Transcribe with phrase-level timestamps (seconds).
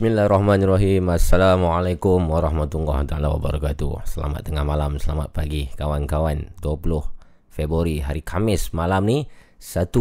[0.00, 1.12] Bismillahirrahmanirrahim.
[1.12, 4.08] Assalamualaikum warahmatullahi taala wabarakatuh.
[4.08, 6.56] Selamat tengah malam, selamat pagi kawan-kawan.
[6.56, 9.28] 20 Februari hari Kamis malam ni
[9.60, 9.92] 1.5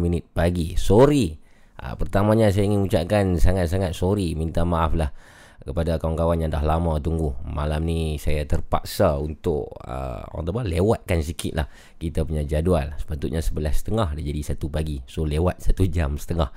[0.00, 0.80] minit pagi.
[0.80, 1.36] Sorry.
[1.76, 4.32] Uh, Pertamanya saya ingin ucapkan sangat-sangat sorry.
[4.32, 5.12] Minta maaf lah
[5.62, 7.32] kepada kawan-kawan yang dah lama tunggu.
[7.46, 12.98] Malam ni saya terpaksa untuk uh, Orang tu lewatkan sikit lah Kita punya jadual.
[12.98, 14.96] Sepatutnya 11.30 dia jadi 1 pagi.
[15.06, 16.50] So lewat 1 jam setengah.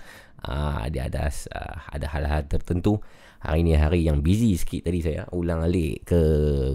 [0.45, 3.01] Uh, dia ada uh, ada hal-hal tertentu.
[3.45, 5.29] Hari ni hari yang busy sikit tadi saya.
[5.29, 6.21] Ulang alik ke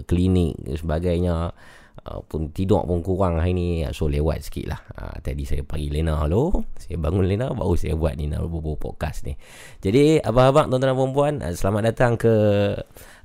[0.07, 1.51] klinik dan sebagainya
[2.07, 3.67] uh, pun tidur pun kurang hari ni.
[3.91, 4.81] So lewat sikit lah.
[4.95, 8.77] Uh, tadi saya pagi Lena halo saya bangun Lena baru saya buat ni nak buat
[8.77, 9.33] podcast ni.
[9.81, 12.33] Jadi abang-abang tuan-tuan dan perempuan selamat datang ke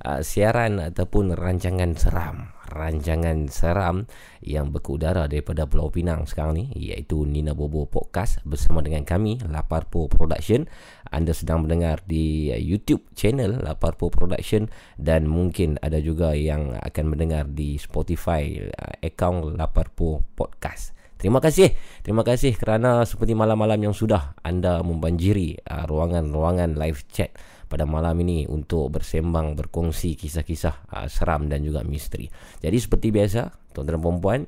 [0.03, 4.05] uh, siaran ataupun rancangan seram rancangan seram
[4.43, 10.11] yang berkudara daripada Pulau Pinang sekarang ni iaitu Nina Bobo Podcast bersama dengan kami Laparpo
[10.11, 10.67] Production.
[11.07, 14.67] Anda sedang mendengar di YouTube channel Laparpo Production
[14.99, 20.97] dan mungkin ada juga yang akan mendengar di Spotify uh, account Laparpo Podcast.
[21.17, 21.73] Terima kasih.
[22.05, 27.33] Terima kasih kerana seperti malam-malam yang sudah anda membanjiri uh, ruangan-ruangan live chat
[27.67, 32.31] pada malam ini untuk bersembang berkongsi kisah-kisah uh, seram dan juga misteri.
[32.63, 34.41] Jadi seperti biasa, tuan-tuan dan puan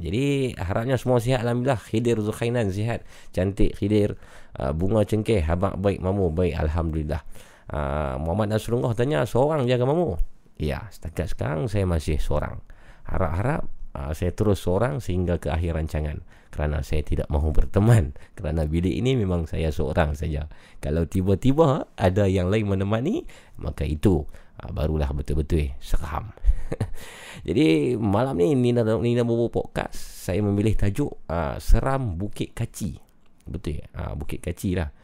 [0.00, 1.80] jadi harapnya semua sihat alhamdulillah.
[1.80, 4.16] Khidir zukhainan sihat cantik khidir.
[4.52, 7.24] Uh, bunga cengkeh habak baik mamu baik alhamdulillah.
[7.72, 10.20] Uh, Muhammad Nasrullah tanya seorang jaga mamu?
[10.60, 12.60] Ya setakat sekarang saya masih seorang.
[13.08, 13.64] Harap-harap
[13.96, 16.20] uh, saya terus seorang sehingga ke akhir rancangan.
[16.52, 18.12] Kerana saya tidak mahu berteman.
[18.36, 20.52] Kerana bilik ini memang saya seorang saja.
[20.84, 23.24] Kalau tiba-tiba ada yang lain menemani
[23.56, 24.28] maka itu
[24.70, 26.30] barulah betul-betul seram.
[27.46, 32.94] Jadi malam ni Nina Nina Bobo podcast saya memilih tajuk uh, seram Bukit Kaci.
[33.42, 33.86] Betul ya?
[33.98, 34.94] Uh, Bukit Kaci lah.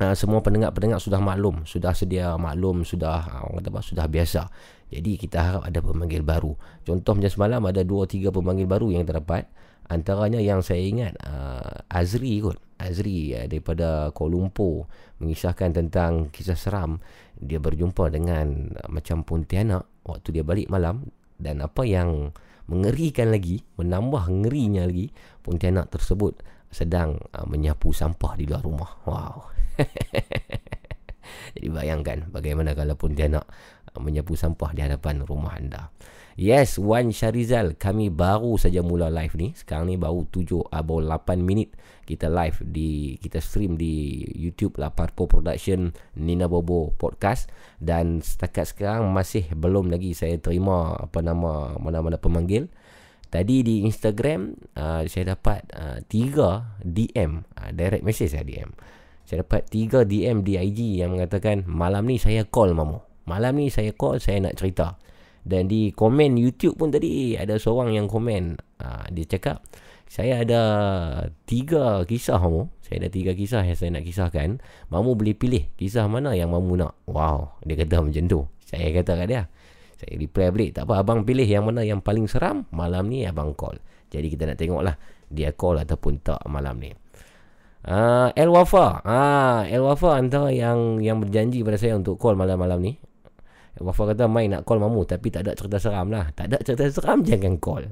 [0.00, 4.48] uh, semua pendengar-pendengar sudah maklum, sudah sedia maklum, sudah uh, kata apa, sudah biasa.
[4.86, 6.54] Jadi kita harap ada pemanggil baru.
[6.86, 9.50] Contoh macam semalam ada 2 3 pemanggil baru yang terdapat.
[9.86, 12.58] Antaranya yang saya ingat uh, Azri kot.
[12.76, 14.86] Azri uh, daripada Kuala Lumpur
[15.18, 17.00] mengisahkan tentang kisah seram
[17.36, 21.08] dia berjumpa dengan uh, macam Pontianak waktu dia balik malam
[21.40, 22.32] dan apa yang
[22.66, 25.08] mengerikan lagi menambah ngerinya lagi
[25.40, 29.55] Pontianak tersebut sedang uh, menyapu sampah di luar rumah wow
[31.56, 33.44] jadi bayangkan bagaimana kalau Pontianak
[33.92, 35.92] uh, menyapu sampah di hadapan rumah anda
[36.36, 39.56] Yes, Wan Syarizal, kami baru saja mula live ni.
[39.56, 41.72] Sekarang ni baru 7 atau 8 minit
[42.04, 47.48] kita live di kita stream di YouTube Laparpo Production Nina Bobo Podcast
[47.80, 52.68] dan setakat sekarang masih belum lagi saya terima apa nama mana-mana pemanggil.
[53.32, 58.76] Tadi di Instagram uh, saya dapat uh, 3 DM, uh, direct message saya DM.
[59.26, 63.02] Saya dapat 3 DM di IG yang mengatakan malam ni saya call mamu.
[63.26, 64.94] Malam ni saya call saya nak cerita.
[65.42, 68.54] Dan di komen YouTube pun tadi ada seorang yang komen.
[68.78, 69.66] Uh, dia cakap,
[70.06, 70.62] saya ada
[71.42, 72.70] tiga kisah mamu.
[72.86, 74.62] Saya ada tiga kisah yang saya nak kisahkan.
[74.94, 76.94] Mamu boleh pilih kisah mana yang mamu nak.
[77.10, 78.40] Wow, dia kata macam tu.
[78.62, 79.42] Saya kata kat dia.
[79.98, 80.70] Saya reply balik.
[80.78, 82.62] Tak apa, abang pilih yang mana yang paling seram.
[82.70, 83.82] Malam ni abang call.
[84.06, 84.94] Jadi kita nak tengok lah.
[85.26, 86.94] Dia call ataupun tak malam ni.
[87.86, 89.06] Uh, El Wafa.
[89.06, 92.92] Ah, El Wafa antara yang yang berjanji pada saya untuk call malam-malam ni.
[93.76, 96.32] Wafa kata main nak call mamu tapi tak ada cerita seram lah.
[96.34, 97.86] Tak ada cerita seram jangan call.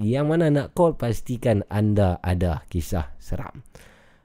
[0.00, 3.66] Yang mana nak call pastikan anda ada kisah seram.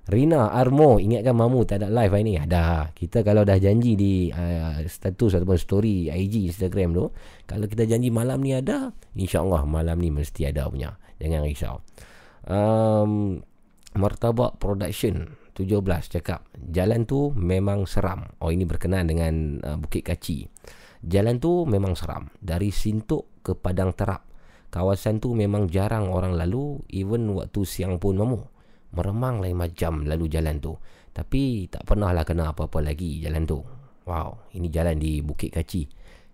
[0.09, 2.33] Rina Armo ingatkan mamu tak ada live hari ni?
[2.39, 2.95] Ada.
[2.97, 7.05] Kita kalau dah janji di uh, status ataupun story IG Instagram tu,
[7.45, 10.97] kalau kita janji malam ni ada, insya-Allah malam ni mesti ada punya.
[11.21, 11.75] Jangan risau.
[12.49, 13.43] Um,
[13.97, 18.31] Martabak Production 17 cakap jalan tu memang seram.
[18.39, 20.47] Oh ini berkenaan dengan uh, Bukit Kaci.
[21.03, 22.31] Jalan tu memang seram.
[22.39, 24.23] Dari Sintuk ke Padang Terap.
[24.69, 26.79] Kawasan tu memang jarang orang lalu.
[26.95, 28.39] Even waktu siang pun mamu.
[28.95, 30.79] Meremang lain macam lalu jalan tu.
[31.11, 33.59] Tapi tak pernah lah kena apa-apa lagi jalan tu.
[34.07, 35.85] Wow, ini jalan di Bukit Kaci.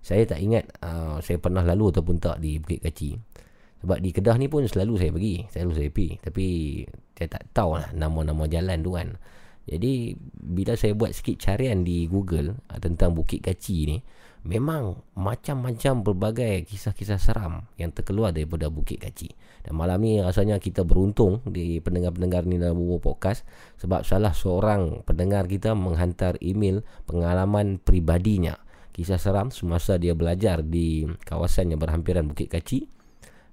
[0.05, 3.17] Saya tak ingat uh, saya pernah lalu ataupun tak di Bukit Kaci.
[3.85, 5.35] Sebab di Kedah ni pun selalu saya pergi.
[5.53, 6.11] Selalu saya pergi.
[6.17, 6.45] Tapi
[7.13, 9.13] saya tak tahu lah nama-nama jalan tu kan.
[9.65, 13.97] Jadi bila saya buat sikit carian di Google uh, tentang Bukit Kaci ni,
[14.45, 19.33] memang macam-macam berbagai kisah-kisah seram yang terkeluar daripada Bukit Kaci.
[19.65, 23.41] Dan malam ni rasanya kita beruntung di pendengar-pendengar ni dalam Bubu Podcast
[23.81, 28.61] sebab salah seorang pendengar kita menghantar email pengalaman pribadinya.
[28.93, 32.94] Kisah seram semasa dia belajar di kawasan yang berhampiran Bukit Kaci.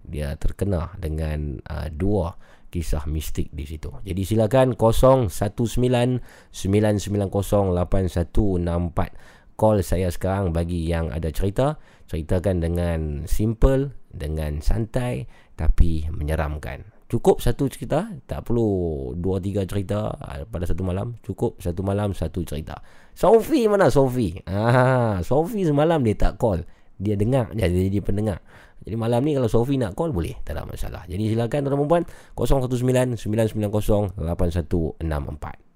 [0.02, 2.36] Dia terkena dengan uh, dua
[2.72, 3.92] kisah mistik di situ.
[4.00, 11.76] Jadi silakan 019 990 8164 call saya sekarang bagi yang ada cerita.
[12.08, 16.88] Ceritakan dengan simple dengan santai tapi menyeramkan.
[17.12, 21.20] Cukup satu cerita tak perlu dua tiga cerita ah, pada satu malam.
[21.20, 22.80] Cukup satu malam satu cerita.
[23.12, 26.64] Sofi mana Sofi ah Sofi semalam dia tak call.
[26.96, 28.40] Dia dengar jadi pendengar
[28.82, 30.34] jadi malam ni kalau Sofi nak call boleh.
[30.42, 31.06] Tak ada masalah.
[31.06, 32.02] Jadi silakan tuan-tuan
[32.34, 35.71] 019 990 8164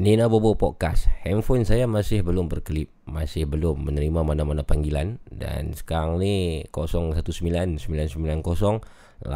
[0.00, 1.12] Nina Bobo Podcast.
[1.28, 2.88] Handphone saya masih belum berkelip.
[3.20, 5.20] Masih belum menerima mana-mana panggilan.
[5.28, 9.28] Dan sekarang ni 019-990-8164.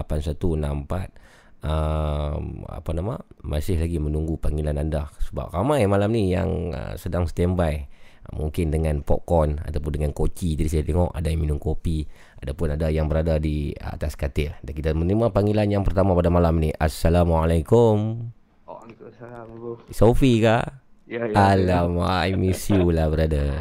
[1.64, 3.20] Um, apa nama?
[3.44, 5.12] Masih lagi menunggu panggilan anda.
[5.28, 7.92] Sebab ramai malam ni yang uh, sedang standby.
[8.32, 12.08] Mungkin dengan popcorn ataupun dengan koci Jadi saya tengok ada yang minum kopi
[12.40, 16.56] Ataupun ada yang berada di atas katil Dan kita menerima panggilan yang pertama pada malam
[16.56, 18.24] ni Assalamualaikum
[18.64, 19.48] Waalaikumsalam.
[19.92, 20.83] Sofi kah?
[21.04, 21.36] Ya, ya.
[21.52, 23.52] Alamak, I miss you lah brother.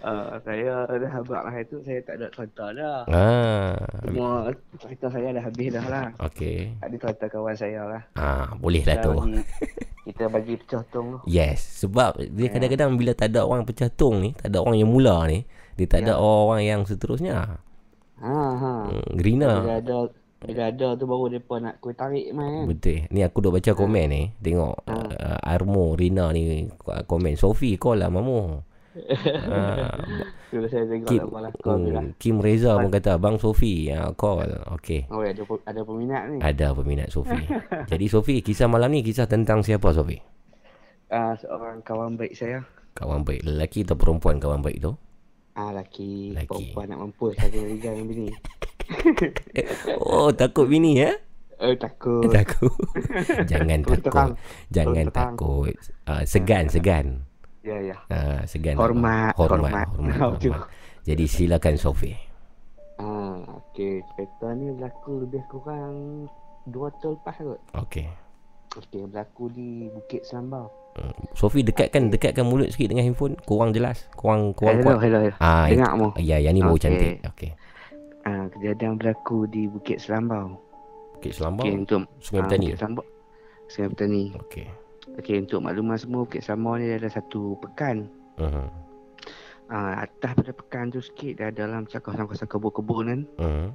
[0.00, 3.04] Uh, saya dah habaq lah itu saya tak ada cerita dah.
[3.04, 4.48] Ah, Semua
[4.80, 6.06] cerita saya dah habis dah lah.
[6.24, 6.72] okey.
[6.80, 8.02] Ada cerita kawan saya lah.
[8.16, 9.12] Ah, boleh lah tu.
[9.12, 9.44] bagi,
[10.08, 11.18] kita bagi pecah tong tu.
[11.28, 14.88] Yes, sebab dia kadang-kadang bila tak ada orang pecah tong ni, tak ada orang yang
[14.88, 15.44] mula ni,
[15.76, 17.60] dia tak ada orang yang seterusnya.
[18.24, 18.72] Ha ha.
[18.88, 19.48] Hmm, Bila Rina.
[19.78, 22.64] ada bila ada tu baru depa nak kuih tarik main.
[22.64, 23.04] Betul.
[23.12, 24.22] Ni aku duk baca komen ni.
[24.40, 27.36] Tengok uh, Armo, Rina ni komen.
[27.36, 28.60] Sofi call lah mamu.
[29.46, 29.94] Ah,
[30.50, 32.18] Bila saya tengok Kim, tak malah call hmm.
[32.18, 34.50] Kim Reza pun kata Bang Sofi uh, call.
[34.74, 35.06] Okey.
[35.14, 36.42] Oh ada pe- ada peminat ni.
[36.42, 37.38] Ada peminat Sofi.
[37.92, 40.18] Jadi Sofi, kisah malam ni kisah tentang siapa Sofi?
[41.06, 42.66] Ah seorang kawan baik saya.
[42.98, 44.98] Kawan baik lelaki atau perempuan kawan baik tu?
[45.60, 46.48] Ah laki, Laki.
[46.48, 48.26] perempuan nak mampus satu liga dengan bini.
[50.08, 51.12] Oh, takut bini ya?
[51.60, 52.24] Eh takut.
[52.40, 52.72] Takut.
[53.44, 54.00] Jangan terang.
[54.00, 54.30] takut.
[54.72, 55.36] Jangan terang.
[55.36, 55.74] takut.
[56.08, 57.06] Uh, segan, segan.
[57.60, 57.96] Ya ya.
[58.08, 58.80] Uh, segan.
[58.80, 60.16] Hormat, hormat, hormat.
[60.16, 60.48] hormat, tu.
[60.48, 60.72] hormat.
[61.04, 62.16] Jadi silakan Sofi.
[62.96, 64.00] Ah, okey.
[64.16, 66.24] Cerita ni berlaku lebih kurang
[66.64, 67.60] dua tahun lepas kot.
[67.76, 68.08] Okey.
[68.70, 70.70] Okey, berlaku di Bukit Selambau.
[70.94, 71.10] Hmm.
[71.34, 73.34] Sofi dekatkan dekatkan mulut sikit dengan handphone.
[73.42, 74.06] Kurang jelas.
[74.14, 75.02] Kurang kurang hello, kuat.
[75.02, 75.36] hello, hello.
[75.42, 76.08] Ah, Dengar mu.
[76.22, 76.84] Ya, yang ni baru Okey.
[76.86, 77.14] cantik.
[77.34, 77.50] Okey.
[78.22, 80.54] Ah, kejadian berlaku di Bukit Selambau.
[81.18, 81.66] Bukit Selambau.
[81.66, 82.66] Okey, untuk Sungai ah, Petani.
[82.70, 83.04] Bukit Selambau.
[83.66, 84.22] Sungai Petani.
[84.38, 84.66] Okey.
[85.18, 88.06] Okey, untuk makluman semua, Bukit Selambau ni ada satu pekan.
[88.38, 88.66] Mhm.
[89.70, 93.20] Ah, atas pada pekan tu sikit ada dalam kawasan-kawasan kebun-kebun kan.
[93.38, 93.66] Mhm.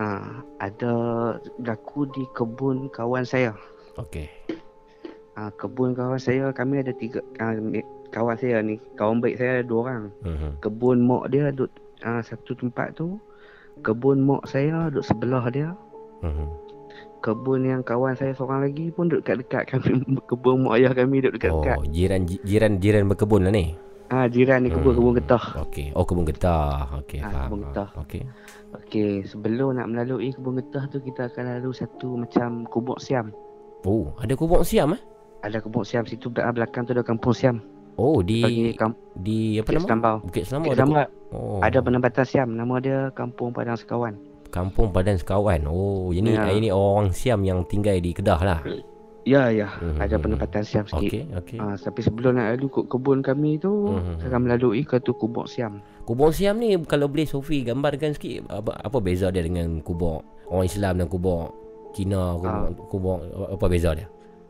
[0.00, 0.92] Ah, ada
[1.60, 3.52] berlaku di kebun kawan saya.
[3.96, 4.26] Okey.
[5.34, 7.18] Ah, kebun kawan saya kami ada tiga
[7.56, 10.04] ni- kawan saya ni, kawan baik saya ada dua orang.
[10.22, 10.50] Mhm.
[10.60, 11.70] Kebun mak dia duduk
[12.00, 13.18] ah, satu tempat tu.
[13.80, 15.74] Kebun mak saya duduk sebelah dia.
[16.20, 16.46] Mhm.
[17.18, 19.90] Kebun yang kawan saya seorang lagi pun duduk dekat-dekat kami.
[20.30, 21.76] Kebun mak ayah kami duduk dekat-dekat.
[21.76, 23.74] Oh, jiran jiran jiran berkebun lah ni.
[24.06, 24.98] Ah, jiran ni kebun Hmm.
[25.00, 25.44] kebun getah.
[25.60, 25.90] Okey.
[25.92, 26.92] Oh, kebun getah.
[27.00, 27.42] Okey, Ah, faham.
[27.42, 27.88] kebun getah.
[27.96, 28.22] Okey.
[28.76, 33.34] Okey, sebelum nak melalui kebun getah tu kita akan lalu satu macam kubur siam.
[33.84, 35.00] Oh, ada kubur siam eh?
[35.44, 37.60] Ada kebun siam situ belakang, belakang tu ada kampung siam.
[37.94, 39.84] Oh, Bagi di kamp di apa Bukit nama?
[39.86, 40.16] Selambau.
[40.24, 40.82] Bukit Selambau Bukit ada.
[40.82, 41.60] Selambau ku- Oh.
[41.60, 42.48] ada penempatan siam.
[42.50, 44.14] Nama dia Kampung Padang Sekawan.
[44.48, 45.66] Kampung Padan Sekawan.
[45.66, 46.48] Oh, ini Ya.
[46.48, 48.58] ini orang Siam yang tinggal di Kedah lah.
[49.24, 49.66] Ya, ya.
[49.68, 51.00] Hmm, Ada hmm, penempatan siam sikit.
[51.00, 51.58] Okey, okey.
[51.58, 54.20] Ah, tapi sebelum nak lalu ke kebun kami tu, Hmm.
[54.20, 55.80] saya akan melalui ke tu kubur siam.
[56.04, 60.68] Kubur Siam ni kalau boleh Sofi gambarkan sikit apa, apa beza dia dengan kubur orang
[60.68, 61.48] Islam dan kubur
[61.94, 62.68] Cina, kubur, Ah.
[62.90, 63.16] kubur
[63.48, 64.08] apa beza dia?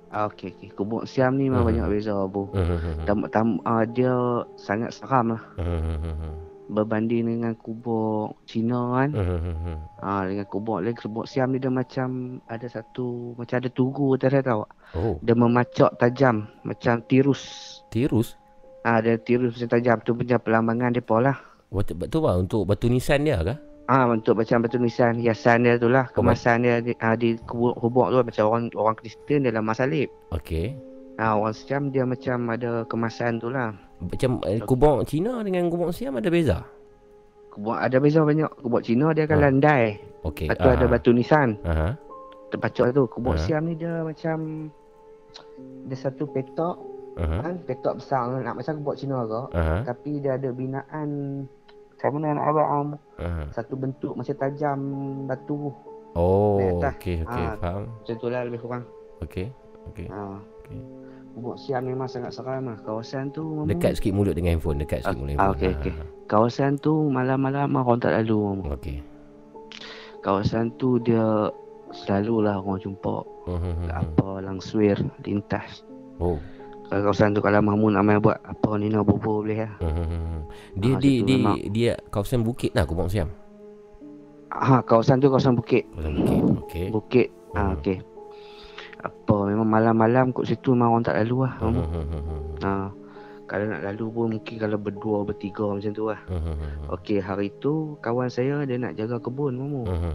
[0.08, 0.68] Ah, okey, okey.
[0.72, 1.70] Kubur siam ni memang Hmm.
[1.70, 2.46] banyak beza, Bu.
[2.50, 3.02] Hmm.
[3.02, 4.14] Tam, tam, ah, dia
[4.54, 5.42] sangat seram lah.
[5.54, 6.38] Hmm.
[6.64, 9.10] Berbanding dengan kubur Cina kan.
[9.12, 9.76] Hmm.
[9.98, 12.08] Ah, dengan kubur lagi kubur siam ni dia macam
[12.46, 14.64] ada satu macam ada tugu dia tahu.
[14.64, 14.70] tak?
[14.94, 17.42] Oh, Dia memacak tajam macam tirus.
[17.90, 18.38] tirus.
[18.80, 21.36] Ah, ada tirus macam tajam tu punya pelambangan depa lah.
[21.68, 23.58] Betul betul lah untuk batu nisan dia kah?
[23.85, 26.09] Ah, untuk macam batu nisan hiasan dia tu lah.
[26.09, 27.76] Kemasan dia di, ah, di kubur,
[28.09, 30.09] tu macam orang orang Kristen dia dalam salib.
[30.33, 30.73] Okey.
[31.21, 33.76] Ah, orang Siam dia macam ada kemasan tu lah.
[34.00, 36.64] Macam eh, kubur Cina dengan kubur Siam ada beza?
[37.53, 38.50] Kubur ada beza banyak.
[38.59, 39.43] Kubur Cina dia akan Ah.
[39.47, 39.85] landai.
[40.25, 40.49] Okey.
[40.49, 41.61] Lepas ada batu nisan.
[41.62, 41.93] Aha.
[42.50, 43.05] Terpacak tu.
[43.07, 43.41] Kubur Ah.
[43.41, 44.69] Siam ni dia macam
[45.85, 46.79] dia satu petok
[47.19, 47.43] Aha.
[47.43, 49.83] kan petok besar nak macam kubur Cina ke Aha.
[49.85, 51.09] tapi dia ada binaan
[52.06, 53.49] nak abang um, Aha.
[53.50, 54.78] satu bentuk macam tajam
[55.25, 55.73] batu
[56.14, 57.56] Oh, okey okey Ah.
[57.56, 57.90] faham.
[57.90, 58.84] macam tu lah lebih kurang
[59.20, 59.49] Okey.
[59.88, 60.06] Okey.
[60.06, 60.37] ha.
[60.61, 60.78] Okey.
[61.32, 65.00] kubur Siam memang sangat seram lah kawasan tu memang- Dekat sikit mulut dengan handphone, dekat
[65.00, 65.75] sikit Ah, mulut ah, handphone.
[65.75, 65.92] okey, okey.
[66.26, 68.62] kawasan tu malam-malam orang tak lalu.
[68.68, 68.99] Okey.
[70.20, 71.50] kawasan tu dia
[71.92, 73.87] selalulah orang jumpa Mhm.
[73.88, 75.83] apa langswir lintas
[76.16, 76.38] Oh.
[76.85, 80.31] Kalau kawasan tu kalau Mahmud nak main buat apa ni nak bobo boleh lah Mhm.
[80.77, 83.31] Dia Ah, di situ di memang- dia kawasan bukit lah kubur Siam.
[84.49, 86.40] ha, kawasan tu kawasan bukit Kawasan bukit.
[86.61, 86.87] Okey.
[86.90, 87.29] Bukit.
[87.53, 87.77] Ah Hmm.
[87.77, 87.99] okey.
[89.01, 91.55] Apa memang malam-malam kat situ memang orang tak lalu lah.
[91.59, 91.77] Hmm.
[91.77, 92.20] Mhm.
[92.61, 92.73] Ha.
[93.44, 96.20] Kalau nak lalu pun mungkin kalau berdua bertiga macam tu lah.
[96.27, 96.88] Mhm.
[96.90, 99.85] Okey hari tu kawan saya dia nak jaga kebun mamu.
[99.85, 100.12] Mhm.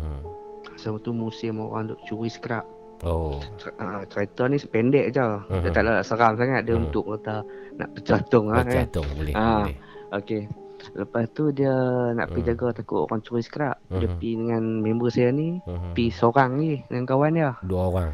[0.76, 2.66] Sebab tu musim orang duk curi scrap.
[3.04, 3.40] Oh.
[3.80, 5.24] Uh, cerita ni sependek je.
[5.24, 5.62] Uh-huh.
[5.64, 6.68] Dia tak nak seram sangat.
[6.68, 6.84] Dia Mhm.
[6.90, 7.44] untuk kata
[7.76, 8.84] nak bercantung lah kan.
[8.84, 9.34] Bercatung boleh.
[9.36, 9.64] Ah.
[9.64, 9.78] boleh.
[10.20, 10.42] Okey.
[10.96, 11.76] Lepas tu dia
[12.16, 12.50] nak pergi Mhm.
[12.50, 13.78] jaga takut orang curi scrap.
[13.88, 14.12] Dia Mhm.
[14.16, 15.60] pergi dengan member saya ni.
[15.60, 15.92] Mhm.
[15.92, 17.52] Pergi seorang ni dengan kawan dia.
[17.64, 18.12] Dua orang.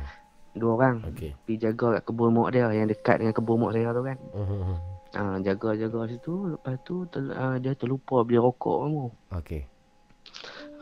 [0.54, 0.96] Dua orang.
[1.14, 1.32] Okey.
[1.46, 4.18] Pergi jaga kat kebun mok dia yang dekat dengan kebun mok saya tu kan.
[4.34, 4.76] Mhm.
[5.16, 6.34] Ah, jaga-jaga situ.
[6.52, 9.06] Lepas tu tel, ah, dia terlupa beli rokok kamu.
[9.40, 9.62] Okey.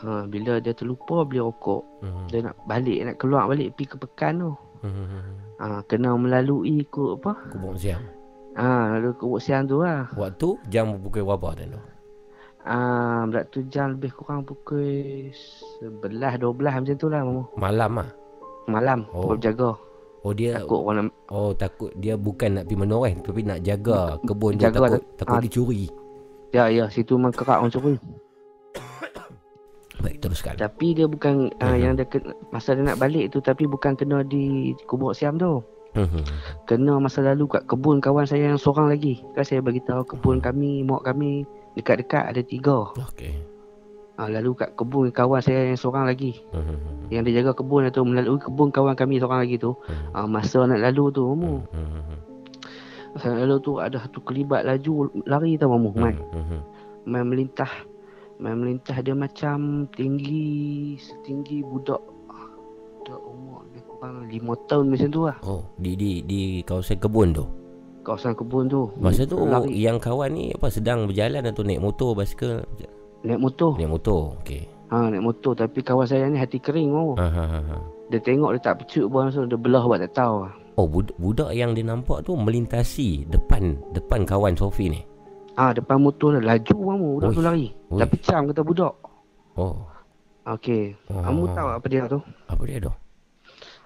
[0.03, 2.23] Ha, bila dia terlupa beli rokok, Mhm.
[2.27, 4.51] dia nak balik, nak keluar balik pergi ke pekan tu.
[4.83, 5.21] Mhm.
[5.57, 7.39] Ha, kena melalui ikut apa?
[7.49, 8.03] Kubur siam.
[8.53, 10.11] Ha, lalu ke siang tu lah.
[10.13, 11.79] Waktu jam pukul berapa tu?
[12.63, 15.27] Ah, uh, tu jam lebih kurang pukul
[15.81, 17.43] 11 12 macam tu lah mamu.
[17.55, 18.09] Malam ah.
[18.65, 19.19] Malam Oh.
[19.21, 19.27] oh.
[19.35, 19.75] berjaga.
[20.23, 24.15] Oh dia Takut orang nak Oh takut dia bukan nak pergi menoreh tapi nak jaga
[24.23, 25.43] kebun tu Jaga takut tak- takut ah.
[25.43, 25.83] dicuri.
[26.53, 27.99] ya ya situ memang kerak orang curi.
[30.03, 30.59] Baik teruskan.
[30.59, 31.79] Tapi dia bukan uh, Mhm.
[31.79, 35.63] yang dia kena, masa dia nak balik tu tapi bukan kena di kubur siam tu.
[35.95, 36.25] Mhm.
[36.67, 39.23] Kena masa lalu kat kebun kawan saya yang seorang lagi.
[39.31, 41.47] Kan saya bagi tahu kebun kami, mak kami
[41.79, 42.91] dekat-dekat ada tiga.
[42.99, 43.33] Okey.
[44.13, 46.37] Ha, lalu kat kebun kawan saya yang seorang lagi.
[46.51, 47.09] Mhm.
[47.09, 49.73] Yang dia jaga kebun tu melalui kebun kawan kami seorang lagi tu.
[49.87, 50.13] Mhm.
[50.13, 51.63] Ha, masa nak lalu tu mamu.
[51.71, 52.01] Mhm.
[53.13, 55.93] Masa nak lalu tu ada satu kelibat laju lari tau mamu.
[55.93, 56.59] Mhm.
[57.05, 57.69] Main melintah.
[58.43, 62.03] Main melintah dia macam tinggi setinggi budak
[62.99, 65.37] budak umur dia kurang 5 tahun macam tu lah.
[65.47, 67.47] Oh, di di di kawasan kebun tu.
[68.03, 68.91] Kawasan kebun tu.
[68.99, 72.67] Masa tu lari yang kawan ni apa sedang berjalan atau naik motor basikal?
[73.23, 73.79] naik motor.
[73.79, 74.35] Naik motor.
[74.43, 74.67] Okey.
[74.91, 77.15] Ha naik motor tapi kawan saya ni hati kering oh.
[77.15, 77.59] Ha ha ha.
[77.63, 77.77] ha.
[78.11, 80.51] Dia tengok dia tak pecut pun langsung dia belah buat tak tahu.
[80.75, 84.99] Oh, bud- budak yang dia nampak tu melintasi depan depan kawan Sofi ni.
[85.53, 87.37] Ah depan motor dia laju mamu budak Ui.
[87.37, 87.67] tu lari.
[87.89, 88.93] Dah pecam kata budak.
[89.53, 89.85] Oh.
[90.43, 90.97] Okey.
[91.07, 91.21] oh.
[91.21, 92.19] Kamu tahu apa dia tu?
[92.49, 92.91] Apa dia tu?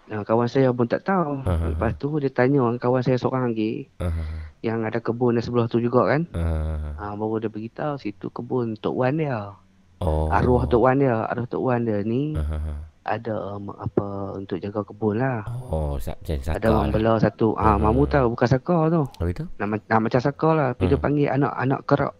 [0.08, 1.43] Nah, kawan saya pun tak tahu.
[1.43, 1.67] Ha, ha, ha.
[1.67, 4.23] Lepas tu dia tanya dengan kawan saya seorang lagi Ha ha.
[4.63, 6.23] yang ada kebun di sebelah tu juga kan.
[6.32, 6.47] ha.
[6.95, 7.12] Ha.
[7.12, 9.51] Ah baru dia beritahu situ kebun Tok Wan dia.
[9.99, 10.32] Oh.
[10.32, 12.58] Arwah Tok Wan dia, arwah Tok Wan dia ni Ha ha.
[12.58, 12.73] ha.
[13.08, 15.48] Ada um, apa untuk jaga kebun lah.
[15.65, 16.93] Oh, macam saka Ada orang lah.
[16.93, 17.56] bela satu.
[17.56, 17.84] Ah Hmm.
[17.86, 19.02] mamu tahu bukan saka tu.
[19.15, 19.46] Apa itu?
[19.56, 20.67] Nama, nama macam saka lah.
[20.72, 21.02] Tapi dia Hmm.
[21.02, 22.13] panggil anak-anak kerak.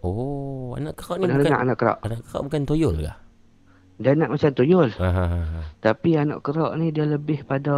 [0.00, 1.98] Oh, anak kerak ni Pernah bukan dengar anak kerak?
[2.00, 3.12] anak kerak bukan toyol ke?
[3.98, 4.88] Dia nak macam tuyul.
[4.94, 5.40] Ha ha ha.
[5.44, 5.60] ha.
[5.78, 7.76] Tapi anak kerak ni dia lebih pada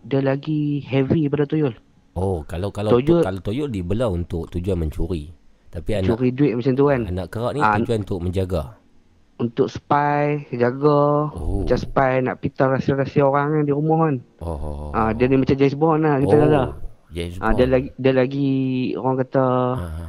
[0.00, 1.76] dia lagi heavy pada tuyul.
[2.14, 5.28] Oh, kalau kalau Toyol- toyol, kalau toyol dibela untuk tujuan mencuri.
[5.68, 7.00] Tapi anak Curi duit macam tu kan.
[7.04, 8.77] anak kerak ni Ah, tujuan untuk menjaga.
[9.38, 11.30] Untuk spy, jaga.
[11.30, 11.62] Oh.
[11.62, 14.14] Macam spy nak pita rahsia-rahsia orang kan di rumah kan.
[14.42, 14.90] Oh.
[14.90, 16.40] Ah dia ni macam James Bond lah kita oh.
[16.42, 16.62] kata.
[17.08, 18.50] Yes, Ah dia lagi dia lagi
[18.92, 19.46] orang kata
[19.80, 20.04] Ha ha.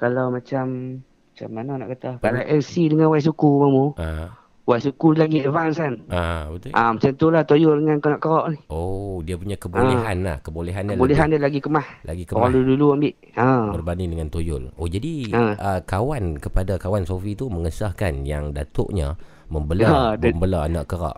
[0.00, 0.64] kalau macam
[1.04, 4.32] macam mana nak kata kalau LC dengan Y suku kamu ha.
[4.68, 6.70] Y suku lagi advance kan Ha, betul.
[6.72, 10.36] ah macam tu lah Toyol dengan kanak kerak ni Oh, dia punya kebolehan lah.
[10.38, 14.62] Kebolehan dia kebolehan dia lagi kemah lagi orang kemas dulu-dulu ambil ha berbanding dengan toyol.
[14.74, 15.42] Oh, jadi Ha.
[15.56, 19.16] uh, kawan kepada kawan Sofi tu mengesahkan yang datuknya
[19.48, 21.16] membelah Ha, dia- membelah anak kerak.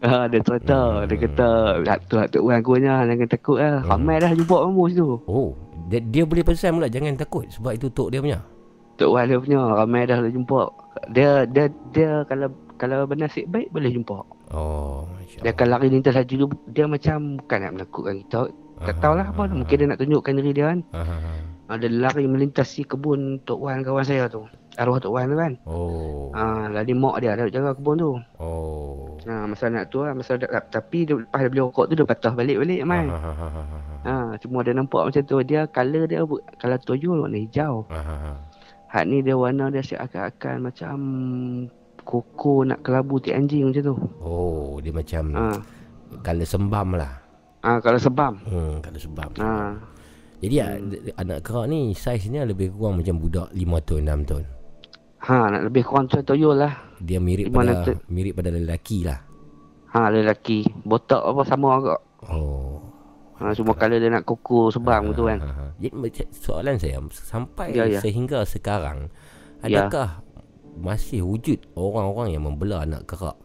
[0.00, 1.48] ha dia cerita dia kata
[1.80, 3.90] Datuk Datuk Wan guanya jangan takut lah Hmm.
[3.92, 5.50] ramai dah jumpa kamu situ Oh,
[5.86, 8.38] dia, dia boleh pesan pula jangan takut sebab itu tok dia punya.
[8.94, 10.70] Tok Wan dia punya ramai dah jumpa
[11.08, 12.46] dia dia dia kalau
[12.82, 14.18] kalau bernasib baik boleh jumpa
[14.50, 15.06] Oh,
[15.38, 18.40] dia masya akan lari lintas laju dulu dia macam bukan nak menakutkan kita
[18.82, 21.02] tak tahulah apa mungkin dia nak tunjukkan diri dia kan Ha.
[21.72, 24.44] Ha, dia lari melintasi kebun Tok Wan kawan saya tu.
[24.76, 25.52] Arwah Tok Wan tu kan.
[25.64, 26.28] Oh.
[26.36, 28.12] Ha, lari mak dia ada jaga kebun tu.
[28.36, 29.16] Oh.
[29.24, 30.12] Ha, masa nak tu lah.
[30.12, 33.08] Masa dah, tapi dia, lepas dia beli rokok tu dia patah balik-balik mai.
[34.04, 35.40] Ha, cuma dia nampak macam tu.
[35.48, 36.20] Dia colour dia
[36.60, 37.88] kalau toyol warna hijau.
[37.88, 38.32] Ha, ha, ha.
[38.92, 40.96] Hak ni dia warna dia seakan-akan macam
[42.02, 43.96] koko nak kelabu ti anjing macam tu.
[44.18, 45.44] Oh, dia macam Ha.
[46.20, 47.12] kalau sembam lah.
[47.62, 48.42] Ha, kalau sebam.
[48.42, 49.30] Hmm, kalau sembam.
[49.38, 49.50] Ha.
[50.42, 51.14] Jadi hmm.
[51.14, 54.44] anak kerak ni saiznya lebih kurang macam budak 5 tahun, 6 tahun.
[55.22, 56.74] Ha, nak lebih kurang macam toyol lah.
[56.98, 57.92] Dia mirip Di mana pada tu?
[58.10, 59.22] mirip pada lelaki lah.
[59.94, 60.66] Ha, lelaki.
[60.82, 62.00] Botak apa sama agak.
[62.26, 62.82] Oh.
[63.38, 65.38] Ha, cuma kalau dia nak koko sebam tu kan.
[65.38, 65.64] Ha, ha.
[65.78, 65.94] Jadi
[66.34, 67.98] soalan saya sampai Ya, ya.
[68.02, 69.10] sehingga sekarang
[69.62, 69.86] Ya.
[70.76, 73.36] Masih wujud orang-orang yang membelah anak kerak?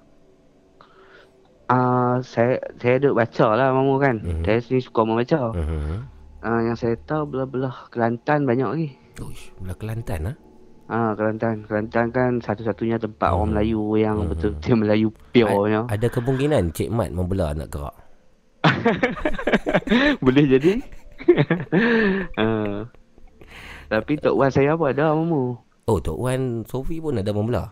[1.68, 4.16] Ah, saya saya duk baca lah mamu kan.
[4.24, 4.44] Mhm.
[4.48, 5.52] Saya sendiri suka membaca.
[5.52, 6.00] Uh-huh.
[6.40, 8.90] Ah, yang saya tahu belah-belah Kelantan banyak lagi.
[9.20, 10.36] Uish, belah Kelantan ah.
[10.88, 11.68] Ah, Kelantan.
[11.68, 13.36] Kelantan kan satu-satunya tempat Hmm.
[13.36, 14.30] orang Melayu yang Mhm.
[14.32, 15.82] betul-betul Melayu pure-nya.
[15.92, 17.96] Ada kemungkinan Cik Mat membelah anak kerak.
[20.24, 20.72] Boleh jadi.
[22.40, 22.88] ah.
[23.88, 25.60] Tapi Tok Wan saya apa ada mamu?
[25.88, 27.72] Oh, Tok Wan Sofi pun ada membelah.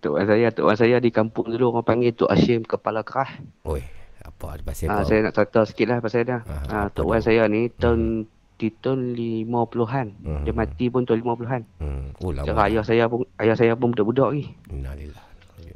[0.00, 3.28] Tok Wan saya, Tok Wan saya di kampung dulu orang panggil Tok Hashim Kepala Kerah.
[3.68, 3.84] Oi,
[4.24, 5.12] apa pasal Ah, kau?
[5.12, 6.40] saya nak cerita sikit lah pasal dia.
[6.42, 7.04] Ah, Ah, apa Tok?
[7.04, 8.24] Wan saya ni tahun
[8.56, 10.06] di tahun 50-an.
[10.24, 10.42] Hmm.
[10.48, 11.62] Dia mati pun tahun 50-an.
[11.76, 12.04] Hmm.
[12.24, 12.56] Oh lama.
[12.64, 14.46] Ayah saya pun ayah saya pun budak-budak lagi.
[14.72, 15.24] Innalillah.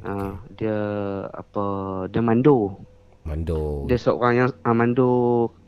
[0.01, 0.77] Ah, dia
[1.29, 1.63] apa
[2.09, 2.73] dia mando.
[3.21, 3.85] Mando.
[3.85, 5.09] Dia seorang yang ah, mando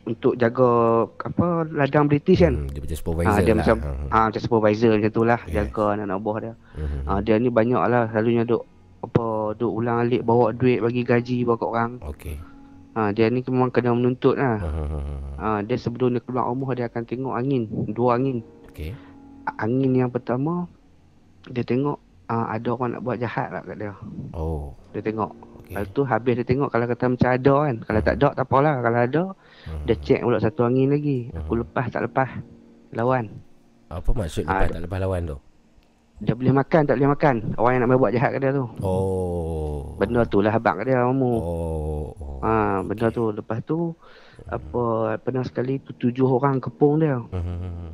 [0.09, 0.69] untuk jaga
[1.05, 2.55] apa ladang British kan.
[2.57, 3.57] Hmm, dia macam supervisor Ah, dia lah.
[3.59, 4.07] macam Hmm.
[4.09, 5.53] ah macam supervisor macam tu lah Yes.
[5.53, 6.53] jaga anak-anak buah dia.
[6.73, 7.01] Hmm.
[7.05, 8.63] Ah, dia ni banyak lah selalunya duk
[8.99, 11.91] apa duk ulang alik bawa duit bagi gaji bawa orang.
[12.03, 12.35] Okey.
[12.91, 14.57] Ah, dia ni memang kena menuntut lah.
[14.59, 15.37] Hmm.
[15.37, 18.41] Ah, dia sebelum dia keluar rumah dia akan tengok angin, dua angin.
[18.67, 18.91] Okey.
[19.55, 20.65] Angin yang pertama
[21.45, 21.95] dia tengok
[22.27, 23.93] ah, ada orang nak buat jahat lah kat dia.
[24.31, 24.73] Oh.
[24.91, 25.31] Dia tengok.
[25.59, 25.73] Okey.
[25.75, 27.75] Lepas tu habis dia tengok kalau kata macam ada kan.
[27.79, 28.75] Kalau tak ada tak apalah.
[28.79, 29.23] Kalau ada
[29.69, 29.85] Hmm.
[29.85, 31.29] dia check pula satu angin lagi.
[31.37, 31.61] Aku Hmm.
[31.61, 32.29] lepas tak lepas.
[32.89, 33.29] Lawan.
[33.89, 35.37] Apa maksud Ah, lepas tak lepas lawan tu?
[36.19, 37.35] Dia boleh makan tak boleh makan.
[37.55, 38.65] Orang yang nak buat jahat kat dia tu.
[38.83, 39.95] Oh.
[39.95, 41.31] Benda tu lah abang kat dia mamu.
[41.31, 42.11] Oh.
[42.11, 42.37] oh.
[42.43, 43.31] Ha, benda tu.
[43.31, 43.95] Lepas tu
[44.51, 47.23] apa pernah sekali tu tujuh orang kepung dia.
[47.31, 47.93] Hmm.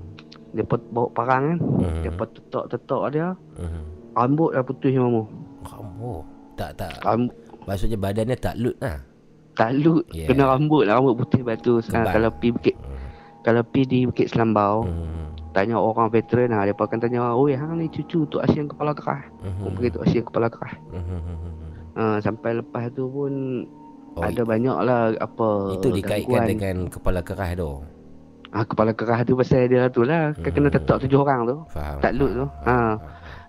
[0.57, 1.59] Dia bawa parang kan.
[1.85, 2.01] Hmm.
[2.01, 3.27] Dia pun tetak-tetak dia.
[3.61, 3.83] Hmm.
[4.17, 5.29] Rambut dah putus mamu.
[5.61, 6.13] Kamu
[6.55, 7.35] tak tak Rambut
[7.67, 8.97] maksudnya badannya tak lut lah.
[9.55, 10.27] Talut Yeah.
[10.27, 11.79] kena rambut lah rambut putih batu.
[11.79, 12.11] Ha, Kebal.
[12.11, 12.75] kalau pi bukit
[13.41, 15.29] kalau pi di Bukit Selambau, Hmm.
[15.51, 19.21] tanya orang veteran ha, dia akan tanya, "Oi, hang ni cucu Tok Asyik kepala kerah."
[19.39, 19.69] Hmm.
[19.71, 20.73] Pergi Tok Asyik kepala kerah.
[20.89, 21.21] Hmm.
[21.93, 23.33] Ha, sampai lepas tu pun
[24.13, 26.47] Oh, ada banyak lah apa itu dikaitkan gangguan.
[26.47, 27.83] dengan kepala kerah tu.
[28.47, 30.31] ha, kepala kerah tu pasal dia tu lah.
[30.33, 30.75] Kan kena Hmm.
[30.75, 31.57] tetak tujuh orang tu.
[31.69, 31.99] Faham.
[31.99, 32.45] Tak lut tu.
[32.57, 32.95] faham, Ha.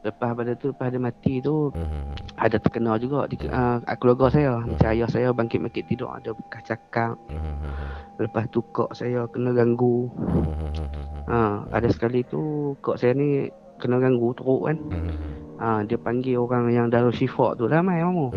[0.07, 1.75] Lepas pada tu lepas dia mati tu.
[1.75, 2.15] Hmm.
[2.39, 4.63] ada terkena juga di uh, keluarga saya.
[4.63, 7.19] Macam ayah saya bangkit-bangkit tidur ada bekas cakap.
[7.27, 7.75] Hmm.
[8.23, 10.07] Lepas tu kok saya kena ganggu.
[10.15, 11.27] Hmm.
[11.27, 13.51] Ha, ada sekali tu kok saya ni
[13.83, 14.79] kena ganggu teruk kan.
[14.95, 15.11] Hmm.
[15.59, 18.31] Ha, dia panggil orang yang Darul Shifa tu ramai mamu.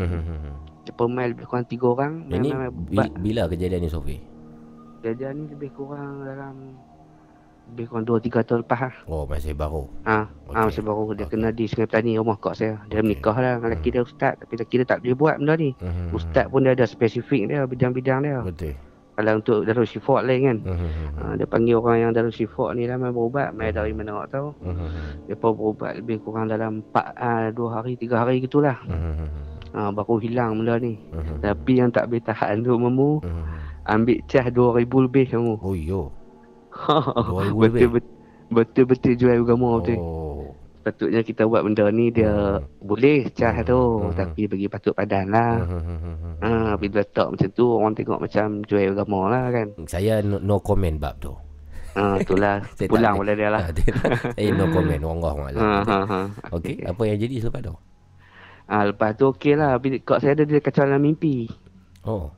[0.87, 2.25] Dia pemain lebih kurang tiga orang.
[2.33, 2.49] Ini
[3.21, 4.17] bila kejadian ni Sofi?
[5.05, 6.81] Kejadian ni lebih kurang dalam
[7.69, 8.95] lebih kurang 2 3 tahun lepas lah.
[9.05, 9.83] Oh masih baru.
[10.03, 10.53] Ha, Okey.
[10.53, 11.31] ha masih baru dia Okey.
[11.31, 12.81] kena di Sungai Petani rumah kak saya.
[12.85, 13.05] Dia Okey.
[13.05, 13.95] menikah lah dengan lelaki Hmm.
[13.95, 15.69] dia ustaz tapi lelaki dia tak boleh buat benda ni.
[15.75, 16.09] Hmm.
[16.11, 18.39] Ustaz pun dia ada spesifik dia bidang-bidang dia.
[18.41, 18.73] Betul.
[19.11, 20.57] Kalau untuk Darul Shifa lain kan.
[20.63, 20.89] Hmm.
[21.13, 24.31] Ha, dia panggil orang yang Darul Shifa ni lah main berubat, main dari mana tak
[24.33, 24.47] tahu.
[24.61, 24.87] Hmm.
[25.27, 28.79] Dia pun berubat lebih kurang dalam 4 ah, 2 hari 3 hari gitulah.
[28.81, 29.27] Hmm.
[29.69, 30.95] Ha, baru hilang benda ni.
[31.11, 31.37] Hmm.
[31.39, 33.43] Tapi yang tak boleh tahan tu memu Hmm.
[33.85, 35.53] ambil cas 2000 lebih kamu.
[35.57, 36.15] Oh yo.
[37.51, 37.59] 2000 lebih?
[37.59, 38.13] betul betul
[38.49, 39.69] betul-betul jual agama.
[39.93, 40.55] Oh.
[40.79, 42.31] Sepatutnya kita buat benda ni dia
[42.79, 43.67] boleh cas Hmm.
[43.67, 44.15] tu Hmm.
[44.15, 45.61] tapi bagi patut padan lah.
[45.61, 46.39] Hmm.
[46.39, 49.67] Ha, bila letak macam tu orang tengok macam jual agama lah kan.
[49.85, 51.35] Saya no, no comment bab tu.
[51.93, 53.35] Ha, itulah tak pulang boleh.
[53.35, 53.63] dia lah.
[53.69, 55.61] Ah, Saya no comment orang orang Ha, malam.
[55.83, 56.19] ha, ha.
[56.49, 57.75] Okey, apa yang jadi selepas tu?
[58.65, 59.75] Ha, lepas tu okey lah.
[59.77, 61.49] Bila kak saya ada dia kacau dalam mimpi.
[62.01, 62.31] Oh.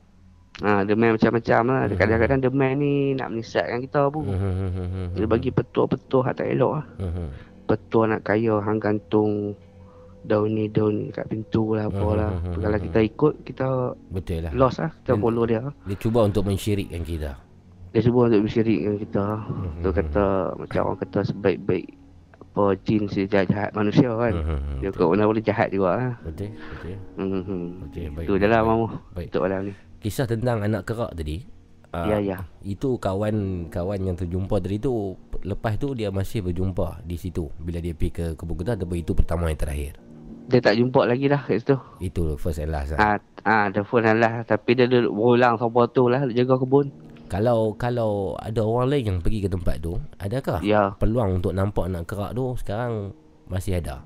[0.60, 1.82] Ha, main macam-macam lah.
[1.88, 1.96] Hmm.
[1.96, 4.28] Kadang-kadang main ni nak menyesatkan kita pun.
[4.28, 5.16] Hmm.
[5.16, 6.84] Dia bagi petua-petua hak tak elok lah.
[7.00, 7.32] Hmm.
[7.64, 9.56] Petua nak kaya hang gantung
[10.22, 12.30] daun ni daun ni kat pintu lah apalah.
[12.30, 13.68] Hmm, hmm, Kalau hmm, kita ikut kita
[14.12, 14.52] Betul lah.
[14.52, 14.90] lost lah.
[15.02, 15.22] Kita Hmm.
[15.24, 15.62] follow dia.
[15.88, 17.32] Dia cuba untuk mensyirikkan kita.
[17.92, 19.24] Dia cuba untuk bersyirikkan kita.
[19.40, 19.82] Hmm.
[19.82, 21.86] Tu kata macam orang kata sebaik-baik
[22.52, 24.36] apa jin si jahat manusia kan.
[24.36, 24.78] Hmm.
[24.84, 26.14] Dia kau mana boleh jahat juga lah.
[26.22, 26.96] Betul, betul.
[27.16, 27.40] Hmm.
[27.42, 27.66] hmm.
[27.88, 28.26] Okey, baik.
[28.28, 28.68] Itu je lah baik.
[28.68, 28.86] mamu.
[29.16, 29.26] Baik.
[29.32, 29.74] Untuk malam ni.
[30.02, 31.46] Kisah tentang anak kerak tadi.
[31.94, 32.38] ah, Ya ya.
[32.60, 35.14] Itu kawan kawan yang terjumpa tadi tu
[35.46, 39.12] lepas tu dia masih berjumpa di situ bila dia pergi ke kebun ketan ataupun itu
[39.14, 39.94] pertama yang terakhir.
[40.50, 41.78] Dia tak jumpa lagi lah kat situ.
[42.02, 42.98] Itu first and last lah.
[42.98, 44.42] Ah, ah, telefon lah.
[44.42, 46.90] Tapi dia duduk berulang sampai tu lah jaga kebun.
[47.30, 51.88] Kalau kalau ada orang lain yang pergi ke tempat tu, adakah Ya, peluang untuk nampak
[51.88, 53.16] anak kerak tu sekarang
[53.48, 54.04] masih ada?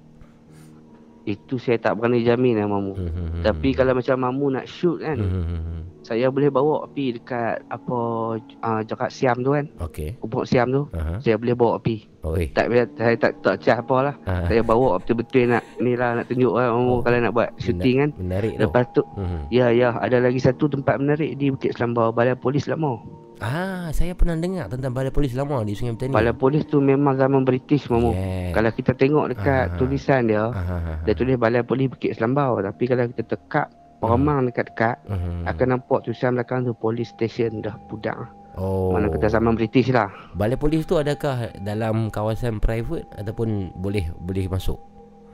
[1.26, 2.94] Itu saya tak berani jamin lah mamu.
[2.94, 5.80] Hmm, hmm, hmm, Tapi kalau macam mamu nak shoot kan, hmm, hmm, hmm.
[6.00, 7.98] saya boleh bawa api dekat apa
[8.38, 9.66] uh, jarak Siam tu kan.
[9.82, 10.14] Okey.
[10.16, 10.86] Kubuk Siam tu.
[10.94, 11.18] Aha.
[11.18, 12.06] Saya boleh bawa api.
[12.22, 12.46] Oi.
[12.50, 14.14] Tak saya tak tak cah apa lah.
[14.22, 17.02] Ah, Saya bawa betul-betul nak ni lah nak tunjuk lah mamu Oh.
[17.02, 18.10] kalau nak buat shooting kan.
[18.16, 18.62] menarik tu.
[18.62, 19.50] Lepas tu Hmm.
[19.50, 23.02] Ya ya ada lagi satu tempat menarik di Bukit Selambau Balai Polis lama.
[23.36, 26.14] Ah, saya pernah dengar tentang balai polis lama di Sungai Petani.
[26.14, 28.10] Balai Polis tu memang zaman British mamu.
[28.10, 28.56] Yes.
[28.56, 29.76] Kalau kita tengok dekat Ah.
[29.76, 31.04] tulisan dia, ah.
[31.04, 32.56] dia tulis Balai Polis Bukit Selambau.
[32.58, 35.48] Tapi kalau kita tekak Peremang dekat-dekat Hmm.
[35.48, 38.28] akan nampak tulisan belakang tu Police Station dah budak.
[38.56, 38.92] Oh.
[38.92, 40.08] Mana kata zaman British lah.
[40.32, 44.80] Balai polis tu adakah dalam kawasan private ataupun boleh boleh masuk?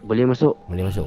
[0.03, 0.59] Boleh masuk.
[0.67, 1.07] Boleh masuk.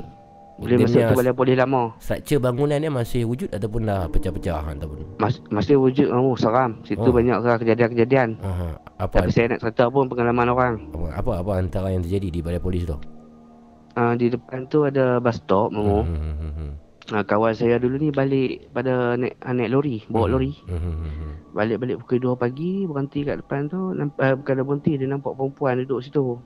[0.55, 1.81] Boleh Dia masuk punya tu Balai Polis lama.
[1.97, 6.71] Struktur bangunan dia masih wujud ataupun dah pecah-pecah ataupun Mas, masih wujud kamu seram.
[6.81, 7.11] Situ Oh.
[7.11, 8.39] banyak lah kejadian-kejadian.
[8.39, 8.79] Aha.
[8.95, 10.75] apa, Tapi saya nak cerita pun pengalaman orang.
[10.89, 12.95] apa apa apa antara yang terjadi di balai polis tu?
[13.93, 16.03] Uh, di depan tu ada bus stop mamu.
[16.03, 16.71] Hmm, hmm, hmm, hmm.
[17.05, 20.33] Ha, kawan saya dulu ni balik pada naik, ah, naik lori, bawa Mhm.
[20.33, 20.51] lori.
[20.65, 21.31] Mhm.
[21.53, 25.31] Balik-balik pukul 2 pagi, berhenti kat depan tu, nampak, uh, bukan dia berhenti, dia nampak
[25.31, 26.39] perempuan duduk situ.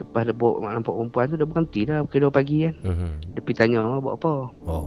[0.00, 0.08] Mhm.
[0.08, 2.74] Lepas dia bawa nampak perempuan tu, dia berhenti dah pukul 2 pagi kan.
[2.80, 3.08] Mhm.
[3.30, 4.32] Dia pergi tanya, "Oh, buat apa?
[4.64, 4.86] Oh.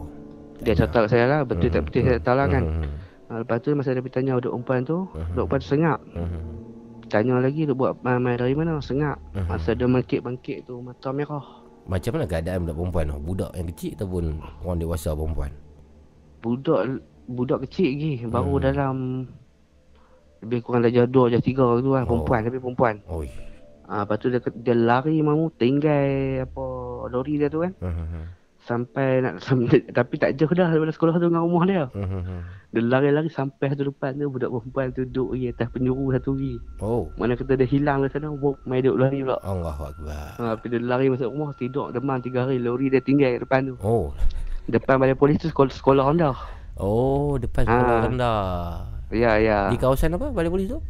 [0.58, 2.64] Dia cakap saya lah, betul tak betul saya tak tahu lah kan.
[2.64, 2.88] Mhm.
[3.24, 5.32] Ha, lepas tu masa dia pergi tanya duduk perempuan tu, Mhm.
[5.32, 5.98] duduk perempuan tu sengak.
[6.14, 6.40] Mhm.
[7.04, 8.80] Tanya lagi, dia buat main, main dari mana?
[8.80, 9.16] Sengak.
[9.34, 9.46] Mhm.
[9.46, 11.46] Masa dia bangkit-bangkit tu, mata merah.
[11.84, 13.18] Macam mana keadaan budak perempuan tu?
[13.20, 14.24] Budak yang kecil ataupun
[14.64, 15.52] orang dewasa perempuan?
[16.40, 16.80] Budak
[17.24, 18.62] budak kecil lagi, baru Hmm.
[18.62, 18.96] dalam
[20.40, 21.94] lebih kurang darjah 2, darjah 3 tu Oh.
[21.94, 22.94] lah, perempuan tapi perempuan.
[23.08, 23.28] Oi.
[23.84, 26.08] Ah, lepas tu dia, dia lari mamu tinggal
[26.42, 26.64] apa
[27.06, 27.72] lori dia tu kan.
[27.78, 28.22] Mhm.
[28.58, 31.84] Sampai nak sampai, tapi tak jauh dah daripada sekolah tu dengan rumah dia.
[31.92, 32.64] Mhm.
[32.72, 36.54] Dia lari-lari sampai satu depan tu budak perempuan tu duduk lagi atas penjuru satu lagi.
[36.80, 37.06] Oh.
[37.14, 39.36] Mana kata dia hilang dari sana, wop, main duduk lari pula.
[39.38, 40.26] Allahu akbar.
[40.34, 43.60] Ha, tapi dia lari masuk rumah, tidur demam tiga hari, lori dia tinggal kat depan
[43.68, 43.74] tu.
[43.78, 44.10] Oh.
[44.64, 46.36] Depan balai polis tu sekolah, sekolah rendah.
[46.74, 48.02] Oh, depan sekolah Ah.
[48.02, 48.40] rendah.
[49.12, 49.58] Ya, ya.
[49.68, 50.32] Di kawasan apa?
[50.32, 50.80] Balai polis tu?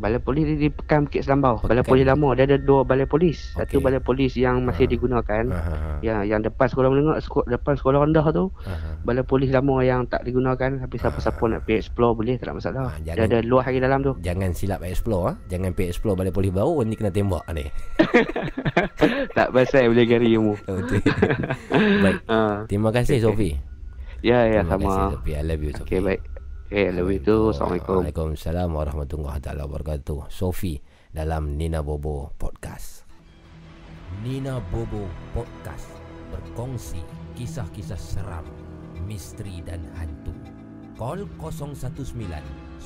[0.00, 1.60] Balai polis dia di Pekan Bukit Selambau.
[1.60, 1.92] Balai Pekan.
[1.92, 3.52] polis lama, dia ada dua balai polis.
[3.52, 3.84] Satu Okey.
[3.84, 4.90] balai polis yang masih Ah.
[4.90, 5.44] digunakan.
[5.46, 6.00] Aha.
[6.00, 8.96] Yang yang depan sekolah menengah, sekolah, depan sekolah rendah tu, Aha.
[9.02, 10.56] balai polis lama yang tak digunakan.
[10.80, 12.80] Tapi siapa-siapa nak pergi explore boleh, tak ada masalah.
[12.82, 14.12] Ah, Dia jangan- ada luar lagi dalam tu.
[14.18, 15.34] Jangan silap explore ah.
[15.46, 17.68] Jangan pergi explore balai polis baru ni kena tembak ni.
[19.36, 20.54] tak pasal boleh gari ilmu.
[20.64, 21.00] Oh, Betul.
[22.00, 22.16] Baik.
[22.24, 22.64] Ha.
[22.64, 23.52] Terima kasih Sofi.
[24.20, 25.12] Ya, ya, Terima kasih sama.
[25.14, 25.30] Sofi.
[25.30, 25.84] I love you Sofi.
[25.86, 26.20] Okey, baik.
[26.70, 27.50] Okay, lebih tu.
[27.50, 27.98] Assalamualaikum.
[27.98, 30.30] Waalaikumsalam warahmatullahi taala wabarakatuh.
[30.30, 30.78] Sofi
[31.10, 33.02] dalam Nina Bobo Podcast.
[34.22, 35.90] Nina Bobo Podcast
[36.30, 37.02] berkongsi
[37.34, 38.46] kisah-kisah seram,
[39.02, 40.30] misteri dan hantu.
[40.94, 42.38] Call 019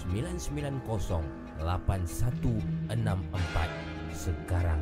[0.09, 4.81] 990 8164 sekarang.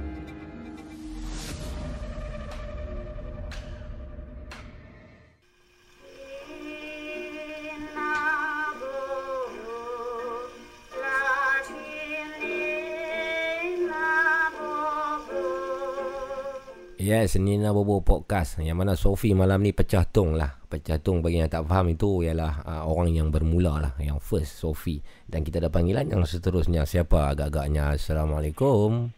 [17.02, 21.42] Yes, Nina Bobo Podcast Yang mana Sofi malam ni pecah tung lah Pecah tung bagi
[21.42, 25.58] yang tak faham itu Ialah uh, orang yang bermula lah Yang first Sofi Dan kita
[25.58, 29.10] ada panggilan yang seterusnya Siapa agak-agaknya Assalamualaikum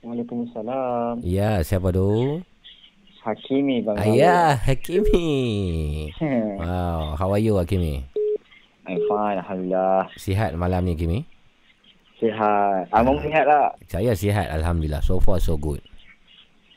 [0.00, 1.20] Waalaikumsalam.
[1.20, 2.40] Ya, siapa tu?
[3.20, 4.00] Hakimi Bang.
[4.00, 5.28] Ayah, Hakimi
[6.16, 6.56] Rahman.
[6.64, 8.08] Wow, how are you Hakimi?
[8.88, 10.08] I'm fine, Alhamdulillah.
[10.16, 11.28] Sihat malam ni Hakimi?
[12.16, 12.88] Sihat.
[12.88, 13.76] Abang sihat tak?
[13.92, 15.84] Saya sihat Alhamdulillah So far so good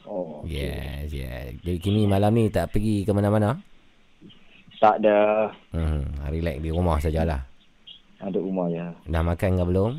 [0.03, 3.55] Oh, Yes, yes Jadi Kimi malam ni tak pergi ke mana-mana?
[4.77, 5.47] tak ada.
[5.71, 7.39] Hmm, relax di rumah sajalah
[8.19, 8.83] Ada rumah je.
[9.05, 9.91] Dah makan ke belum?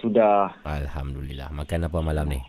[0.00, 0.52] Sudah.
[0.62, 1.48] Alhamdulillah.
[1.50, 2.40] Makan apa malam ni?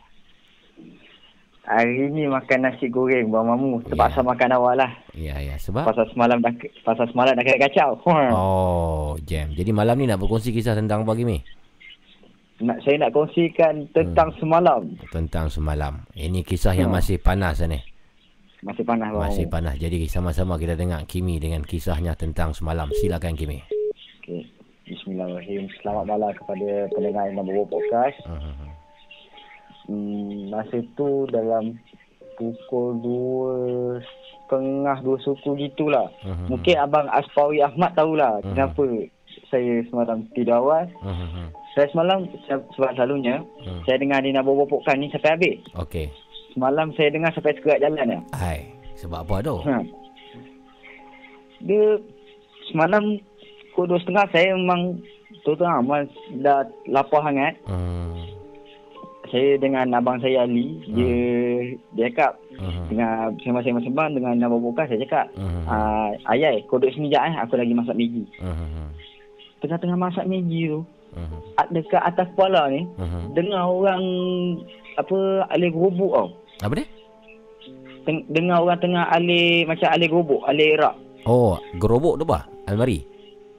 [1.65, 3.81] Hari ni makan nasi goreng Bang Mamu.
[3.83, 4.27] Terpaksa Ya.
[4.27, 4.91] makan awal lah.
[5.11, 5.57] Ya, ya.
[5.57, 5.81] Sebab?
[5.83, 7.89] Pasal semalam dah pasal semalam dah kena kacau.
[8.31, 9.49] Oh, jam.
[9.49, 11.41] Jadi malam ni nak berkongsi kisah tentang apa, Kimi?
[12.55, 14.87] Nak saya nak kongsikan tentang semalam.
[15.11, 16.07] Tentang semalam.
[16.15, 17.03] Ini kisah yang Hmm.
[17.03, 17.79] masih panas ni.
[18.63, 19.75] Masih panas Bang Masih panas.
[19.75, 22.87] Jadi sama-sama kita dengar Kimi dengan kisahnya tentang semalam.
[22.95, 23.59] Silakan, Kimi.
[24.23, 24.47] Okey.
[24.87, 25.67] Bismillahirrahmanirrahim.
[25.83, 28.17] Selamat malam kepada pendengar yang Bobo Podcast.
[28.23, 28.71] Hmm.
[29.85, 31.77] Hmm, masa tu dalam
[32.35, 33.53] pukul dua
[34.01, 36.07] setengah dua suku gitulah.
[36.23, 36.49] Hmm.
[36.49, 38.49] Mungkin abang Aspawi Ahmad tahulah Mhm.
[38.49, 38.83] kenapa
[39.45, 40.87] saya semalam tidur awal.
[41.03, 41.51] Hmm.
[41.75, 43.83] Saya semalam se- sebab selalunya Hmm.
[43.83, 45.57] saya dengar Dina Bobo Podcast ni sampai habis.
[45.75, 46.07] Okey.
[46.51, 48.19] Semalam saya dengar sampai sekerat jalan ya.
[48.33, 48.63] Hai.
[48.95, 49.55] Sebab apa tu?
[49.61, 49.83] Ha.
[51.61, 51.99] Dia
[52.65, 53.19] semalam
[53.69, 55.03] pukul dua setengah saya memang
[55.41, 56.07] tu terang amal
[56.39, 57.59] dah lapar sangat.
[57.65, 58.23] Hmm.
[59.25, 61.11] Saya dengan abang saya Ali, dia
[61.91, 62.87] dia cakap Hmm.
[62.87, 65.67] dengan sembang-sembang sembang dengan Nabah Bokas saya cakap Hmm.
[65.67, 68.23] ah ayai kau duduk sini jap eh aku lagi masak Maggi.
[68.39, 68.95] Hmm.
[69.59, 70.79] Tengah-tengah masak Maggi tu
[71.55, 73.31] At- dekat atas kepala ni Hmm.
[73.31, 74.03] dengar orang
[74.95, 75.17] apa
[75.49, 76.27] alih gerobok tau.
[76.61, 76.87] Apa dia?
[78.03, 80.95] Teng- dengar orang tengah alih macam alih gerobok, alih rak.
[81.25, 82.45] Oh, gerobok tu apa?
[82.65, 83.01] Almari?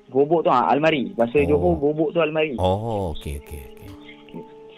[0.06, 1.10] Gerobok tu ah almari.
[1.12, 1.44] Bahasa Oh.
[1.44, 2.54] Johor gerobok tu almari.
[2.56, 3.90] Oh, okey, okey, okey.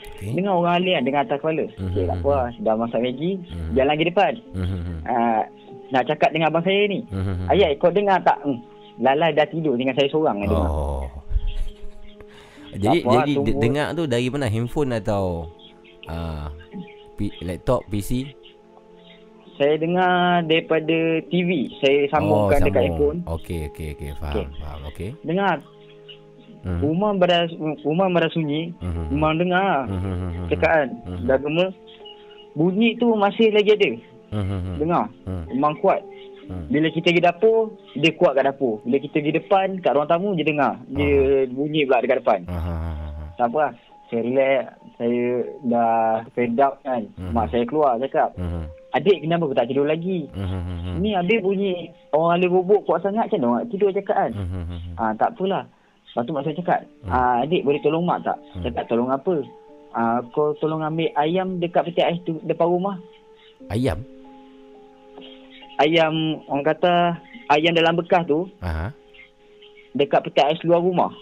[0.09, 0.31] Okey.
[0.35, 1.65] Dengar orang alih kan dengan atas kepala.
[1.69, 1.85] Mhm.
[1.85, 2.49] Okay, tak apa lah.
[2.59, 3.71] Dah masak Maggi, Mhm.
[3.71, 4.33] jalan lagi depan.
[4.51, 4.99] Hmm.
[5.05, 5.43] Ah,
[5.89, 7.01] nak cakap dengan abang saya ni.
[7.07, 7.47] Hmm.
[7.47, 8.41] Ayai kau dengar tak?
[8.41, 8.59] Hmm.
[8.99, 10.65] Lalai dah tidur tinggal saya seorang dengar.
[12.69, 12.77] Oh.
[12.77, 13.47] Jadi apa, jadi tunggu.
[13.47, 14.47] de- dengar tu dari mana?
[14.47, 15.49] Handphone atau
[16.05, 16.47] uh,
[17.15, 18.29] P- laptop, PC?
[19.57, 21.67] Saya dengar daripada TV.
[21.81, 23.19] Saya sambungkan dekat handphone.
[23.27, 24.47] Okey, okey, okey, faham, Okey.
[24.57, 24.81] faham.
[24.87, 25.11] Okey.
[25.25, 25.57] Dengar.
[26.59, 26.81] Mhm.
[26.81, 27.51] Rumah beras
[27.83, 28.71] rumah beras sunyi.
[28.79, 29.05] Mhm.
[29.11, 29.87] Memang dengar.
[29.89, 30.47] Mhm.
[30.51, 30.89] Cakap kan.
[31.09, 31.27] Mhm.
[31.27, 31.69] Dah gemel.
[32.53, 33.91] Bunyi tu masih lagi ada.
[34.31, 34.79] Mhm.
[34.79, 35.07] Dengar.
[35.25, 35.45] Mhm.
[35.51, 36.03] Memang kuat.
[36.49, 36.65] Hmm.
[36.73, 38.81] Bila kita pergi dapur, dia kuat kat dapur.
[38.89, 40.81] Bila kita pergi depan, kat ruang tamu, dia dengar.
[40.89, 42.41] Dia bunyi pula dekat depan.
[42.49, 43.37] Ah.
[43.37, 43.73] Tak apa lah.
[44.09, 44.61] Saya relax.
[44.97, 45.23] Saya
[45.69, 47.07] dah fed up kan.
[47.15, 47.31] Hmm.
[47.37, 48.35] Mak saya keluar cakap.
[48.35, 48.67] Mhm.
[48.97, 50.27] Adik kenapa kau tak tidur lagi?
[50.33, 51.05] Mhm.
[51.05, 54.33] Ni habis bunyi orang alih bubuk kuat sangat macam mana tidur cakap kan.
[54.35, 54.99] Mhm.
[54.99, 55.69] Ah tak apalah.
[56.09, 58.35] Lepas tu mak saya cakap, ah, adik boleh tolong mak tak?
[58.57, 58.65] Hmm.
[58.67, 59.35] Cakap tolong apa?
[59.95, 62.97] Ah, kau tolong ambil ayam dekat peti ais tu depan rumah.
[63.71, 64.03] Ayam?
[65.79, 66.15] Ayam
[66.47, 66.93] orang kata
[67.49, 68.91] ayam dalam bekas tu Aha.
[69.95, 71.15] dekat peti ais luar rumah.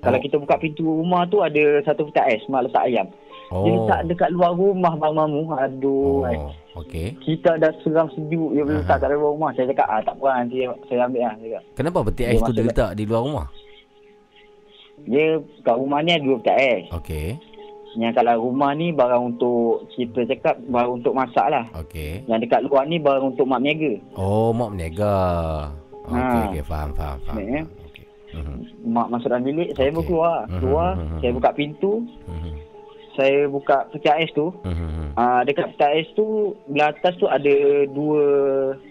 [0.00, 0.22] Kalau Oh.
[0.24, 3.06] kita buka pintu rumah tu ada satu peti ais mak letak ayam.
[3.52, 3.60] Oh.
[3.62, 5.42] Dia letak dekat luar rumah bang mamu.
[5.52, 6.24] Aduh.
[6.24, 6.48] Oh.
[6.72, 7.12] Oh, okey.
[7.20, 9.50] Kita dah seram sejuk dia boleh letak kat luar rumah.
[9.52, 10.56] Saya cakap ah tak apa nanti
[10.88, 11.34] saya ambil lah.
[11.36, 11.62] Cakap.
[11.76, 13.46] Kenapa peti Dia ais tu masuk diletak di luar rumah?
[15.00, 15.26] Dia
[15.60, 16.84] kat rumah ni ada dua peti ais.
[16.90, 17.26] Okey.
[17.92, 21.66] Yang kat dalam rumah ni barang untuk kita cakap barang untuk masak lah.
[21.76, 22.22] Okey.
[22.24, 23.98] Yang dekat luar ni barang untuk mak niaga.
[24.14, 25.16] Oh, mak berniaga.
[26.00, 26.46] Okey, Ha.
[26.48, 27.36] okey, faham, faham, faham.
[27.36, 27.64] Baik, eh.
[27.64, 27.86] faham.
[27.86, 28.04] Okey.
[28.30, 30.08] Mhm, Mak masuk dalam bilik, saya pun Okey.
[30.08, 30.38] keluar.
[30.44, 31.92] Mhm, Keluar, mhm, saya buka pintu,
[32.24, 32.52] mhm,
[33.10, 34.46] saya buka peti ais tu.
[34.62, 35.06] mhm.
[35.12, 36.26] Ah dekat peti ais tu,
[36.64, 37.54] belah atas tu ada
[37.88, 38.22] dua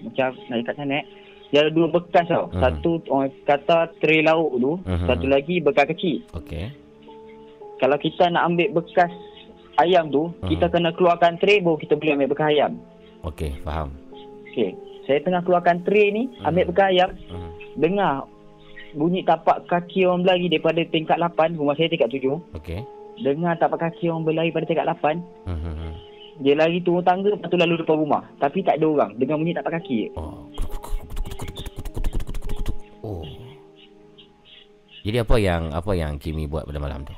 [0.02, 1.06] macam nak macam mana eh.
[1.50, 2.46] Dia ada dua bekas tau.
[2.48, 2.60] Mhm.
[2.60, 5.08] Satu orang kata tray lauk tu, Mhm.
[5.08, 6.20] satu lagi bekas kecil.
[6.36, 6.68] Okey.
[7.80, 9.12] Kalau kita nak ambil bekas
[9.80, 10.50] ayam tu, Mhm.
[10.52, 12.72] kita kena keluarkan tray baru kita boleh ambil bekas ayam.
[13.24, 13.96] Okey, faham.
[14.52, 14.76] Okey.
[15.08, 16.70] Saya tengah keluarkan tray ni, ambil Mhm.
[16.76, 17.50] bekas ayam, Mhm.
[17.80, 18.14] dengar
[18.90, 22.44] bunyi tapak kaki orang berlari daripada tingkat 8, rumah saya tingkat 7.
[22.54, 22.84] Okey.
[23.20, 25.24] Dengar tapak kaki orang berlari pada tingkat 8.
[25.48, 25.92] Mhm, mhm.
[26.40, 28.24] Dia lari turun tangga, lepas tu lalu depan rumah.
[28.40, 29.12] Tapi tak ada orang.
[29.20, 30.16] Dengar bunyi tapak kaki.
[30.16, 30.48] Oh.
[33.04, 33.24] Oh.
[35.04, 37.16] Jadi apa yang apa yang Kimi buat pada malam tu?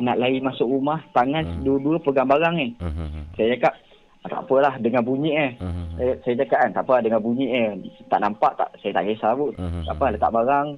[0.00, 1.60] Nak lari masuk rumah, tangan Hmm.
[1.60, 2.72] dua-dua pegang barang ni.
[2.74, 3.36] Mhm.
[3.36, 3.72] Saya cakap,
[4.20, 5.50] "Ah, tak apalah, dengar bunyi eh.
[5.56, 7.68] Mhm, Saya, saya cakap kan, tak apa dengar bunyi eh.
[8.08, 9.52] Tak nampak tak, saya tak kisah pun.
[9.52, 9.84] Mhm.
[9.84, 10.68] Tak apa, letak barang.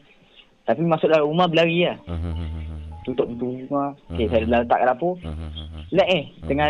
[0.62, 1.98] Tapi masuk dalam rumah berlari lah.
[2.04, 3.94] mhm, mhm, Tutup pintu rumah.
[4.08, 4.30] Okay, Mhm.
[4.30, 5.14] saya letak kat dapur.
[5.18, 6.68] mhm, mhm, Let eh, tengah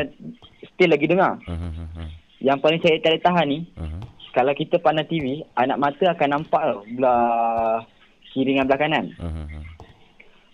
[0.66, 1.32] still lagi dengar.
[1.44, 2.08] mhm,
[2.40, 4.00] Yang paling saya tak tahan ni, mhm.
[4.32, 7.80] kalau kita pandang TV, anak mata akan nampak tau, belah
[8.28, 9.06] kiri dengan belah kanan.
[9.14, 9.60] Mhm,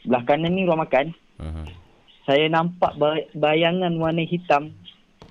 [0.05, 1.11] Belah kanan ni ruang makan.
[1.39, 1.65] mhm.
[2.29, 4.77] Saya nampak ba- bayangan warna hitam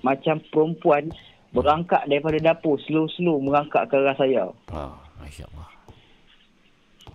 [0.02, 1.14] macam perempuan
[1.48, 4.50] berangkat daripada dapur slow-slow merangkak ke arah saya.
[4.50, 5.68] Oh, Masya Allah.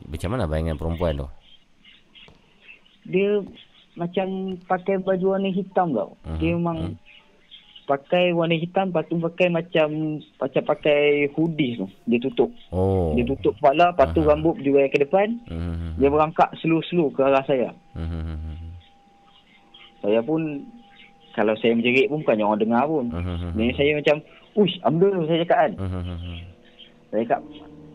[0.08, 1.28] Macam mana bayangan perempuan tu?
[3.04, 3.44] Dia
[3.94, 6.16] macam pakai baju warna hitam tau.
[6.24, 6.96] Mhm, Dia memang mhm.
[7.84, 9.88] pakai warna hitam lepas tu pakai macam
[10.40, 11.02] macam pakai
[11.36, 11.86] hoodie tu.
[12.08, 12.56] Dia tutup.
[12.72, 13.12] Oh.
[13.14, 14.32] Dia tutup kepala lepas tu Aha.
[14.32, 15.44] rambut juga ke depan.
[15.46, 17.76] Mhm, Dia berangkak slow-slow ke arah saya.
[17.94, 18.53] mhm,
[20.04, 20.42] Saya pun
[21.34, 23.06] kalau saya menjerit pun bukannya orang dengar pun.
[23.10, 24.16] mhm, Jadi saya macam,
[24.54, 25.72] uish, ambil saya cakap kan.
[25.80, 26.38] mhm.
[27.10, 27.42] Saya cakap,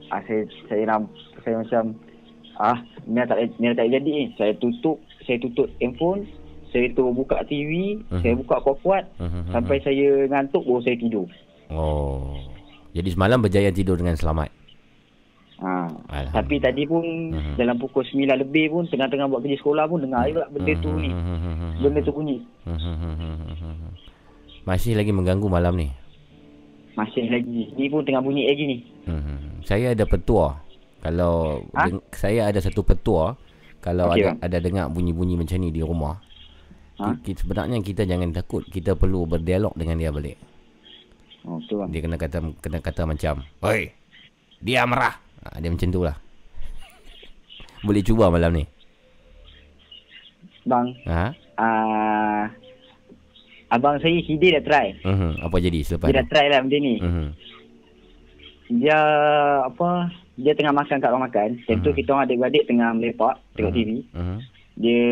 [0.09, 1.03] ah, saya, saya, nam,
[1.45, 1.83] saya macam,
[2.57, 4.25] ah, ni tak, ni tak jadi ni.
[4.35, 6.27] Saya tutup, saya tutup handphone,
[6.75, 8.21] saya tu buka TV, Mhm.
[8.25, 11.29] saya buka kuat-kuat, Mhm, sampai saya ngantuk baru saya tidur.
[11.69, 12.35] Oh.
[12.97, 14.58] Jadi semalam berjaya tidur dengan selamat.
[15.59, 15.91] Ha.
[15.91, 16.33] Alhamdulillah.
[16.33, 17.55] Tapi tadi pun Mhm.
[17.57, 21.11] dalam pukul 9 lebih pun tengah-tengah buat kerja sekolah pun dengar juga benda tu ni.
[21.11, 22.39] Mhm, Benda tu bunyi.
[22.65, 23.91] mhm.
[24.65, 25.89] Masih lagi mengganggu malam ni.
[26.95, 27.73] Masih lagi.
[27.73, 28.77] Ni pun tengah bunyi lagi ni.
[29.05, 29.65] Mhm.
[29.65, 30.59] Saya ada petua.
[30.99, 31.87] Kalau Ha?
[31.87, 33.39] deng- saya ada satu petua
[33.81, 34.39] kalau Okey, ada bang.
[34.41, 36.19] ada dengar bunyi-bunyi macam ni di rumah.
[36.99, 37.15] Ha?
[37.17, 38.63] Ki- sebenarnya kita jangan takut.
[38.65, 40.35] Kita perlu berdialog dengan dia balik.
[41.43, 41.89] Oh, tu bang.
[41.89, 43.91] Dia kena kata kena kata macam, "Oi,
[44.61, 45.15] dia marah."
[45.49, 46.17] Ha, dia macam tu lah.
[47.81, 48.65] Boleh cuba malam ni.
[50.69, 51.33] Bang, Ha?
[51.57, 52.45] ah,
[53.73, 54.87] abang saya Hidi dah try.
[55.01, 55.41] Mhm.
[55.41, 56.95] Apa jadi selepas Dia dah try lah benda ni.
[57.01, 57.27] Mhm.
[58.77, 58.99] Dia
[59.65, 61.49] apa dia tengah makan kat ruang makan.
[61.65, 61.97] Time tu Mhm.
[61.97, 63.79] kita orang adik-beradik tengah melepak tengok Mhm.
[63.81, 63.91] TV.
[64.13, 64.39] Mhm.
[64.77, 65.03] Dia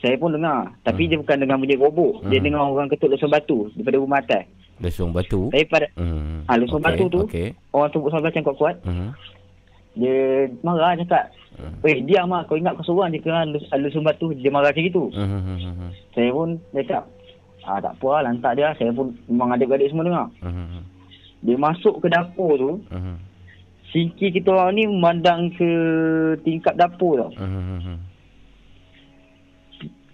[0.00, 1.08] saya pun dengar, tapi Mhm.
[1.12, 2.14] dia bukan dengar bunyi robok.
[2.24, 4.48] Dia dengar orang ketuk lesung batu daripada rumah atas.
[4.80, 5.52] Lesung batu.
[5.52, 6.48] Daripada Mhm.
[6.48, 7.20] Ah, lesung Okey, batu tu.
[7.28, 7.48] Okey.
[7.70, 9.08] orang tumbuk sebelah macam kuat-kuat, Mhm.
[9.94, 10.16] dia
[10.64, 11.24] marah cakap,
[11.60, 11.72] Mhm.
[11.84, 13.44] "Weh, diam ah, kau ingat kau seorang je ke ah,
[13.76, 15.04] lesung batu?" Dia marah macam gitu.
[15.12, 15.40] Mhm.
[15.60, 15.88] Mhm.
[16.16, 17.04] Saya pun cakap,
[17.62, 20.26] "Ah, tak apa lah, lantak dia." Saya pun memang adik-beradik semua dengar.
[20.40, 20.80] Mhm.
[21.40, 23.16] Dia masuk ke dapur tu, Mhm.
[23.90, 25.66] Singki kita orang ni memandang ke
[26.40, 27.30] tingkap dapur tau.
[27.36, 27.98] Mhm.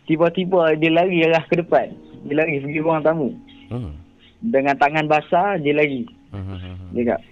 [0.06, 1.92] Tiba-tiba dia lari arah ke depan.
[2.24, 3.28] Dia lari pergi ruang tamu.
[3.68, 3.92] Mhm.
[4.46, 6.06] Dengan tangan basah, dia lari.
[6.30, 6.94] Mhm.
[6.94, 7.22] Dia kata,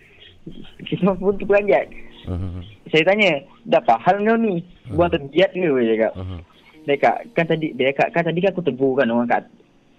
[0.84, 1.86] kita pun terperanjat.
[2.26, 2.60] Mhm.
[2.90, 3.30] Saya tanya,
[3.64, 4.64] dah apa hal kau ni?
[4.90, 5.62] Buang tergiat ke?
[5.62, 6.12] Dia cakap.
[6.18, 6.38] Mhm.
[6.84, 9.44] Dia kata, kan tadi, dia kata, kan tadi kan aku tegur kan orang kat,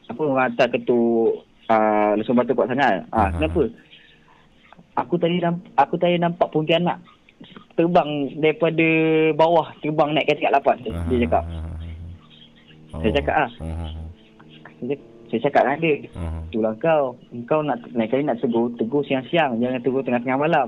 [0.05, 1.41] apa orang atas ketuk
[1.71, 3.05] uh, lesung batu kuat sangat.
[3.09, 3.41] Ah, Mhm.
[3.41, 3.63] kenapa?
[4.95, 6.97] aku tadi nampak, aku tadi nampak pontianak
[7.75, 8.87] terbang daripada
[9.35, 10.75] bawah terbang naik ke tingkat lapan.
[10.79, 11.43] Dia, dia cakap.
[12.95, 13.49] Saya cakap ah.
[13.59, 13.73] Saya,
[14.87, 15.95] cakap- saya cakap dengan dia.
[16.49, 17.03] Itulah kau.
[17.45, 19.57] Kau nak naik kali nak tegur, tegur siang-siang.
[19.59, 20.67] Jangan tegur tengah-tengah malam.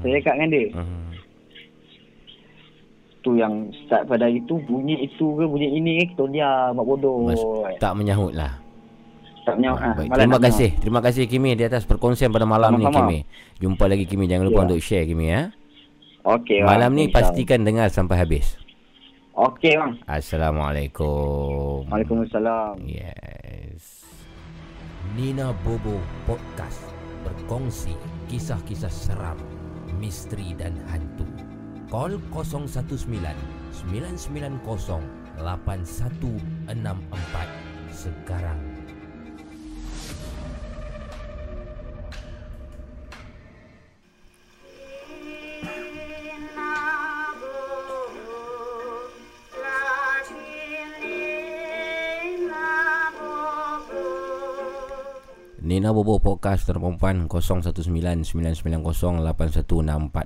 [0.00, 0.66] Saya cakap dengan dia.
[3.18, 6.86] Tu yang start pada hari tu bunyi itu ke bunyi ini ke kita diam mak
[6.86, 7.26] bodoh.
[7.26, 7.42] Mas,
[7.82, 8.62] tak menyahut lah
[9.48, 9.94] tak ah.
[9.96, 10.70] Baik, terima kasih.
[10.76, 13.08] Terima kasih Kimi di atas perkongsian pada malam ni Sama-sama.
[13.08, 13.18] Kimi.
[13.64, 14.28] Jumpa lagi Kimi.
[14.28, 14.64] Jangan lupa Ya.
[14.68, 15.42] untuk share Kimi ya.
[16.28, 16.60] Okey.
[16.60, 18.60] Malam ni pastikan dengar sampai habis.
[19.38, 19.94] Okey bang.
[20.10, 21.86] Assalamualaikum.
[21.86, 22.82] Waalaikumsalam.
[22.82, 24.02] Yes.
[25.14, 26.82] Nina Bobo Podcast
[27.22, 27.94] berkongsi
[28.26, 29.38] kisah-kisah seram,
[30.02, 31.22] misteri dan hantu.
[31.86, 32.90] Call 019
[33.86, 34.58] 990
[35.38, 38.58] 8164 sekarang.
[55.68, 58.72] Nina Bobo Podcast Terperempuan 0199908164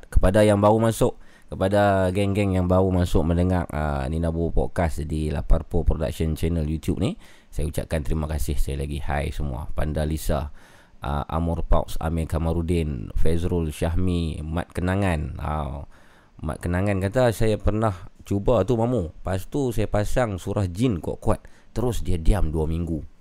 [0.06, 1.18] Kepada yang baru masuk
[1.50, 7.02] Kepada geng-geng yang baru masuk mendengar uh, Nina Bobo Podcast di Laparpo Production Channel YouTube
[7.02, 7.18] ni
[7.50, 9.02] Saya ucapkan terima kasih sekali lagi.
[9.02, 9.66] Hai semua.
[9.74, 10.54] Panda Lisa
[11.02, 15.42] uh, Amor Pauks Amir Kamarudin Fezrul Syahmi Mat Kenangan.
[15.42, 15.90] Uh,
[16.38, 19.10] Mat Kenangan kata saya pernah cuba tu mamu.
[19.10, 21.42] Lepas tu saya pasang surah jin kuat-kuat
[21.74, 23.11] Terus dia diam 2 minggu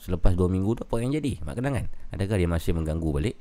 [0.00, 1.38] selepas 2 minggu tu apa yang jadi?
[1.44, 1.86] Mak kenangan.
[2.16, 3.36] Adakah dia masih mengganggu balik?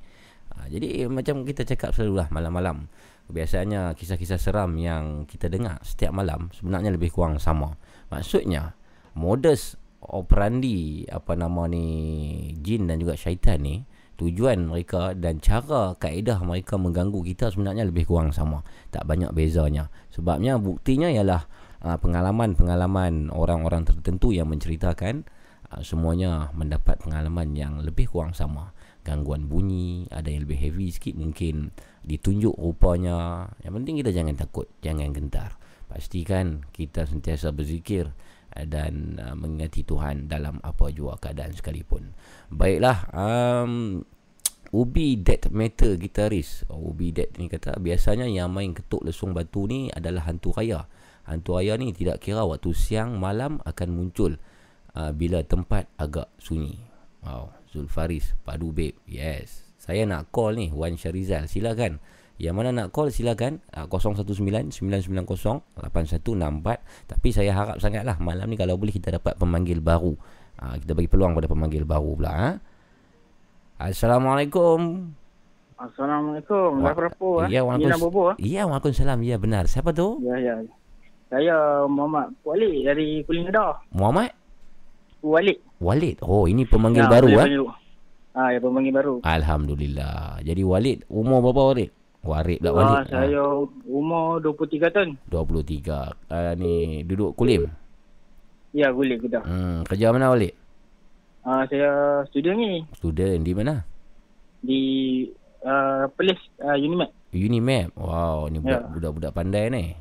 [0.52, 2.92] Ha, jadi macam kita cakap selalulah malam-malam.
[3.32, 7.78] Biasanya kisah-kisah seram yang kita dengar setiap malam sebenarnya lebih kurang sama.
[8.12, 8.76] Maksudnya
[9.16, 11.86] modus operandi apa nama ni
[12.60, 13.84] jin dan juga syaitan ni
[14.20, 18.68] tujuan mereka dan cara kaedah mereka mengganggu kita sebenarnya lebih kurang sama.
[18.92, 19.88] Tak banyak bezanya.
[20.12, 21.48] Sebabnya buktinya ialah
[21.86, 25.24] uh, pengalaman-pengalaman orang-orang tertentu yang menceritakan
[25.86, 28.74] semuanya mendapat pengalaman yang lebih kurang sama.
[29.06, 31.70] Gangguan bunyi, ada yang lebih heavy sikit mungkin
[32.02, 33.48] ditunjuk rupanya.
[33.62, 35.56] Yang penting kita jangan takut, jangan gentar.
[35.90, 38.10] Pastikan kita sentiasa berzikir
[38.54, 42.14] uh, dan uh, mengingati Tuhan dalam apa jua keadaan sekalipun.
[42.54, 44.02] Baiklah, um,
[44.70, 49.90] Ubi Death Metal gitaris Ubi Death ni kata biasanya yang main ketuk lesung batu ni
[49.90, 50.86] adalah hantu raya.
[51.26, 54.38] Hantu raya ni tidak kira waktu siang malam akan muncul
[55.00, 56.76] uh, bila tempat agak sunyi.
[57.24, 59.00] Wow, Zulfaris, Padu Babe.
[59.08, 59.64] Yes.
[59.80, 61.48] Saya nak call ni Wan Syarizal.
[61.48, 62.04] Silakan.
[62.40, 63.84] Yang mana nak call silakan uh,
[64.72, 65.84] 019-990-8164
[67.04, 70.16] Tapi saya harap sangatlah malam ni kalau boleh kita dapat pemanggil baru
[70.64, 72.56] uh, Kita bagi peluang pada pemanggil baru pula ha?
[73.76, 75.12] Assalamualaikum
[75.80, 76.84] Assalamualaikum.
[76.84, 77.48] Dah berapa ah?
[77.48, 78.00] Ya, Nina Waalaikumsalam.
[78.04, 78.36] Bobo ah?
[78.36, 79.20] Ya, Waalaikumsalam.
[79.24, 79.64] Ya, benar.
[79.72, 80.20] Siapa tu?
[80.28, 80.56] Ya, ya.
[81.32, 83.80] Saya Muhammad Walid dari Kuling Kedah.
[83.96, 84.36] Muhammad
[85.20, 85.60] Walid.
[85.78, 86.18] Walid.
[86.22, 87.44] Oh, ini pemanggil Ya, baru boleh ah.
[87.44, 87.64] panggil.
[88.32, 89.14] Ah, ya pemanggil baru.
[89.22, 90.40] Alhamdulillah.
[90.42, 91.92] Jadi Walid umur berapa Walid?
[92.20, 93.06] Warid pula Ah, Walid.
[93.08, 93.42] saya
[93.84, 95.10] umur 23 tahun.
[95.16, 95.98] Ah, 23.
[96.28, 97.68] Uh, ni duduk Kulim.
[98.72, 99.44] Ya, Kuling Kedah.
[99.44, 100.54] Hmm, kerja mana Walid?
[101.42, 103.76] Ah, saya student ni Student di mana?
[104.60, 104.82] di
[105.64, 107.08] uh, Perlis uh, Unimed.
[107.32, 107.96] Unimap.
[107.96, 108.92] Wow, ni budak, Ya.
[108.92, 109.96] budak-budak pandai ni.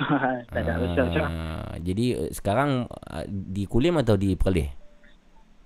[0.52, 1.24] tak ada besar macam.
[1.26, 4.68] Ah, Jadi eh, sekarang ah, di Kulim atau di Perlis?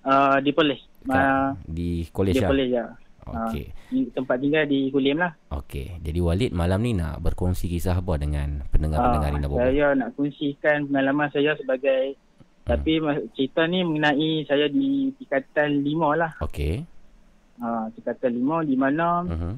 [0.01, 0.81] Ah, di Perlis.
[1.07, 2.49] Ah, Di di Kolej ah?
[2.49, 2.87] Perlis ya.
[3.25, 3.73] Okey.
[3.89, 5.33] Di tempat tinggal di Kulim lah.
[5.51, 5.97] Okey.
[5.99, 9.61] Jadi Walid malam ni nak berkongsi kisah apa dengan pendengar-pendengar Rina Bobo?
[9.61, 12.21] saya nak kongsikan pengalaman saya sebagai
[12.65, 16.33] tapi mas- cerita ni mengenai saya di tingkatan 5 lah.
[16.41, 16.85] Okey.
[17.55, 19.55] Ha, tingkatan 5 di mana Uh-huh.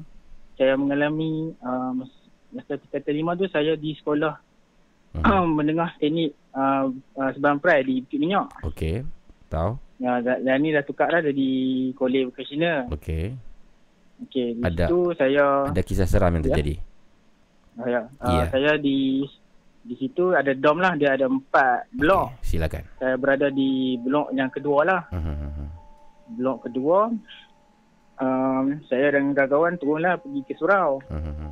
[0.55, 4.46] saya mengalami uh, mas- masa tingkatan 5 tu saya di sekolah
[5.19, 5.47] Mhm.
[5.49, 8.47] mendengar teknik uh, uh, sebang prai di Bukit Minyak.
[8.63, 9.01] Okey.
[9.47, 9.71] Tahu?
[9.97, 11.49] Ya, dan, dan ni dah tukar dah jadi
[11.93, 12.85] kolej vocational.
[12.91, 13.33] Okey.
[14.23, 16.47] Okey, di Ada- situ saya Ada kisah seram yang Ya.
[16.49, 16.75] terjadi.
[17.77, 18.43] uh, ya, uh, Ya.
[18.49, 19.25] saya di
[19.81, 22.35] di situ ada dom lah, dia ada empat blok.
[22.35, 22.83] Okey, silakan.
[22.97, 25.01] Saya berada di blok yang kedua lah.
[25.09, 25.69] Uh-huh.
[26.35, 27.07] Blok kedua
[28.17, 30.99] um, saya dan kawan-kawan turunlah pergi ke surau.
[31.07, 31.51] Uh-huh.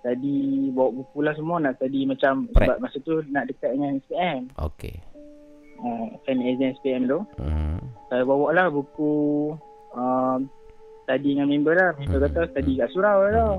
[0.00, 0.36] Tadi
[0.70, 2.64] bawa buku lah semua nak tadi macam Prep.
[2.64, 4.40] sebab masa tu nak dekat dengan SPM.
[4.56, 4.94] Okey.
[5.76, 7.18] Uh, final exam SPM tu.
[7.36, 7.78] Uh-huh.
[8.08, 9.12] Saya bawa lah buku
[9.92, 10.48] um,
[11.04, 11.90] tadi dengan member lah.
[11.94, 12.26] Member Mhm.
[12.26, 13.54] kata tadi kat surau lah tau.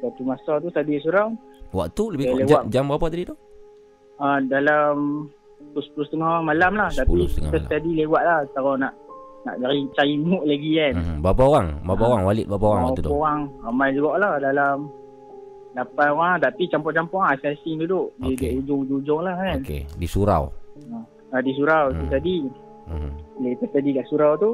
[0.00, 1.30] Satu masa tu tadi surau.
[1.70, 3.36] Waktu lebih kurang jam, jam berapa tadi tu?
[4.16, 4.94] Uh, dalam
[5.70, 6.90] pukul 10.30 malam lah.
[6.90, 7.70] 10.30 Tapi kita malam.
[7.70, 8.38] tadi lewat lah.
[8.50, 8.92] Kalau nak
[9.40, 10.94] nak cari cari mood lagi kan.
[10.94, 11.18] Hmm.
[11.22, 11.66] Berapa orang?
[11.80, 13.08] Berapa orang Walid berapa orang waktu tu?
[13.08, 13.40] Berapa orang?
[13.62, 14.76] Ramai juga lah dalam
[15.70, 18.10] 8 orang tapi campur-campur lah assessing duduk.
[18.18, 18.50] Di, Okey.
[18.50, 19.58] di ujung-ujung lah kan.
[19.62, 20.50] Okey, di surau.
[21.30, 22.10] Ha, di surau tu Hmm.
[22.10, 22.34] tadi.
[22.90, 23.10] Hmm.
[23.38, 24.52] Bila tadi kat surau tu.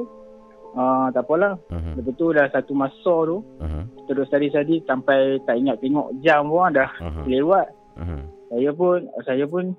[0.77, 1.57] Uh, tak apalah.
[1.73, 1.97] Hmm.
[1.97, 3.41] Lepas tu dah satu masa tu.
[3.57, 3.89] Hmm.
[4.05, 7.25] Terus tadi-tadi sampai tak ingat tengok jam pun dah Hmm.
[7.25, 7.65] lewat.
[7.97, 8.29] Hmm.
[8.53, 9.73] Saya pun saya pun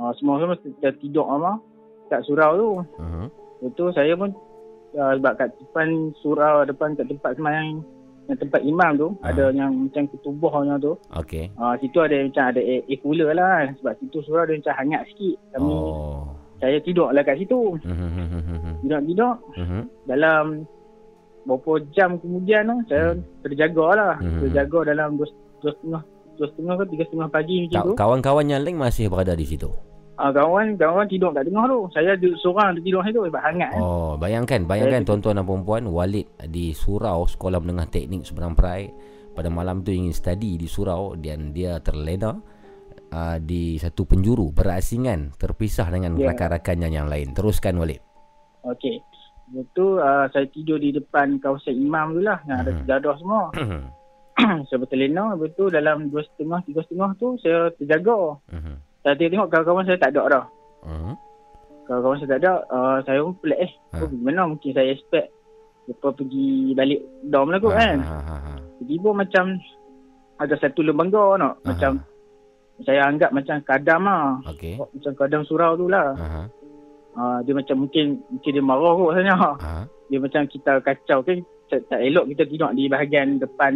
[0.00, 1.26] uh, semua-semua dah tidur
[2.08, 2.70] kat surau tu.
[2.96, 3.28] Hmm.
[3.60, 4.32] Lepas tu saya pun
[4.96, 5.88] uh, sebab kat depan
[6.24, 7.84] surau depan kat tempat semayang
[8.26, 9.30] yang tempat imam tu Ah.
[9.30, 10.92] ada yang macam ketubahnya tu.
[11.12, 11.50] Okey.
[11.54, 13.68] Uh, situ ada macam ada air, air cooler lah kan.
[13.76, 15.36] Sebab situ surau dia macam hangat sikit.
[15.52, 16.26] Kami Oh.
[16.56, 17.60] saya tidur lah kat situ.
[17.80, 17.96] Hmm.
[17.96, 18.28] Hmm.
[18.42, 18.74] Hmm.
[18.80, 19.82] Tidur-tidur Hmm.
[20.04, 20.44] dalam
[21.42, 23.22] beberapa jam kemudian tu saya Hmm.
[23.40, 24.14] terjaga lah.
[24.18, 24.42] Hmm.
[24.42, 25.26] Terjaga dalam dua,
[25.60, 26.02] dua setengah
[26.34, 27.92] dua setengah ke tiga setengah pagi macam tu.
[27.92, 29.70] Ka- Kawan-kawan yang lain masih berada di situ.
[30.16, 31.80] Ah kawan kawan tidur kat tengah tu.
[31.92, 33.80] Saya duduk seorang tidur situ sebab hangat kan.
[33.80, 38.88] Oh, bayangkan, bayangkan Saya- tuan-tuan dan puan Walid di surau Sekolah Menengah Teknik Seberang Perai
[39.36, 42.32] pada malam tu ingin study di surau dan dia terlena
[43.12, 46.32] uh, di satu penjuru berasingan terpisah dengan Ya.
[46.32, 47.36] rakan-rakannya yang lain.
[47.36, 48.00] Teruskan Walid.
[48.64, 48.96] Okey.
[49.46, 52.40] Lepas tu uh, saya tidur di depan kawasan imam tu lah.
[52.44, 52.80] Yang ada Hmm.
[52.80, 53.42] sejadah semua.
[54.66, 55.36] saya bertelena.
[55.36, 58.40] Lepas tu dalam dua setengah, tiga setengah tu saya terjaga.
[59.06, 60.44] Saya tengok kawan-kawan saya tak ada dah.
[60.82, 61.14] Mhm.
[61.86, 62.52] Kawan-kawan saya tak ada.
[62.66, 63.72] Uh, saya pun pelik eh.
[63.94, 64.02] Ha.
[64.02, 65.30] Oh, gimana mungkin saya expect.
[65.86, 68.02] Lepas pergi balik dom lah kot kan.
[68.02, 68.58] Ha.
[68.82, 69.44] Tiba-tiba macam
[70.42, 71.54] ada satu lembaga nak.
[71.62, 71.66] Aha.
[71.70, 71.92] Macam
[72.82, 74.42] saya anggap macam kadam lah.
[74.50, 74.74] Okey.
[74.74, 76.18] Macam kadam surau tu lah.
[76.18, 76.42] Aha.
[77.14, 79.34] Uh, dia macam mungkin mungkin dia marah kot rasanya.
[79.38, 79.70] Ha.
[80.10, 81.38] Dia macam kita kacau kan.
[81.66, 83.74] Tak, tak elok kita tidur di bahagian depan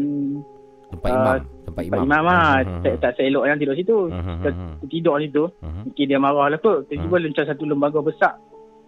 [0.91, 1.99] Tempat Ah, imam, tempat imam.
[2.03, 2.51] Imam lah.
[2.61, 2.82] Mhm.
[2.82, 3.99] Tak, tak seelok yang tidur situ.
[4.07, 4.86] Mhm.
[4.86, 5.45] tidur situ.
[5.61, 5.82] Mhm.
[5.86, 6.78] Mungkin dia marah lah kot.
[6.84, 7.26] Tiba-tiba Hmm.
[7.28, 8.34] macam satu lembaga besar.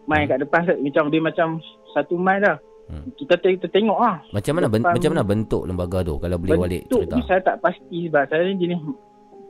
[0.05, 0.61] Main kat depan.
[0.77, 1.49] Macam dia macam
[1.93, 2.59] satu main dah.
[2.85, 3.07] Hmm.
[3.15, 4.19] Kita, kita tengok lah.
[4.29, 7.15] Macam mana ben- macam mana bentuk lembaga tu kalau boleh Bentuk cerita?
[7.15, 8.79] ni saya tak pasti sebab saya ni jenis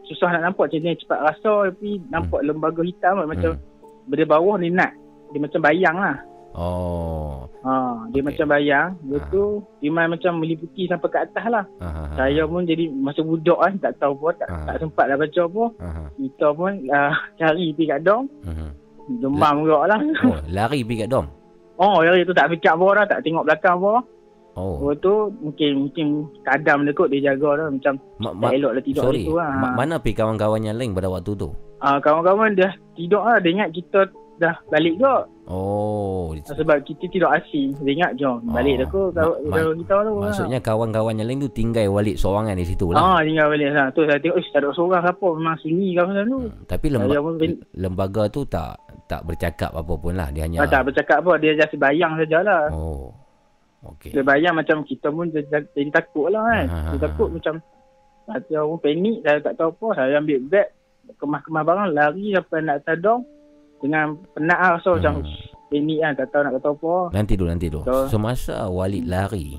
[0.05, 3.63] susah nak nampak macam ni cepat rasa tapi nampak lembaga hitam macam Hmm.
[4.05, 4.93] dari bawah ni nak
[5.33, 6.21] dia macam bayang lah.
[6.53, 7.49] Oh.
[7.63, 7.73] Ha,
[8.09, 8.23] dia Okey.
[8.23, 8.89] macam bayang.
[9.03, 9.31] Lepas Ah.
[9.31, 9.43] tu
[9.83, 11.65] iman macam meliputi sampai ke atas lah.
[11.79, 12.15] Ha, ha, ha.
[12.15, 14.65] Saya pun jadi masa budak kan tak tahu apa tak, Ah.
[14.67, 15.65] tak sempat lah baca apa.
[15.79, 16.03] Ha, ha.
[16.13, 18.25] Kita pun uh, cari pergi kat dom.
[18.43, 18.69] Mhm.
[19.19, 20.01] Demam juga lah.
[20.23, 21.27] Oh, lari pergi kat dom.
[21.75, 23.95] Oh, hari tu tak fikir apa dah, tak tengok belakang apa.
[24.53, 24.77] Oh.
[24.85, 26.07] Lepas tu mungkin mungkin
[26.45, 29.25] kadam dia kot dia jaga dah macam Ma- tak ma- elok lah tidur sorry.
[29.25, 29.49] situ lah.
[29.51, 31.49] Ma- mana pergi kawan-kawan yang lain pada waktu tu?
[31.79, 33.41] Ah, kawan-kawan dah tidur lah.
[33.41, 35.15] Dia ingat kita dah balik ke.
[35.53, 36.33] Oh.
[36.33, 37.77] Sebab kita tidur asing.
[37.79, 38.79] Dia ingat jom balik Oh.
[38.79, 39.09] dah kot.
[39.13, 40.13] Ma- ma- Kalau kita tu.
[40.17, 42.97] Maksudnya kawan-kawan yang lain tu tinggal Walid seorangan di situ lah.
[42.97, 43.09] lah.
[43.11, 43.93] Ah, tinggal balik sana.
[43.93, 45.27] Tu saya tengok, ish, tak ada seorang siapa.
[45.31, 46.39] Memang sunyi kawasan tu.
[46.41, 48.73] Hmm, Tapi Saya lemba- pun ben- lembaga tu tak
[49.05, 50.33] tak bercakap apa pun lah.
[50.33, 50.57] Dia hanya...
[50.59, 51.33] ah, tak bercakap apa.
[51.37, 52.73] Dia just bayang sajalah.
[52.73, 53.13] Oh.
[53.85, 54.15] Okey.
[54.15, 56.65] Dia bayang macam kita pun jadi, jadi takut lah kan.
[56.65, 57.33] Ah, ah, Dia ah, takut ah.
[57.37, 57.55] macam
[58.25, 59.17] saya pun panik.
[59.21, 59.89] Saya tak tahu apa.
[60.01, 60.69] Saya ambil beg.
[61.13, 61.89] Kemas-kemas barang.
[61.93, 63.21] Lari sampai nak tadong.
[63.83, 64.79] Dengan penat lah.
[64.79, 65.35] So macam Hmm.
[65.69, 66.13] panik kan.
[66.15, 66.93] Tak tahu nak kata apa.
[67.13, 67.83] Nanti dulu, nanti dulu.
[67.83, 69.59] So- Semasa Walid lari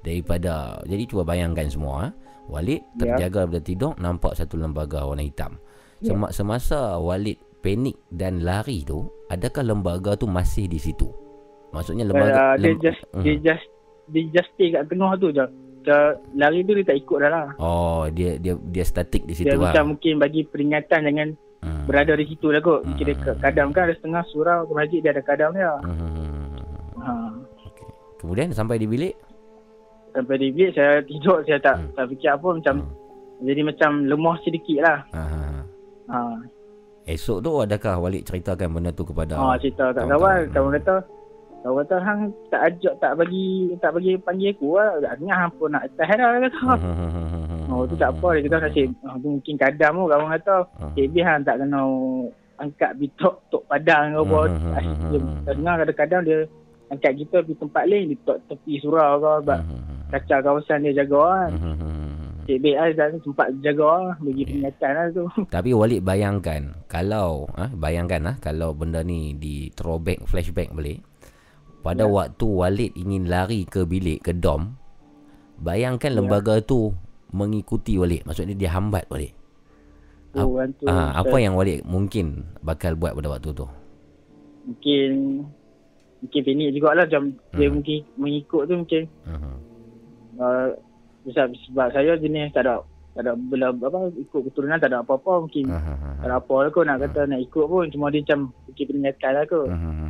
[0.00, 0.52] daripada...
[0.84, 1.94] Jadi cuba bayangkan semua.
[2.00, 2.08] Ha?
[2.46, 3.16] Walid Ya.
[3.16, 5.56] terjaga daripada tidur, nampak satu lembaga warna hitam.
[5.98, 6.12] Ya.
[6.12, 11.08] Sema- Semasa Walid panik dan lari tu, adakah lembaga tu masih di situ?
[11.70, 12.52] Maksudnya lembaga...
[12.52, 13.22] Uh, dia lem- just Mhm.
[13.22, 13.64] dia just
[14.04, 15.40] dia just stay kat tengah tu je.
[15.80, 15.96] Dia
[16.34, 17.46] lari tu dia tak ikut dah lah.
[17.56, 19.72] Oh, dia dia dia statik di situ Dia lah.
[19.72, 21.28] macam mungkin bagi peringatan jangan
[21.64, 21.84] Hmm.
[21.84, 22.84] berada di situ lah kot.
[22.84, 22.92] Hmm.
[22.94, 25.72] Kira ke- kadam kan ada setengah surau ke masjid dia ada kadam dia.
[25.80, 26.60] Hmm.
[26.98, 27.12] Ha.
[27.64, 27.88] Okey.
[28.18, 29.16] Kemudian sampai di bilik?
[30.12, 31.90] Sampai di bilik saya tidur saya tak Hmm.
[31.92, 32.74] tak fikir apa macam
[33.40, 34.98] jadi macam lemah sedikit lah.
[35.10, 35.22] Ha.
[36.06, 36.20] ha.
[37.04, 40.96] Esok tu adakah Walid ceritakan benda tu kepada Ha, cerita kat kawan, kawan kata
[41.60, 43.44] kawan kata hang tak ajak tak bagi
[43.78, 44.88] tak bagi panggil aku lah.
[45.02, 46.60] Agaknya hang pun nak atas dah kata.
[46.78, 47.43] Hmm.
[47.74, 50.92] Oh tu tak apa dia kata nasib oh, tu mungkin kadam tu kawan kata Hmm.
[50.94, 51.80] Cik B hang tak kena
[52.54, 54.38] angkat bitok tok padang ke apa.
[54.46, 56.38] Hmm, Dia dengar kadang-kadang dia
[56.86, 59.60] angkat kita pergi tempat lain di tepi surau ke sebab
[60.08, 61.50] kacau kawasan dia jaga kan.
[61.58, 62.22] Hmm.
[62.44, 64.48] Cik B ada tempat jaga lah, bagi Yeah.
[64.68, 65.24] peringatan lah tu.
[65.56, 71.00] Tapi Walid bayangkan kalau ah bayangkan ah kalau benda ni di throwback flashback balik
[71.80, 72.12] pada Ya.
[72.12, 74.76] waktu Walid ingin lari ke bilik ke dom
[75.56, 76.16] bayangkan Ya.
[76.20, 76.92] lembaga tu
[77.34, 79.34] mengikuti Walid maksudnya dia hambat Walid
[80.32, 80.86] kan tu.
[80.86, 82.26] ah, apa yang Walid mungkin
[82.60, 83.66] bakal buat pada waktu tu
[84.64, 85.10] mungkin
[86.22, 87.22] mungkin panik jugalah macam
[87.52, 87.74] dia Hmm.
[87.74, 89.54] mungkin mengikut tu mungkin Mhm.
[90.36, 90.68] uh,
[91.26, 92.80] sebab, sebab saya jenis tak ada
[93.14, 95.82] tak ada bela apa ikut keturunan tak ada apa-apa mungkin ah,
[96.18, 99.30] tak ada apa lah kot nak kata nak ikut pun cuma dia macam bagi peringatan
[99.32, 100.02] lah kot Mhm.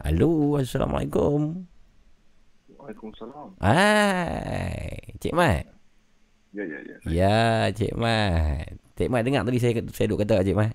[0.01, 1.70] Halo, Assalamualaikum.
[2.91, 3.55] Waalaikumsalam.
[3.62, 5.62] Hai, Cik Mat.
[6.51, 6.97] Ya, ya, ya.
[7.07, 7.38] Ya,
[7.70, 8.66] Cik Mat.
[8.99, 10.74] Cik Mat dengar tadi saya saya duk kata Cik Mat.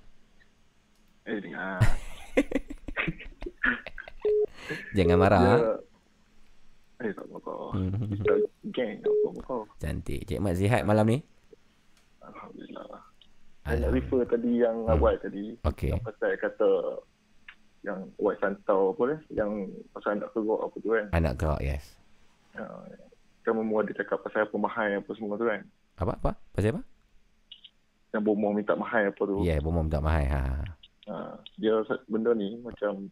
[1.28, 1.84] Eh, dengar.
[4.96, 5.44] Jangan marah.
[5.44, 5.56] Ya.
[5.60, 5.76] Ya.
[7.04, 7.76] Eh, tak apa kau.
[7.76, 7.92] Hmm.
[7.92, 8.34] Kita
[8.76, 9.62] geng tak apa kau.
[9.84, 10.24] Cantik.
[10.24, 11.20] Cik Mat sihat malam ni?
[12.24, 13.04] Alhamdulillah.
[13.68, 14.96] Saya nak refer tadi yang Hmm.
[14.96, 15.60] awal tadi.
[15.68, 15.92] Okey.
[15.92, 16.72] Yang pasal kata
[17.84, 19.16] yang white santau apa ni.
[19.36, 19.52] Yang
[19.92, 21.06] pasal anak kerok apa tu kan.
[21.12, 21.84] Anak gerak, yes.
[22.56, 22.88] Uh,
[23.44, 25.62] kan Momo ada cakap pasal apa mahal apa semua tu kan.
[26.00, 26.32] Apa apa?
[26.56, 26.82] Pasal apa?
[28.16, 29.44] Yang Momo minta mahal apa tu.
[29.44, 30.26] Ya, yeah, bomom tak mahal.
[30.32, 30.42] Ha.
[31.06, 31.78] Uh, dia
[32.10, 33.12] benda ni macam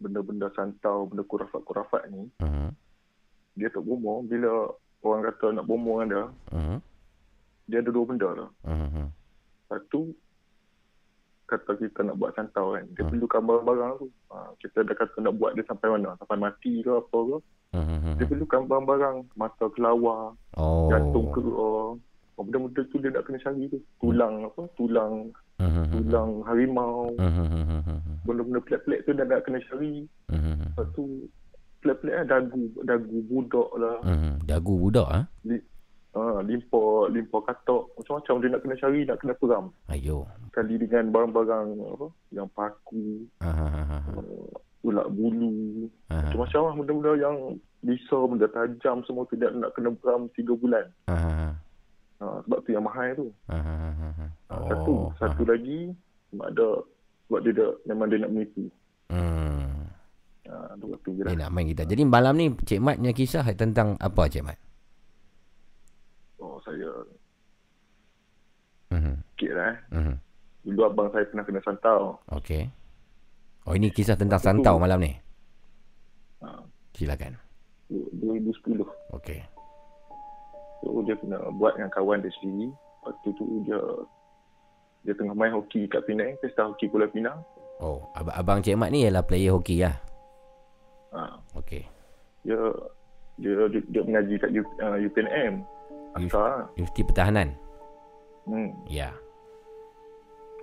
[0.00, 2.28] benda-benda santau, benda kurafat-kurafat ni.
[2.40, 2.68] Mhm.
[3.60, 4.72] Dia tak bomo bila
[5.04, 6.24] orang kata nak bomo dengan dia.
[6.56, 6.76] Mhm.
[7.68, 8.50] Dia ada dua benda lah.
[8.66, 9.06] Mhm.
[9.68, 10.10] Satu,
[11.46, 12.86] kata kita nak buat santau kan.
[12.96, 13.10] Dia Hmm.
[13.14, 14.08] perlukan barang-barang tu.
[14.30, 16.14] Ha, kita dah kata nak buat dia sampai mana.
[16.18, 17.38] Sampai mati ke apa ke.
[17.70, 18.18] Mhm.
[18.18, 19.16] Dia perlukan barang-barang.
[19.38, 20.90] Mata kelawar, Oh.
[20.90, 21.94] jantung keluar.
[22.34, 23.78] Oh, benda-benda tu dia nak kena cari tu.
[24.00, 24.64] Tulang apa?
[24.74, 25.28] Tulang
[25.60, 25.84] Mhm.
[25.92, 27.12] tulang harimau.
[27.14, 28.24] Mhm.
[28.24, 30.08] Benda-benda pelik-pelik tu dia nak kena cari.
[30.32, 30.72] Mhm.
[30.72, 31.04] Lepas tu
[31.84, 32.64] pelik-pelik lah dagu.
[32.82, 33.98] Dagu budak lah.
[34.02, 34.32] Mhm.
[34.48, 35.24] Dagu budak ah.
[35.44, 35.56] Li,
[36.16, 37.92] ha, limpa, limpa katok.
[37.94, 39.64] Macam-macam dia nak kena cari, nak kena peram.
[39.86, 40.16] Ayo.
[40.50, 42.06] Kali dengan barang-barang apa?
[42.32, 43.06] Yang paku,
[43.44, 44.00] Ah.
[44.16, 44.48] uh,
[44.80, 45.88] ulat bulu.
[46.08, 46.24] Ah.
[46.24, 47.36] Macam-macam lah benda-benda yang
[47.80, 50.86] bisa, benda tajam semua tu dia nak kena beram 3 bulan.
[51.08, 51.52] Ah.
[52.20, 53.28] Ha, sebab tu yang mahal tu.
[53.48, 53.60] Ah.
[54.48, 55.12] Ha, satu.
[55.16, 55.92] Satu lagi,
[56.32, 56.68] sebab ada,
[57.28, 58.64] sebab dia, dah, memang dia nak menipu.
[59.08, 59.88] Hmm.
[60.48, 61.48] Ha, tu je Dia lah.
[61.48, 61.86] nak main kita.
[61.86, 64.58] Jadi malam ni Cik Mat punya kisah tentang apa Cik Mat?
[66.40, 66.88] Oh, saya
[68.90, 69.14] Mhm.
[69.32, 69.78] sikit lah eh.
[69.94, 70.14] Mhm.
[70.66, 72.18] Dulu abang saya pernah kena santau.
[72.34, 72.66] Okey.
[73.62, 75.12] Oh ini kisah tentang tu- santau malam ni.
[76.40, 77.36] Ha, Silakan.
[77.90, 78.86] 2010.
[79.12, 79.40] Okey.
[80.80, 82.72] So, dia kena buat dengan kawan dia sendiri.
[83.02, 83.80] Waktu tu dia
[85.02, 87.40] dia tengah main hoki kat Penang, pesta hoki Pulau Pinang.
[87.80, 89.96] Oh, ab- abang Cik Mat ni ialah player hoki lah.
[91.10, 91.84] Ha, Okey.
[92.42, 92.56] dia
[93.36, 95.64] dia dia, dia mengaji kat U, uh, UPNM.
[96.12, 96.68] Asal.
[96.74, 97.48] Universiti Pertahanan.
[98.44, 98.72] Hmm.
[98.86, 99.12] Ya.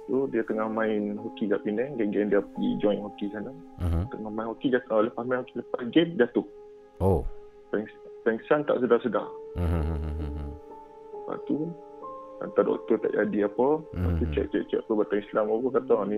[0.08, 3.52] So dia tengah main hoki kat Penang, geng-geng dia pergi join hoki sana.
[3.78, 4.08] Mhm.
[4.08, 6.48] Tengah main hoki jatuh, uh, lepas main hoki lepas game jatuh.
[6.98, 7.22] Oh.
[7.70, 7.92] Peng-
[8.24, 9.28] Pengsan tak sedar-sedar.
[9.56, 10.48] Mhm.
[11.14, 11.56] Lepas tu
[12.38, 13.68] hantar doktor tak jadi apa.
[13.86, 14.34] Lepas tu Mhm.
[14.34, 16.18] cek-cek-cek perubatan Islam apa kata "Ah, ni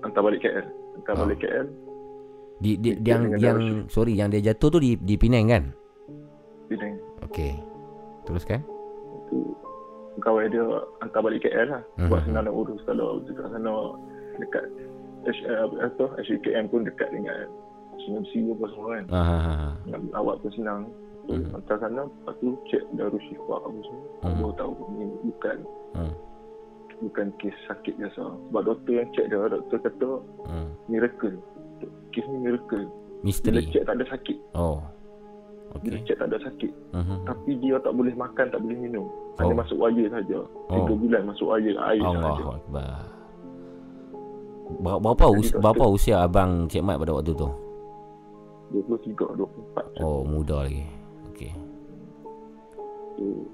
[0.00, 0.66] hantar balik KL.
[0.96, 1.18] Hantar Ah.
[1.22, 1.66] balik KL.
[2.56, 5.64] Di, di Dia yang yang darah sorry yang dia jatuh tu di di Penang kan?
[6.66, 6.94] Penang.
[7.22, 7.52] Okey.
[8.22, 8.60] Teruskan.
[9.26, 9.42] tu
[10.16, 10.64] pegawai dia
[10.98, 12.08] hantar balik KL lah Mhm.
[12.08, 13.72] buat senang nak urus kalau dekat sana
[14.36, 14.64] dekat
[15.26, 17.50] H, uh, apa HKM pun dekat dengan
[17.98, 19.04] SMC apa semua kan
[19.86, 20.80] nak awak pun senang
[21.22, 21.50] so, Mhm.
[21.52, 25.58] hantar sana lepas tu cek darus syifa apa semua baru tahu ni bukan
[25.92, 26.12] Hmm.
[26.98, 30.10] bukan kes sakit biasa sebab doktor yang cek dia doktor kata
[30.44, 30.68] Hmm.
[30.86, 31.36] miracle
[32.10, 33.66] kes ni miracle bila Misteri.
[33.66, 34.78] cek tak ada sakit Oh.
[35.78, 36.06] Bila Okey.
[36.06, 37.16] cek tak ada sakit Mhm.
[37.24, 39.06] tapi dia tak boleh makan tak boleh minum
[39.36, 39.58] hanya Oh.
[39.58, 40.96] masuk air saja tiga Oh.
[40.96, 42.90] bulan masuk air air saja akbar.
[44.76, 47.48] Ber- Berapa us- berapa usia abang Cik Mat pada waktu tu?
[48.68, 50.82] 23, 24 Oh, muda lagi.
[51.30, 51.52] Okey.
[53.14, 53.46] tu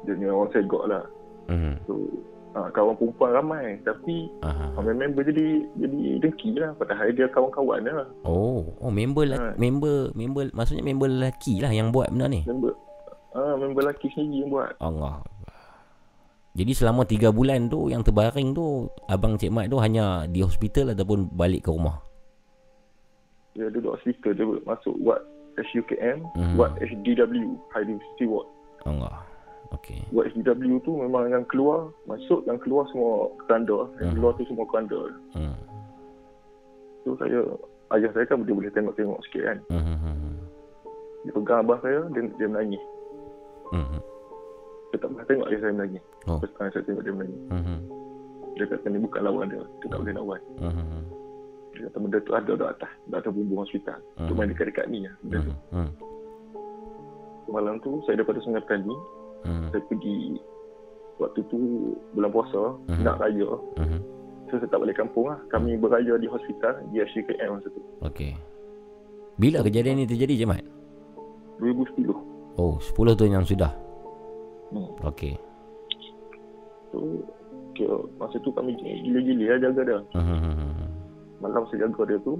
[0.00, 1.04] Dia ni orang segok lah.
[1.46, 1.72] Mhm.
[1.84, 1.92] So
[2.52, 4.72] uh, kawan perempuan ramai tapi Aha.
[4.72, 5.46] uh, member jadi
[5.76, 8.06] jadi dengki lah padahal dia kawan-kawan lah.
[8.22, 9.48] Oh, oh member la- Ha.
[9.56, 12.42] member member maksudnya member lelaki lah yang buat benda ni.
[12.44, 12.74] Member
[13.30, 14.74] ah uh, member lelaki sendiri yang buat.
[14.78, 15.22] Allah.
[16.50, 20.90] Jadi selama 3 bulan tu yang terbaring tu abang Cik Mat tu hanya di hospital
[20.90, 22.02] ataupun balik ke rumah.
[23.54, 25.22] Dia duduk hospital dia masuk ward
[25.54, 26.54] HUKM, Mhm.
[26.56, 28.48] ward HDW, High Diversity Ward.
[28.82, 29.22] Allah.
[29.70, 30.02] Okey.
[30.10, 33.86] Ward HDW tu memang yang keluar, masuk yang keluar semua keranda.
[34.02, 34.16] Yang Mhm.
[34.18, 35.00] keluar tu semua keranda.
[35.30, 35.54] Hmm.
[37.02, 37.38] So saya
[37.94, 39.58] ayah saya kan dia boleh tengok-tengok sikit kan.
[39.70, 39.84] Hmm.
[39.96, 40.36] hmm,
[41.20, 42.82] Dia pegang abah saya, dia, dia menangis.
[43.70, 43.86] Hmm.
[43.86, 44.02] hmm.
[44.90, 46.02] Saya tak pernah tengok ayah saya menangis.
[46.26, 46.38] Oh.
[46.42, 47.40] First time saya tengok dia menangis.
[47.48, 47.80] Hmm.
[48.58, 49.62] Dia kata ni bukan lawan dia.
[49.80, 50.40] Dia tak boleh lawan.
[50.58, 50.72] Hmm.
[50.74, 51.02] hmm,
[51.70, 52.92] Dia kata benda tu ada di atas.
[53.06, 53.98] Dah ada bumbung hospital.
[54.18, 54.26] Mhm.
[54.26, 55.14] Tu main dekat-dekat ni lah.
[55.22, 55.54] Benda tu.
[55.70, 55.78] Hmm.
[55.78, 55.90] Hmm.
[57.50, 58.94] Malam tu saya daripada Sungai Petani.
[59.44, 59.68] Hmm.
[59.72, 60.36] Saya pergi
[61.20, 61.58] waktu tu
[62.16, 62.62] bulan puasa.
[62.88, 63.02] Mhm.
[63.04, 63.50] Nak raya.
[63.80, 64.00] Hmm.
[64.50, 65.38] So saya tak balik kampung lah.
[65.52, 66.82] Kami beraya di hospital.
[66.90, 67.80] Di HKM masa tu.
[68.02, 68.34] Okey.
[69.40, 70.64] Bila kejadian ni terjadi Cik Mat?
[71.62, 72.12] 2010.
[72.60, 73.72] Oh, 10 tahun yang sudah.
[74.74, 74.90] Hmm.
[75.06, 75.38] Okey.
[76.90, 77.22] So
[77.78, 79.98] kira masa tu kami gila-gila lah jaga dia.
[80.18, 80.26] Hmm.
[80.26, 80.88] hmm, hmm,
[81.40, 82.34] Malam saya jaga dia tu.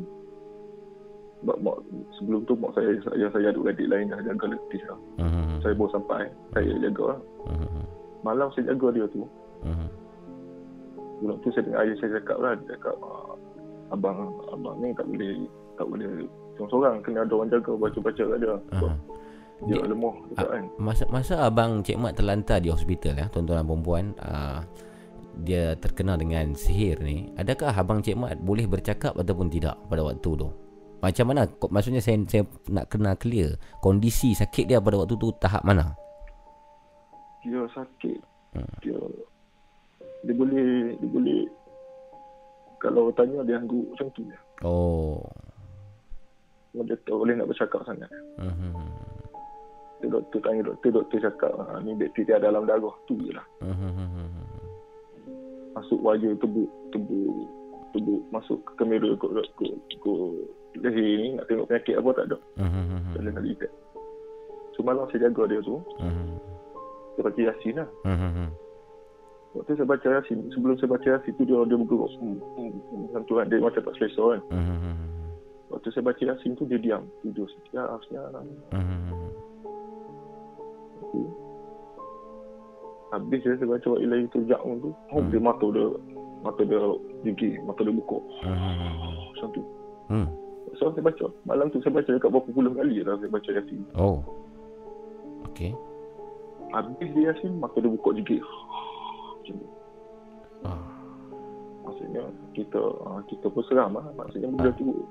[1.40, 1.76] Mak, mak,
[2.20, 4.98] sebelum tu mak saya, saya, saya ada adik lain dah jaga letih lah.
[5.24, 5.56] Hmm.
[5.64, 6.28] Saya baru sampai.
[6.52, 7.20] Saya jaga lah.
[7.48, 7.84] Hmm.
[8.20, 9.24] Malam saya jaga dia tu.
[9.64, 9.88] Hmm.
[11.24, 12.52] Bulan tu saya dengar ayah saya cakap lah.
[12.60, 13.32] Dia cakap, "Ah,
[13.96, 14.18] abang
[14.52, 15.32] abang ni tak boleh
[15.80, 16.10] tak boleh
[16.60, 16.94] seorang-seorang.
[17.00, 18.54] Kena ada orang jaga baca-baca kat dia.
[18.76, 18.98] Sebab Aha.
[19.64, 20.14] dia Dia- lemah.
[20.36, 20.64] Cakap kan.
[20.76, 24.60] Masa masa abang Cik Mat terlantar di hospital ya, tuan-tuan dan puan uh,
[25.40, 27.32] dia terkena dengan sihir ni.
[27.40, 30.48] Adakah abang Cik Mat boleh bercakap ataupun tidak pada waktu tu?
[31.00, 31.48] Macam mana?
[31.48, 35.96] Maksudnya saya, saya nak kena clear kondisi sakit dia pada waktu tu tahap mana?
[37.40, 38.20] Dia sakit.
[38.52, 38.74] Hmm.
[38.84, 39.00] Dia
[40.20, 41.42] dia boleh dia boleh
[42.80, 44.36] kalau tanya dia angguk macam tu je.
[44.60, 45.24] Oh.
[46.76, 48.08] Dia tak boleh nak bercakap sangat.
[50.00, 53.46] Dia doktor tanya doktor, doktor cakap ah, ni bakteria dalam darah tu je lah.
[53.64, 54.28] Mhm.
[55.76, 57.48] Masuk wajah tebuk, tebuk,
[57.96, 59.26] tebuk masuk ke kamera ke,
[59.56, 60.12] ke, ke
[60.78, 62.38] leher ni nak tengok penyakit apa tak ada.
[62.60, 62.98] Mhm.
[63.14, 63.74] Tak boleh nak detect.
[64.76, 66.26] So malam saya jaga dia tu, Mhm.
[67.16, 67.88] saya baca Yasin lah.
[68.06, 68.48] Mhm.
[69.50, 72.10] Waktu saya baca Yasin, sebelum saya baca Yasin tu dia dia bergerak.
[72.22, 74.40] Hmm, hmm, hmm, macam tu kan, dia macam tak selesa kan.
[74.54, 74.94] Mhm.
[75.74, 78.46] Waktu saya baca Yasin tu dia diam, tidur sekejap, sekejap.
[78.70, 79.10] Mhm.
[83.10, 85.30] Habis je saya baca wa ilahi turja'un tu, oh, Hmm.
[85.34, 85.86] dia mata dia
[86.46, 86.78] mata dia
[87.26, 88.18] gigi, mata dia buka.
[88.46, 89.12] Mhm.
[89.34, 89.62] Macam tu.
[90.06, 90.28] Hmm.
[90.80, 93.84] So saya baca, malam tu saya baca dekat berapa puluh kali dah saya baca Yasin.
[94.00, 94.24] Oh.
[95.52, 95.76] Okey.
[96.72, 98.40] Habis dia Yasin, mata dia buka gigi.
[98.40, 99.68] Macam tu.
[100.64, 100.80] Ah.
[101.84, 102.24] Maksudnya
[102.56, 104.08] kita ah, kita pun seram lah.
[104.16, 105.04] Maksudnya benda tu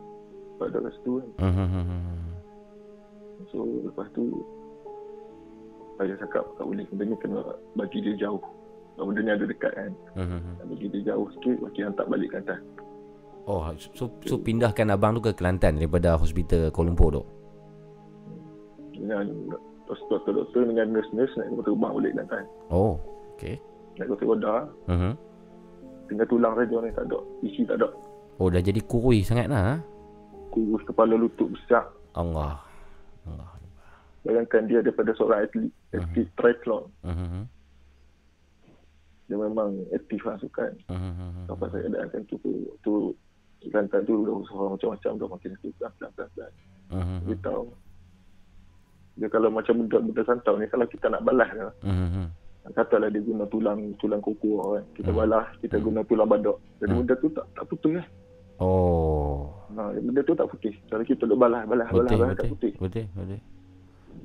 [0.58, 1.54] pada kat situ kan.
[1.54, 2.34] Mhm.
[3.54, 4.42] So lepas tu
[6.02, 7.46] saya cakap tak boleh benda ni kena
[7.78, 8.42] bagi dia jauh.
[8.98, 9.94] Benda ni ada dekat kan.
[10.18, 12.58] Nak bagi dia jauh sikit, bagi hantar balik ke atas.
[13.50, 13.66] Oh,
[13.98, 17.24] so, so pindahkan abang tu ke Kelantan daripada hospital Kuala Lumpur tu.
[18.94, 19.26] Dengan
[19.90, 22.46] doktor-doktor dengan nurse-nurse nak kena terbang balik ke atas.
[22.70, 22.94] Oh,
[23.34, 23.56] okey.
[23.98, 25.12] Nak kena roda, Mhm.
[26.06, 27.20] tinggal tulang saja ni tak ada.
[27.42, 27.90] Isi tak ada.
[28.38, 29.62] Oh, dah jadi kurui sangat lah.
[29.66, 29.76] ha?
[30.54, 31.90] Kurus kepala lutut besar.
[32.14, 32.62] Allah.
[33.26, 33.50] Allah.
[34.22, 36.86] Bayangkan dia daripada seorang atlet, atlet triathlon.
[37.02, 37.42] Mhm.
[39.26, 40.70] Dia memang aktif lah sukan.
[40.86, 41.50] Mhm.
[41.50, 42.94] Sampai saya ada kan tu, tu, tu
[43.60, 46.52] Kelantan tu dah usaha macam-macam dah makin aktif pelan-pelan.
[46.90, 47.18] Mhm.
[47.28, 47.66] Beritahu.
[49.20, 52.26] Dia kalau macam budak-budak santau ni, kalau kita nak balas kan, Mhm.
[52.72, 54.84] katalah dia guna tulang tulang kuku kan.
[54.96, 55.20] Kita Hmm.
[55.20, 56.56] balas, kita guna tulang badak.
[56.80, 57.00] Jadi Hmm.
[57.04, 58.08] benda tu tak tak putus kan.
[58.60, 59.52] Oh.
[59.72, 60.74] Ha, benda tu tak putih.
[60.88, 62.52] Kalau kita duk balas, balas, balas, Betul, balas tak betul.
[62.56, 62.74] putih.
[62.80, 63.40] Betul, betul.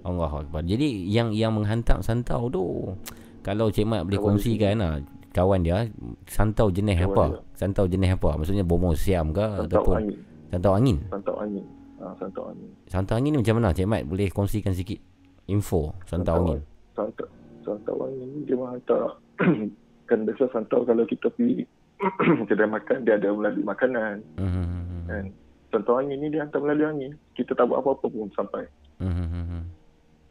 [0.04, 0.62] Allah Akbar.
[0.62, 2.62] Jadi yang yang menghantam santau tu
[3.40, 4.92] kalau Cik Mat boleh Kawan kongsikan lah
[5.30, 5.86] kawan dia
[6.26, 7.24] santau jenis Kawan apa?
[7.24, 7.40] dia.
[7.54, 8.34] Santau jenis apa?
[8.34, 10.18] Maksudnya bomo siam ke Santau ataupun angin.
[10.50, 10.96] santau angin?
[11.08, 11.64] Santau angin.
[11.94, 12.70] Ha, santau angin.
[12.84, 14.98] Santau angin ni macam mana Cik Mat boleh kongsikan sikit
[15.46, 16.60] info santau angin?
[16.92, 17.26] Santau,
[17.62, 19.16] santau angin ni dia menghantar
[20.08, 21.64] kan biasa santau kalau kita pergi
[22.48, 25.06] kedai makan dia ada melalui makanan Mhm.
[25.06, 25.24] kan.
[25.70, 27.12] Santau angin ni dia hantar melalui angin.
[27.32, 28.66] Kita tak buat apa-apa pun sampai.
[28.98, 29.62] Mhm.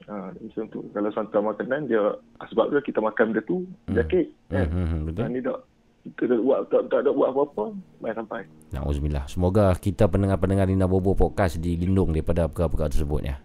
[0.03, 0.84] Ha, macam tu.
[0.89, 2.03] Kalau santau makanan dia
[2.38, 3.95] ah, sebab dia kita makan benda tu Hmm.
[3.95, 4.67] jakit kan.
[4.67, 4.99] Mhm.
[5.07, 5.21] Betul.
[5.21, 5.57] Ha, ni tak
[6.04, 7.64] kita tak buat tak, tak ada buat apa-apa
[8.04, 8.43] main sampai.
[8.76, 9.24] Nauzubillah.
[9.32, 13.39] Semoga kita pendengar-pendengar Lina Bobo podcast dilindung daripada perkara-perkara tersebut ya.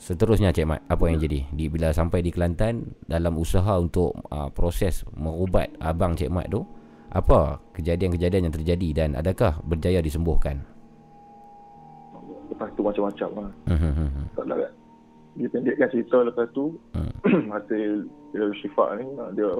[0.00, 1.46] Seterusnya Cik Mat, apa yang jadi?
[1.52, 6.64] Di, bila sampai di Kelantan dalam usaha untuk uh, proses merubat abang Cik Mat tu,
[7.12, 10.64] apa kejadian-kejadian yang terjadi dan adakah berjaya disembuhkan?
[12.50, 13.52] Lepas tu macam-macam lah.
[13.70, 14.26] Hmm.
[14.34, 14.72] Tak kan.
[15.38, 16.74] Dia pendekkan cerita lepas tu.
[16.96, 17.12] Hmm.
[17.54, 19.52] hasil dia syifa ni, dia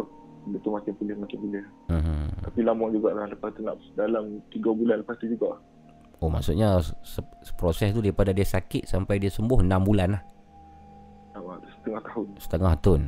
[0.42, 1.64] dia tu makin pulih, makin pulih.
[1.86, 2.28] Hmm.
[2.40, 5.60] Tapi lama jugalah lepas tu nak dalam 3 bulan lepas tu juga.
[6.18, 7.24] Oh maksudnya se- se-
[7.54, 10.22] proses tu daripada dia sakit sampai dia sembuh 6 bulan lah.
[11.32, 12.26] Ah, Setengah tahun.
[12.36, 13.00] Setengah tahun.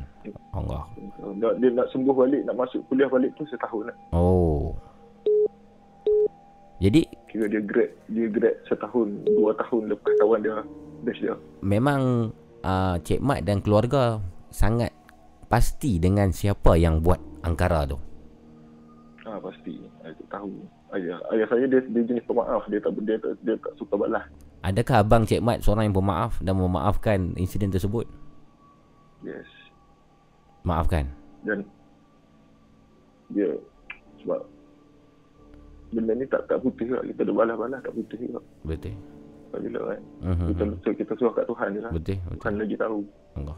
[0.51, 0.83] Allah.
[1.35, 3.95] Dia, dia nak sembuh balik, nak masuk kuliah balik tu setahun lah.
[4.09, 4.73] Oh.
[6.79, 10.55] Jadi Kira dia grad, dia grad setahun, dua tahun lepas kawan dia
[11.01, 11.35] best dia.
[11.59, 12.29] memang
[12.61, 14.19] uh, Cik Mat dan keluarga
[14.49, 14.93] sangat
[15.53, 18.01] pasti dengan siapa yang buat angkara tu.
[19.21, 19.85] Ah pasti.
[20.01, 20.65] Saya tak tahu.
[20.97, 24.25] Ayah, ayah saya dia, dia jenis pemaaf, dia tak dia tak, dia tak suka balas.
[24.65, 28.09] Adakah abang Cik Mat seorang yang pemaaf dan memaafkan insiden tersebut?
[29.21, 29.45] Yes.
[30.65, 31.13] Maafkan.
[31.45, 31.61] Dan
[33.29, 33.53] dia
[34.25, 34.41] sebab
[35.93, 37.05] benda ni tak tak putih lah.
[37.05, 38.41] Kita ada balas-balas tak putih juga.
[38.65, 38.97] Betul.
[39.53, 40.01] Bila kan.
[40.33, 40.47] Mhm.
[40.49, 41.91] Kita, so, kita suruh kat Tuhan je lah.
[41.93, 42.41] Betul, betul.
[42.41, 42.99] Tuhan lagi tahu.
[43.37, 43.57] Allah.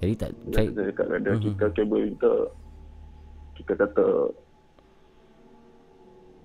[0.00, 1.42] Jadi tak Saya, saya cakap ada Mhm.
[1.42, 2.32] kita kabel kita
[3.54, 4.06] kita kata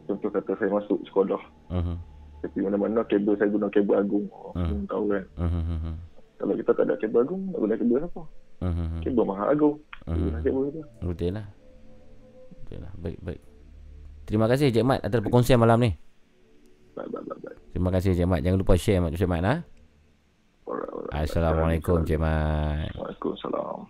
[0.05, 1.41] contoh kata saya masuk sekolah
[1.71, 1.95] Mhm.
[2.43, 4.85] tapi mana-mana kabel saya guna kabel agung hmm.
[4.85, 5.95] tahu kan mhm,
[6.35, 8.21] kalau kita tak ada kabel agung nak guna kabel apa
[8.61, 8.99] mhm.
[9.01, 9.75] kabel mahal agung
[10.05, 11.47] kabel tu Betul lah.
[12.61, 12.91] Betul lah.
[12.97, 13.41] Baik, baik.
[14.25, 15.93] Terima kasih Cik Mat atas perkongsian malam ni.
[16.93, 18.39] baik baik baik baik Terima kasih Cik Mat.
[18.41, 19.55] Jangan lupa share Mat Cik Mat ha?
[21.16, 22.91] Assalamualaikum Cik Mat.
[22.99, 23.88] Waalaikumsalam.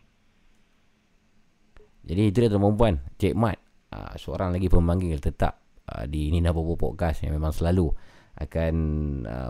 [2.06, 3.02] Jadi itu dia tuan perempuan.
[3.18, 3.58] Cik Mat
[3.90, 5.58] uh, Seorang lagi pemanggil tetap
[5.90, 7.90] uh, Di Nina Bobo Podcast Yang memang selalu
[8.38, 8.76] Akan
[9.26, 9.50] uh,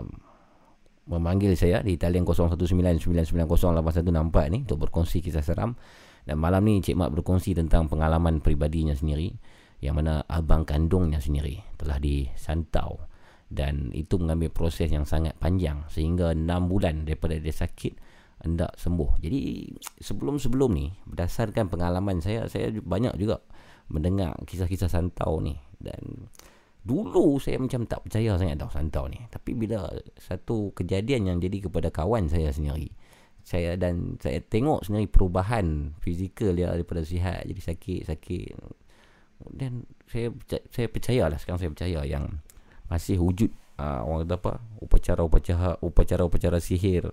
[1.04, 3.44] Memanggil saya Di talian 0199908164
[4.48, 5.76] ni Untuk berkongsi kisah seram.
[6.24, 9.36] Dan malam ni Cik Mat berkongsi Tentang pengalaman peribadinya sendiri
[9.84, 13.04] Yang mana abang kandungnya sendiri Telah disantau
[13.46, 17.94] Dan itu mengambil proses yang sangat panjang Sehingga 6 bulan Daripada dia sakit
[18.42, 19.16] hendak sembuh.
[19.22, 19.72] Jadi
[20.02, 23.40] sebelum-sebelum ni berdasarkan pengalaman saya saya banyak juga
[23.88, 26.28] mendengar kisah-kisah santau ni dan
[26.84, 29.24] dulu saya macam tak percaya sangat tau santau ni.
[29.32, 29.88] Tapi bila
[30.20, 32.92] satu kejadian yang jadi kepada kawan saya sendiri
[33.46, 38.58] saya dan saya tengok sendiri perubahan fizikal dia daripada sihat jadi sakit-sakit
[39.54, 40.34] dan saya
[40.74, 42.42] saya percayalah sekarang saya percaya yang
[42.86, 44.52] masih wujud uh, orang kata apa?
[44.82, 47.10] Upacara-upacara upacara-upacara sihir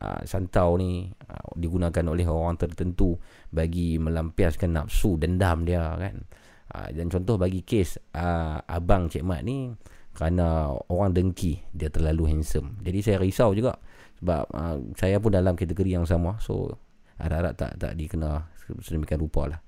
[0.00, 3.16] uh, santau ni uh, digunakan oleh orang tertentu
[3.52, 6.24] bagi melampiaskan nafsu dendam dia kan?
[6.66, 9.70] Uh, dan contoh bagi kes uh, abang Cik Mat ni
[10.16, 12.80] kerana orang dengki dia terlalu handsome.
[12.82, 13.76] Jadi saya risau juga
[14.18, 16.40] sebab uh, saya pun dalam kategori yang sama.
[16.42, 16.80] So
[17.20, 18.48] harap-harap tak tak dikena
[18.82, 19.60] sedemikian rupa lah.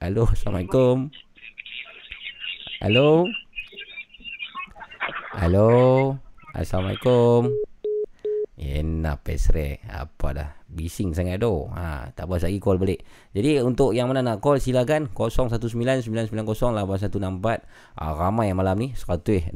[0.00, 1.10] Halo, Assalamualaikum.
[2.82, 3.30] Halo.
[5.36, 6.16] Halo.
[6.56, 7.52] Assalamualaikum.
[8.56, 9.84] Enak pesre.
[9.84, 10.56] Apa dah.
[10.64, 11.68] Bising sangat tu.
[11.76, 13.04] Ha, tak apa lagi call balik.
[13.36, 18.00] Jadi untuk yang mana nak call silakan 0199908164.
[18.00, 19.52] Ha, ramai yang malam ni 116,000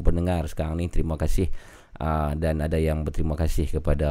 [0.00, 0.88] pendengar sekarang ni.
[0.88, 1.52] Terima kasih.
[1.94, 4.08] Uh, dan ada yang berterima kasih kepada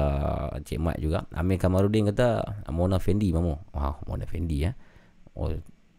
[0.61, 1.25] Cik Mat juga.
[1.33, 3.57] Amir Kamarudin kata Mona Fendi mamu.
[3.73, 4.71] Wah, Mona Fendi ya.
[5.35, 5.51] Oh,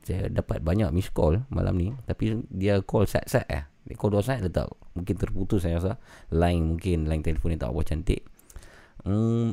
[0.06, 3.73] saya dapat banyak miss call malam ni tapi dia call sat-sat eh.
[3.92, 6.00] Call dua saat dia tak mungkin terputus saya rasa.
[6.32, 8.24] Line mungkin line telefon ni tak apa cantik.
[9.04, 9.52] Hmm,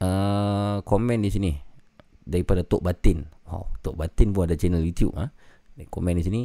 [0.00, 1.52] uh, komen di sini
[2.24, 3.28] daripada Tok Batin.
[3.44, 5.28] Wow, Tok Batin pun ada channel YouTube ah.
[5.28, 5.84] Ha?
[5.92, 6.42] Komen di sini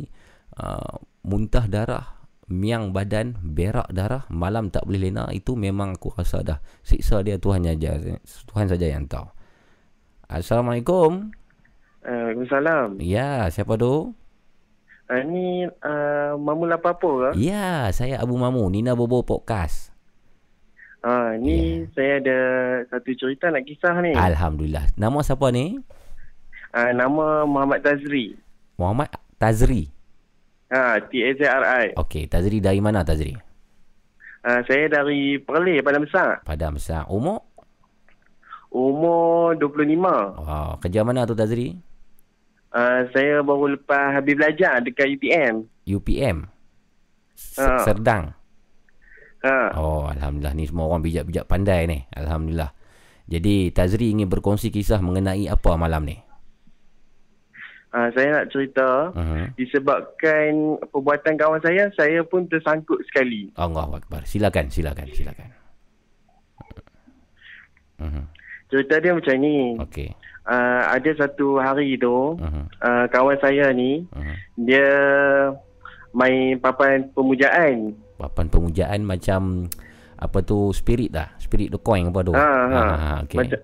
[0.59, 2.19] uh, muntah darah,
[2.51, 7.39] miang badan, berak darah, malam tak boleh lena itu memang aku rasa dah siksa dia
[7.39, 7.95] Tuhan saja
[8.49, 9.29] Tuhan saja yang tahu.
[10.27, 11.31] Assalamualaikum.
[12.03, 13.01] Waalaikumsalam.
[13.03, 14.15] Ya, siapa tu?
[15.09, 17.29] Uh, ni uh, Mamu Lapapo ke?
[17.41, 19.89] Ya, saya Abu Mamu, Nina Bobo Podcast.
[20.99, 21.95] Ah, ni Ya.
[21.95, 22.39] saya ada
[22.91, 24.13] satu cerita nak kisah ni.
[24.13, 24.85] Alhamdulillah.
[24.93, 25.81] Nama siapa ni?
[26.69, 28.37] Ah, nama Muhammad Tazri.
[28.77, 29.09] Muhammad
[29.41, 29.89] Tazri.
[30.69, 31.97] Ha, T-A-Z-R-I.
[31.97, 33.33] Okey, Tazri dari mana Tazri?
[34.45, 36.45] Ah, saya dari Perlis, Padang Besar.
[36.45, 37.09] Padang Besar.
[37.09, 37.41] Umur?
[38.69, 40.37] Umur 25.
[40.37, 41.73] Oh, kerja mana tu Tazri?
[42.69, 45.65] Ah, saya baru lepas habis belajar dekat UPM.
[45.83, 46.45] UPM.
[47.33, 47.81] S- Ha.
[47.81, 48.35] Serdang.
[49.41, 49.73] Ha.
[49.73, 50.53] Oh, Alhamdulillah.
[50.53, 52.05] Ni semua orang bijak-bijak pandai ni.
[52.11, 52.69] Alhamdulillah.
[53.25, 56.17] Jadi, Tazri ingin berkongsi kisah mengenai apa malam ni?
[57.89, 59.49] Ah, saya nak cerita Uh-huh.
[59.55, 60.53] disebabkan
[60.85, 63.49] perbuatan kawan saya, saya pun tersangkut sekali.
[63.55, 64.21] Allah Akbar.
[64.23, 65.49] Silakan, silakan, silakan.
[67.97, 68.23] Mhm.
[68.69, 69.73] Cerita dia macam ni.
[69.75, 70.09] Okey.
[70.49, 72.63] Uh, ada satu hari tu, Mhm.
[72.81, 74.33] uh, kawan saya ni, Mhm.
[74.65, 74.89] dia
[76.09, 77.93] main papan pemujaan.
[78.17, 79.69] Papan pemujaan macam
[80.17, 81.29] apa tu spirit dah.
[81.37, 82.33] Spirit the coin apa tu.
[82.33, 82.83] Ha, ha.
[83.23, 83.37] okey.
[83.37, 83.59] Macam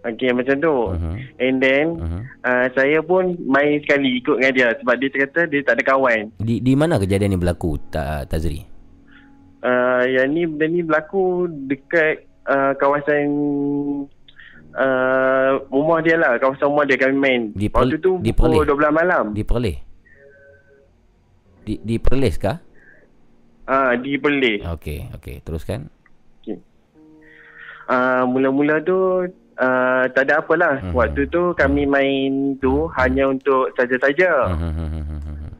[0.00, 0.76] Okey macam tu.
[0.96, 1.14] Mhm.
[1.36, 2.20] And then Mhm.
[2.40, 6.32] uh, saya pun main sekali ikut dengan dia sebab dia kata dia tak ada kawan.
[6.40, 8.64] Di di mana kejadian ni berlaku Ta, Tazri?
[9.60, 13.28] Uh, yang ni benda ni berlaku dekat uh, kawasan
[14.72, 17.40] uh, rumah dia lah, kawasan rumah dia kami main.
[17.52, 18.90] Di Perlis- Waktu tu di pukul Perlis?
[18.90, 19.24] 12 malam.
[19.32, 19.78] Di Perlis.
[21.60, 22.56] Di di Perlis kah?
[23.64, 24.64] Ah uh, di Perlis.
[24.64, 25.36] Okey, okey.
[25.40, 25.86] Teruskan.
[27.90, 29.26] Uh, mula-mula tu
[29.58, 30.78] uh, tak ada apalah.
[30.80, 30.94] Mhm.
[30.94, 34.54] Waktu tu kami main tu hanya untuk saja-saja.
[34.54, 35.50] Mhm.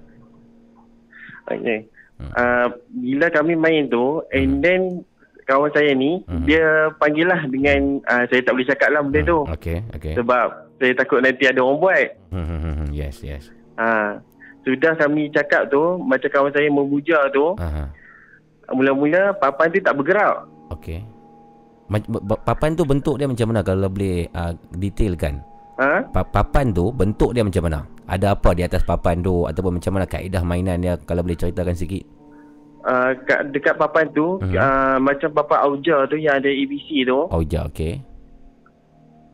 [1.51, 1.79] Okey.
[2.21, 2.31] Hmm.
[2.37, 5.03] Uh, bila kami main tu and then
[5.51, 6.47] kawan saya ni Mhm.
[6.47, 6.63] dia
[6.95, 9.39] panggil lah dengan uh, saya tak boleh cakap lah benda tu.
[9.51, 10.15] Okey, okey.
[10.15, 10.47] Sebab
[10.79, 12.07] saya takut nanti ada orang buat.
[12.31, 12.95] Mhm.
[12.95, 13.51] Yes, yes.
[13.75, 14.17] Ha,
[14.63, 17.91] sudah kami cakap tu macam kawan saya memuja tu Aha.
[18.71, 20.47] mula-mula papan tu tak bergerak.
[20.71, 21.03] Okey.
[22.41, 25.43] Papan tu bentuk dia macam mana kalau boleh uh, detailkan?
[25.75, 26.07] Ha?
[26.07, 27.83] Pa- papan tu bentuk dia macam mana?
[28.07, 31.75] Ada apa di atas papan tu ataupun macam mana kaedah mainan dia kalau boleh ceritakan
[31.75, 32.05] sikit?
[32.81, 34.57] Uh, kat, dekat papan tu Mhm.
[34.57, 37.29] uh, macam papan auja tu yang ada ABC tu.
[37.29, 38.01] Oh, ja, okey.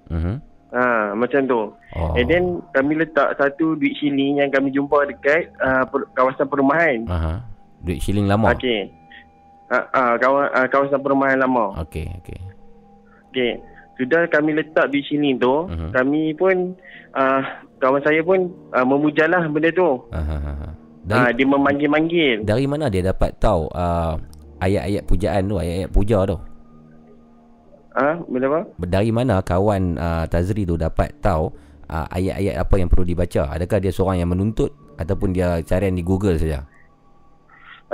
[0.09, 0.35] Mhm.
[0.67, 1.61] Ha, macam tu.
[1.95, 2.13] Oh.
[2.15, 7.07] And then kami letak satu duit shilling yang kami jumpa dekat uh, per, kawasan perumahan.
[7.07, 7.35] Aha.
[7.81, 8.51] Duit shilling lama.
[8.53, 8.91] Okey.
[9.67, 11.71] Ha, ha, kawan, uh, kawasan perumahan lama.
[11.81, 12.39] Okey, okey.
[13.31, 13.53] Okey.
[13.97, 15.91] Sudah kami letak di sini tu, Mhm.
[15.91, 16.77] kami pun
[17.15, 17.41] uh,
[17.79, 20.03] kawan saya pun uh, memujalah benda tu.
[20.13, 20.37] Aha.
[20.37, 20.69] aha.
[21.07, 22.43] Dari dia memanggil-manggil.
[22.43, 24.19] dari mana dia dapat tahu uh,
[24.59, 26.37] ayat-ayat pujaan tu, ayat-ayat puja tu?
[27.97, 28.21] Ah, ha?
[28.29, 28.61] benda apa?
[28.85, 31.49] Dari mana kawan uh, Tazri tu dapat tahu
[31.89, 33.49] uh, ayat-ayat apa yang perlu dibaca?
[33.49, 36.67] Adakah dia seorang yang menuntut ataupun dia carian di Google saja?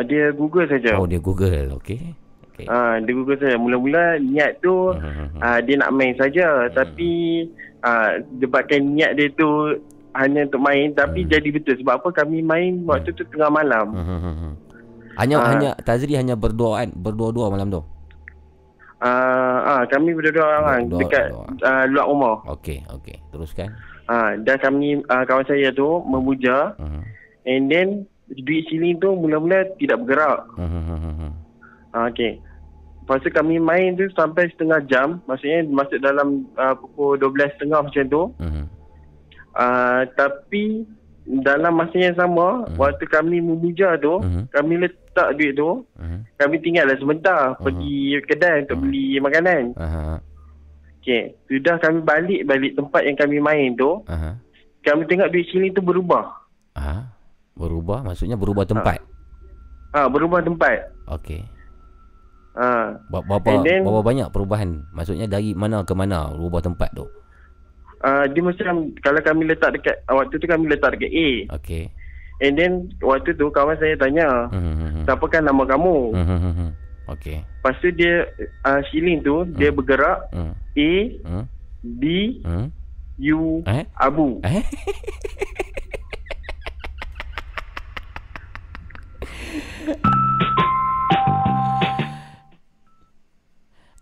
[0.02, 0.96] Dia Google saja.
[0.96, 1.76] Oh, dia Google.
[1.78, 2.16] Okey.
[2.50, 2.66] Okey.
[2.66, 3.60] Ah, dia Google saja.
[3.60, 5.38] Mula-mula niat tu Mhm.
[5.38, 7.44] ah, dia nak main saja, tapi
[7.84, 9.76] ah, debabkan niat dia tu
[10.14, 11.30] hanya untuk main tapi Hmm.
[11.30, 13.86] jadi betul sebab apa kami main waktu tu tengah malam.
[13.90, 14.52] Mhm.
[15.14, 15.48] Hanya Ah.
[15.50, 17.80] hanya Tazri hanya berdoa kan, berdua-dua malam tu.
[18.98, 21.66] Ah, ah kami berdua orang Berdua, dekat berdua.
[21.66, 22.36] ah, luar rumah.
[22.48, 23.16] Okey, okey.
[23.28, 23.68] Teruskan.
[24.04, 27.00] Ah, dan kami ah, kawan saya tu memuja Mhm.
[27.44, 27.88] and then
[28.30, 30.46] duit siling tu mula-mula tidak bergerak.
[30.54, 31.34] Mhm.
[31.90, 32.38] Ah, okey.
[33.02, 35.18] Lepas tu kami main tu sampai setengah jam.
[35.26, 38.22] Maksudnya masuk dalam uh, pukul 12.30 macam tu.
[38.38, 38.64] Mhm.
[39.52, 40.88] Uh, tapi
[41.22, 42.76] dalam masa yang sama, Mhm.
[42.76, 44.50] waktu kami memuja tu, Mhm.
[44.50, 46.18] kami letak duit tu, Mhm.
[46.34, 47.62] kami tinggallah sebentar Mhm.
[47.62, 47.96] pergi
[48.26, 48.82] kedai untuk Mhm.
[48.82, 49.62] beli makanan.
[49.78, 50.18] Aha.
[50.98, 51.22] Okey.
[51.46, 54.34] Sudah kami balik balik tempat yang kami main tu, Aha.
[54.82, 56.26] kami tengok duit sini tu berubah.
[56.74, 57.06] Aha.
[57.52, 58.98] Berubah maksudnya berubah tempat.
[59.92, 60.88] Ah, berubah tempat.
[61.06, 61.44] Okey.
[62.52, 62.96] Ah.
[63.08, 64.84] Ba- Berapa berapa banyak perubahan?
[64.92, 67.04] Maksudnya dari mana ke mana berubah tempat tu?
[68.02, 71.28] Uh, dia macam kalau kami letak dekat waktu tu kami letak dekat A.
[71.54, 71.84] Okey.
[72.42, 75.06] And then waktu tu kawan saya tanya, Mhm.
[75.06, 76.10] siapakah nama kamu?
[76.10, 76.68] Mhm.
[77.08, 77.38] Okey.
[77.38, 78.26] Lepas tu dia
[78.66, 80.50] uh, shilling tu dia bergerak Hmm.
[80.74, 80.92] A
[81.22, 81.44] Hmm.
[81.82, 82.02] B
[82.42, 82.66] Hmm.
[83.22, 83.86] U Eh?
[83.94, 84.42] Abu.
[84.50, 84.66] Eh?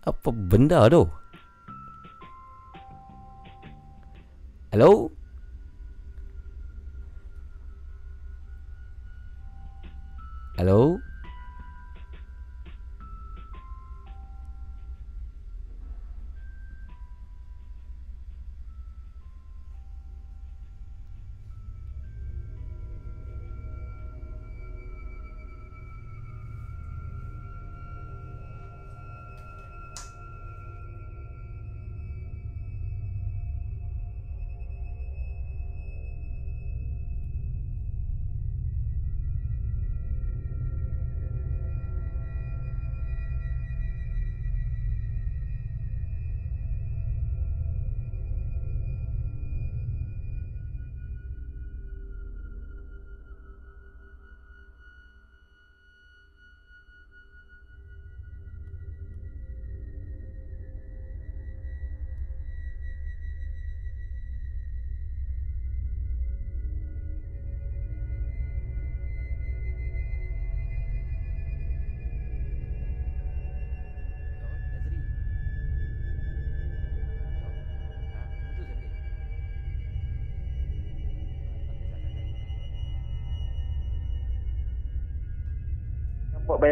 [0.01, 1.05] Apa benda tu?
[4.71, 5.11] Hello?
[10.57, 11.03] Hello?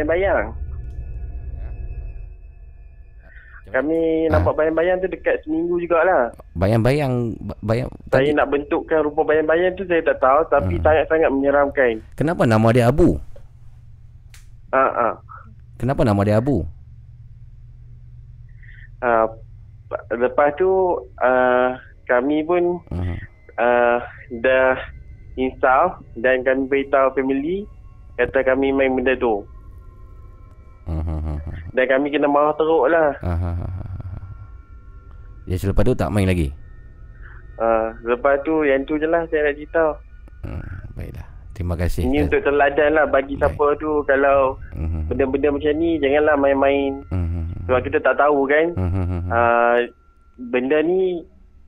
[0.02, 0.56] Bayang-bayang.
[3.70, 4.00] Kami
[4.34, 6.34] nampak bayang-bayang tu dekat seminggu jugalah.
[6.58, 10.84] Bayang-bayang ba- bayang Saya nak bentukkan rupa bayang-bayang tu saya tak tahu tapi Hmm.
[10.84, 12.02] sangat-sangat menyeramkan.
[12.16, 13.22] Kenapa nama dia Abu?
[14.72, 15.14] Ha ah.
[15.78, 16.66] Kenapa nama dia Abu?
[19.00, 19.30] Ha,
[20.12, 20.70] lepas tu
[21.16, 21.70] uh,
[22.04, 23.18] kami pun Uh-huh.
[23.56, 23.98] uh,
[24.36, 24.76] dah
[25.36, 27.64] install dan kami beritahu family
[28.18, 29.46] kata kami main benda tu.
[31.70, 31.76] Uh-huh.
[31.76, 33.10] Dan kami kena marah teruk lah.
[35.46, 36.50] Dia selepas tu tak main lagi.
[37.56, 39.86] Uh, lepas tu yang tu je lah saya nak cerita.
[40.42, 40.64] Hmm,
[40.94, 41.28] baiklah.
[41.52, 42.08] Terima kasih.
[42.08, 45.12] Ini untuk teladan lah bagi siapa tu kalau Mhm.
[45.12, 47.04] benda-benda macam ni janganlah main-main.
[47.06, 47.68] Mhm.
[47.68, 48.66] Sebab kita tak tahu kan.
[48.72, 49.28] Mhm.
[49.28, 49.78] Uh,
[50.48, 51.20] benda ni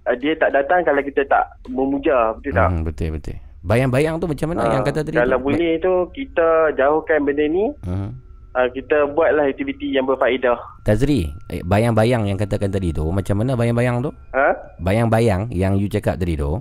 [0.08, 2.32] uh, dia tak datang kalau kita tak memuja.
[2.40, 2.70] Betul tak?
[2.72, 3.36] Mhm, betul betul.
[3.62, 5.14] Bayang-bayang tu macam mana Ah, yang kata tadi?
[5.14, 5.44] Kalau tu?
[5.44, 8.10] boleh tu kita jauhkan benda ni Mhm.
[8.54, 10.58] Uh, kita buatlah aktiviti yang berfaedah.
[10.82, 14.12] Tazri, eh, bayang-bayang yang katakan tadi tu macam mana bayang-bayang tu?
[14.32, 14.56] Ha?
[14.80, 16.60] Bayang-bayang yang you cakap tadi tu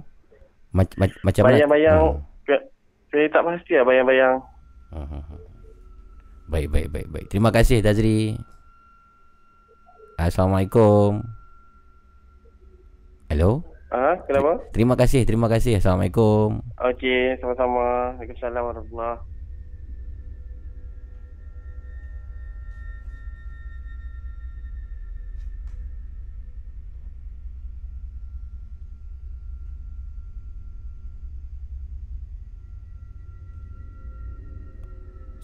[0.71, 1.57] mac- mac- macam mana?
[1.57, 2.63] Bayang-bayang Hmm.
[3.11, 4.37] saya tak pasti lah bayang-bayang.
[4.91, 5.23] Mhm.
[6.51, 7.27] Baik, baik, baik, baik.
[7.31, 8.35] Terima kasih Tazri.
[10.19, 11.23] Assalamualaikum.
[13.31, 13.63] Hello?
[13.91, 14.19] Ha?
[14.27, 14.59] Kenapa?
[14.75, 15.79] Terima kasih, terima kasih.
[15.79, 16.63] Assalamualaikum.
[16.79, 18.15] Okey, sama-sama.
[18.19, 19.19] Waalaikumsalam warahmatullahi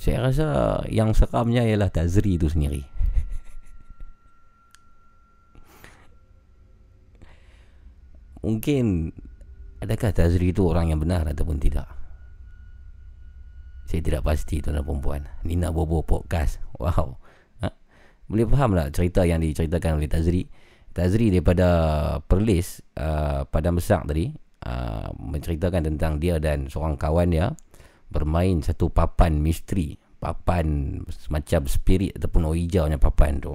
[0.07, 0.47] Saya rasa
[0.87, 2.87] yang seramnya ialah Tazri itu sendiri.
[8.47, 9.11] Mungkin
[9.83, 11.91] adakah Tazri itu orang yang benar ataupun tidak?
[13.91, 15.27] Saya tidak pasti tuan dan perempuan.
[15.43, 16.63] Nina Bobo Podcast.
[16.79, 17.19] Wow.
[17.67, 17.75] Ha?
[18.31, 20.47] Boleh faham tak cerita yang diceritakan oleh Tazri?
[20.95, 21.67] Tazri daripada
[22.23, 24.31] Perlis uh, Padang Besar tadi
[24.71, 27.51] uh, menceritakan tentang dia dan seorang kawan dia
[28.11, 33.55] bermain satu papan misteri papan semacam spirit ataupun ouija punya papan tu.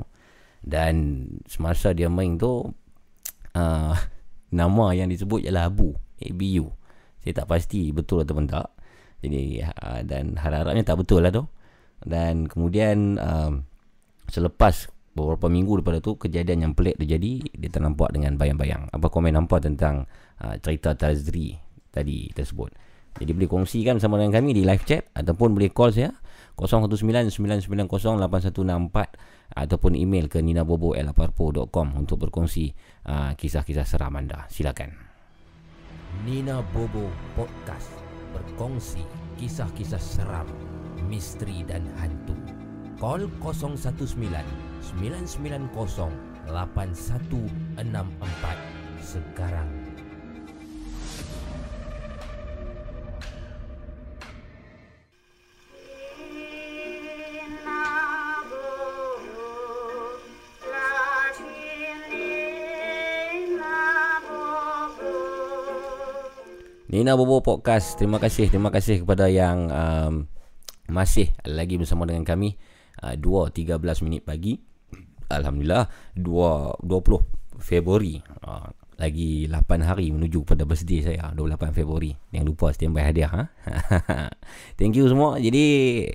[0.61, 2.69] Dan semasa dia main tu
[3.59, 3.95] uh,
[4.53, 6.69] nama yang disebut ialah Abu ABU
[7.21, 8.67] saya tak pasti betul ataupun tak.
[9.21, 11.45] Jadi uh, dan harap-harapnya tak betul lah tu.
[12.01, 13.53] Dan kemudian uh,
[14.25, 18.89] selepas beberapa minggu daripada tu kejadian yang pelik terjadi dia ternampak dengan bayang-bayang.
[18.89, 20.09] Apa komen hampa tentang
[20.41, 21.53] uh, cerita Tazri
[21.93, 26.15] tadi tersebut jadi boleh kongsikan bersama dengan kami di live chat ataupun boleh call saya
[26.55, 32.71] 0199908164 ataupun email ke ninabobo@laparpo.com untuk berkongsi
[33.09, 34.47] uh, kisah-kisah seram anda.
[34.47, 34.95] Silakan.
[36.27, 37.89] Nina Bobo Podcast
[38.35, 39.01] berkongsi
[39.39, 40.47] kisah-kisah seram,
[41.07, 42.35] misteri dan hantu.
[43.01, 44.05] Call 019
[45.01, 45.73] 990
[46.45, 49.80] 8164 sekarang.
[67.01, 67.97] Nina Bobo Podcast.
[67.97, 70.29] Terima kasih Terima kasih kepada yang um,
[70.85, 72.61] Masih lagi bersama dengan kami.
[73.01, 74.61] Uh, 2.13 minit pagi.
[75.25, 78.21] Alhamdulillah 2, 20 Februari.
[78.45, 78.69] Uh,
[79.01, 81.33] Lagi 8 hari menuju kepada birthday saya.
[81.33, 82.13] 28 Februari.
[82.29, 83.43] Yang lupa standby hadiah ha?
[84.77, 85.41] Thank you semua.
[85.41, 86.05] Jadi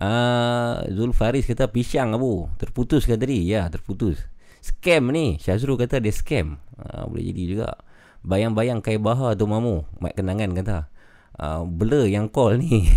[0.00, 2.48] uh, Zul Faris kata pisang abu.
[2.56, 3.44] Terputus ke tadi?
[3.44, 4.16] Ya terputus.
[4.64, 5.36] Scam ni.
[5.36, 6.56] Syazrul kata dia scam.
[6.80, 7.76] Uh, Boleh jadi juga
[8.20, 9.88] Bayang-bayang kai baha tu mamu.
[9.96, 10.78] Mat kenangan kata.
[11.40, 12.84] Uh, Blur yang call ni.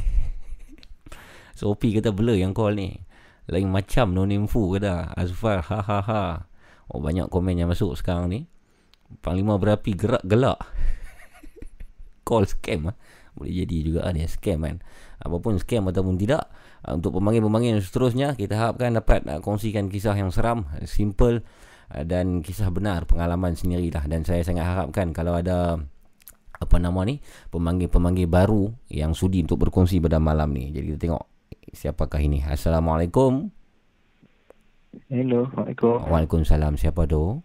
[1.59, 2.99] Sophie kata blur yang call ni.
[3.47, 5.15] Lain macam no name fu kata.
[5.15, 6.23] Azfar ha ha ha.
[6.91, 8.51] Oh banyak komen yang masuk sekarang ni.
[9.23, 10.59] Panglima berapi gerak gelak.
[12.27, 12.95] Call scam ah.
[13.37, 14.81] Boleh jadi juga ni scam kan.
[15.23, 16.51] Apapun scam ataupun tidak
[16.85, 21.41] uh, Untuk pemanggil-pemanggil seterusnya Kita harapkan dapat kongsikan kisah yang seram Simple
[22.01, 24.09] Dan kisah benar Pengalaman sendirilah.
[24.09, 25.77] Dan saya sangat harapkan Kalau ada
[26.57, 27.21] Apa nama ni
[27.53, 30.73] Pemanggil-pemanggil baru Yang sudi untuk berkongsi pada malam ni.
[30.73, 31.23] Jadi kita tengok
[31.73, 32.45] Siapakah ini.
[32.45, 33.49] Assalamualaikum.
[35.09, 36.05] Hello, Assalamualaikum.
[36.05, 36.77] Waalaikumsalam.
[36.77, 37.41] Siapa tu?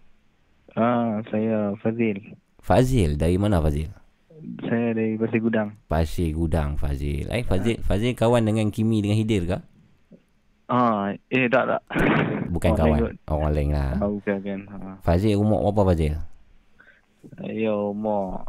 [0.76, 2.36] Ah, saya Fazil.
[2.60, 3.16] Fazil.
[3.16, 3.88] Dari mana Fazil?
[4.68, 5.68] Saya dari Pasir Gudang.
[5.88, 7.26] Pasir Gudang Fazil.
[7.32, 9.58] Eh Fazil Fazil kawan dengan Kimi dengan Hidir ke?
[10.68, 11.82] Ah, eh tak tak.
[12.58, 13.16] Bukan Orang kawan lain.
[13.24, 14.60] Orang lain lah Ah, bukan kan.
[14.66, 14.76] Ha.
[15.00, 16.18] Fazil umur berapa Fazil
[17.38, 18.42] Saya umur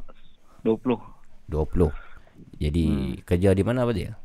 [0.66, 0.98] 20.
[1.46, 1.94] 20
[2.58, 2.86] Jadi
[3.22, 4.18] kerja di mana Fazil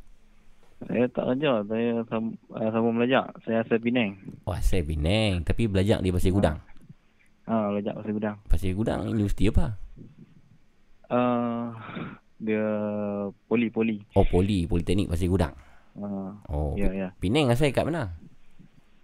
[0.85, 1.61] Saya tak kerja.
[1.65, 3.29] Saya sam, uh, sambung belajar.
[3.45, 4.17] Saya asal Penang.
[4.45, 5.41] Oh, asal Penang.
[5.41, 6.61] Tapi belajar di Pasir Gudang.
[7.45, 8.37] Ha, belajar pasal gudang.
[8.45, 9.77] Pasir Gudang universiti apa?
[11.09, 11.73] Uh,
[12.37, 12.65] dia
[13.47, 14.01] poli-poli.
[14.13, 14.65] Oh, Poli.
[14.65, 15.53] Politeknik Pasir Gudang.
[15.95, 17.09] Uh, Oh, ya, ya.
[17.17, 18.17] Penang asal kat mana?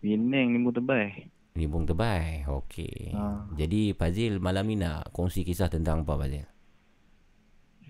[0.01, 1.29] Penang Limbu Tebal.
[1.53, 2.47] Limbung Tebai.
[2.47, 3.13] Okey.
[3.13, 3.53] Ha.
[3.53, 6.47] Jadi Fazil malam ni nak kongsi kisah tentang apa Fazil?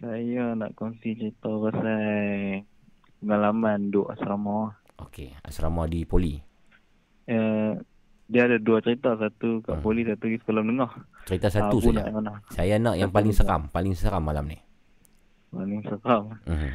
[0.01, 2.65] Saya nak kongsi cerita pasal
[3.21, 4.75] pengalaman duduk asrama.
[4.99, 6.41] Okey, asrama di Poli.
[7.29, 7.77] Uh,
[8.27, 9.15] dia ada dua cerita.
[9.15, 9.85] Satu kat Hmm.
[9.85, 10.93] poli, satu di sekolah menengah.
[11.25, 12.09] Cerita satu Aku saja.
[12.09, 12.43] nak?
[12.51, 14.59] Saya nak yang paling seram, paling seram malam ni.
[15.51, 16.33] Paling seram.
[16.43, 16.71] Mhm.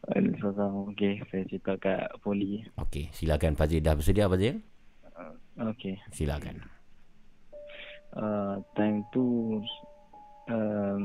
[0.00, 0.88] Seram.
[0.90, 2.64] Okey, saya cerita kat poli.
[2.76, 4.58] Okey, silakan Fazil dah bersedia Fazil?
[5.60, 6.00] Okey.
[6.10, 6.56] Silakan.
[8.10, 9.60] Uh, time tu
[10.48, 10.98] uh,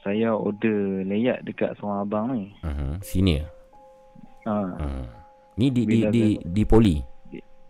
[0.00, 2.54] saya order layak dekat seorang abang ni.
[2.62, 3.02] Mhm.
[3.02, 3.44] Senior.
[4.46, 5.04] Ah, Mhm.
[5.56, 6.96] Ni di di di, di Poli.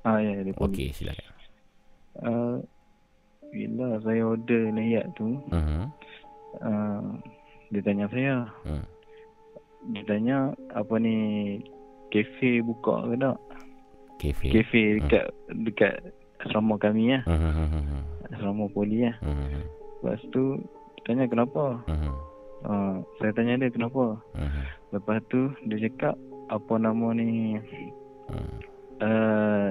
[0.05, 0.71] ah ya, dia poli.
[0.71, 1.27] Okey, silakan.
[2.17, 2.57] Uh,
[3.51, 5.83] bila saya order layak tu, Mhm.
[6.63, 7.07] uh,
[7.73, 8.47] dia tanya saya.
[8.63, 8.85] Hmm.
[9.87, 10.37] Dia tanya
[10.73, 11.17] apa ni
[12.11, 13.37] kafe buka ke tak?
[14.17, 14.47] Kafe.
[14.51, 15.25] Kafe dekat
[15.63, 15.95] dekat
[16.41, 17.23] asrama kami lah.
[17.25, 18.01] Mhm, mhm.
[18.29, 19.17] Asrama poli lah.
[19.23, 19.63] Mhm,
[20.03, 20.59] Lepas tu
[20.97, 21.81] dia tanya kenapa?
[21.87, 22.13] mhm,
[22.67, 24.17] Uh, saya tanya dia kenapa?
[24.35, 26.17] mhm, Lepas tu dia cakap
[26.49, 27.61] apa nama ni
[28.27, 28.57] mhm,
[28.99, 29.67] uh,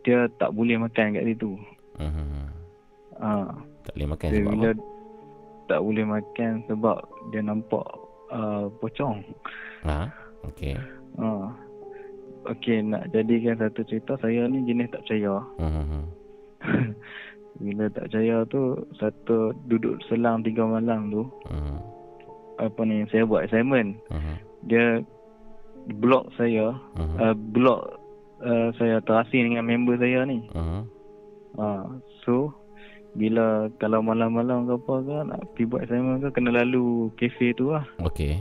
[0.00, 1.58] dia tak boleh makan kat situ.
[1.98, 2.46] mhm.
[3.18, 3.50] Ah,
[3.84, 4.82] Tak boleh makan dia sebab bila apa?
[5.66, 7.86] tak boleh makan sebab dia nampak
[8.30, 9.20] uh, pocong.
[9.82, 10.08] Ha?
[10.44, 10.74] Okey.
[11.16, 11.50] Ah.
[12.46, 15.42] Okey, nak jadikan satu cerita saya ni jenis tak percaya.
[15.58, 16.02] Mhm.
[17.58, 18.62] Bila tak percaya tu
[18.94, 21.76] satu duduk selang tiga malam tu Mhm,
[22.56, 23.98] apa ni saya buat assignment.
[24.08, 24.34] mhm,
[24.64, 25.02] Dia
[25.98, 27.80] block saya, mhm, uh, block
[28.40, 30.46] uh, saya terasing dengan member saya ni.
[30.54, 30.86] mhm.
[31.58, 31.90] Ha,
[32.22, 32.54] so
[33.14, 37.72] bila kalau malam-malam ke apa ke nak pergi buat assignment ke kena lalu kafe tu
[37.72, 37.84] lah.
[38.00, 38.36] Okey.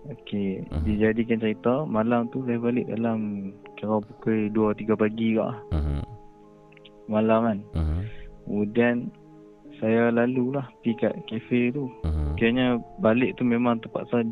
[0.00, 0.82] Okey, Mhm.
[0.82, 6.00] dijadikan cerita malam tu saya balik dalam kira pukul 2 3 pagi ke lah, Mhm,
[7.06, 7.58] malam kan.
[7.76, 8.00] mhm,
[8.40, 8.96] Kemudian
[9.76, 11.84] saya lalu lah pergi kat kafe tu.
[12.02, 12.32] mhm.
[12.34, 12.66] Kayaknya
[12.98, 14.24] balik tu memang terpaksa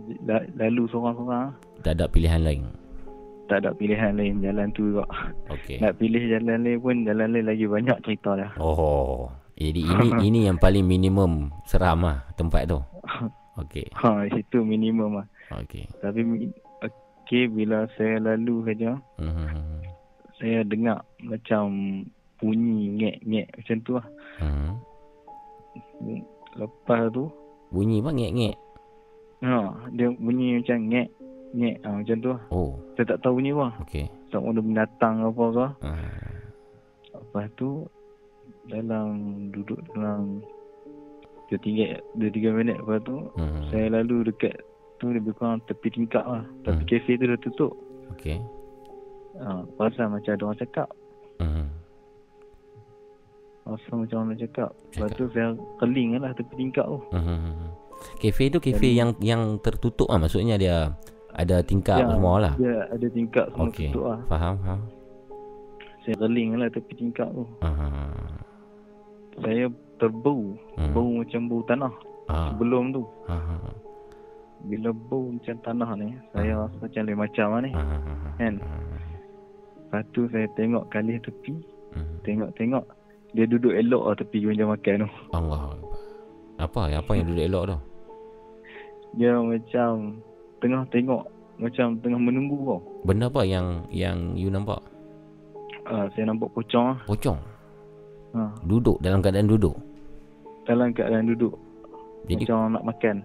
[0.57, 1.53] lalu seorang-seorang.
[1.85, 2.65] Tak ada pilihan lain.
[3.49, 5.09] Tak ada pilihan lain jalan tu juga.
[5.49, 5.81] Okey.
[5.81, 8.53] Nak pilih jalan lain pun jalan lain lagi banyak cerita dah.
[8.61, 9.33] Oh.
[9.57, 12.79] Jadi ini ini yang paling minimum seram lah tempat tu.
[13.61, 13.89] Okey.
[13.97, 15.27] Ha, situ minimum lah.
[15.57, 15.89] Okey.
[15.99, 16.21] Tapi
[16.85, 19.83] okey bila saya lalu saja Mhm,
[20.37, 21.65] saya dengar macam
[22.37, 24.07] bunyi ngek-ngek macam tu lah.
[24.39, 24.71] mhm.
[26.55, 27.27] Lepas tu
[27.69, 28.57] Bunyi apa ngek-ngek?
[29.39, 31.09] ha, dia bunyi macam ngek
[31.51, 32.43] ngek ha, macam tu lah.
[32.49, 33.69] Oh, Saya tak tahu bunyi apa.
[33.83, 34.05] okey.
[34.29, 35.67] Tak ada binatang apa ke.
[35.81, 36.11] Ah,
[37.15, 37.69] Lepas tu
[38.65, 39.07] dalam
[39.51, 40.45] duduk dalam
[41.49, 41.85] dua tiga
[42.15, 43.73] dua tiga minit lepas tu mhm.
[43.73, 44.61] saya lalu dekat
[44.97, 46.45] tu lebih kurang tepi tingkap lah.
[46.63, 46.91] Tapi Hmm.
[46.91, 47.73] kafe tu dah tutup.
[48.13, 48.37] Okey.
[49.39, 50.89] Ha, pasal macam ada orang cakap.
[51.39, 51.65] Mhm.
[53.63, 54.71] Pasal macam orang cakap.
[54.91, 55.49] Lepas tu saya
[55.79, 56.99] keling lah tepi tingkap tu.
[57.11, 57.53] Mhm.
[58.19, 60.95] Kafe tu kafe yang yang tertutup ah maksudnya dia
[61.39, 62.55] ada tingkap Ya, semua lah.
[62.59, 63.95] Dia ada tingkap semua Okey.
[63.95, 64.21] tutup lah.
[64.27, 64.81] Faham, faham.
[66.03, 67.45] Saya keling lah tepi tingkap tu.
[67.63, 68.03] Ah.
[69.39, 69.71] Saya
[70.03, 70.59] terbau.
[70.75, 70.91] Hmm.
[70.91, 71.93] Bau macam bau tanah.
[72.27, 72.51] Ah.
[72.51, 73.03] Sebelum tu.
[73.31, 73.61] Ah.
[74.67, 76.19] Bila bau macam tanah ni.
[76.35, 77.71] Saya rasa macam lain macam lah ni.
[77.71, 78.35] Ah.
[78.35, 78.55] Kan?
[79.79, 81.55] Lepas tu saya tengok kali tepi.
[81.95, 82.17] Mhm.
[82.27, 82.85] Tengok-tengok.
[83.37, 85.11] Dia duduk elok lah tepi meja makan tu.
[85.37, 85.77] Allah.
[86.59, 87.79] Apa apa yang duduk elok tu?
[89.23, 90.19] Dia macam
[90.59, 91.25] tengah tengok.
[91.59, 92.79] Macam tengah menunggu tau.
[93.03, 94.79] Benda apa yang yang you nampak?
[95.91, 96.99] Uh, saya nampak pocong lah.
[97.03, 97.39] Pocong.
[98.37, 99.75] Ha, Duduk dalam keadaan duduk.
[100.69, 101.57] dalam keadaan duduk.
[102.29, 103.17] Jadi macam nak makan.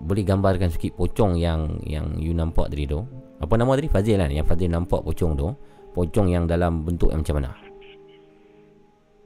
[0.00, 3.00] boleh gambarkan sikit pocong yang yang you nampak tadi tu?
[3.40, 3.88] Apa nama tadi?
[3.88, 4.28] Fazil kan?
[4.28, 5.48] Yang Fazil nampak pocong tu.
[5.90, 7.50] Pocong yang dalam bentuk yang macam mana?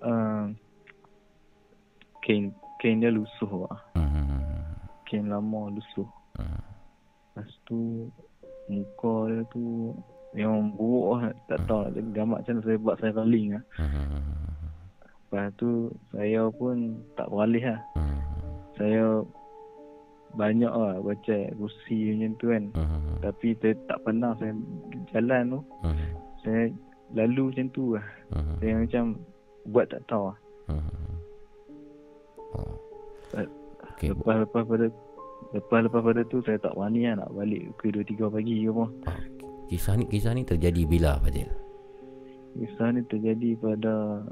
[0.00, 0.44] Uh,
[2.22, 3.78] kain, kain dia lusuh lah.
[3.98, 4.40] Hmm.
[5.04, 6.06] Kain lama lusuh.
[6.38, 6.62] Hmm.
[7.34, 8.06] Lepas tu
[8.70, 9.90] muka dia tu
[10.38, 11.34] memang buruk lah.
[11.50, 13.64] Tak tahu nak gambar macam mana saya buat saya keling lah.
[15.26, 17.80] Lepas tu saya pun tak beralih lah.
[18.78, 19.02] Saya
[20.38, 22.64] banyak lah baca kursi macam tu kan.
[23.18, 24.54] Tapi saya tak pernah saya
[25.10, 25.60] jalan tu.
[26.46, 26.70] Saya
[27.18, 28.06] lalu macam tu lah.
[28.62, 29.04] Saya macam
[29.74, 30.38] buat tak tahu lah.
[30.70, 30.86] Hmm.
[32.54, 32.78] Oh.
[33.98, 34.86] Lepas lepas pada
[35.54, 38.72] lepas lepas pada tu saya tak berani lah nak balik ke 2 3 pagi ke
[39.06, 39.20] ah,
[39.70, 41.48] kisah ni kisah ni terjadi bila Fazil?
[42.54, 44.22] Kisah ni terjadi pada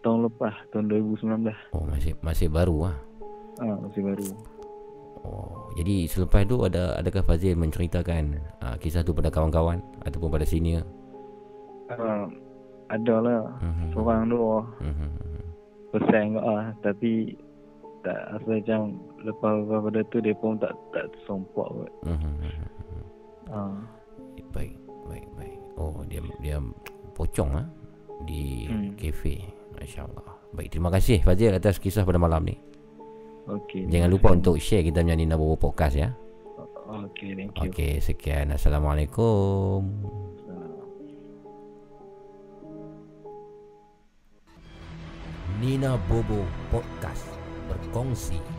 [0.00, 1.52] tahun lepas, tahun 2019.
[1.76, 2.96] Oh masih masih baru ah.
[3.58, 4.28] Ah, masih baru.
[5.18, 10.46] Oh, jadi selepas tu ada adakah Fazil menceritakan uh, kisah tu pada kawan-kawan ataupun pada
[10.46, 10.86] senior?
[11.90, 12.30] Ah,
[12.88, 13.42] ada lah.
[13.60, 13.86] Mhm.
[13.92, 15.08] Seorang dua Mhm.
[15.90, 17.34] pesan kau ah, tapi
[18.06, 18.80] tak rasa macam
[19.20, 21.92] lepas pada tu dia pun tak tak tersompak kot.
[22.04, 22.32] Mhm.
[23.48, 23.74] Ah,
[24.48, 24.74] Baik,
[25.04, 25.58] baik, baik.
[25.76, 26.56] Oh, dia dia
[27.12, 27.66] pocong ah
[28.22, 28.94] di Hmm.
[28.94, 29.44] kafe.
[29.74, 30.26] Masya-Allah.
[30.50, 32.56] Baik, terima kasih Fazil atas kisah pada malam ni.
[33.46, 33.86] okey.
[33.86, 36.10] Jangan lupa untuk share kita punya Nina Bobo podcast ya.
[36.88, 37.68] Okey, thank you.
[37.68, 38.48] Okey, sekian.
[38.50, 39.84] Assalamualaikum.
[45.58, 47.26] Nina Bobo Podcast
[47.66, 48.38] berkongsi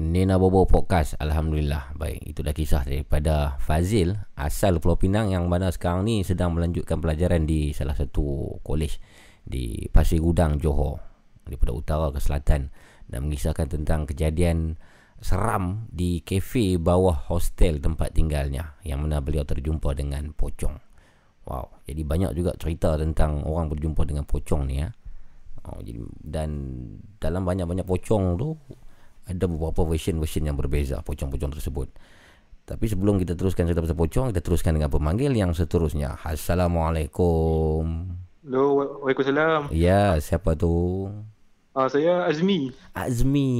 [0.00, 1.12] Nina Bobo Podcast.
[1.20, 1.92] Alhamdulillah.
[1.92, 7.04] Baik, itu dah kisah daripada Fazil Asal Pulau Pinang yang mana sekarang ni sedang melanjutkan
[7.04, 8.96] pelajaran di salah satu kolej
[9.44, 10.96] Di Pasir Gudang, Johor
[11.44, 12.72] Daripada utara ke selatan.
[13.04, 14.80] Dan mengisahkan tentang kejadian
[15.20, 20.80] seram di kafe bawah hostel tempat tinggalnya Yang mana beliau terjumpa dengan pocong.
[21.44, 24.88] Wow, jadi banyak juga cerita tentang orang berjumpa dengan pocong ni ya.
[25.60, 26.50] Oh, jadi dan
[27.20, 28.56] dalam banyak-banyak pocong tu
[29.30, 31.88] ada beberapa version-version yang berbeza pocong-pocong tersebut.
[32.66, 36.18] Tapi sebelum kita teruskan cerita pasal pocong, kita teruskan dengan pemanggil yang seterusnya.
[36.20, 37.82] Assalamualaikum.
[38.40, 39.60] Hello, wa- Waalaikumsalam.
[39.70, 41.06] Ya, siapa tu?
[41.70, 42.74] Uh, saya Azmi.
[42.92, 43.50] Azmi.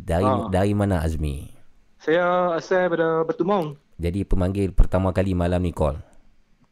[0.00, 0.46] Dari Ah.
[0.48, 1.50] dari mana Azmi?
[1.98, 3.74] Saya asal pada Batu Maung.
[3.98, 5.98] Jadi pemanggil pertama kali malam ni call.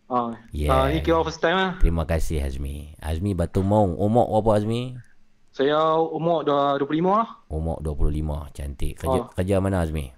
[0.06, 0.70] Uh, Yeah.
[0.70, 1.70] uh, ni kira first time lah.
[1.82, 2.94] Terima kasih Azmi.
[2.98, 3.98] Azmi Batu Maung.
[3.98, 4.94] Umur berapa Azmi?
[5.56, 7.28] Saya umur dah 25 lah.
[7.48, 8.52] Umur 25.
[8.52, 9.00] Cantik.
[9.00, 9.32] Kerja Ah.
[9.32, 10.12] kerja mana Azmi?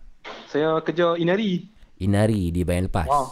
[0.51, 1.63] Saya kerja Inari.
[2.03, 3.07] Inari di Bayan Lepas.
[3.07, 3.31] Oh,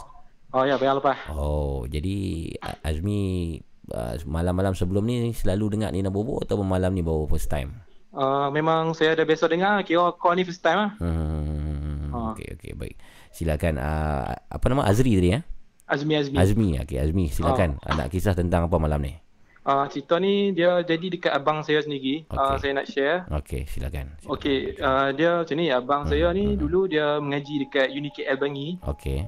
[0.55, 1.19] oh ya, bayar lepas.
[1.35, 2.47] Oh, jadi
[2.79, 3.59] Azmi
[3.91, 7.75] uh, malam-malam sebelum ni selalu dengar Nina Bobo atau malam ni baru first time?
[8.15, 9.83] Uh, memang saya dah biasa dengar.
[9.83, 10.91] Kira call ni first time lah.
[11.03, 12.31] Hmm, Ah.
[12.31, 12.95] okey okey baik.
[13.35, 15.43] Silakan uh, apa nama Azri tadi ya?
[15.91, 16.39] Azmi Azmi.
[16.39, 16.67] Azmi.
[16.79, 17.99] Okey Azmi silakan uh.
[17.99, 19.11] nak kisah tentang apa malam ni?
[19.67, 22.23] Uh, cerita ni dia jadi dekat abang saya sendiri.
[22.31, 22.39] Okey.
[22.39, 23.27] Uh, saya nak share.
[23.27, 24.15] Okey silakan.
[24.15, 24.31] silakan.
[24.31, 25.67] Okey, uh, dia macam ni.
[25.67, 28.79] Abang saya ni dulu dia mengaji dekat UniKL Bangi.
[28.87, 29.27] Okey.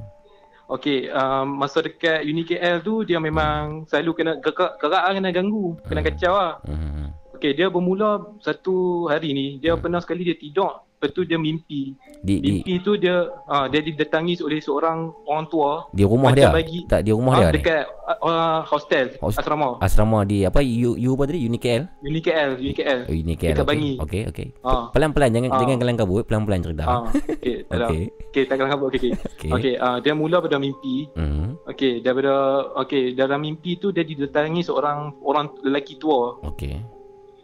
[0.70, 5.74] Okey, um, masa dekat UniKL tu dia memang selalu kena gerak, gerak lah, kena ganggu,
[5.82, 6.61] kena kacau lah.
[6.61, 7.10] Hmm.
[7.34, 11.95] Okey, dia bermula satu hari ni, dia pernah sekali dia tidur, lepas tu dia mimpi.
[12.19, 16.51] Di di Mimpi tu dia uh, dia didatangi oleh seorang orang tua di rumah dia.
[16.51, 17.55] bagi- Tak di rumah ah, dia ni.
[17.55, 17.84] dekat
[18.19, 19.80] uh, hostel, Host- asrama.
[19.80, 22.03] Asrama di apa U U apa tadi UniKL?
[22.03, 22.99] UniKL, UniKL.
[23.07, 23.47] Oh, UniKL.
[23.49, 23.71] Dekat okey.
[23.71, 23.91] Bangi.
[23.97, 24.47] Okey okey.
[24.59, 24.91] Ah.
[24.91, 25.59] Pelan-pelan jangan Ah.
[25.63, 26.84] jangan kelang kabut, pelan-pelan cerita.
[26.91, 27.55] Okey, Okey.
[27.63, 28.03] tak okay.
[28.27, 29.11] okey, tak kalang kabut okey.
[29.15, 29.15] Okey,
[29.47, 29.49] Okey.
[29.55, 31.07] okay, uh, dia mula pada mimpi.
[31.15, 31.55] Hmm.
[31.63, 32.34] Okey, daripada
[32.77, 36.43] okey, dalam mimpi tu dia didatangi seorang orang lelaki tua.
[36.43, 36.76] Okey.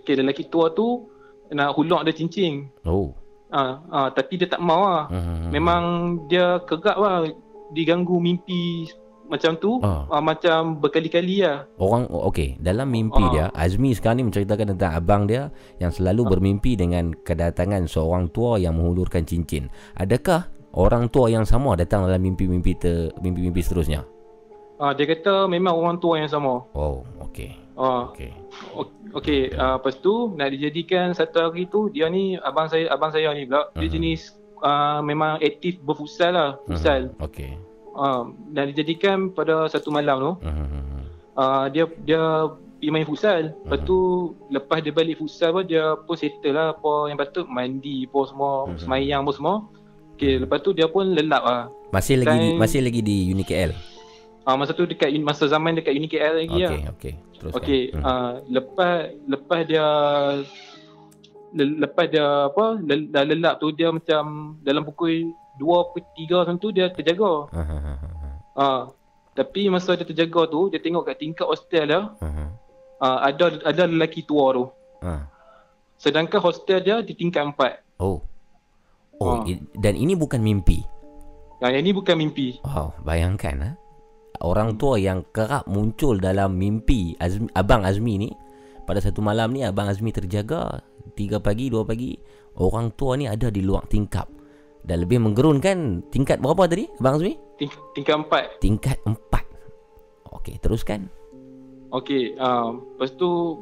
[0.03, 1.07] Okey, lelaki tua tu
[1.47, 2.67] nak hulak dia cincin.
[2.83, 3.15] Oh.
[3.49, 5.05] Ah, ah, tapi dia tak mau lah.
[5.07, 5.53] Hmm.
[5.53, 5.83] Memang
[6.25, 7.25] dia kegak lah
[7.71, 8.89] diganggu mimpi
[9.25, 10.05] macam tu, Ah.
[10.09, 10.21] ah.
[10.21, 11.65] macam berkali-kali lah.
[11.81, 13.31] Orang okey, dalam mimpi Ah.
[13.33, 15.49] dia Azmi sekarang ni menceritakan tentang abang dia
[15.81, 19.65] yang selalu bermimpi dengan kedatangan seorang tua yang menghulurkan cincin.
[19.97, 20.45] Adakah
[20.77, 24.05] orang tua yang sama datang dalam mimpi-mimpi ter, mimpi-mimpi seterusnya?
[24.77, 26.61] Ah, dia kata memang orang tua yang sama.
[26.77, 27.01] Oh,
[27.31, 27.64] okey.
[27.75, 28.31] Ah, Okey.
[28.71, 33.11] ok- okey, ah, lepas tu nak dijadikan satu hari tu dia ni abang saya abang
[33.11, 33.93] saya ni pula dia Mhm.
[33.93, 34.21] jenis
[34.57, 37.11] ah, memang aktif berfutsal lah, futsal.
[37.11, 37.19] Mhm.
[37.21, 37.51] Okey.
[37.93, 41.03] Ah, dan dijadikan pada satu malam tu Mhm.
[41.33, 42.21] uh, dia dia
[42.75, 43.51] pergi main futsal.
[43.57, 43.97] Lepas tu
[44.49, 48.51] lepas dia balik futsal pun dia pun settle lah apa yang patut mandi apa semua,
[48.65, 48.77] Mhm.
[48.77, 49.55] semayang apa semua.
[50.13, 51.63] Okey, lepas tu dia pun lelap lah.
[51.89, 53.71] Masih lagi di, Time- masih lagi di UniKL.
[54.45, 56.93] Ah uh, masa tu dekat masa zaman dekat UniKL lagi Okey, lah.
[56.93, 57.13] okey.
[57.35, 57.57] Teruskan.
[57.57, 58.03] Okey, Hmm.
[58.03, 58.93] uh, lepas
[59.25, 59.85] lepas dia
[61.51, 64.23] le- lepas dia apa le- dah lelap tu dia macam
[64.61, 67.49] dalam pukul 2 pukul 3 macam tu dia terjaga.
[67.51, 67.61] Ha.
[68.55, 68.81] Ah
[69.35, 72.27] tapi masa dia terjaga tu dia tengok kat tingkat hostel dia Ha,
[73.03, 74.65] uh, ada ada lelaki tua tu.
[75.01, 75.27] Ha.
[75.97, 77.81] Sedangkan hostel dia di tingkat 4.
[77.97, 78.23] Oh.
[79.15, 79.43] Oh, Ah.
[79.43, 80.83] i- dan ini bukan mimpi.
[81.59, 82.59] Yang ini bukan mimpi.
[82.61, 83.69] Wow, bayangkan ha.
[84.41, 88.29] Orang tua yang kerap muncul dalam mimpi Azmi, Abang Azmi ni
[88.83, 90.81] pada satu malam ni Abang Azmi terjaga
[91.13, 92.17] 3 pagi 2 pagi
[92.57, 94.27] orang tua ni ada di luar tingkap
[94.85, 97.33] dan lebih menggerunkan tingkat berapa tadi Abang Azmi?
[97.55, 98.43] Ting, tingkat empat.
[98.59, 99.45] Tingkat empat.
[100.35, 101.07] Okey, teruskan.
[101.89, 103.55] Okey, uh, lepas tu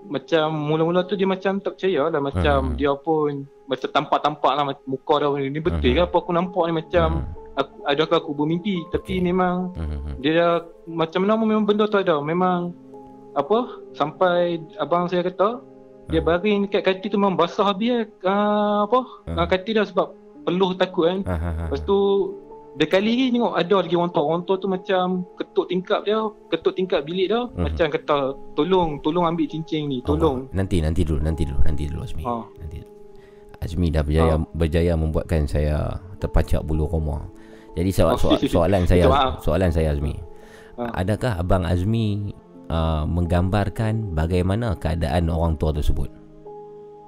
[0.00, 2.76] macam mula-mula tu dia macam tak percaya lah macam Hmm.
[2.76, 5.96] dia pun macam tampak-tampak lah muka dia ni betul Hmm.
[5.96, 7.49] ke apa aku nampak ni macam Hmm.
[7.60, 9.22] Aku, adakah aku bermimpi tapi Okey.
[9.22, 10.16] memang Hmm.
[10.18, 10.52] dia dah
[10.86, 12.72] macam mana memang benda tu ada memang
[13.32, 13.58] apa
[13.92, 15.60] sampai abang saya kata
[16.06, 16.26] dia Hmm.
[16.26, 19.36] baring dekat kaki tu memang basah habis uh, apa Hmm.
[19.36, 20.10] uh, kaki dia sebab
[20.40, 21.18] peluh takut kan.
[21.68, 21.98] Lepas tu
[22.72, 24.22] dia kali lagi tengok ada lagi orang tua.
[24.24, 25.04] Orang tua tu macam
[25.34, 26.18] ketuk tingkap dia,
[26.48, 27.60] ketuk tingkap bilik dia Mhm.
[27.60, 28.16] macam kata
[28.54, 30.46] tolong, tolong ambil cincin ni, tolong.
[30.46, 32.22] Oh, nanti nanti dulu, nanti dulu, nanti dulu Azmi.
[32.22, 32.34] Ha.
[32.56, 32.90] Nanti dulu.
[33.60, 34.46] Azmi dah berjaya Ha.
[34.50, 35.76] berjaya membuatkan saya
[36.16, 37.26] terpacak bulu roma.
[37.78, 39.04] Jadi soal, Oh, soal, soalan saya
[39.40, 40.14] soalan saya Azmi.
[40.78, 41.04] Ha.
[41.04, 42.34] Adakah abang Azmi
[42.68, 46.10] uh, menggambarkan bagaimana keadaan orang tua tersebut?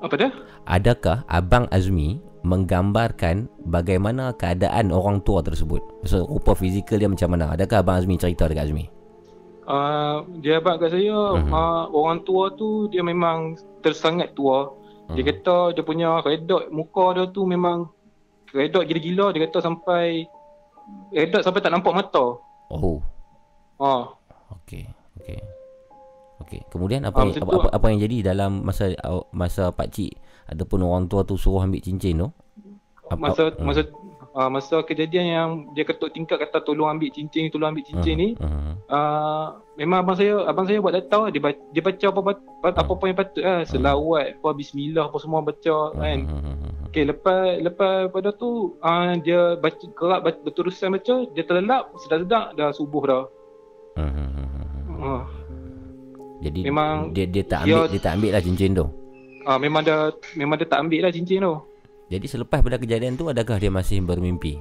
[0.03, 0.31] Apa dah?
[0.67, 5.79] Adakah abang Azmi menggambarkan bagaimana keadaan orang tua tersebut?
[6.07, 7.55] So, rupa fizikal dia macam mana?
[7.55, 8.87] Adakah abang Azmi cerita dekat Azmi?
[9.63, 11.55] Uh, dia abang kat saya, Mhm.
[11.55, 14.75] uh, orang tua tu dia memang tersangat tua.
[15.15, 15.31] Dia Hmm.
[15.31, 17.87] kata dia punya redot muka dia tu memang
[18.51, 19.31] redot gila-gila.
[19.31, 20.27] Dia kata sampai
[21.11, 22.39] redot sampai tak nampak mata.
[22.69, 22.99] Oh,
[23.77, 24.09] Ha.
[24.55, 24.87] okey,
[25.19, 25.39] okey.
[26.41, 26.61] Okey.
[26.69, 28.91] Kemudian apa Ah, yang, apa, apa, apa yang jadi dalam masa
[29.31, 30.19] masa pak cik
[30.49, 32.29] ataupun orang tua tu suruh ambil cincin tu?
[33.07, 33.63] Apa- Masa hmm.
[33.63, 33.81] masa
[34.33, 38.29] uh, masa kejadian yang dia ketuk tingkap kata tolong ambil cincin, tolong ambil cincin ni.
[38.37, 38.77] Hmm.
[38.93, 42.21] Uh, memang abang saya abang saya buat data dia baca, dia baca apa
[42.61, 46.19] apa apa yang patut lah selawat apa bismillah apa semua baca kan
[46.91, 52.53] okey lepas lepas pada tu uh, dia baca kerap baca, berterusan baca dia terlelap sedap-sedap
[52.53, 53.25] dah subuh dah
[55.01, 55.25] uh,
[56.43, 58.87] Jadi Memang dia dia tak dia- ambil dia tak ambil lah cincin tu.
[59.49, 61.55] uh, memang dah memang dia tak ambil lah cincin tu
[62.13, 64.61] Jadi selepas pada kejadian tu adakah dia masih bermimpi?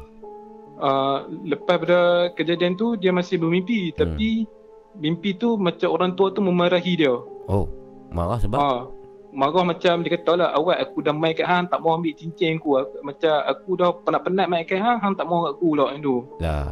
[0.82, 2.00] uh, lepas pada
[2.34, 4.50] kejadian tu dia masih bermimpi tapi
[4.96, 7.14] mimpi tu macam orang tua tu memarahi dia
[7.46, 7.70] Oh,
[8.10, 8.82] marah sebab Ah,
[9.30, 12.58] marah macam dia kata lah awak aku dah main kat hang tak mau ambil cincin
[12.58, 16.02] aku macam aku dah penat-penat main kat hang hang tak mau kat aku lah macam
[16.02, 16.66] tu lah.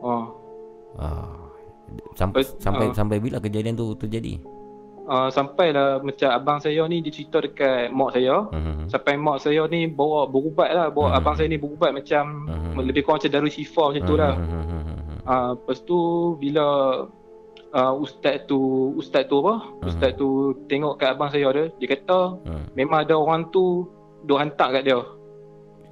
[0.00, 0.26] ah.
[0.96, 1.28] Ah.
[2.14, 2.94] Sampai Lepas- sampai ah.
[2.96, 4.40] sampai bila kejadian tu terjadi?
[5.06, 8.90] Uh, sampailah macam abang saya ni dia cerita dekat mak saya Hmm.
[8.90, 11.18] sampai mak saya ni bawa berubat lah bawa Hmm.
[11.22, 12.74] abang saya ni berubat macam Hmm.
[12.82, 15.22] lebih kurang macam darul syifa macam tu lah Hmm.
[15.22, 15.98] uh, lepas tu
[16.42, 16.66] bila
[17.70, 18.58] uh, ustaz tu
[18.98, 19.54] ustaz tu apa
[19.86, 20.26] ustaz tu
[20.66, 22.66] tengok kat abang saya dia dia kata Hmm.
[22.74, 23.86] memang ada orang tu
[24.26, 24.98] duk hantar kat dia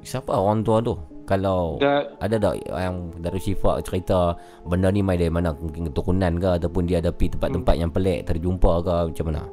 [0.03, 0.99] Siapa orang tua tu?
[1.24, 6.36] Kalau Dah, ada tak yang dari Syifa cerita benda ni mai dari mana mungkin keturunan
[6.36, 7.34] ke ataupun dia ada pergi Hmm.
[7.40, 9.44] tempat-tempat yang pelik terjumpa ke macam mana?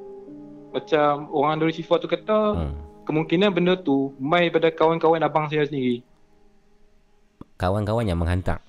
[0.72, 2.74] macam orang dari syifa tu kata Hmm.
[3.04, 6.00] kemungkinan benda tu mai pada kawan-kawan abang saya sendiri.
[7.56, 8.64] Kawan-kawan yang menghantar.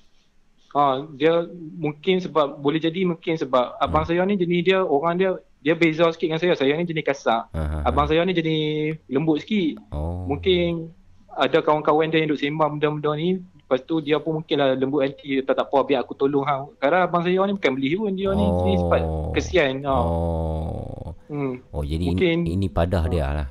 [0.73, 5.31] Ha, dia mungkin sebab boleh jadi mungkin sebab abang saya ni jenis dia orang dia
[5.61, 6.53] dia beza sikit dengan saya.
[6.55, 7.47] Saya ni jenis kasar.
[7.51, 7.85] Ha.
[7.85, 9.79] Abang saya ni jenis lembut sikit.
[9.89, 10.25] Oh.
[10.25, 10.91] Mungkin
[11.35, 13.29] ada kawan-kawan dia yang duk sembang benda-benda ni
[13.63, 16.67] Lepas tu dia pun mungkin lah lembut hati tak, tak apa biar aku tolong hang.
[16.77, 19.01] Kadang abang saya ni bukan beli pun dia ni jenis sifat
[19.33, 19.73] kesian.
[19.87, 19.95] Ha.
[19.97, 21.09] Oh.
[21.31, 21.57] Hmm.
[21.71, 23.47] Oh jadi Mungkin- ini, ini padah dia lah.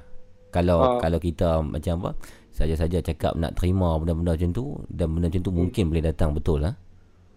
[0.53, 1.01] Kalau Ah.
[1.01, 2.11] kalau kita macam apa
[2.53, 6.61] saja-saja cakap nak terima benda-benda macam tu dan benda macam tu mungkin boleh datang betul
[6.61, 6.77] lah.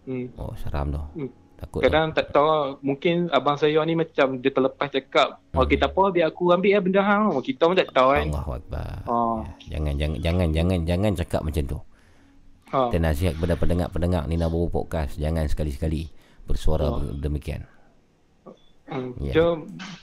[0.05, 0.29] Hmm.
[0.35, 1.01] Oh seram tu.
[1.15, 1.31] Hmm.
[1.55, 1.79] Takut.
[1.79, 5.59] Kadang tak tahu lah, mungkin abang saya ni macam dia terlepas cakap Hmm.
[5.59, 8.27] oh kita apa biar aku ambil lah benda hang oh, kita pun tak tahu kan
[8.27, 8.51] Allahu.
[9.07, 9.39] Oh.
[9.63, 11.79] Ya, jangan jangan jangan jangan jangan cakap macam tu.
[12.69, 12.79] ha.
[12.85, 16.11] Kita nasihat kepada pendengar-pendengar Nina Bobo Podcast jangan sekali-sekali
[16.43, 16.99] bersuara Oh.
[17.13, 17.63] demikian.
[18.85, 19.17] Hmm.
[19.17, 19.33] Ya.
[19.33, 19.47] Dia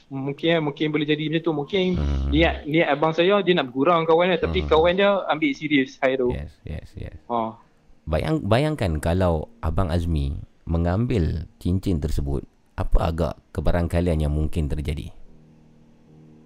[0.09, 2.29] mungkin mungkin boleh jadi macam tu mungkin Hmm.
[2.33, 4.69] niat niat abang saya dia nak bergurau kawan dia tapi Hmm.
[4.69, 7.17] kawan dia ambil serius hari tu Yes, yes, yes.
[7.29, 7.55] ha.
[8.03, 12.43] Bayang bayangkan kalau Abang Azmi mengambil cincin tersebut,
[12.75, 15.11] apa agak kebarangkalian yang mungkin terjadi?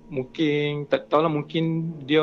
[0.06, 1.64] mungkin tak tahulah mungkin
[2.01, 2.22] dia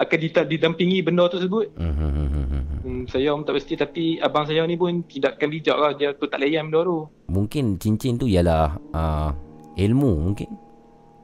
[0.00, 0.18] akan
[0.48, 1.92] didampingi benda tersebut Hmm.
[1.92, 6.24] hmm, saya pun tak pasti tapi abang saya ni pun tidakkan bijak lah dia tu
[6.24, 6.98] tak layan benda tu
[7.28, 9.30] Mungkin cincin tu ialah uh,
[9.76, 10.48] ilmu mungkin.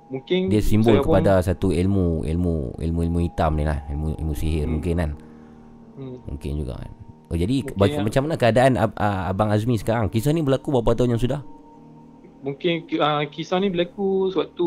[0.06, 4.12] mungkin Dia simbol saya pun- kepada satu ilmu, ilmu ilmu ilmu hitam ni lah, ilmu
[4.14, 4.72] ilmu sihir Hmm.
[4.76, 5.10] mungkin kan.
[5.97, 6.16] hmm.
[6.28, 6.93] Mungkin juga kan.
[7.27, 10.07] Oh jadi Mungkin macam mana keadaan ab, uh, Abang Azmi sekarang?
[10.07, 11.43] Kisah ni berlaku berapa tahun yang sudah?
[12.47, 14.66] mungkin uh, kisah ni berlaku sewaktu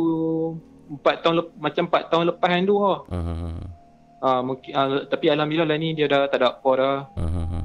[0.99, 2.99] empat tahun lep- macam empat tahun lepas kan tu lah.
[3.07, 3.63] Hmm.
[4.19, 6.97] Uh, mungkin uh, tapi alhamdulillah lah ni dia dah tak ada apa dah.
[7.15, 7.63] Hmm.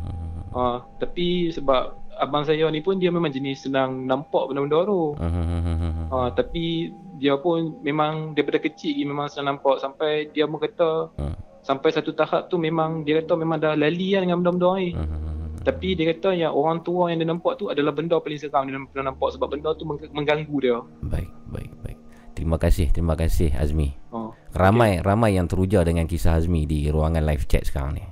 [0.55, 5.19] Uh, tapi sebab abang saya ni pun dia memang jenis senang nampak benda-benda tu.
[5.19, 6.07] Hmm.
[6.15, 11.11] Ha, tapi dia pun memang daripada kecil lagi memang senang nampak sampai dia pun kata
[11.19, 11.35] Hmm.
[11.65, 14.89] Sampai satu tahap tu memang dia kata memang dah lali kan dengan benda-benda ni.
[14.93, 15.57] Hmm.
[15.65, 18.77] Tapi dia kata yang orang tua yang dia nampak tu adalah benda paling seram dia
[18.85, 20.77] pernah nampak sebab benda tu meng- mengganggu dia.
[21.03, 21.99] Baik, baik, baik.
[22.35, 23.97] Terima kasih, terima kasih Azmi.
[24.13, 28.05] Oh, Ramai ramai yang teruja dengan kisah Azmi di ruangan live chat sekarang ni.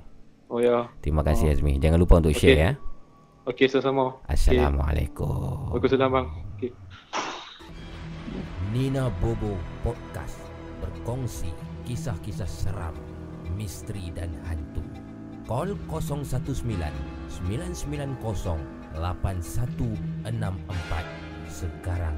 [0.49, 0.89] oh ya.
[0.99, 1.77] Terima kasih Azmi.
[1.77, 2.65] Jangan lupa untuk share Okey.
[2.65, 2.71] ya.
[3.43, 4.17] Okey, sama-sama.
[4.25, 5.75] Assalamualaikum.
[5.75, 6.27] Waalaikumsalam bang.
[6.57, 6.71] Okey.
[8.73, 9.53] Nina Bobo
[9.85, 10.41] Podcast
[10.81, 11.53] berkongsi
[11.85, 12.95] kisah-kisah seram,
[13.53, 14.81] misteri dan hantu.
[15.45, 16.25] Call 019
[17.45, 18.57] 990
[18.97, 21.05] 8164
[21.49, 22.17] sekarang.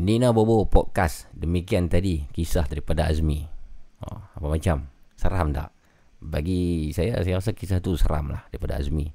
[0.00, 3.59] Nina Bobo Podcast Demikian tadi kisah daripada Azmi
[4.40, 4.88] Apa macam?
[5.20, 5.68] Seram tak?
[6.20, 9.08] Bagi saya, saya rasa kisah tu seram lah daripada Azmi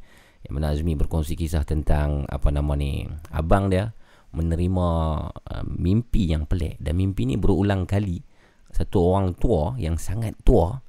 [0.46, 3.94] Yang mana Azmi berkongsi kisah tentang Apa nama ni Abang dia
[4.38, 4.88] menerima
[5.34, 8.22] uh, mimpi yang pelik Dan mimpi ni berulang kali
[8.70, 10.86] Satu orang tua yang sangat tua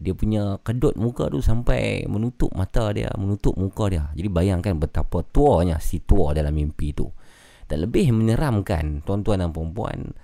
[0.00, 4.08] dia punya kedut muka tu sampai menutup mata dia, menutup muka dia.
[4.16, 7.04] Jadi bayangkan betapa tuanya si tua dalam mimpi tu.
[7.68, 10.16] Dan lebih menyeramkan tuan-tuan dan puan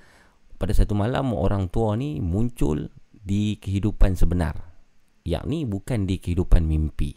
[0.57, 2.89] pada satu malam orang tua ni muncul
[3.27, 4.55] di kehidupan sebenar.
[5.27, 7.11] Yakni bukan di kehidupan mimpi.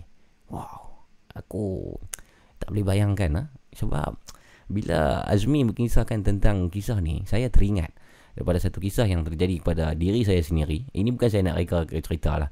[0.49, 1.05] Wow.
[1.37, 1.93] Aku
[2.57, 3.43] tak boleh bayangkan ha?
[3.77, 4.17] sebab
[4.69, 7.93] bila Azmi berkisahkan tentang kisah ni, saya teringat
[8.33, 10.89] daripada satu kisah yang terjadi kepada diri saya sendiri.
[10.93, 12.49] Ini bukan saya nak reka cerita lah.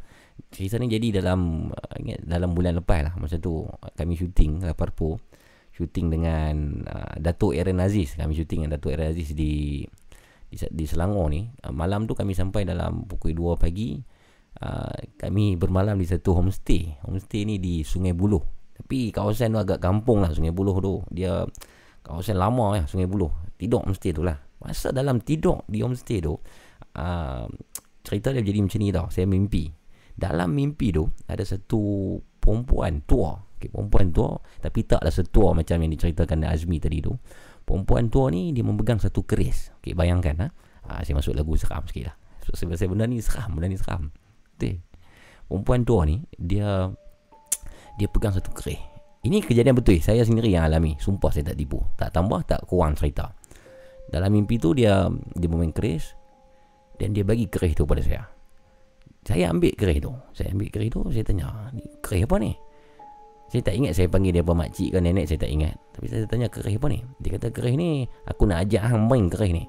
[0.53, 3.13] Cerita ni jadi dalam uh, ingat dalam bulan lepas lah.
[3.17, 3.65] Masa tu
[3.97, 5.17] kami syuting Laparpo.
[5.73, 6.53] Syuting dengan
[6.89, 8.17] uh, Datuk Aaron Aziz.
[8.17, 9.85] Kami syuting dengan Datuk Aaron Aziz di
[10.51, 11.47] di, Selangor ni.
[11.63, 13.99] Uh, malam tu kami sampai dalam pukul 2 pagi.
[14.57, 16.97] Uh, kami bermalam di satu homestay.
[17.05, 18.43] Homestay ni di Sungai Buloh.
[18.77, 20.93] Tapi kawasan tu agak kampung lah Sungai Buloh tu.
[21.13, 21.45] Dia
[22.01, 23.31] kawasan lama ya Sungai Buloh.
[23.57, 24.37] Tidur homestay tu lah.
[24.57, 27.45] Masa dalam tidur di homestay tu uh,
[28.01, 29.69] Cerita dia jadi macam ni tau Saya mimpi
[30.17, 35.93] Dalam mimpi tu Ada satu Perempuan tua okay, Perempuan tua Tapi taklah setua macam yang
[35.93, 37.13] diceritakan Azmi tadi tu
[37.67, 40.47] Perempuan tua ni Dia memegang satu keris okay, Bayangkan ha?
[40.87, 42.15] uh, Saya masuk lagu seram sikit lah
[42.47, 44.07] so, Sebab saya benda ni seram Benda ni seram
[44.55, 44.79] okay.
[45.51, 46.87] Perempuan tua ni Dia
[47.99, 48.79] Dia pegang satu keris
[49.27, 52.95] Ini kejadian betul Saya sendiri yang alami Sumpah saya tak tipu Tak tambah tak kurang
[52.95, 53.35] cerita
[54.07, 56.15] dalam mimpi tu dia dia bermain keris
[56.97, 58.25] dan dia bagi keris tu pada saya.
[59.27, 60.11] Saya ambil keris tu.
[60.33, 62.51] Saya ambil keris tu, saya tanya, ni keris apa ni?
[63.47, 65.75] Saya tak ingat saya panggil dia apa makcik ke nenek, saya tak ingat.
[65.95, 66.99] Tapi saya tanya keris apa ni?
[67.23, 69.63] Dia kata keris ni, aku nak ajak hang main keris ni.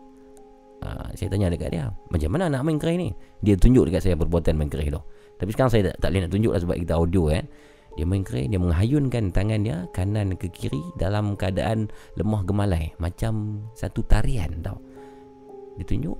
[0.79, 3.09] Uh, saya tanya dekat dia, macam mana nak main keris ni?
[3.43, 5.03] Dia tunjuk dekat saya perbuatan main keris tu.
[5.39, 7.45] Tapi sekarang saya tak, tak boleh nak tunjuk lah sebab kita audio kan.
[7.95, 12.95] Dia main keris, dia menghayunkan tangan dia kanan ke kiri dalam keadaan lemah gemalai.
[12.99, 14.79] Macam satu tarian tau.
[15.79, 16.19] Dia tunjuk.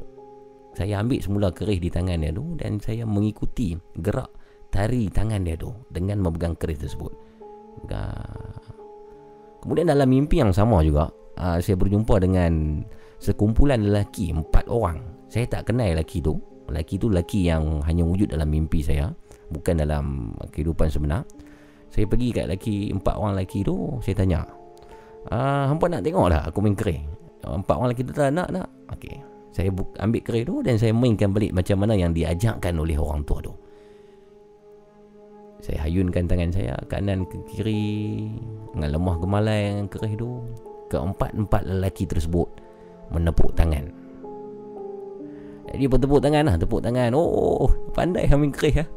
[0.79, 4.31] Saya ambil semula keris di tangan dia tu dan saya mengikuti gerak
[4.71, 7.28] tari tangan dia tu dengan memegang keris tersebut.
[9.63, 12.83] Kemudian dalam mimpi yang sama juga, uh, saya berjumpa dengan
[13.19, 15.03] sekumpulan lelaki, empat orang.
[15.29, 16.39] Saya tak kenal lelaki tu.
[16.69, 19.13] Lelaki tu lelaki yang hanya wujud dalam mimpi saya.
[19.53, 21.25] Bukan dalam kehidupan sebenar.
[21.89, 24.45] Saya pergi kat lelaki, empat orang lelaki tu, saya tanya.
[25.33, 27.01] Ah, hampa nak tengok tak aku main keris?
[27.45, 28.69] Empat orang lelaki tu tak nak, nak.
[28.93, 29.21] Okey.
[29.53, 29.73] Saya
[30.05, 33.53] ambil keris tu dan saya mainkan balik macam mana yang diajarkan oleh orang tua tu.
[35.69, 38.25] Saya hayunkan tangan saya kanan ke kiri
[38.73, 40.41] dengan lemah gemalai dengan keris tu.
[40.89, 42.49] Keempat-empat lelaki tersebut
[43.13, 43.93] menepuk tangan.
[45.69, 47.13] Jadi bertepuk tangan lah, tepuk tangan.
[47.13, 48.89] Oh, pandai ambil keris lah.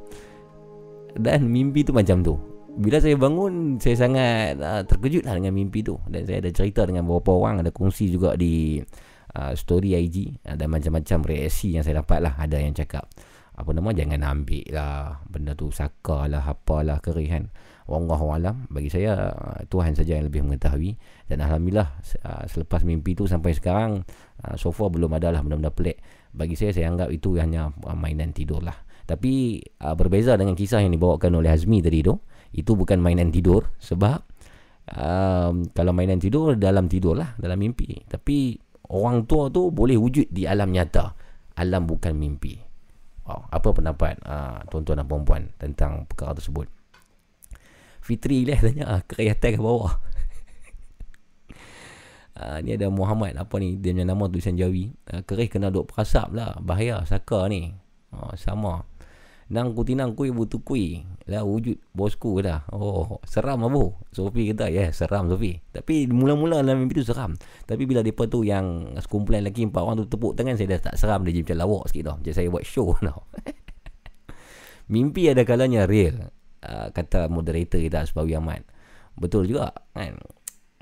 [1.20, 2.40] Dan mimpi tu macam tu.
[2.72, 6.00] Bila saya bangun, saya sangat uh, terkejut lah dengan mimpi tu.
[6.08, 8.80] Dan saya ada cerita dengan beberapa orang, ada kongsi juga di
[9.36, 10.48] uh, story IG.
[10.48, 12.40] Ada macam-macam reaksi yang saya dapat lah.
[12.40, 13.12] Ada yang cakap,
[13.62, 15.22] apa nama, jangan ambil lah.
[15.30, 17.44] Benda tu saka lah, apalah, kerih kan.
[17.86, 20.98] Wallahualam, bagi saya, uh, Tuhan saja yang lebih mengetahui.
[21.30, 24.02] Dan Alhamdulillah, uh, selepas mimpi tu sampai sekarang,
[24.42, 26.02] uh, so far belum ada lah benda-benda pelik.
[26.34, 28.76] Bagi saya, saya anggap itu hanya mainan tidur lah.
[29.04, 29.60] Tapi
[30.00, 32.16] berbeza dengan kisah yang dibawakan oleh Azmi tadi tu,
[32.56, 34.24] itu bukan mainan tidur sebab
[34.96, 38.08] um, kalau mainan tidur dalam tidur lah, dalam mimpi.
[38.08, 38.56] Tapi
[38.88, 41.12] orang tua tu boleh wujud di alam nyata.
[41.60, 42.56] Alam bukan mimpi.
[43.52, 46.68] Apa pendapat uh, tuan-tuan dan puan-puan tentang perkara tersebut?
[48.02, 49.94] Fitri lah tanya ah, Kerai ke bawah?
[52.34, 53.78] Uh, Ni ada Muhammad Apa ni?
[53.78, 54.92] Dia punya nama tulisan Jawi.
[55.06, 57.72] Uh, Kerai kena duk perasap lah Bahaya Saka ni.
[58.12, 58.91] Uh, Sama
[59.52, 61.04] Nang kutinang kui butuh kui.
[61.28, 62.64] Lah wujud bosku dah.
[62.72, 67.36] Oh seram abu Sofi kata Ya yeah, seram Sofi Tapi mula-mula dalam mimpi tu seram.
[67.68, 70.96] Tapi bila mereka tu yang Sekumpulan lagi Empat orang tu tepuk tangan Saya dah tak
[70.96, 72.16] seram Dia macam lawak sikit tau.
[72.24, 73.22] Macam saya buat show tau.
[74.88, 76.32] Mimpi ada kalanya real
[76.64, 78.64] uh, Kata moderator kita Sebagai Ahmad.
[79.20, 80.16] Betul juga kan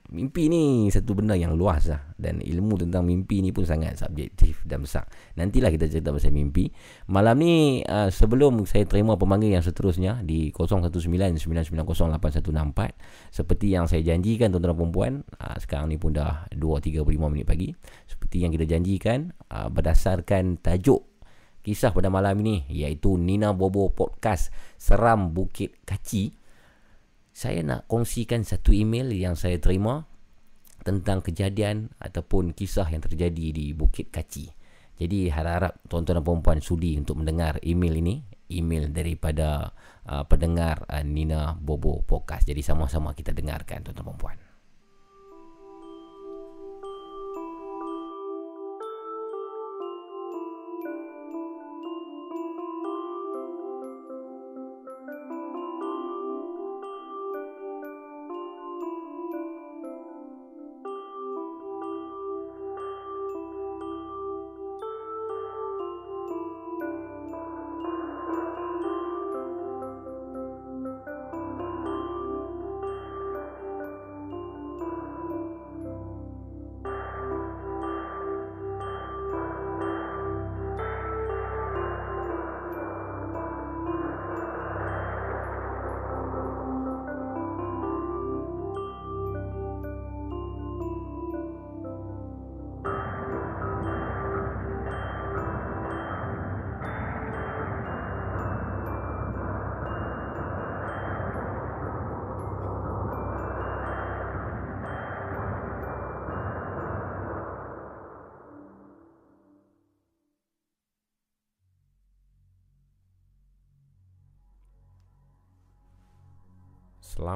[0.10, 2.02] Mimpi ni satu benda yang luas lah.
[2.18, 5.06] Dan ilmu tentang mimpi ni pun sangat subjektif dan besar.
[5.38, 6.74] Nantilah kita cerita pasal mimpi.
[7.10, 14.54] Malam ni uh, sebelum saya terima pemanggil yang seterusnya Di 019-990-8164 Seperti yang saya janjikan
[14.54, 17.74] tuan-tuan perempuan uh, Sekarang ni pun dah 2.35 minit pagi
[18.06, 21.10] Seperti yang kita janjikan uh, Berdasarkan tajuk
[21.60, 26.39] kisah pada malam ini Iaitu Nina Bobo Podcast Seram Bukit Kaci
[27.40, 30.04] saya nak kongsikan satu email yang saya terima
[30.84, 34.52] tentang kejadian ataupun kisah yang terjadi di Bukit Kaci.
[35.00, 38.20] Jadi harap-harap tuan-tuan dan puan sudi untuk mendengar email ini,
[38.52, 39.72] email daripada
[40.04, 42.44] uh, pendengar uh, Nina Bobo Podcast.
[42.44, 44.49] Jadi sama-sama kita dengarkan tuan-tuan dan puan.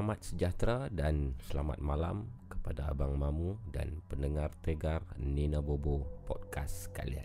[0.04, 7.24] Selamat sejahtera dan selamat malam kepada Abang Mamu dan pendengar tegar Nina Bobo podcast kalian.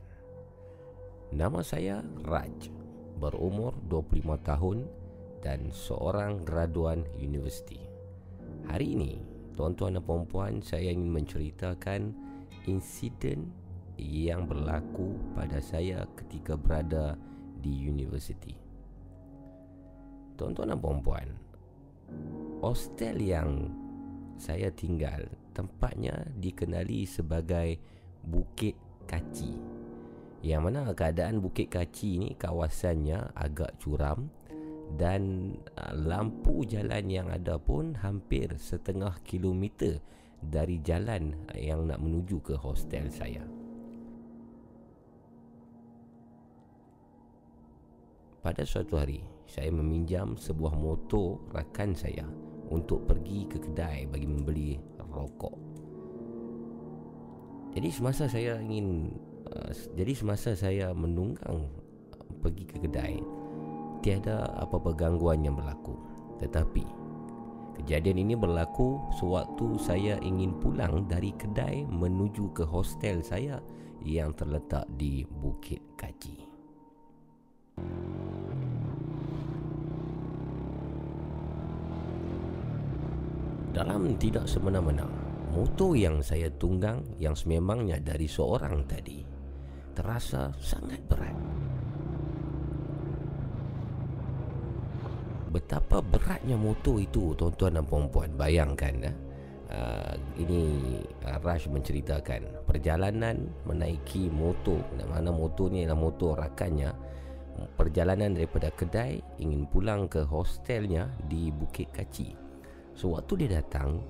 [1.36, 2.72] Nama saya Raj,
[3.20, 4.88] berumur 25 tahun
[5.44, 7.84] dan seorang graduan universiti.
[8.72, 9.20] Hari ini,
[9.60, 12.16] tuan-tuan dan puan saya ingin menceritakan
[12.64, 13.52] insiden
[14.00, 17.20] yang berlaku pada saya ketika berada
[17.60, 18.56] di universiti.
[20.40, 21.28] Tuan-tuan dan puan
[22.60, 23.72] hostel yang
[24.36, 27.80] saya tinggal tempatnya dikenali sebagai
[28.24, 28.76] Bukit
[29.08, 29.52] Kaci.
[30.44, 34.32] Yang mana keadaan Bukit Kaci ni kawasannya agak curam
[34.96, 40.00] dan uh, lampu jalan yang ada pun hampir setengah kilometer
[40.40, 43.44] dari jalan yang nak menuju ke hostel saya.
[48.40, 52.24] Pada suatu hari, saya meminjam sebuah motor rakan saya
[52.70, 54.78] untuk pergi ke kedai bagi membeli
[55.10, 55.56] rokok.
[57.74, 59.14] Jadi semasa saya ingin
[59.54, 61.70] uh, jadi semasa saya menunggang
[62.42, 63.22] pergi ke kedai
[64.02, 65.94] tiada apa-apa gangguan yang berlaku.
[66.40, 66.86] Tetapi
[67.84, 73.60] kejadian ini berlaku sewaktu saya ingin pulang dari kedai menuju ke hostel saya
[74.04, 76.48] yang terletak di Bukit Kaji.
[83.70, 85.06] Dalam tidak semena-mena
[85.54, 89.22] Motor yang saya tunggang Yang sememangnya dari seorang tadi
[89.94, 91.38] Terasa sangat berat.
[95.54, 99.14] Betapa beratnya motor itu Tuan-tuan dan perempuan Bayangkan ya.
[99.70, 100.62] Uh, ini
[101.30, 106.90] uh, Rush menceritakan Perjalanan menaiki motor Mana motor ni adalah motor rakannya.
[107.78, 112.49] Perjalanan daripada kedai Ingin pulang ke hostelnya Di Bukit Kaci
[113.00, 114.04] Sewaktu dia datang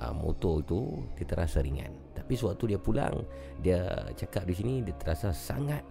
[0.00, 0.80] uh, Motor itu
[1.20, 1.92] Dia terasa ringan.
[2.16, 3.20] Tapi sewaktu dia pulang
[3.60, 5.84] Dia cakap di sini Dia terasa sangat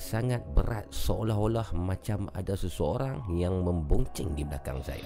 [0.00, 5.04] Sangat berat Seolah-olah macam ada seseorang Yang membonceng di belakang saya.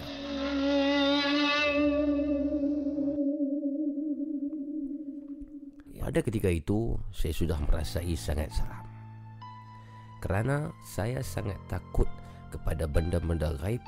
[5.98, 8.86] Pada ketika itu Saya sudah merasai sangat seram.
[10.22, 12.06] Kerana saya sangat takut
[12.54, 13.82] Kepada benda-benda gaib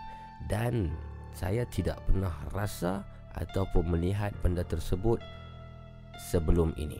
[0.50, 0.90] Dan
[1.35, 3.07] saya tidak pernah rasa
[3.39, 5.23] ataupun melihat benda tersebut
[6.31, 6.98] sebelum ini.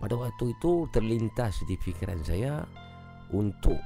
[0.00, 2.64] Pada waktu itu terlintas di fikiran saya
[3.36, 3.76] untuk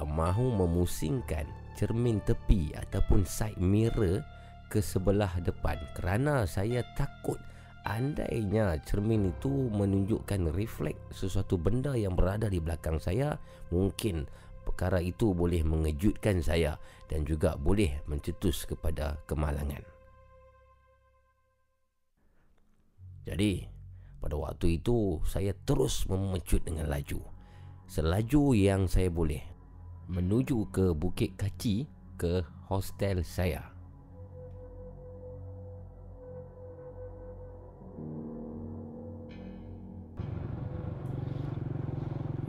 [0.00, 1.44] mahu memusingkan
[1.76, 4.24] cermin tepi ataupun side mirror
[4.72, 7.38] ke sebelah depan kerana saya takut
[7.88, 13.40] andainya cermin itu menunjukkan refleks sesuatu benda yang berada di belakang saya
[13.72, 14.28] mungkin
[14.68, 16.76] perkara itu boleh mengejutkan saya
[17.08, 19.80] dan juga boleh mencetus kepada kemalangan.
[23.24, 23.64] Jadi,
[24.20, 27.24] pada waktu itu saya terus memecut dengan laju.
[27.88, 29.40] Selaju yang saya boleh
[30.12, 31.88] menuju ke Bukit Kaci
[32.20, 33.64] ke hostel saya.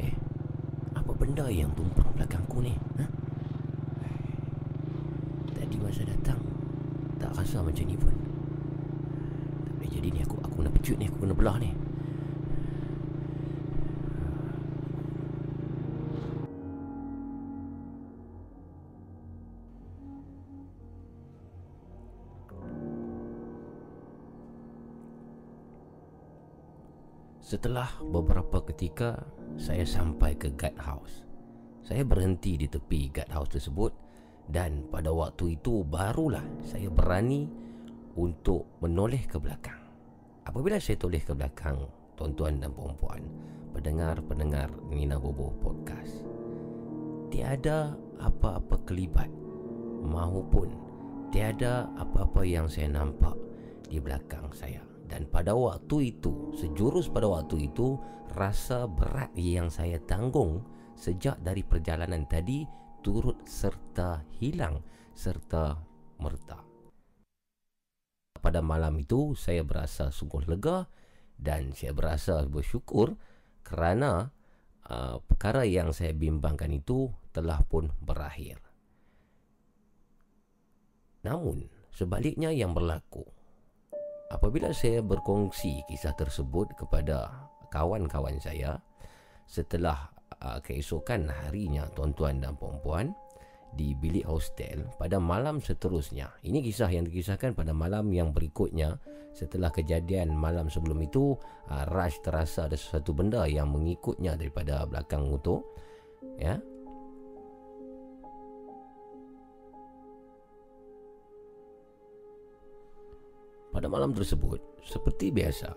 [0.04, 0.16] Eh,
[0.96, 2.76] apa benda yang tumpang belakangku ni?
[3.00, 3.06] Ha?
[5.56, 6.44] Tadi masa datang
[7.16, 8.12] tak rasa macam ni pun.
[9.64, 11.72] Tak boleh jadi ni aku aku kena pecut ni, aku kena belah ni.
[27.40, 29.26] Setelah beberapa ketika
[29.58, 31.29] saya sampai ke guard house.
[31.84, 33.92] Saya berhenti di tepi guard house tersebut
[34.50, 37.46] dan pada waktu itu barulah saya berani
[38.18, 39.80] untuk menoleh ke belakang.
[40.50, 41.86] Apabila saya toleh ke belakang,
[42.18, 43.22] tuan-tuan dan puan-puan,
[43.72, 46.26] pendengar-pendengar Nina Bobo podcast,
[47.30, 49.30] tiada apa-apa kelibat
[50.02, 50.74] maupun
[51.30, 53.38] tiada apa-apa yang saya nampak
[53.86, 54.82] di belakang saya.
[55.10, 57.98] Dan pada waktu itu, sejurus pada waktu itu,
[58.38, 60.62] rasa berat yang saya tanggung
[61.00, 62.68] sejak dari perjalanan tadi
[63.00, 64.84] turut serta hilang
[65.16, 65.80] serta
[66.20, 66.60] merta.
[68.40, 70.88] Pada malam itu, saya berasa sungguh lega
[71.36, 73.20] dan saya berasa bersyukur
[73.64, 74.32] kerana
[74.88, 78.64] uh, perkara yang saya bimbangkan itu telah pun berakhir.
[81.28, 83.28] Namun, sebaliknya yang berlaku,
[84.32, 88.80] apabila saya berkongsi kisah tersebut kepada kawan-kawan saya
[89.52, 93.16] setelah uh, keesokan harinya tuan-tuan dan puan-puan
[93.70, 96.34] di bilik hostel pada malam seterusnya.
[96.42, 98.98] Ini kisah yang dikisahkan pada malam yang berikutnya
[99.30, 101.38] setelah kejadian malam sebelum itu
[101.70, 105.62] uh, Raj terasa ada sesuatu benda yang mengikutnya daripada belakang motor
[106.42, 106.58] ya
[113.70, 115.70] Pada malam tersebut, seperti biasa,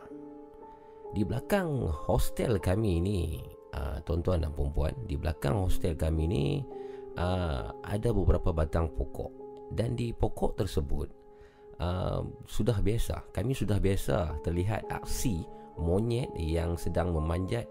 [1.13, 3.37] di belakang hostel kami ini,
[3.77, 6.45] uh, tuan-tuan dan puan di belakang hostel kami ini
[7.17, 9.33] uh, ada beberapa batang pokok.
[9.73, 11.09] Dan di pokok tersebut
[11.81, 15.49] uh, sudah biasa, kami sudah biasa terlihat aksi
[15.81, 17.65] monyet yang sedang memanjat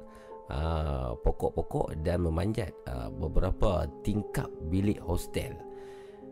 [0.49, 5.53] uh, pokok-pokok dan memanjat uh, beberapa tingkap bilik hostel.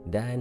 [0.09, 0.39] Dan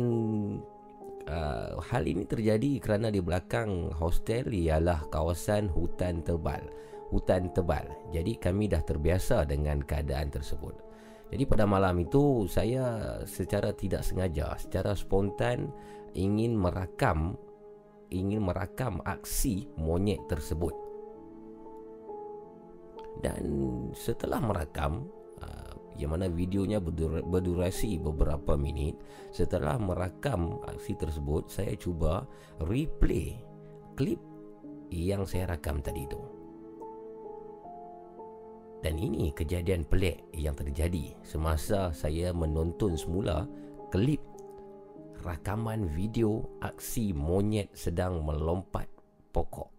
[1.29, 6.63] uh, hal ini terjadi kerana di belakang hostel ialah kawasan hutan tebal
[7.09, 7.89] hutan tebal.
[8.13, 10.89] Jadi kami dah terbiasa dengan keadaan tersebut.
[11.29, 15.69] Jadi pada malam itu saya secara tidak sengaja secara spontan
[16.17, 17.37] ingin merakam
[18.09, 20.73] ingin merakam aksi monyet tersebut.
[23.21, 23.45] Dan
[23.93, 25.05] setelah merakam
[25.45, 28.97] uh, yang mana videonya berdurasi beberapa minit
[29.35, 32.25] setelah merakam aksi tersebut saya cuba
[32.63, 33.37] replay
[33.99, 34.23] klip
[34.89, 36.38] yang saya rakam tadi itu
[38.79, 43.43] dan ini kejadian pelik yang terjadi semasa saya menonton semula
[43.91, 44.23] klip
[45.27, 48.87] rakaman video aksi monyet sedang melompat
[49.35, 49.75] pokok.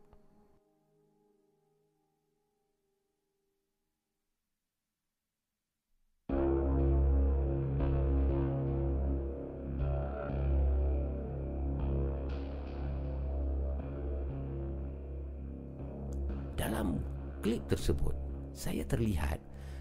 [16.59, 16.99] Dalam
[17.39, 19.39] klip tersebut saya terlihat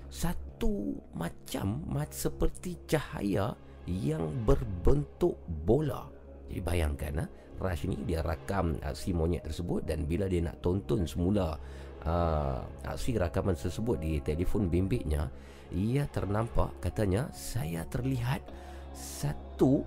[0.09, 3.53] satu macam seperti cahaya
[3.85, 6.09] yang berbentuk bola.
[6.49, 7.27] Jadi bayangkan ha,
[7.59, 11.59] Rush ni dia rakam aksi monyet tersebut dan bila dia nak tonton semula
[12.07, 15.27] uh, aksi rakaman tersebut di telefon bimbitnya,
[15.75, 18.41] ia ternampak katanya saya terlihat
[18.95, 19.83] satu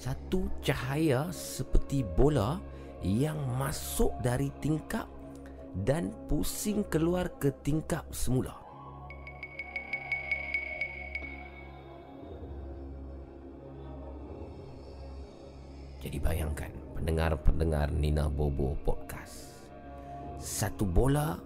[0.00, 2.58] satu cahaya seperti bola
[3.04, 5.06] yang masuk dari tingkap
[5.72, 8.62] dan pusing keluar ke tingkap semula.
[16.02, 19.54] Jadi bayangkan pendengar-pendengar Nina Bobo Podcast.
[20.42, 21.38] Satu bola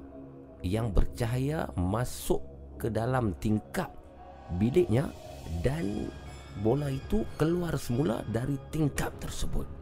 [0.65, 2.40] yang bercahaya masuk
[2.81, 3.93] ke dalam tingkap
[4.57, 5.12] biliknya
[5.61, 6.09] dan
[6.65, 9.76] bola itu keluar semula dari tingkap tersebut.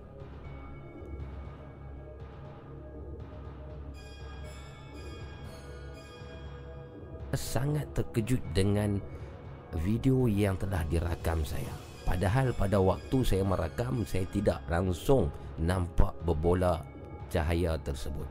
[7.34, 9.02] Sangat terkejut dengan
[9.82, 11.74] video yang telah dirakam saya.
[12.06, 16.86] Padahal pada waktu saya merakam saya tidak langsung nampak berbola
[17.32, 18.28] cahaya tersebut.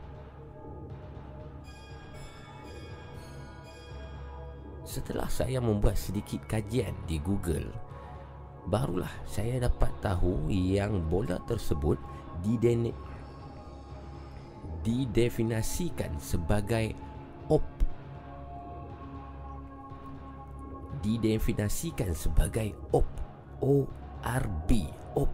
[4.88, 7.68] Setelah saya membuat sedikit kajian di Google,
[8.72, 12.00] barulah saya dapat tahu yang bola tersebut
[14.84, 16.96] didefinisikan sebagai
[17.52, 17.83] op
[21.04, 23.04] didefinisikan sebagai op
[23.60, 24.70] ORB
[25.12, 25.32] op.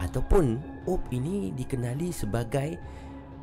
[0.00, 2.80] Ataupun op ini dikenali sebagai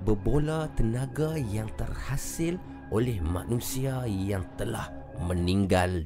[0.02, 2.58] berbola tenaga yang terhasil
[2.90, 4.90] oleh manusia yang telah
[5.22, 6.06] meninggal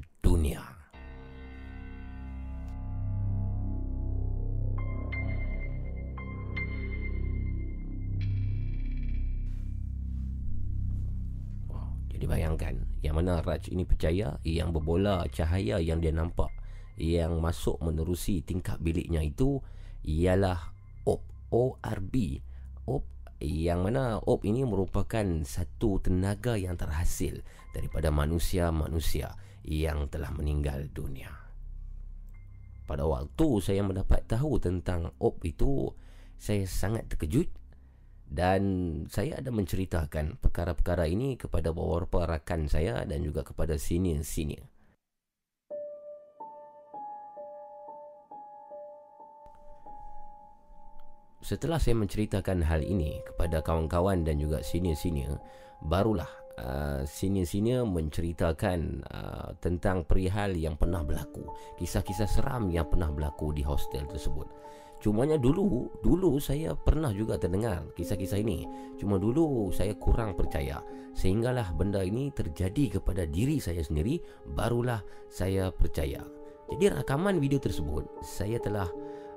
[13.48, 16.52] Raj ini percaya yang berbola cahaya yang dia nampak
[17.00, 19.64] yang masuk menerusi tingkap biliknya itu
[20.04, 20.76] ialah
[21.08, 22.44] OP ORB
[22.84, 23.06] OP
[23.40, 27.40] yang mana OP ini merupakan satu tenaga yang terhasil
[27.72, 31.30] daripada manusia-manusia yang telah meninggal dunia.
[32.88, 35.92] Pada waktu saya mendapat tahu tentang OP itu,
[36.40, 37.52] saya sangat terkejut
[38.28, 38.62] dan
[39.08, 44.68] saya ada menceritakan perkara-perkara ini kepada beberapa rakan saya dan juga kepada senior-senior.
[51.48, 55.40] Setelah saya menceritakan hal ini kepada kawan-kawan dan juga senior-senior,
[55.80, 56.28] barulah
[56.60, 61.48] uh, senior-senior menceritakan uh, tentang perihal yang pernah berlaku,
[61.80, 64.50] kisah-kisah seram yang pernah berlaku di hostel tersebut.
[64.98, 68.66] Cumanya dulu, dulu saya pernah juga terdengar kisah-kisah ini.
[68.98, 70.82] Cuma dulu saya kurang percaya.
[71.14, 74.18] Sehinggalah benda ini terjadi kepada diri saya sendiri,
[74.58, 76.26] barulah saya percaya.
[76.68, 78.90] Jadi rakaman video tersebut saya telah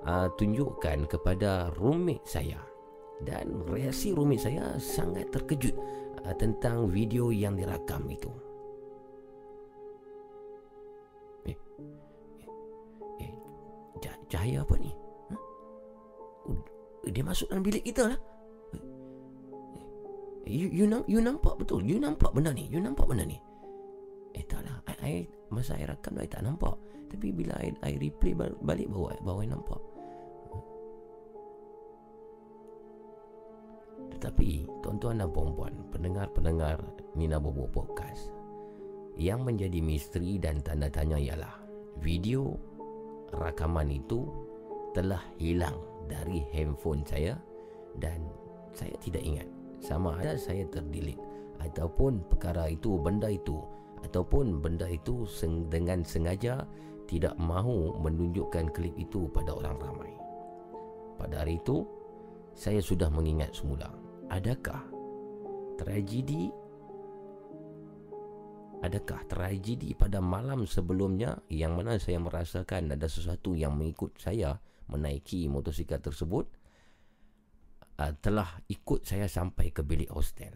[0.03, 2.59] uh, tunjukkan kepada roommate saya
[3.23, 5.77] dan reaksi roommate saya sangat terkejut
[6.27, 8.33] uh, tentang video yang dirakam itu.
[11.47, 11.59] Eh,
[13.23, 13.33] eh,
[14.03, 15.00] eh cahaya apa ni?
[17.09, 18.19] Dia masuk dalam bilik kita lah.
[20.51, 21.87] You, you, you nampak betul?
[21.87, 22.67] You nampak benda ni?
[22.69, 23.39] You nampak benda ni?
[24.35, 24.83] Eh tak lah.
[24.91, 25.15] I, I,
[25.51, 26.75] Masa I rakam I tak nampak.
[27.11, 29.81] Tapi bila I, I replay balik Baru, baru I nampak.
[34.17, 36.77] Tetapi tuan-tuan dan puan-puan, pendengar-pendengar
[37.17, 38.29] Nina Bobo Podcast,
[39.17, 41.57] yang menjadi misteri dan tanda tanya ialah
[42.01, 42.57] video
[43.33, 44.29] rakaman itu
[44.93, 47.39] telah hilang dari handphone saya
[48.03, 48.27] dan
[48.75, 51.23] saya tidak ingat sama ada saya terdelete
[51.63, 53.63] ataupun perkara itu benda itu
[54.03, 55.29] ataupun benda itu
[55.71, 56.67] dengan sengaja
[57.07, 60.13] tidak mahu menunjukkan klip itu pada orang ramai.
[61.19, 61.85] Pada hari itu,
[62.55, 63.91] saya sudah mengingat semula
[64.31, 64.83] adakah
[65.79, 66.51] tragedi
[68.81, 74.57] adakah tragedi pada malam sebelumnya yang mana saya merasakan ada sesuatu yang mengikut saya
[74.91, 76.47] menaiki motosikal tersebut
[78.03, 80.53] uh, telah ikut saya sampai ke bilik hostel.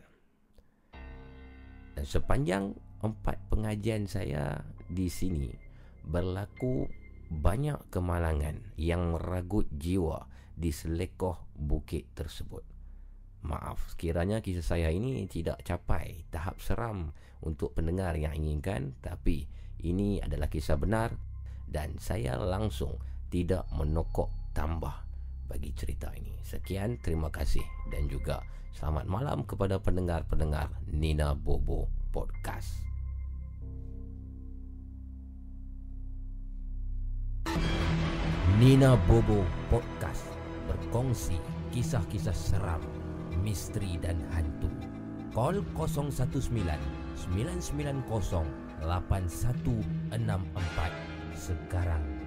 [1.95, 2.75] Dan sepanjang
[3.05, 4.59] empat pengajian saya
[4.91, 5.47] di sini
[6.03, 6.91] berlaku
[7.31, 12.63] banyak kemalangan yang meragut jiwa di selekoh bukit tersebut.
[13.45, 17.13] Maaf sekiranya kisah saya ini tidak capai tahap seram
[17.45, 19.45] untuk pendengar yang inginkan tapi
[19.85, 21.13] ini adalah kisah benar
[21.69, 22.97] dan saya langsung
[23.35, 24.95] tidak menokok tambah
[25.51, 26.39] bagi cerita ini.
[26.47, 28.47] Sekian, terima kasih dan juga
[28.79, 32.79] selamat malam kepada pendengar-pendengar Nina Bobo Podcast.
[38.63, 40.31] Nina Bobo Podcast
[40.71, 41.35] berkongsi
[41.75, 42.87] kisah-kisah seram
[43.43, 44.71] misteri dan hantu.
[45.35, 46.55] Call 019
[47.35, 48.47] 990
[48.79, 52.24] 8164 sekarang.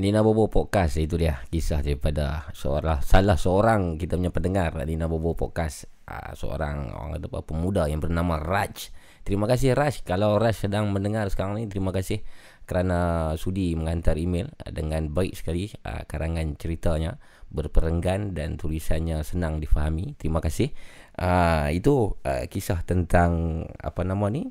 [0.00, 5.36] Nina Bobo Podcast itu dia kisah daripada seorang salah seorang kita punya pendengar Nina Bobo
[5.36, 8.96] Podcast uh, seorang orang kata apa pemuda yang bernama Raj.
[9.28, 12.24] Terima kasih Raj kalau Raj sedang mendengar sekarang ni terima kasih
[12.64, 17.20] kerana sudi menghantar email dengan baik sekali uh, karangan ceritanya
[17.52, 20.16] berperenggan dan tulisannya senang difahami.
[20.16, 20.72] Terima kasih.
[21.20, 24.48] Uh, itu uh, kisah tentang apa nama ni?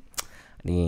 [0.62, 0.86] Ni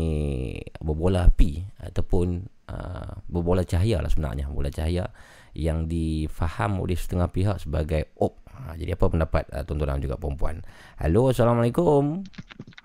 [0.78, 5.12] berbola api ataupun uh, berbola cahaya lah sebenarnya bola cahaya
[5.53, 8.40] yang difaham oleh setengah pihak sebagai op.
[8.49, 10.65] Ha, jadi apa pendapat uh, tuan-tuan juga perempuan?
[10.97, 12.24] Halo, Assalamualaikum.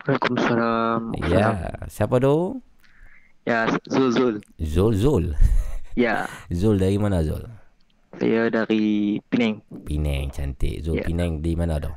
[0.04, 1.16] Waalaikumsalam.
[1.28, 1.48] Ya,
[1.88, 2.60] siapa tu?
[3.44, 4.36] Ya, Zul Zul.
[4.60, 5.26] Zul Zul.
[5.98, 7.42] Ya, Zul dari mana Zul?
[8.18, 10.86] saya dari Penang Penang cantik.
[10.86, 11.10] Zul Ya.
[11.10, 11.90] Penang di mana tu?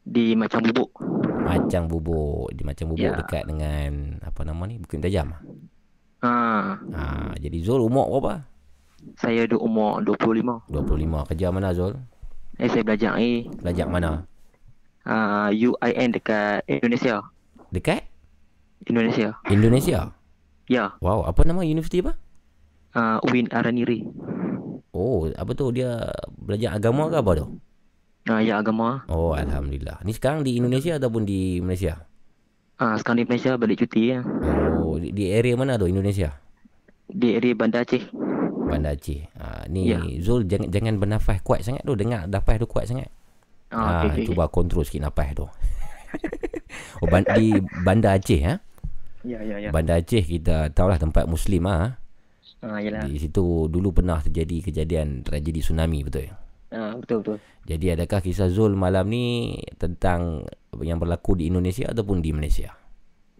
[0.00, 0.96] di Macang Bubuk.
[1.44, 2.48] Macang Bubuk.
[2.56, 3.12] Di Macang Bubuk Ya.
[3.20, 4.80] dekat dengan apa nama ni?
[4.80, 5.36] Bukit Tajam.
[6.18, 6.32] Ha,
[6.82, 7.04] Ha,
[7.38, 8.42] jadi Zul umur berapa?
[9.14, 10.66] saya ada umur 25.
[10.66, 11.28] 25.
[11.30, 11.94] Kerja mana Zul?
[12.58, 14.26] Eh, saya belajar eh Belajar mana?
[15.06, 17.22] uh, UIN dekat Indonesia.
[17.70, 18.02] Dekat
[18.84, 19.38] Indonesia.
[19.46, 20.10] Indonesia.
[20.68, 22.18] Ya, Wow, apa nama universiti apa?
[22.92, 24.04] uh, UIN Araniri.
[24.92, 27.46] Oh, apa tu dia belajar agama ke apa tu?
[28.28, 29.06] Uh, ya, agama.
[29.08, 30.02] Oh, alhamdulillah.
[30.02, 32.04] Ni sekarang di Indonesia ataupun di Malaysia?
[32.78, 34.22] Uh, sekarang di Malaysia balik cuti ya.
[34.22, 36.30] Oh, di, di area mana tu Indonesia?
[37.10, 38.06] Di area Bandar Aceh.
[38.70, 39.26] Bandar Aceh.
[39.34, 39.98] Ha, ni Ya.
[40.22, 41.98] Zul jangan jangan bernafas kuat sangat tu.
[41.98, 43.10] Dengar nafas tu kuat sangat.
[43.74, 45.46] Ah, ha, okey, okey, cuba kontrol sikit nafas tu.
[47.02, 48.54] oh, ban- di Bandar Aceh ha?
[49.26, 49.74] Ya, ya, ya.
[49.74, 51.98] Bandar Aceh kita tahulah tempat muslim ah.
[52.62, 53.10] Ah, yalah.
[53.10, 56.30] Di situ dulu pernah terjadi kejadian tragedi tsunami betul.
[56.68, 57.38] Ah, betul betul.
[57.64, 60.44] Jadi adakah kisah Zul malam ni tentang
[60.84, 62.76] yang berlaku di Indonesia ataupun di Malaysia?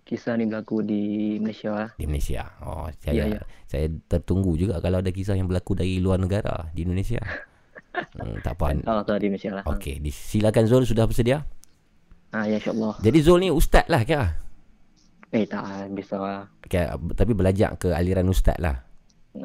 [0.09, 1.89] Kisah ni berlaku di Malaysia lah.
[2.01, 2.49] Di Malaysia.
[2.65, 3.41] Oh, saya Ya, ya.
[3.69, 7.21] saya tertunggu juga kalau ada kisah yang berlaku dari luar negara di Indonesia.
[8.17, 8.73] hmm, tak apa.
[8.89, 9.65] Ah, tu di Malaysia lah.
[9.69, 11.45] Okey, silakan Zul sudah bersedia?
[12.33, 13.05] Ah, ya insyaAllah.
[13.05, 14.41] Jadi Zul ni ustaz lah kira.
[15.29, 15.93] Eh, tak.
[15.93, 16.49] Biasa lah.
[16.65, 18.89] Kira, tapi belajar ke aliran ustaz lah.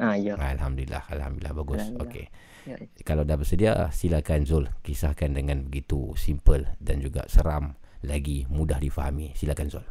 [0.00, 0.40] Ah, ya.
[0.40, 1.84] Alhamdulillah, alhamdulillah bagus.
[1.84, 2.08] Alhamdulillah.
[2.08, 2.24] Okey.
[2.64, 2.80] Ya.
[3.04, 9.36] Kalau dah bersedia, silakan Zul kisahkan dengan begitu simple dan juga seram lagi mudah difahami.
[9.36, 9.84] Silakan Zul.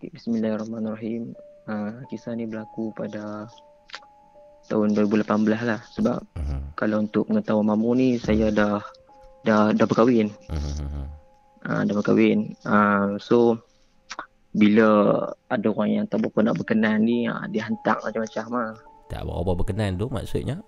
[0.00, 1.36] Okay, Bismillahirrahmanirrahim.
[1.64, 3.48] Uh, kisah ni berlaku pada
[4.68, 6.76] tahun 2018 lah sebab Mhm.
[6.76, 8.80] kalau untuk pengetahuan mamu ni saya dah
[9.44, 10.32] dah dah berkahwin.
[10.48, 11.04] Mhm.
[11.68, 12.56] Uh, dah berkahwin.
[12.64, 13.60] Uh, so
[14.56, 15.20] bila
[15.52, 18.72] ada orang yang tak berapa nak berkenan ni uh, dia hantar macam-macam lah.
[19.12, 20.64] Tak berapa berkenan tu maksudnya.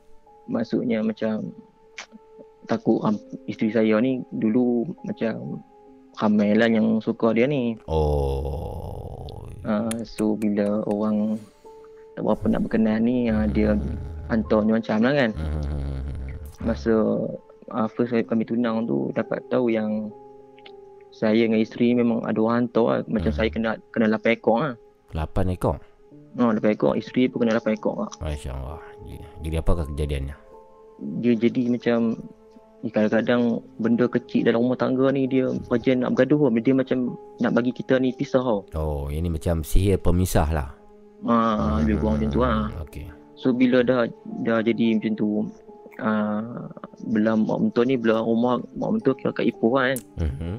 [0.46, 1.50] Maksudnya macam
[2.66, 3.14] takut um,
[3.46, 5.62] isteri saya ni dulu macam
[6.18, 7.78] ramai lah yang suka dia ni.
[7.86, 9.46] Oh.
[9.66, 11.38] Uh, so bila orang
[12.14, 13.74] tak berapa nak berkenan ni uh, dia
[14.30, 15.30] hantar macam lah kan.
[15.34, 16.66] Mhm.
[16.66, 16.94] Masa
[17.70, 20.10] uh, first kami tunang tu dapat tahu yang
[21.16, 23.00] saya dengan isteri memang ada orang hantar lah.
[23.08, 23.38] Macam Hmm.
[23.38, 24.74] saya kena kena 8 ekor lah.
[25.14, 25.80] 8 ekor.
[26.36, 26.92] Oh, 8 ekor.
[26.94, 28.10] Isteri pun kena 8 ekor lah.
[28.20, 28.80] Masya Allah.
[29.40, 30.36] Jadi apakah kejadiannya?
[31.20, 31.98] Dia jadi macam
[32.84, 36.60] ni kadang-kadang benda kecil dalam rumah tangga ni dia kerja nak bergaduh tau.
[36.60, 36.98] Dia macam
[37.40, 38.60] nak bagi kita ni pisah tau.
[38.76, 40.68] Oh, ini macam sihir pemisah lah.
[41.24, 42.68] Ah, lebih kurang macam tu lah.
[42.84, 43.08] Okey.
[43.36, 44.08] So bila dah
[44.44, 45.44] dah jadi macam tu
[46.00, 46.68] uh,
[47.12, 50.56] Bila mak mentua ni Bila rumah mak mentua kira kat Ipoh kan Mhm.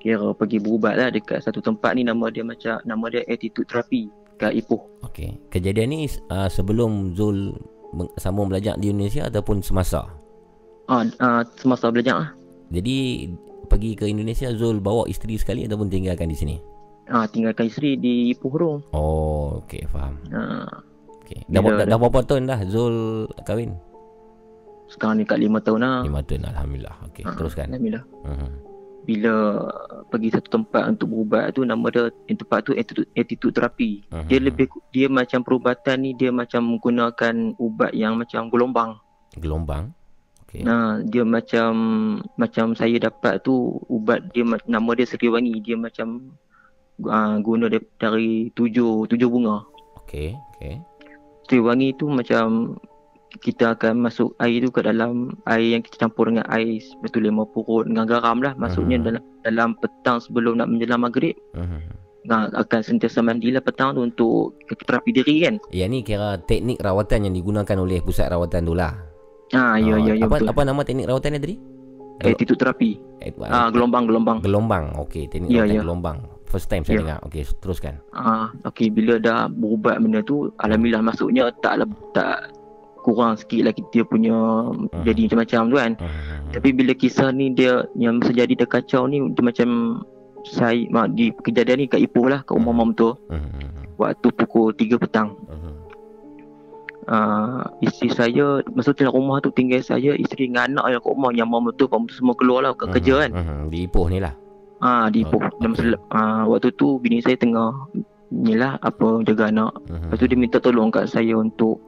[0.00, 4.08] Kira pergi berubat lah Dekat satu tempat ni Nama dia macam Nama dia attitude therapy
[4.36, 5.40] Kat Ipoh Okey.
[5.48, 7.56] Kejadian ni uh, sebelum Zul
[8.14, 10.04] sambung belajar di Indonesia ataupun semasa?
[10.86, 12.28] ah, uh, Semasa belajar lah
[12.68, 13.28] Jadi
[13.66, 16.56] pergi ke Indonesia Zul bawa isteri sekali ataupun tinggalkan di sini?
[17.08, 20.20] ah, Tinggalkan isteri di Ipoh tu Oh, okey, faham.
[20.30, 20.68] ah,
[21.22, 21.42] Okey.
[21.48, 22.96] Dah, Bila dah, dah berapa tahun dah Zul
[23.42, 23.72] kahwin?
[24.86, 26.94] Sekarang ni kat 5 tahun lah 5 tahun alhamdulillah.
[27.10, 27.66] Okey, Ah, teruskan.
[27.68, 28.50] Alhamdulillah Mhm.
[29.06, 29.62] Bila
[30.10, 34.26] pergi satu tempat untuk berubat tu Nama dia tempat tu attitude, attitude therapy Mhm.
[34.26, 38.98] Dia lebih Dia macam perubatan ni Dia macam menggunakan ubat yang macam gelombang
[39.36, 39.94] Gelombang.
[40.46, 40.62] Okey.
[40.62, 41.70] Nah, dia macam
[42.34, 45.60] macam saya dapat tu ubat dia ma- nama dia Seriwangi.
[45.60, 46.32] Dia macam
[47.02, 49.66] uh, guna dari, dari tujuh tujuh bunga.
[50.00, 50.80] Okey, okey.
[51.44, 52.78] Seriwangi tu macam
[53.36, 57.44] kita akan masuk air tu ke dalam air yang kita campur dengan air betul lima
[57.44, 58.52] purut dengan garam lah.
[58.54, 59.04] Maksudnya Mhm.
[59.04, 61.80] dalam dalam petang sebelum nak menjelang maghrib Mhm.
[62.26, 65.54] nah, akan sentiasa mandilah petang tu untuk terapi diri kan.
[65.70, 68.92] Yang ni kira teknik rawatan yang digunakan oleh pusat rawatan tu lah.
[69.54, 70.50] Ah, ya, Oh, ya, ya, apa, betul.
[70.50, 71.56] apa nama teknik rawatan dia tadi?
[72.18, 72.90] Attitude terapi.
[73.20, 74.42] Eh, Ah, gelombang-gelombang.
[74.42, 74.98] Gelombang.
[75.06, 75.82] Okey, teknik Ya, rawatan ya.
[75.84, 76.18] gelombang.
[76.46, 77.00] First time saya Ya.
[77.02, 77.18] dengar.
[77.22, 77.94] Okey, teruskan.
[78.10, 82.50] Ah, okey bila dah berubat benda tu alhamdulillah maksudnya tak tak
[83.06, 84.34] kurang sikit lah dia punya
[85.06, 85.92] jadi macam-macam tu kan.
[86.50, 90.02] Tapi bila kisah ni dia yang masa jadi dia kacau ni dia macam
[90.46, 93.14] saya mak di kejadian ni kat Ipoh lah kat rumah mak mentua.
[93.96, 95.38] Waktu pukul 3 petang.
[97.06, 101.30] Uh, isteri saya masa tu rumah tu tinggal saya isteri dengan anak yang kat rumah
[101.30, 103.30] yang mak mentua pak mentua semua keluar lah ke kerja kan.
[103.30, 104.34] Mhm, Di Ipoh ni lah.
[104.82, 105.38] Ah di Ipoh.
[105.62, 107.70] Dan masa ah, waktu tu bini saya tengah
[108.34, 109.72] ni lah apa jaga anak.
[109.86, 111.78] Lepas tu dia minta tolong kat saya untuk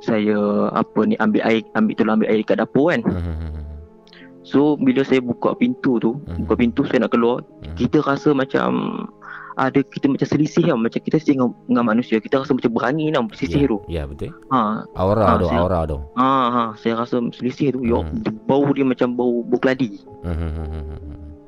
[0.00, 0.36] saya
[0.70, 3.02] apa ni ambil air ambil tolong ambil air kat dapur kan.
[4.40, 9.04] So bila saya buka pintu tu, buka pintu saya nak keluar, kita rasa macam
[9.54, 13.28] ada kita macam selisih tau macam kita dengan, dengan manusia kita rasa macam berani tau
[13.30, 13.78] selisih tu.
[13.86, 14.32] Ya betul.
[14.48, 14.88] Ha.
[14.96, 15.98] Aura Ah, tu, saya- aura tu.
[16.16, 17.84] Ha ha saya rasa selisih tu.
[17.84, 18.00] Yo,
[18.46, 20.00] bau dia macam bau bau keladi.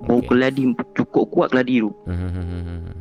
[0.03, 1.91] Bau keladi cukup kuat keladi tu.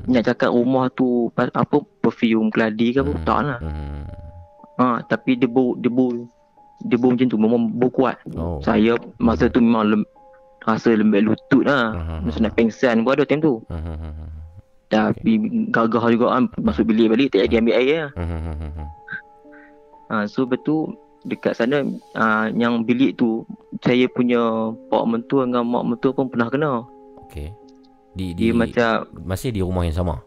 [0.07, 3.59] Nak cakap rumah tu pa- apa perfume keladi ke apa tak lah.
[4.81, 6.09] Ha tapi dia bau dia bau
[6.81, 8.17] dia bau macam tu memang bau kuat.
[8.33, 8.57] Oh.
[8.65, 10.01] Saya masa tu memang lem,
[10.65, 11.93] rasa lembek lutut lah.
[12.25, 13.61] Masa nak pengsan pun ada time tu.
[14.89, 15.31] Tapi
[15.69, 18.11] gagah juga kan masuk bilik balik tak jadi ambil air lah.
[20.11, 21.85] Ha, so betul dekat sana
[22.17, 23.45] uh, yang bilik tu
[23.85, 26.83] saya punya pak mentua dengan mak mentua pun pernah kena.
[27.29, 27.53] Okey.
[28.17, 30.19] Di Dia di macam masih di rumah yang sama.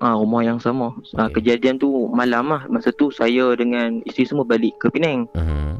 [0.00, 0.96] Ah rumah yang sama.
[1.12, 1.40] Okay.
[1.40, 2.64] kejadian tu malam lah.
[2.72, 5.28] Masa tu saya dengan isteri semua balik ke Penang.
[5.36, 5.76] Uh-huh.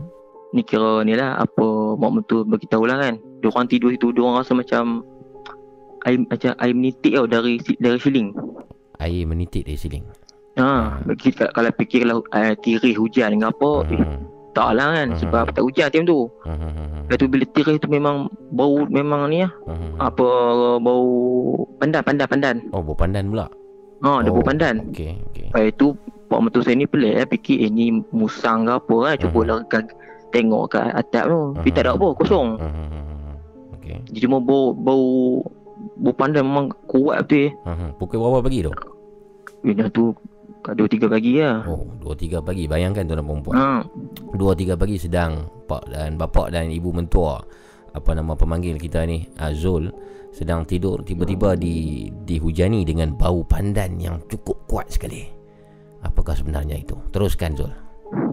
[0.52, 3.16] Ni kira ni lah apa mak mentua bagi tahu lah kan.
[3.40, 5.02] Diorang tidur situ, diorang rasa macam
[6.05, 8.36] air macam air menitik tau dari dari siling.
[9.01, 10.05] Air menitik dari siling.
[10.60, 14.02] Ha, bagi kalau, kalau fikir kalau uh, tirih hujan dengan apa, eh,
[14.52, 16.26] tak lah kan sebab tak hujan time tu.
[17.06, 19.52] Lepas tu bila tirih tu memang bau memang ni lah.
[20.02, 20.26] Apa
[20.82, 21.06] bau
[21.78, 22.56] pandan pandan pandan.
[22.74, 23.48] Oh, bau pandan pula.
[24.01, 24.89] Ha, ada bau pandan.
[24.93, 25.47] Okey, okey.
[25.52, 25.93] Lepas tu
[26.31, 29.16] pak mentua saya ni pelik lah fikir eh ni musang ke apa kan.
[29.20, 29.85] Cuba lah kan
[30.32, 31.40] tengok kat atap tu.
[31.60, 32.48] Tapi tak ada apa, kosong.
[33.77, 33.97] Okey.
[34.14, 35.05] Dia cuma bau bau
[36.01, 37.51] bau pandan memang kuat betul eh.
[37.66, 37.90] Uh-huh.
[38.01, 38.72] Pukul berapa pagi tu?
[39.60, 40.16] Bina tu
[40.60, 41.64] kat 2 3 pagi lah.
[41.68, 42.64] Oh, 2 3 pagi.
[42.68, 43.55] Bayangkan tuan dan perempuan.
[43.56, 43.68] Ha.
[44.36, 47.40] 2 3 pagi sedang pak dan bapak dan ibu mentua
[47.90, 49.90] apa nama pemanggil kita ni Azul
[50.31, 55.27] sedang tidur tiba-tiba di dihujani dengan bau pandan yang cukup kuat sekali.
[56.01, 56.97] Apakah sebenarnya itu?
[57.12, 57.73] Teruskan Zul.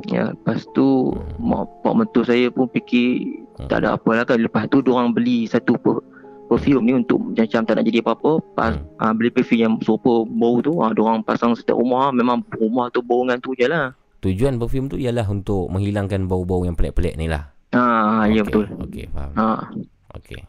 [0.09, 4.39] Ya, lepas tu mak pak mentua saya pun fikir tak ada apa lah kan.
[4.39, 6.01] Lepas tu orang beli satu per,
[6.47, 8.31] perfume ni untuk macam tak nak jadi apa-apa.
[8.55, 12.87] Pas ah, beli perfume yang serupa bau tu, ah orang pasang setiap rumah memang rumah
[12.89, 13.93] tu bau dengan tu je lah.
[14.23, 17.53] Tujuan perfume tu ialah untuk menghilangkan bau-bau yang pelik-pelik ni lah.
[17.75, 18.65] Ha, ya betul.
[18.81, 19.31] Okey, faham.
[19.37, 19.69] Ha.
[20.17, 20.41] Okey.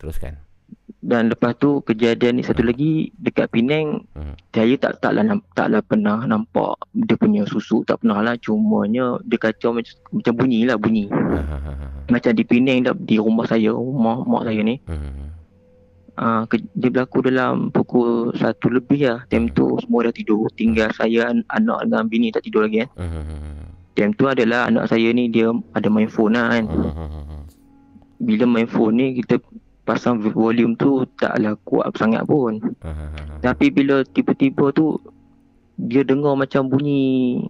[0.00, 0.45] Teruskan.
[1.06, 4.34] Dan lepas tu kejadian ni satu lagi dekat Penang Hmm.
[4.50, 5.22] saya tak taklah
[5.54, 10.66] taklah pernah nampak dia punya susu tak pernah lah cumanya dia kacau macam, macam bunyi
[10.66, 11.06] lah bunyi.
[12.10, 14.78] Macam di Penang di rumah saya, rumah mak saya ni.
[16.16, 19.18] Ah, ke, dia berlaku dalam pukul satu lebih lah.
[19.26, 20.46] Time tu semua dah tidur.
[20.54, 22.90] Tinggal saya, an- anak dengan bini tak tidur lagi kan.
[23.92, 26.64] Time tu adalah anak saya ni dia ada main phone lah kan.
[28.16, 29.42] Bila main phone ni kita
[29.86, 32.58] pasang volume tu taklah kuat sangat pun.
[33.46, 34.98] Tapi bila tiba-tiba tu
[35.78, 37.44] dia dengar macam bunyi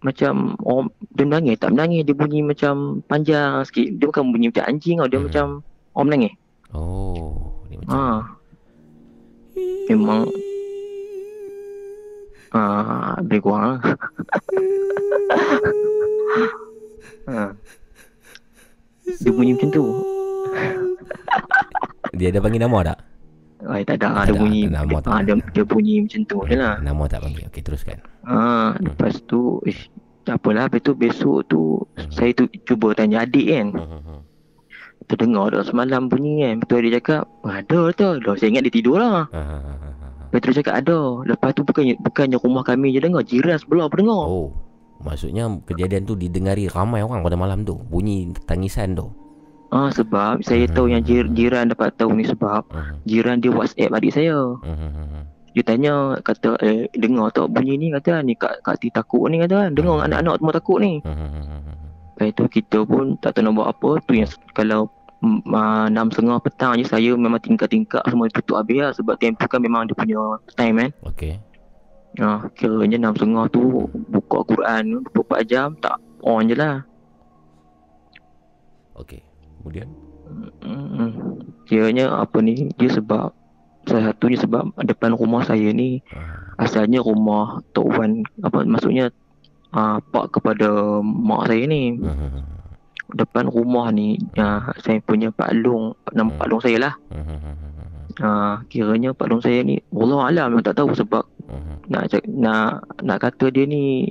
[0.00, 4.64] macam orang dia menangis tak menangis dia bunyi macam panjang sikit dia bukan bunyi macam
[4.64, 5.46] anjing tau dia macam
[5.92, 6.32] orang menangis
[6.72, 8.24] oh dia macam ha.
[9.92, 10.24] memang
[12.56, 13.76] ah lebih kurang lah.
[17.28, 17.52] ha.
[19.20, 19.84] dia bunyi macam tu
[22.18, 22.98] Dia ada panggil nama tak?
[23.68, 27.02] Ay, tak ada, ada bunyi nama tak ah, dia, bunyi macam tu je lah Nama
[27.12, 27.44] tak panggil.
[27.52, 28.00] Okey, teruskan.
[28.24, 29.92] Ah, lepas tu ish,
[30.24, 33.66] tak apalah lepas tu besok tu saya tu cuba tanya adik kan.
[35.12, 36.54] Terdengar dah semalam bunyi kan.
[36.64, 38.08] Lepas tu adik cakap, ada tu.
[38.24, 39.28] Dah saya ingat dia tidur lah.
[40.32, 41.00] Lepas tu dia cakap ada.
[41.28, 44.24] Lepas tu bukannya bukannya rumah kami je dengar, jiran sebelah pun dengar.
[44.24, 44.48] Oh.
[45.00, 47.76] Maksudnya kejadian tu didengari ramai orang pada malam tu.
[47.88, 49.08] Bunyi tangisan tu.
[49.70, 52.66] Ah sebab saya tahu yang jir, jiran dapat tahu ni sebab
[53.06, 54.58] jiran dia WhatsApp adik saya.
[55.54, 59.38] Dia tanya kata eh, dengar tak bunyi ni kata ni kat kat ti takut ni
[59.38, 60.98] kata dengar anak-anak semua takut ni.
[62.18, 64.90] Lepas tu kita pun tak tahu nak buat apa tu yang kalau
[65.54, 69.46] ah, enam setengah petang je saya memang tingkap-tingkap semua tutup habis lah sebab time tu
[69.46, 70.18] kan memang dia punya
[70.58, 70.90] time kan.
[71.14, 71.38] Okey.
[72.18, 76.82] Ah, kiranya enam setengah tu buka Quran 24 jam tak on je lah.
[78.98, 79.29] Okey.
[79.60, 79.88] Kemudian
[80.62, 81.10] Hmm.
[81.66, 83.34] Kiranya apa ni dia sebab
[83.82, 85.98] salah satunya sebab depan rumah saya ni
[86.54, 89.10] asalnya rumah Tok Wan apa maksudnya
[89.74, 91.98] uh, pak kepada mak saya ni.
[91.98, 92.46] Hmm.
[93.10, 96.38] Depan rumah ni uh, saya punya Pak Long, nama Hmm.
[96.38, 96.94] Pak Long saya lah.
[98.22, 101.26] Uh, kiranya Pak Long saya ni Allah alam memang tak tahu sebab
[101.90, 104.06] nak nak nak kata dia ni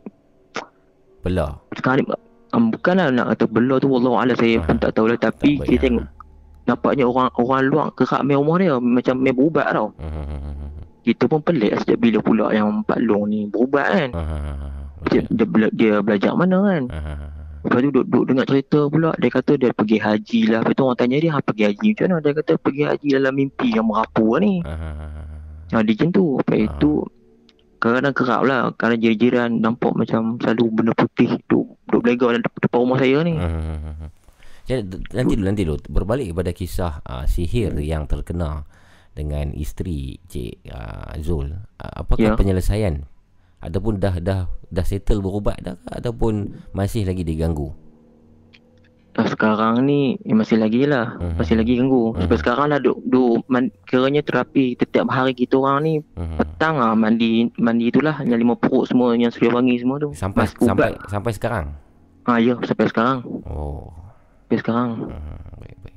[1.23, 1.63] Belah.
[1.71, 2.11] sekarang ni
[2.53, 5.67] um, bukanlah nak kata bela tu Allah alam saya pun tak tahu lah tapi Tak
[5.67, 6.05] kita tengok
[6.69, 9.89] nampaknya orang orang luar kerak main rumah dia macam main berubat tau.
[9.97, 10.69] Hmm.
[11.09, 14.09] Kita pun pelik lah sejak bila pula yang Pak Long ni berubat kan.
[14.99, 16.83] Dia, dia, bela- dia belajar mana kan.
[17.63, 20.83] Lepas tu duk, duk dengar cerita pula Dia kata dia pergi haji lah Lepas tu
[20.87, 23.83] orang tanya dia ha, Pergi haji macam mana Dia kata pergi haji dalam mimpi yang
[23.83, 27.03] merapu lah ni ha, Dia macam tu Lepas tu
[27.79, 32.59] Kadang-kadang kerap lah Kadang jiran-jiran Nampak macam Selalu benda putih Duk, duk belega dalam depan,
[32.61, 33.33] depan rumah saya ni
[34.69, 38.69] Jadi d- nanti dulu nanti dulu berbalik kepada kisah uh, sihir yang terkena
[39.09, 41.49] dengan isteri Cik uh, Zul.
[41.49, 42.37] Uh, apakah Ya.
[42.37, 43.01] penyelesaian
[43.59, 47.73] ataupun dah dah dah settle berubat dah ke ataupun masih lagi diganggu?
[49.11, 51.35] Ah, Sekarang ni eh, Masih lagi lah Mhm.
[51.35, 55.79] Masih lagi ganggu Sebab sekarang lah duk, duk man, Kiranya terapi Setiap hari kita orang
[55.81, 56.35] ni Mhm.
[56.35, 60.45] Petang lah Mandi Mandi itulah Yang lima perut semua Yang sedia wangi semua tu Sampai
[60.45, 60.67] Mas ubat.
[60.67, 61.65] sampai sampai sekarang.
[62.23, 63.17] Ah ya sampai sekarang.
[63.43, 63.89] Oh.
[64.43, 64.89] Sampai sekarang.
[65.57, 65.95] baik baik.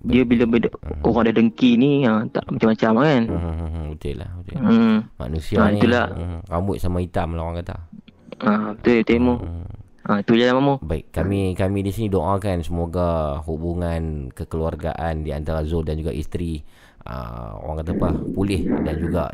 [0.00, 0.68] Dia bila beda,
[1.02, 3.22] orang ada dengki ni ha, tak macam-macam kan.
[3.26, 4.56] Hmm, betul lah betul.
[4.58, 4.96] Hmm.
[5.18, 6.06] Manusia Ah, ni itulah.
[6.46, 7.76] rambut sama hitam lah orang kata.
[8.38, 9.34] Ha, betul Temo.
[10.08, 10.80] Ha, tu je lah Mamu.
[10.80, 16.64] Baik, kami kami di sini doakan semoga hubungan kekeluargaan di antara Zul dan juga isteri
[17.04, 19.28] uh, orang kata apa pulih dan juga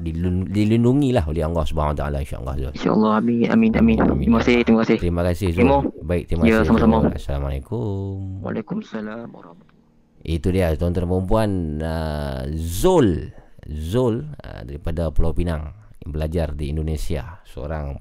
[0.51, 2.72] dilindungi lah oleh Allah Subhanahu Wa Taala insya-Allah Zul.
[2.74, 3.96] InsyaAllah amin amin amin.
[4.18, 4.96] Terima kasih terima kasih.
[4.98, 5.62] Terima kasih Zul.
[5.62, 5.78] Temo.
[6.02, 6.66] Baik, terima Ya, kasih.
[6.74, 6.96] sama-sama.
[7.06, 7.12] Zul.
[7.22, 8.14] Assalamualaikum.
[8.42, 13.30] Waalaikumsalam warahmatullahi Itu dia tuan-tuan dan perempuan uh, Zul
[13.62, 15.70] Zul uh, daripada Pulau Pinang
[16.02, 17.94] yang belajar di Indonesia seorang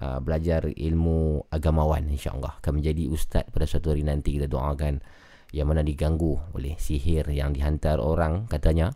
[0.00, 5.02] uh, belajar ilmu agamawan insya-Allah akan menjadi ustaz pada suatu hari nanti kita doakan
[5.54, 8.90] yang mana diganggu oleh sihir yang dihantar orang katanya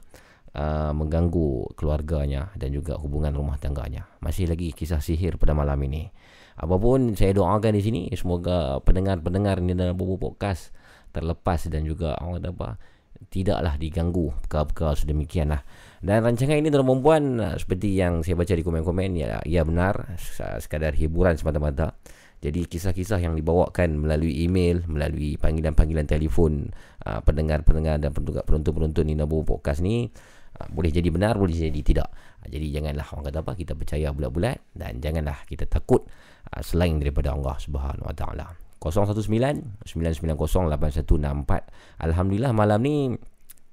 [0.58, 4.10] uh, mengganggu keluarganya dan juga hubungan rumah tangganya.
[4.18, 6.10] Masih lagi kisah sihir pada malam ini.
[6.58, 10.74] Apapun saya doakan di sini semoga pendengar-pendengar ni dalam bubu podcast
[11.14, 12.68] terlepas dan juga orang kata apa
[13.30, 15.62] tidaklah diganggu perkara-perkara sedemikian lah
[15.98, 20.14] dan rancangan ini tuan perempuan uh, seperti yang saya baca di komen-komen ya, ya benar
[20.62, 21.98] sekadar hiburan semata-mata.
[22.38, 26.70] Jadi kisah-kisah yang dibawakan melalui email melalui panggilan-panggilan telefon
[27.02, 32.14] uh, pendengar-pendengar dan penonton-penonton di Nabu Podcast ni uh, boleh jadi benar boleh jadi tidak.
[32.46, 36.06] Uh, jadi janganlah orang kata apa kita percaya bulat-bulat dan janganlah kita takut
[36.54, 38.46] uh, selain daripada Allah Subhanahu Wa Taala.
[38.78, 40.78] 019-990-8164
[41.98, 43.10] Alhamdulillah malam ni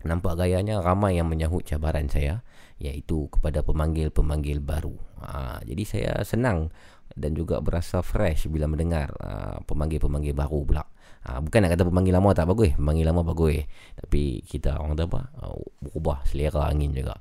[0.06, 2.45] Nampak gayanya ramai yang menyahut cabaran saya
[2.77, 4.94] Iaitu kepada pemanggil-pemanggil baru.
[5.26, 6.69] Ha, Jadi saya senang
[7.15, 10.84] dan juga berasa fresh bila mendengar uh, pemanggil-pemanggil baru pula.
[11.26, 13.65] Ha, Bukan nak kata pemanggil lama tak bagus Pemanggil lama bagus.
[13.98, 17.18] Tapi kita orang kata apa uh, Berubah selera angin juga.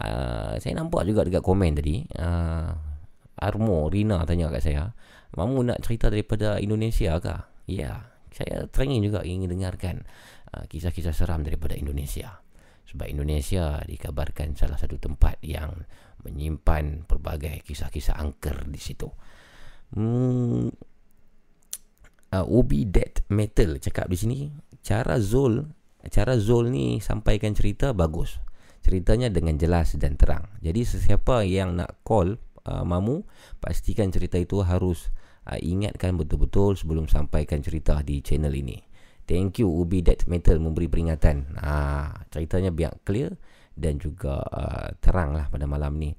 [0.00, 2.72] Uh, Saya nampak juga dekat komen tadi uh,
[3.34, 4.94] Armo Rina tanya kat saya
[5.34, 7.34] Mamu nak cerita daripada Indonesia ke?
[7.66, 10.06] Ya, saya teringin juga ingin dengarkan
[10.54, 12.38] uh, kisah-kisah seram daripada Indonesia.
[12.86, 15.82] Sebab Indonesia dikabarkan salah satu tempat yang
[16.22, 19.10] menyimpan pelbagai kisah-kisah angker di situ.
[19.98, 20.70] Hmm,
[22.30, 24.38] uh, Ubi Dead Metal cakap di sini
[24.84, 25.64] cara Zul
[26.12, 28.36] cara Zul ni sampaikan cerita bagus.
[28.84, 30.44] Ceritanya dengan jelas dan terang.
[30.60, 32.36] Jadi sesiapa yang nak call
[32.68, 33.24] uh, Mamu
[33.64, 35.08] pastikan cerita itu harus
[35.48, 38.76] uh, ingatkan betul-betul sebelum sampaikan cerita di channel ini.
[39.24, 41.56] Thank you Ubi Dead Metal memberi peringatan.
[41.60, 41.72] Ha,
[42.28, 43.32] ceritanya biar clear
[43.74, 46.12] dan juga uh, terang lah pada malam ni.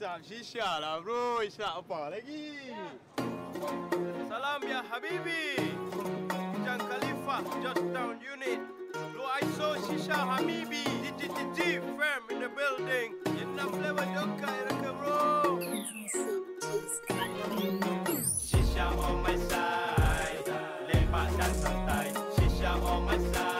[0.00, 2.72] shisha lah bro, isap apa lagi?
[4.32, 5.76] Salam ya Habibi.
[6.64, 8.60] Jang Khalifah, Georgetown Unit.
[9.12, 10.80] Blue ISO Shisha Habibi.
[11.04, 13.12] DTTG firm in the building.
[13.36, 15.20] Yenna flavor joka iraka bro.
[18.40, 20.48] Shisha on my side.
[20.88, 22.08] Lepak dan santai.
[22.40, 23.59] Shisha on my side.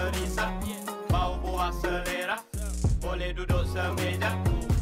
[0.00, 0.80] Perisai.
[1.12, 2.40] Bau buah selera.
[3.00, 4.32] Boleh duduk semeja.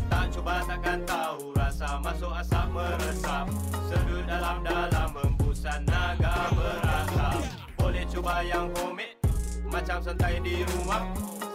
[0.07, 3.45] Tak cuba takkan tahu rasa masuk asap meresap.
[3.91, 7.35] Sedut dalam-dalam embusan naga berasa.
[7.75, 9.19] Boleh cuba yang homemade.
[9.67, 11.03] Macam santai di rumah.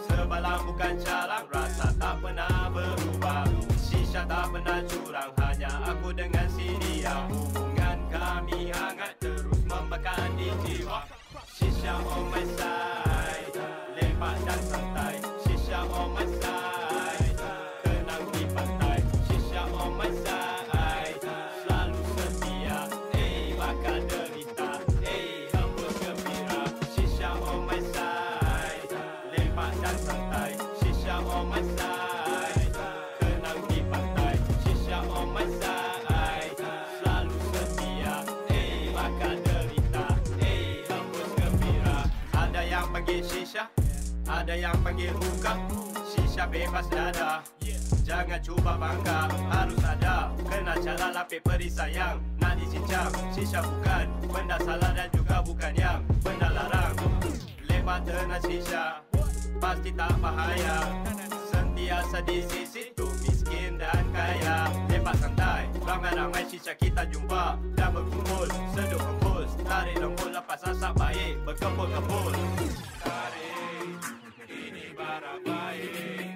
[0.04, 1.46] Sebalang bukan calang.
[1.48, 3.48] Rasa tak pernah berubah.
[3.80, 5.32] Shisha tak pernah curang.
[5.40, 7.16] Hanya aku dengan si dia.
[7.32, 11.04] Hubungan kami hangat terus membakar di jiwa.
[11.48, 13.03] Shisha on my side.
[33.20, 34.36] Kenang di pantai.
[34.64, 36.58] Shisha on my side.
[37.00, 38.14] Selalu setia.
[38.52, 40.06] Eh, bakal derita.
[40.44, 41.98] Eh, hembus gembira.
[42.34, 42.62] Ada
[44.54, 45.58] yang panggil hookah.
[46.12, 47.42] Shisha bebas dada.
[48.04, 54.60] Jangan cuba bangga, harus ada Kena cara lapik perisai yang nak dicincang Shisha bukan benda
[54.60, 56.92] salah dan juga bukan yang benda larang
[57.64, 59.00] Lepas tenang shisha,
[59.56, 60.84] pasti tak bahaya
[61.74, 64.70] Sentiasa di sisi tu miskin dan kaya.
[64.86, 67.58] Lepas santai, ramai-ramai shisha kita jumpa.
[67.74, 68.46] Dan berkumpul,
[68.78, 72.30] seduh hembus Tarik lembut lepas asap baik, berkebul-kebul
[73.02, 73.90] Tarik,
[74.46, 76.30] ini barang baik.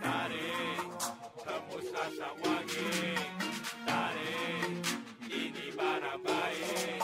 [0.00, 0.80] Tarik,
[1.44, 2.88] hembus asap wangi.
[3.84, 4.72] Tarik,
[5.28, 7.00] ini barang baik.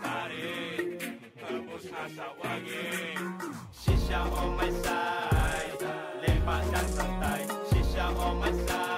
[0.00, 0.84] Tarik,
[1.36, 2.88] hembus asap wangi.
[3.76, 5.49] Shisha on my side
[6.50, 7.40] Lepak dan santai
[7.70, 8.89] Shisha on my side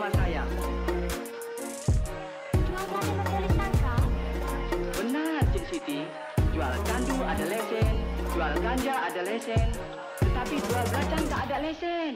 [0.00, 0.42] tangkap sama saya.
[2.56, 4.04] Jual berapa polis tangkap?
[4.96, 6.00] Benar, Cik Siti.
[6.50, 7.94] Jual candu ada lesen,
[8.32, 9.68] jual ganja ada lesen.
[10.24, 12.12] Tetapi jual belakang tak ada lesen.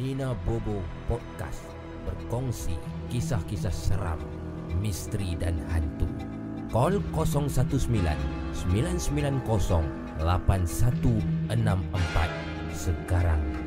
[0.00, 1.68] Nina Bobo Podcast
[2.08, 2.74] berkongsi
[3.12, 4.18] kisah-kisah seram,
[4.80, 6.08] misteri dan hantu.
[6.72, 7.68] Call 019
[8.72, 9.44] 990
[10.24, 10.24] 8164
[12.72, 13.61] sekarang.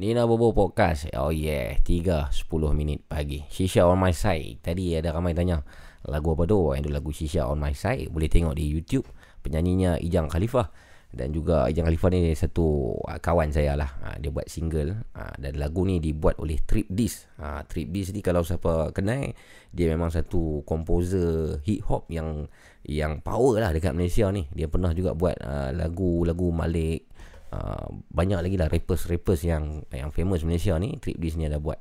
[0.00, 1.12] Nina Bobo Podcast?
[1.12, 2.32] Oh yeah 3.10
[2.72, 3.44] minit pagi.
[3.52, 4.56] Shisha on my side.
[4.64, 5.60] Tadi ada ramai tanya
[6.08, 6.72] Lagu apa tu?
[6.72, 8.08] Yang tu lagu Shisha on my side.
[8.08, 9.04] Boleh tengok di YouTube.
[9.44, 10.72] Penyanyinya Ijang Khalifah.
[11.12, 13.92] Dan juga Ijang Khalifah ni satu uh, kawan saya lah.
[14.00, 15.04] Uh, dia buat single.
[15.12, 19.36] Uh, dan lagu ni dibuat oleh Trip Dis uh, Trip Dis ni kalau siapa kenal
[19.68, 22.48] dia memang satu komposer hip hop yang
[22.88, 24.48] yang power lah dekat Malaysia ni.
[24.56, 27.09] Dia pernah juga buat uh, lagu-lagu Malik
[27.52, 31.78] uh, banyak lagi lah rappers-rappers yang yang famous Malaysia ni Trip Dis ni ada buat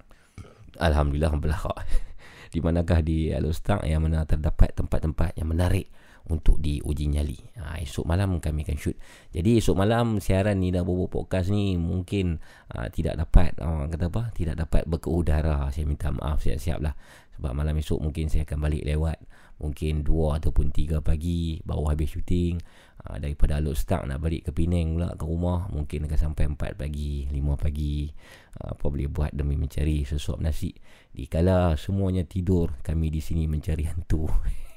[0.80, 2.07] Alhamdulillah belakang.
[2.50, 5.88] Di manakah di Alok Stang yang mana terdapat tempat-tempat yang menarik
[6.28, 7.40] untuk diuji nyali.
[7.60, 8.98] Ha, esok malam kami akan shoot.
[9.32, 12.44] Jadi esok malam siaran ni dah Bobo Podcast ni mungkin
[12.76, 14.24] uh, tidak dapat uh, kata apa?
[14.36, 15.72] Tidak dapat berkeudara.
[15.72, 16.94] Saya minta maaf siap-siap lah.
[17.40, 19.18] Sebab malam esok mungkin saya akan balik lewat
[19.58, 22.60] mungkin 2 ataupun 3 pagi baru habis syuting.
[22.98, 26.74] Uh, daripada Alok Start nak balik ke Penang pula ke rumah mungkin akan sampai 4
[26.74, 28.10] pagi, 5 pagi.
[28.58, 30.74] Uh, apa boleh buat demi mencari sesuap nasi.
[31.14, 34.26] Dikala semuanya tidur, kami di sini mencari hantu.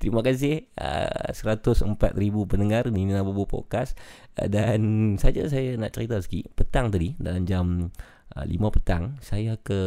[0.00, 2.16] Terima kasih uh, 104,000
[2.48, 3.98] pendengar Nina Bobo Podcast
[4.38, 7.90] uh, Dan saja saya nak cerita sikit Petang tadi dalam jam
[8.34, 9.78] uh, 5 petang Saya ke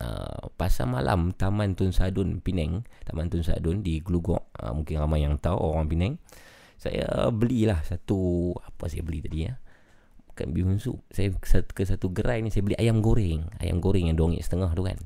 [0.00, 2.82] uh, Pasar Malam Taman Tun Sadun Penang.
[3.04, 6.16] Taman Tun Sadun di Glugok uh, Mungkin ramai yang tahu orang Penang.
[6.80, 9.52] Saya belilah satu Apa saya beli tadi ya?
[10.32, 13.46] Bukan bihun sup Saya ke satu gerai ni Saya beli ayam goreng.
[13.60, 14.98] Ayam goreng yang dongik setengah tu kan.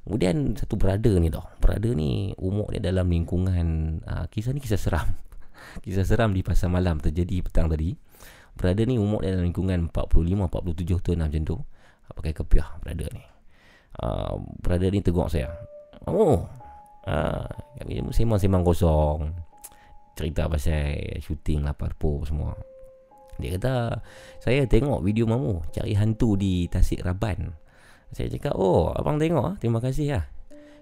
[0.00, 1.44] Kemudian satu brother ni tau.
[1.60, 5.12] Brother ni umur dia dalam lingkungan uh, Kisah ni kisah seram.
[5.84, 7.92] Kisah seram di pasar malam terjadi petang tadi.
[8.56, 11.56] Brother ni umur dia dalam lingkungan 45-47 tahun macam tu.
[12.10, 13.39] Pakai kepiah brother ni
[13.98, 15.50] uh, Brother ni tegur saya.
[16.06, 16.46] Oh
[17.08, 17.46] uh,
[18.14, 19.34] Sembang-sembang kosong.
[20.14, 22.52] Cerita pasal shooting lapar po semua.
[23.40, 24.04] Dia kata
[24.36, 27.56] Saya tengok video mamu Cari hantu di Tasik Raban.
[28.12, 29.54] Saya cakap oh abang tengok ah.
[29.56, 30.26] Terima kasih lah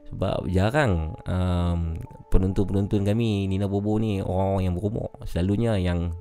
[0.08, 2.00] sebab jarang um,
[2.32, 5.12] penonton-penonton kami Nina Bobo ni orang-orang yang berumur.
[5.28, 6.16] Selalunya yang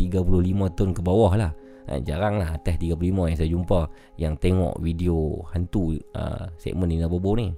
[0.00, 0.24] 35
[0.72, 1.52] tahun ke bawah lah
[1.88, 3.80] ha, jarang lah atas 35 yang saya jumpa
[4.20, 7.50] yang tengok video hantu uh, segmen Nina Bobo ni.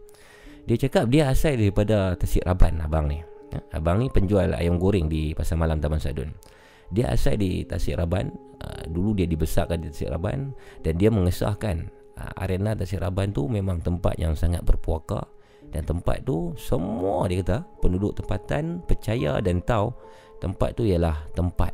[0.64, 3.18] Dia cakap dia asal daripada Tasik Raban abang ni.
[3.50, 6.30] Ha, abang ni penjual ayam goreng di Pasar Malam Taman Sadun
[6.90, 8.30] dia asal di Tasik Raban
[8.62, 10.54] uh, dulu dia dibesarkan di Tasik Raban
[10.86, 11.90] dan dia mengesahkan
[12.20, 15.24] Ah, arena Tasik Raban tu memang tempat yang sangat berpuaka
[15.72, 19.88] dan tempat tu semua dia kata penduduk tempatan percaya dan tahu
[20.36, 21.72] tempat tu ialah tempat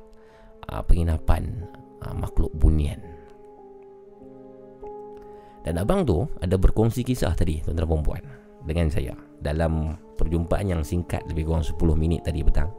[0.71, 1.67] uh, penginapan
[2.07, 3.03] uh, makhluk bunian.
[5.67, 8.25] Dan abang tu ada berkongsi kisah tadi tuan-tuan dan puan
[8.63, 12.71] dengan saya dalam perjumpaan yang singkat lebih kurang 10 minit tadi petang.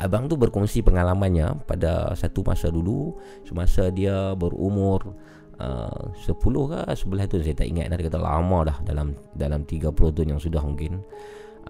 [0.00, 5.12] Abang tu berkongsi pengalamannya pada satu masa dulu semasa dia berumur
[5.56, 9.88] Uh, 10 ke 11 tahun saya tak ingat dah kata lama dah dalam dalam 30
[9.88, 11.00] tahun yang sudah mungkin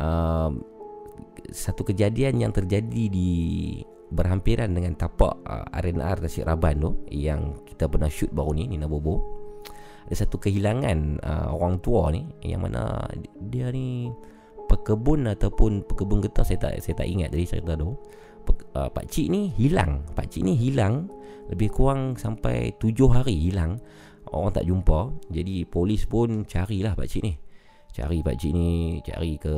[0.02, 0.50] uh,
[1.54, 3.30] satu kejadian yang terjadi di
[4.10, 8.86] berhampiran dengan tapak uh, R&R Tasik Raban tu yang kita pernah shoot baru ni Nina
[8.86, 9.18] Bobo.
[10.06, 13.10] Ada satu kehilangan uh, orang tua ni yang mana
[13.50, 14.06] dia ni
[14.70, 17.98] pekebun ataupun pekebun getah saya tak saya tak ingat tadi cerita tu.
[18.78, 21.10] Uh, pak cik ni hilang pak cik ni hilang
[21.50, 23.82] lebih kurang sampai tujuh hari hilang.
[24.26, 27.38] Orang tak jumpa Jadi polis pun carilah pakcik ni.
[27.94, 29.54] Cari pakcik ni Cari ke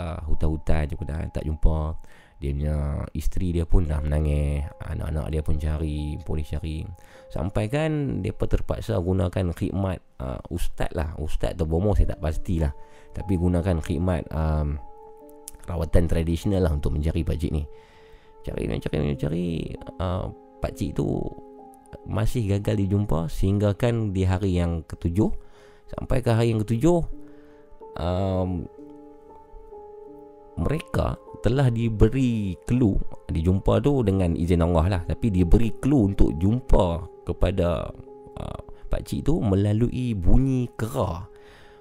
[0.00, 0.96] uh, hutan-hutan je
[1.32, 1.92] tak jumpa
[2.36, 2.76] Dia punya
[3.16, 6.84] isteri dia pun dah menangis Anak-anak dia pun cari Polis cari.
[7.32, 11.16] Sampai kan Mereka terpaksa gunakan khidmat uh, Ustaz lah.
[11.16, 12.72] Ustaz atau bomo saya tak pastilah.
[13.16, 14.76] Tapi gunakan khidmat um,
[15.66, 17.64] Rawatan tradisional lah Untuk mencari pakcik ni.
[18.44, 19.46] Cari cari cari
[19.98, 20.28] uh,
[20.60, 21.20] Pakcik tu
[22.04, 25.32] Masih gagal dijumpa Sehingga kan di hari yang ketujuh.
[25.86, 27.26] Sampai ke hari yang ketujuh
[27.96, 28.68] um,
[30.56, 32.98] mereka telah diberi clue
[33.30, 37.86] dijumpa tu dengan izin Allah lah tapi diberi clue untuk jumpa kepada
[38.42, 38.58] uh,
[38.90, 41.22] pak cik tu melalui bunyi kera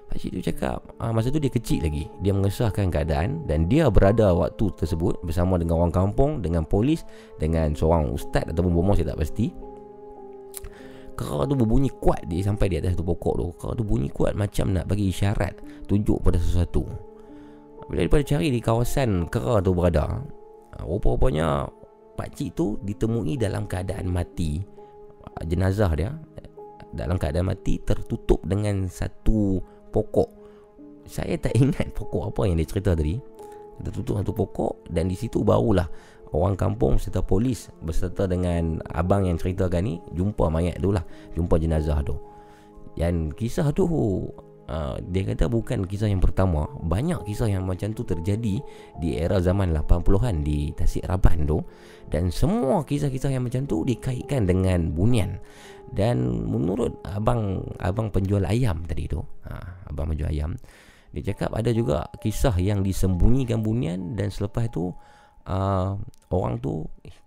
[0.06, 3.90] pak cik tu cakap uh, masa tu dia kecil lagi dia mengesahkan keadaan dan dia
[3.90, 7.02] berada waktu tersebut bersama dengan orang kampung dengan polis
[7.42, 9.50] dengan seorang ustaz ataupun bomo saya tak pasti
[11.16, 13.48] Kera tu berbunyi kuat dia sampai di atas satu pokok tu.
[13.56, 16.84] Kera tu bunyi kuat macam nak bagi isyarat tunjuk pada sesuatu.
[17.86, 20.22] Bila daripada cari di kawasan kera tu berada,
[20.76, 21.70] ah, rupa-rupanya
[22.18, 24.64] pakcik tu ditemui dalam keadaan mati.
[25.26, 26.12] Ah, jenazah dia
[26.96, 29.62] dalam keadaan mati tertutup dengan satu
[29.94, 30.30] pokok.
[31.06, 33.18] Saya tak ingat pokok apa yang dia cerita tadi.
[33.76, 35.86] Tertutup satu pokok dan di situ barulah
[36.36, 41.04] orang kampung serta polis berserta dengan abang yang ceritakan ni jumpa mayat tu lah
[41.36, 42.20] jumpa jenazah tu
[42.96, 43.88] dan kisah tu
[44.70, 46.70] uh, dia kata bukan kisah yang pertama.
[46.82, 48.62] Banyak kisah yang macam tu terjadi
[49.02, 51.62] di era zaman 80-an di Tasik Raban tu.
[52.06, 55.42] Dan semua kisah-kisah yang macam tu dikaitkan dengan bunian.
[55.90, 60.58] Dan menurut abang abang penjual ayam tadi tu ha, abang penjual ayam
[61.16, 64.92] dia cakap ada juga kisah yang disembunyikan bunian dan selepas tu
[65.48, 65.96] uh,
[66.28, 66.84] orang tu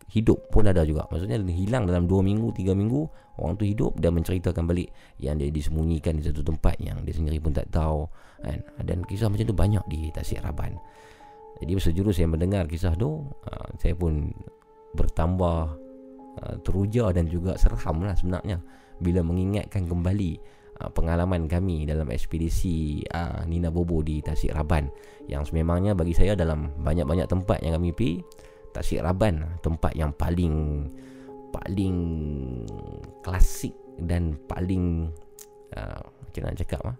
[0.08, 1.04] hidup pun ada juga.
[1.12, 3.02] Maksudnya hilang dalam 2 minggu 3 minggu
[3.38, 4.88] orang tu hidup dan menceritakan balik
[5.20, 8.08] yang dia disembunyikan di satu tempat yang dia sendiri pun tak tahu
[8.40, 8.58] kan?
[8.82, 10.80] Dan kisah macam tu banyak di Tasik Raban.
[11.58, 14.30] Jadi sejurus saya mendengar kisah tu uh, saya pun
[14.94, 15.76] bertambah
[16.40, 18.62] uh, teruja dan juga seram lah sebenarnya
[19.02, 20.38] bila mengingatkan kembali
[20.80, 24.86] uh, pengalaman kami dalam ekspedisi uh, Nina Bobo di Tasik Raban
[25.26, 28.22] yang sememangnya bagi saya dalam banyak-banyak tempat yang kami pergi
[28.78, 30.86] Tasik Raban tempat yang paling
[31.50, 31.98] paling
[33.26, 35.10] klasik dan paling
[35.74, 36.94] uh, macam nak cakap ah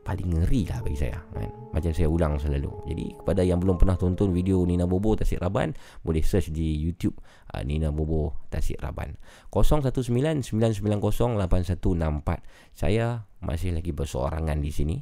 [0.00, 1.50] paling ngeri lah bagi saya kan?
[1.70, 2.72] Macam saya ulang selalu.
[2.88, 7.14] Jadi kepada yang belum pernah tonton video Nina Bobo Tasik Raban Boleh search di YouTube
[7.54, 9.14] uh, Nina Bobo Tasik Raban.
[9.52, 12.40] 0199908164
[12.74, 14.96] Saya masih lagi berseorangan di sini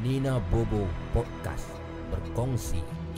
[0.00, 1.68] Nina Bobo Podcast.
[2.12, 3.01] Berkongsi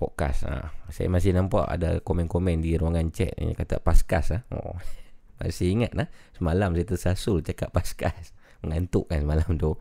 [0.00, 0.48] podcast.
[0.48, 0.72] Ha.
[0.88, 4.48] Saya masih nampak ada komen-komen di ruangan chat yang kata paskas ha.
[4.56, 4.80] oh.
[5.40, 6.12] Masih ingat lah.
[6.36, 8.36] Semalam saya tersasul cakap paskas.
[8.60, 9.72] Mengantuk kan semalam tu.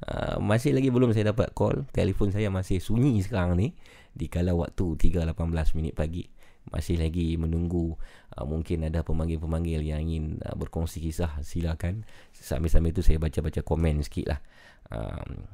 [0.00, 1.84] Uh, Masih lagi belum saya dapat call.
[1.92, 3.76] Telefon saya masih sunyi sekarang ni.
[4.16, 6.24] Di kala waktu 3.18 minit pagi.
[6.72, 7.92] Masih lagi menunggu
[8.40, 12.08] uh, Mungkin ada pemanggil-pemanggil yang ingin uh, berkongsi kisah Silakan.
[12.32, 14.40] Sambil-sambil tu saya baca-baca komen sikit lah.
[14.88, 15.44] Um,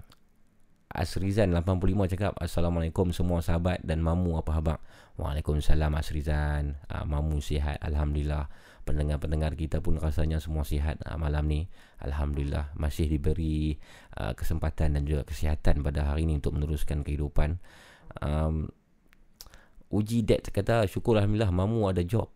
[0.89, 4.79] Asrizan 85 cakap Assalamualaikum semua sahabat dan mamu apa khabar?
[5.21, 8.49] Waalaikumsalam Asrizan uh, Mamu sihat Alhamdulillah.
[8.89, 11.69] Pendengar-pendengar kita pun rasanya semua sihat uh, malam ni.
[12.01, 13.77] Alhamdulillah Masih diberi
[14.17, 17.61] uh, kesempatan dan juga kesihatan pada hari ini Untuk meneruskan kehidupan.
[18.25, 18.73] Um,
[19.93, 22.33] Uji Dad kata Syukur Alhamdulillah Mamu ada job.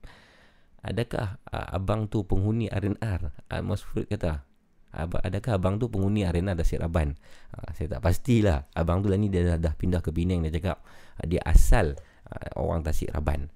[0.88, 3.20] Adakah uh, abang tu penghuni R&R?
[3.52, 4.48] Uh, Mas Furid kata
[5.02, 7.18] adakah abang tu penghuni arena Dasir Raban
[7.50, 8.70] ha, saya tak pastilah.
[8.78, 10.46] Abang tu lah ni dia dah, dah pindah ke Penang.
[10.46, 11.98] Dia cakap ha, dia asal
[12.30, 13.50] ha, orang Tasik Raban.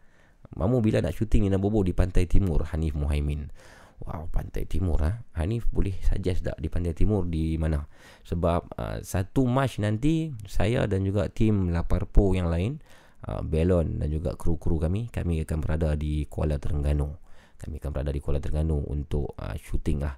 [0.59, 3.53] Mamu bila nak syuting Nina Bobo di Pantai Timur Hanif Muhaimin.
[3.99, 5.27] Wow Pantai Timur ha?
[5.39, 7.83] Hanif boleh suggest tak di Pantai Timur di mana?
[8.27, 12.79] Sebab uh, satu Mac nanti saya dan juga tim Laparpo yang lain
[13.27, 17.11] uh, Belon dan juga kru-kru kami kami akan berada di Kuala Terengganu.
[17.59, 20.15] Kami akan berada di Kuala Terengganu untuk uh, shooting lah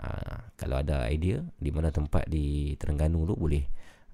[0.00, 3.64] uh, kalau ada idea di mana tempat di Terengganu tu boleh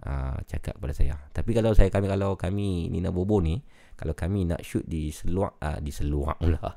[0.04, 3.62] uh, cakap kepada saya tapi kalau saya kami kalau kami Nina Bobo ni
[3.96, 6.60] kalau kami nak shoot di seluar uh, di seluar pula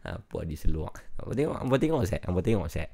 [0.00, 2.88] apa di seluar apa tengok apa tengok set apa tengok set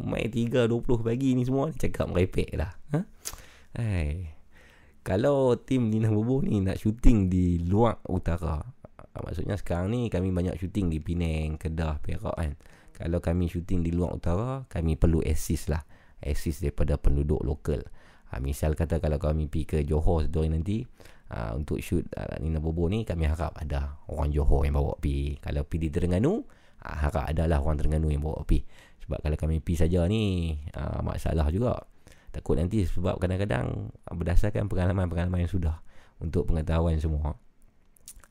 [0.00, 2.72] Main 3 20 pagi ni semua cakap merepek lah.
[2.96, 3.00] Ha?
[3.76, 4.32] Hai.
[5.04, 8.62] Kalau tim Nina Bobo ni nak syuting di luar utara.
[9.12, 12.52] Maksudnya sekarang ni kami banyak syuting di Penang, Kedah, Perak kan.
[12.96, 15.84] Kalau kami syuting di luar utara, kami perlu assist lah.
[16.22, 17.82] Assist daripada penduduk lokal.
[18.32, 20.80] Ha, misal kata kalau kami pergi ke Johor sedoi nanti
[21.28, 25.36] ha, untuk shoot uh, Nina Bobo ni kami harap ada orang Johor yang bawa pergi.
[25.36, 26.40] Kalau pergi di Terengganu,
[26.80, 28.64] ha, harap adalah orang Terengganu yang bawa pergi.
[29.04, 31.76] Sebab kalau kami pergi saja ni uh, masalah juga.
[32.32, 35.84] Takut nanti sebab kadang-kadang berdasarkan pengalaman-pengalaman yang sudah
[36.16, 37.36] untuk pengetahuan semua.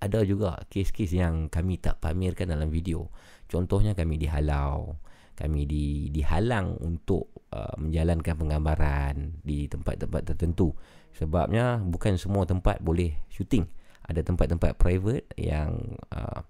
[0.01, 3.13] Ada juga kes-kes yang kami tak pamerkan dalam video.
[3.45, 4.97] Contohnya kami dihalau,
[5.37, 10.73] kami di dihalang untuk uh, menjalankan penggambaran di tempat-tempat tertentu.
[11.13, 13.69] Sebabnya bukan semua tempat boleh syuting.
[14.01, 15.77] Ada tempat-tempat private yang
[16.09, 16.41] uh,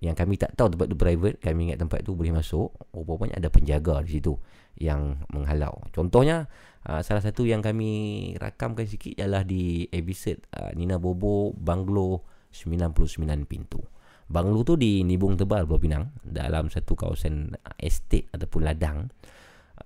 [0.00, 3.48] yang kami tak tahu tempat tu private kami ingat tempat tu boleh masuk rupanya ada
[3.48, 4.36] penjaga di situ
[4.76, 6.52] yang menghalau contohnya
[6.84, 13.46] uh, salah satu yang kami rakamkan sikit ialah di episode uh, Nina Bobo Banglo 99
[13.46, 13.80] pintu.
[14.26, 19.06] Banglo tu di Nibung Tebal Pulau Pinang dalam satu kawasan uh, estate ataupun ladang.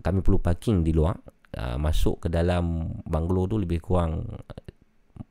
[0.00, 1.20] Kami perlu parking di luar.
[1.50, 4.22] Uh, masuk ke dalam banglo tu lebih kurang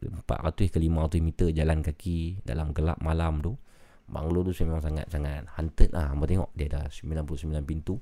[0.04, 3.58] 400 ke 500 meter jalan kaki dalam gelap malam tu.
[4.06, 6.14] Banglo tu memang sangat-sangat haunted lah.
[6.14, 7.98] Hamba tengok dia ada 99 pintu.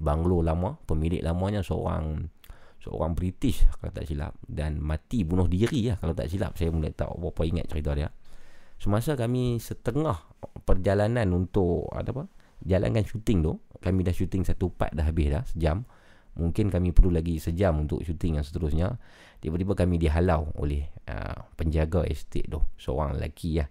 [0.00, 2.28] Banglo lama Pemilik lamanya seorang
[2.80, 4.36] Seorang British kalau tak silap.
[4.44, 6.52] Dan mati bunuh diri lah kalau tak silap.
[6.60, 8.08] Saya pun tak apa-apa ingat cerita dia
[8.80, 10.16] Semasa kami setengah
[10.64, 12.24] perjalanan untuk ada apa
[12.64, 15.84] Jalankan syuting tu Kami dah syuting satu part dah habis dah Sejam.
[16.40, 18.88] Mungkin kami perlu lagi sejam untuk syuting yang seterusnya.
[19.42, 22.62] Tiba-tiba kami dihalau oleh uh, penjaga estate tu.
[22.78, 23.68] Seorang lelaki lah.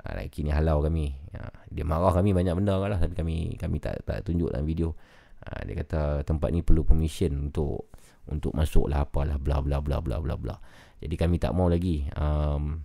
[0.00, 1.12] Ha, Lelaki ni halau kami.
[1.36, 4.96] Ha, Dia marah kami banyak benda lah Tapi kami kami tak tak tunjuk dalam video.
[5.46, 7.94] Ha, Dia kata tempat ni perlu permission untuk
[8.26, 10.56] Untuk masuk lah apalah bla bla bla bla bla bla.
[11.00, 12.04] Jadi kami tak mau lagi.
[12.18, 12.84] Um,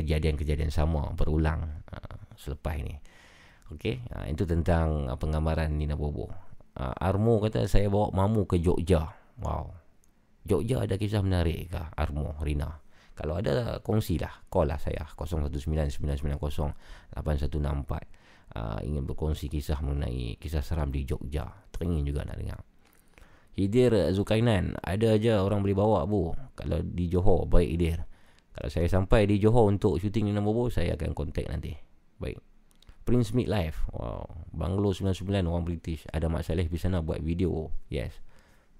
[0.00, 2.96] Kejadian-kejadian sama berulang uh, Selepas ini
[3.70, 6.26] Okey, ha, itu tentang uh, penggambaran Nina Bobo.
[6.74, 9.14] Uh, Armo kata saya bawa mamu ke Jogja.
[9.38, 9.70] Wow.
[10.42, 12.82] Jogja ada kisah menarik ke Armo, Rina?
[13.20, 16.72] Kalau ada kongsilah Call lah saya 0199908164
[18.56, 22.64] uh, Ingin berkongsi kisah mengenai Kisah seram di Jogja Teringin juga nak dengar
[23.60, 28.08] Hidir Zukainan Ada aja orang boleh bawa bu Kalau di Johor Baik Hidir
[28.56, 31.70] Kalau saya sampai di Johor Untuk syuting di Nambobo Saya akan kontak nanti
[32.18, 32.42] Baik
[33.06, 38.18] Prince Midlife Wow Banglo 99 Orang British Ada Mak Saleh di sana Buat video Yes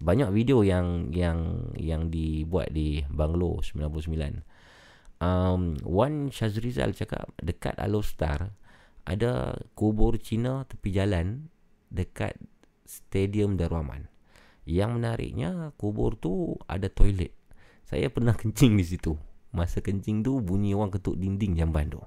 [0.00, 4.40] banyak video yang yang yang dibuat di Banglo 99.
[5.20, 8.56] Um, Wan Shazrizal cakap dekat Alostar
[9.04, 11.52] ada kubur Cina tepi jalan
[11.92, 12.40] dekat
[12.88, 14.08] Stadium Darwaman.
[14.64, 17.36] Yang menariknya kubur tu ada toilet.
[17.84, 19.12] Saya pernah kencing di situ.
[19.50, 21.98] Masa kencing tu bunyi orang ketuk dinding jamban tu.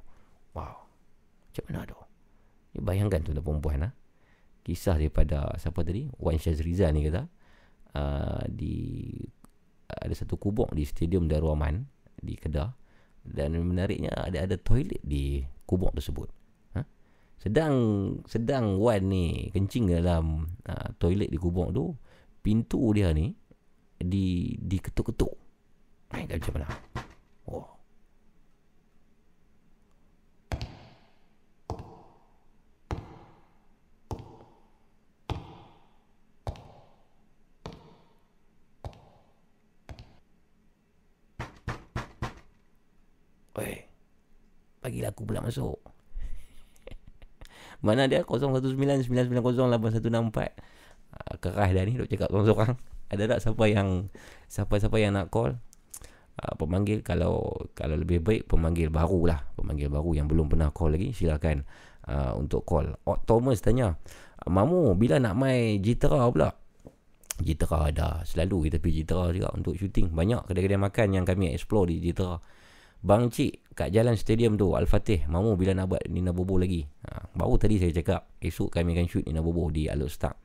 [0.55, 0.88] Wow.
[1.51, 1.97] Macam mana tu?
[2.73, 3.89] Ya, bayangkan tu ada perempuan ha?
[4.63, 6.07] Kisah daripada siapa tadi?
[6.17, 7.27] Wan Shazrizal ni kata
[7.93, 9.11] uh, di
[9.91, 11.85] ada satu kubur di stadium Darwaman
[12.17, 12.72] di Kedah
[13.23, 16.31] dan menariknya ada ada toilet di kubur tersebut.
[16.73, 16.81] Ha?
[17.38, 17.75] Sedang
[18.25, 21.93] sedang Wan ni kencing dalam uh, toilet di kubur tu,
[22.39, 23.35] pintu dia ni
[23.99, 25.33] di diketuk-ketuk.
[26.15, 26.67] Main macam mana?
[27.47, 27.67] Oh.
[43.53, 43.85] Weh
[44.83, 45.80] Bagilah aku pula masuk.
[47.85, 48.23] Mana dia?
[48.27, 49.07] 0199908164
[51.13, 52.75] uh, Keras dah ni Duk cakap seorang-seorang.
[53.11, 54.07] Ada tak siapa yang
[54.47, 55.59] Siapa-siapa yang nak call
[56.39, 59.39] uh, Pemanggil Kalau Kalau lebih baik Pemanggil baru lah.
[59.53, 61.61] Pemanggil baru yang belum pernah call lagi Silakan
[62.09, 62.93] uh, Untuk call.
[63.05, 63.93] Oh, Thomas tanya
[64.43, 66.51] Mamu bila nak main Jitera pula?
[67.39, 71.89] Jitera ada Selalu kita pergi Jitera juga Untuk syuting Banyak kedai-kedai makan Yang kami explore
[71.89, 72.37] di Jitera.
[73.03, 76.83] Bang Cik kat jalan stadium tu Al-Fatih Mamu bila nak buat Nina Bobo lagi?
[76.83, 80.42] Ha, Baru tadi saya cakap Esok kami akan shoot Nina Bobo di Alut Start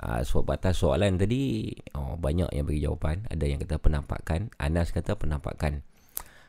[0.02, 3.22] uh, So batas soalan tadi oh, Banyak yang bagi jawapan.
[3.30, 5.86] Ada yang kata penampakan Anas kata penampakan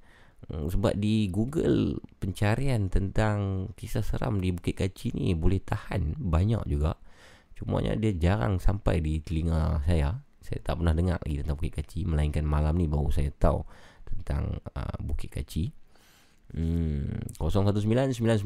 [0.50, 6.66] Hmm, sebab di Google pencarian tentang kisah seram di Bukit Kaci ni boleh tahan banyak
[6.69, 6.98] juga.
[7.58, 10.17] Cumanya dia jarang sampai di telinga saya.
[10.41, 13.66] Saya tak pernah dengar lagi tentang Bukit Kaci melainkan malam ni baru saya tahu
[14.06, 15.81] tentang uh, Bukit Kaci
[16.52, 18.44] Hmm, 019-990-8164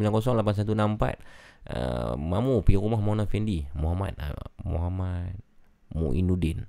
[1.74, 5.34] uh, Mamu pergi rumah Mona Fendi Muhammad uh, Muhammad
[5.98, 6.62] Muinuddin.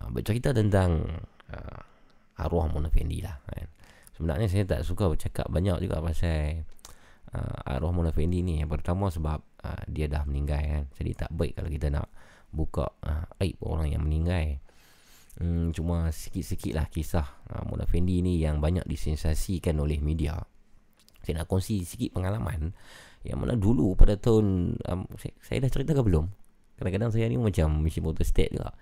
[0.00, 1.04] Uh, Bercerita tentang
[1.52, 3.68] uh, Arwah Mona Fendi lah kan.
[4.16, 6.64] Sebenarnya saya tak suka bercakap banyak juga pasal
[7.34, 8.62] uh, Arwah Mona Fendi ni.
[8.62, 10.82] Yang pertama sebab uh, dia dah meninggal kan.
[10.96, 12.08] Jadi tak baik kalau kita nak
[12.48, 14.56] buka uh, aib orang yang meninggal.
[15.38, 20.34] Hmm, cuma sikit-sikit lah kisah uh, Mona Fendi ni yang banyak disensasikan oleh media
[21.28, 22.72] saya nak kongsi sikit pengalaman
[23.20, 26.24] yang mana dulu pada tahun um, saya, saya dah cerita ke belum?
[26.80, 28.72] Kadang-kadang saya ni macam mission motor state juga.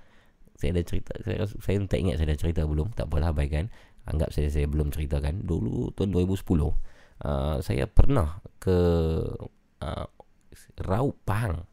[0.54, 3.66] Saya dah cerita saya, saya tak ingat saya dah cerita belum tak apalah baikkan
[4.06, 5.42] anggap saya saya belum ceritakan.
[5.42, 6.38] Dulu tahun 2010
[7.26, 8.78] uh, saya pernah ke
[9.82, 10.06] uh,
[10.86, 11.66] Raup Pahang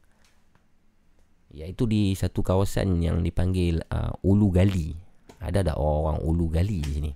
[1.54, 4.98] iaitu di satu kawasan yang dipanggil uh, Ulu Gali.
[5.38, 7.12] Ada tak orang Ulu Gali di sini?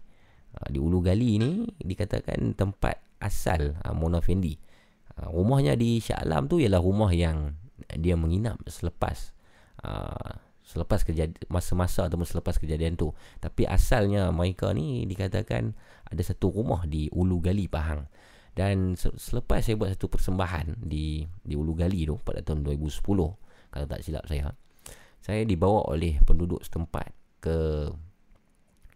[0.53, 4.58] Uh, di Ulu Gali ni dikatakan tempat asal uh, Mona Fendi.
[5.18, 7.58] Uh, rumahnya di Shah Alam tu ialah rumah yang
[7.98, 9.34] dia menginap selepas
[9.86, 13.16] uh, selepas kejadian masa-masa atau selepas kejadian tu.
[13.40, 15.72] Tapi asalnya mereka ni dikatakan
[16.08, 18.08] ada satu rumah di Ulu Gali Pahang.
[18.58, 23.06] Dan selepas saya buat satu persembahan di di Ulu Gali tu pada tahun 2010
[23.70, 24.52] kalau tak silap saya.
[25.22, 27.88] Saya dibawa oleh penduduk setempat ke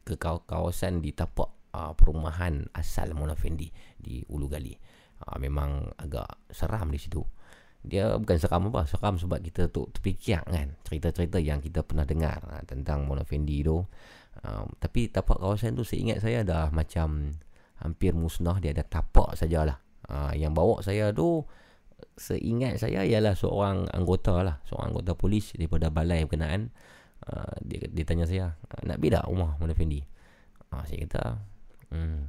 [0.02, 3.68] ke kaw- kawasan di tapak uh, perumahan asal Mona Fendi
[3.98, 4.76] di Ulu Gali.
[5.22, 7.22] Uh, memang agak seram di situ.
[7.82, 12.42] Dia bukan seram apa, seram sebab kita tu terfikir kan cerita-cerita yang kita pernah dengar
[12.46, 13.82] uh, tentang Mona Fendi tu.
[14.42, 17.36] Um, tapi tapak kawasan tu seingat saya dah macam
[17.82, 19.82] hampir musnah dia ada tapak sajalah.
[20.08, 21.46] Uh, yang bawa saya tu
[22.18, 26.70] seingat saya ialah seorang anggota lah, seorang anggota polis daripada balai berkenaan.
[27.22, 30.02] Uh, dia, dia tanya saya, "Ah, nak tak rumah Mona Fendi?
[30.74, 31.24] Uh, saya kata,
[31.92, 32.22] hmm,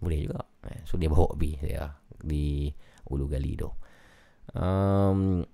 [0.00, 0.40] boleh juga.
[0.68, 2.72] Eh, So dia bawa pergi saya di
[3.08, 3.68] Ulu Gali tu.
[4.56, 5.44] Um,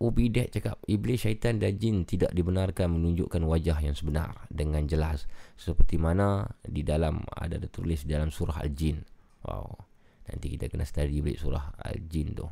[0.00, 5.28] Ubidat cakap Iblis, syaitan dan jin tidak dibenarkan menunjukkan wajah yang sebenar dengan jelas
[5.60, 9.04] seperti mana di dalam ada tertulis dalam surah Al-Jin.
[9.44, 9.76] Wow.
[10.24, 12.48] Nanti kita kena study balik surah Al-Jin tu.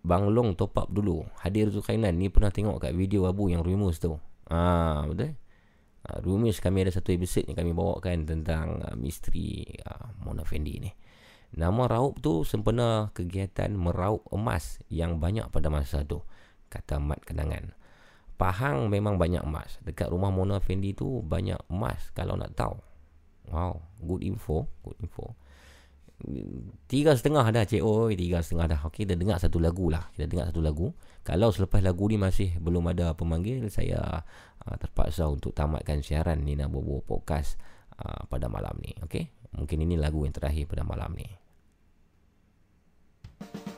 [0.00, 1.28] Bang Long top up dulu.
[1.44, 4.16] Hadir Zulkainan ni pernah tengok kat video Abu yang rumus tu.
[4.48, 5.36] Ah, betul?
[6.06, 10.78] Uh, rumus kami ada satu episod yang kami bawakan tentang uh, misteri uh, Mona Fendi
[10.78, 10.90] ni.
[11.58, 16.22] Nama raup tu sempena kegiatan meraup emas yang banyak pada masa tu.
[16.70, 17.74] Kata Mat Kenangan.
[18.38, 19.82] Pahang memang banyak emas.
[19.82, 22.76] Dekat rumah Mona Fendi tu banyak emas kalau nak tahu.
[23.50, 25.34] Wow, good info, good info.
[26.88, 27.84] Tiga setengah dah cik.
[27.84, 28.80] Oi Tiga setengah dah.
[28.88, 30.08] Okey kita dengar satu lagu lah.
[30.16, 30.96] Kita dengar satu lagu.
[31.26, 34.22] Kalau selepas lagu ni masih Belum ada pemanggil Saya
[34.62, 37.58] uh, terpaksa untuk tamatkan siaran Nina Bobo Podcast
[38.00, 38.94] uh, Pada malam ni.
[39.04, 39.28] Okey?
[39.56, 41.28] Mungkin ini lagu yang terakhir pada malam ni.
[43.36, 43.75] Hidup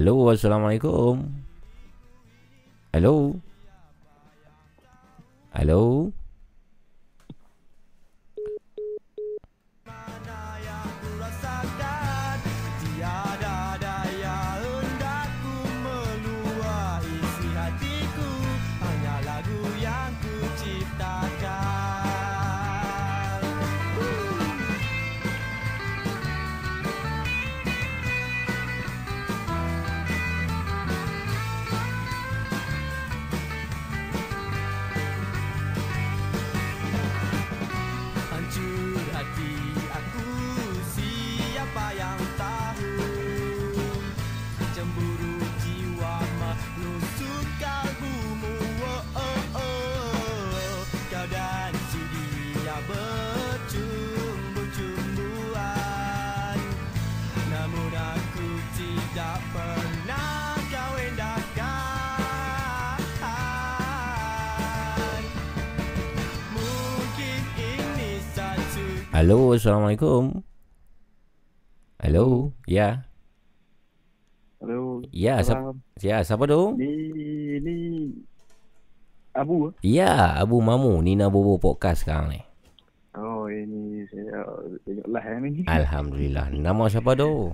[0.00, 1.28] Halo Assalamualaikum.
[2.96, 3.36] Halo.
[5.52, 6.08] Halo
[69.20, 70.40] Halo Assalamualaikum
[72.00, 73.04] Halo Ya
[74.64, 75.04] Halo.
[75.12, 76.72] Ya siapa, ya, siapa tu?
[76.80, 76.88] Ni
[77.60, 77.76] ni
[79.36, 79.76] Abu.
[79.84, 82.40] Ya Abu Mamu Nina Bobo Podcast sekarang ni
[83.12, 84.40] Oh ini saya
[84.88, 85.60] tengok live ni.
[85.76, 87.52] Alhamdulillah Nama siapa tu?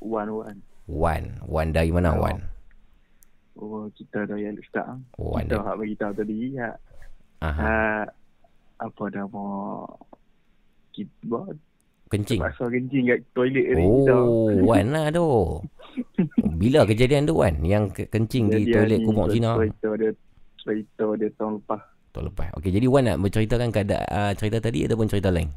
[0.00, 0.56] Wan Wan.
[0.88, 2.40] Wan Wan dari mana Wan?
[3.52, 4.56] Oh kita dah yang.
[5.20, 6.72] Oh, kita anda- hak bagi tahu tadi ya.
[7.44, 7.60] Aha.
[7.68, 8.04] Uh,
[8.80, 9.44] apa nama
[10.90, 11.40] kita
[12.06, 13.86] Kencing Terpaksa kencing kat toilet ni.
[13.86, 15.26] Oh Wan lah tu
[16.60, 20.10] Bila kejadian tu Wan Yang ke- kencing di Jadi toilet kumuk Cina Cerita dia
[20.56, 21.82] cerita dia tahun lepas.
[22.10, 25.54] Tahun lepas Okey jadi Wan nak berceritakan keadaan uh, cerita tadi Ataupun cerita lain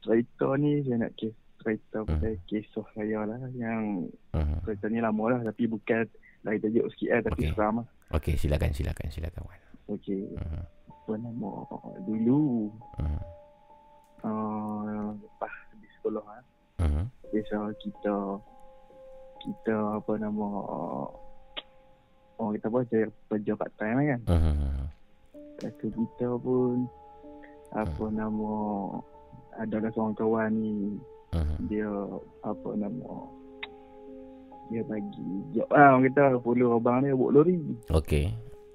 [0.00, 4.60] Cerita ni saya nak kes cerita pasal kisah saya lah yang Hmm.
[4.62, 6.06] cerita ni lama lah tapi bukan
[6.42, 7.50] lain tajuk sikit lah tapi Okey.
[7.52, 7.86] seram lah.
[8.12, 10.26] Okey silakan silakan silakan Wan Okey.
[10.86, 11.50] apa nama
[12.00, 13.18] dulu Hmm.
[14.22, 14.80] Uh,
[15.12, 16.42] lepas di sekolah ah
[16.76, 17.04] Mhm.
[17.32, 18.16] biasa kita
[19.40, 20.46] kita apa nama
[22.36, 24.84] orang kita apa kerja kerja part time kan Mhm.
[25.56, 26.84] Lepas tu kita pun
[27.72, 28.52] apa nama
[29.56, 31.00] ada seorang kawan ni
[31.32, 31.56] Mhm.
[31.66, 31.88] dia
[32.42, 33.12] apa nama
[34.66, 37.56] dia bagi job lah orang kita follow abang dia bawa lori
[37.88, 38.26] Okey.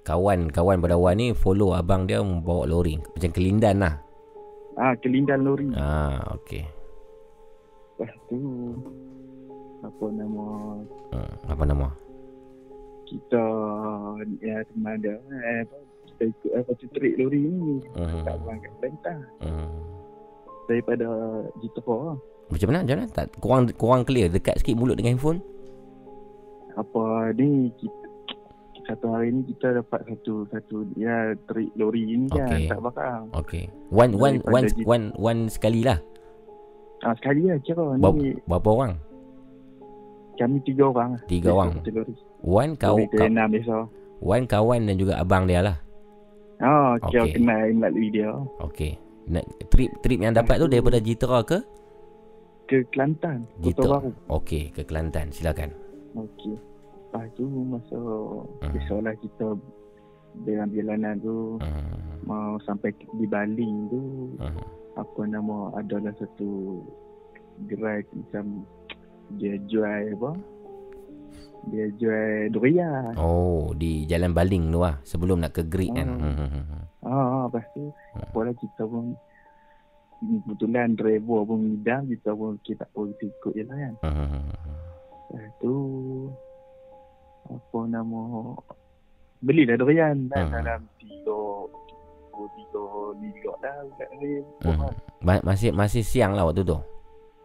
[0.02, 2.98] Kawan-kawan pada Wan ni follow abang dia bawa lori.
[2.98, 4.02] Macam kelindan lah.
[4.74, 6.64] Ah kelindan lori Ah, okey.
[7.92, 8.38] lepas tu
[9.80, 10.46] apa nama
[11.12, 11.32] Hmm.
[11.46, 11.88] Apa nama?
[13.04, 13.44] kita
[14.40, 15.76] ya teman dia eh, apa,
[16.06, 18.24] kita ikut apa tu trip lori ni Mhm.
[18.24, 19.68] kat orang kat Bentang Hmm.
[20.64, 21.06] daripada
[21.58, 22.16] Jitapa lah.
[22.48, 22.80] Macam mana?
[22.80, 23.06] Macam mana?
[23.10, 24.28] Tak, kurang, kurang clear.
[24.28, 25.40] Dekat sikit mulut dengan handphone.
[26.72, 28.01] apa ni kita
[28.82, 32.66] satu hari ni kita dapat satu satu ya trip lori ni kan Okey.
[32.66, 33.64] tak bakar Okey.
[33.88, 35.98] One, one, Daripada one, one, one sekali lah.
[37.00, 38.94] ah, sekali lah kira ni berapa orang?
[40.32, 41.22] kami tiga orang lah.
[41.28, 41.70] Tiga Biasa orang.
[41.78, 43.50] satu lori Wan kau, kau enam
[44.18, 45.76] Wan kawan dan juga abang dia lah.
[46.58, 47.34] ah kira Okey.
[47.38, 48.92] kenal melalui dia Okey.
[49.30, 51.62] Nak trip trip yang dapat tu daripada Jitera ke?
[52.66, 54.00] ke Kelantan Kota.
[54.00, 55.30] Baru Okey, ke Kelantan.
[55.30, 55.70] Silakan.
[56.16, 56.56] okey
[57.12, 57.98] lepas tu masa
[58.64, 59.46] biasalah kita
[60.40, 62.24] dalam perjalanan tu Hmm.
[62.24, 64.00] mau sampai di Baling tu
[64.40, 64.56] Hmm.
[64.94, 66.80] apa nama adalah satu
[67.68, 68.64] gerai macam
[69.36, 70.32] dia jual apa
[71.68, 74.98] dia jual durian Oh, di Jalan Baling tu lah.
[75.02, 76.10] Sebelum nak ke Greek kan.
[76.10, 76.34] Hmm.
[76.34, 76.82] Hmm, hmm, hmm.
[77.06, 79.12] ah lepas tu apalah kita pun
[80.18, 84.42] kebetulan driver pun ngidam kita pun kita pun ikut je lah kan hmm.
[85.28, 85.74] lepas tu
[87.44, 88.20] apa nama
[89.40, 90.54] belilah durian kan Hmm.
[90.54, 91.40] dalam tiga
[91.84, 92.84] tiga tiga
[93.18, 94.30] liga lah kat ni
[94.62, 94.78] Hmm.
[95.20, 96.78] Ma- Masih masih siang lah waktu tu.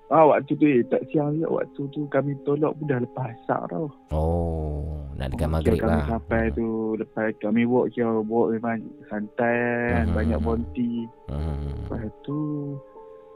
[0.07, 3.67] Ah waktu tu eh, tak siang juga waktu tu kami tolak pun dah lepas asar
[3.67, 3.91] tau.
[4.09, 6.07] Oh, nak dekat maghrib kami lah.
[6.07, 9.59] sampai tu lepas kami walk kira walk memang santai
[9.91, 10.15] kan, Mhm.
[10.15, 10.93] banyak bonti.
[11.27, 11.59] Hmm.
[11.83, 12.39] Lepas tu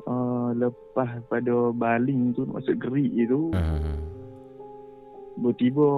[0.03, 3.99] uh, lepas pada baling tu masuk gerik tu Hmm.
[5.35, 5.89] tiba-tiba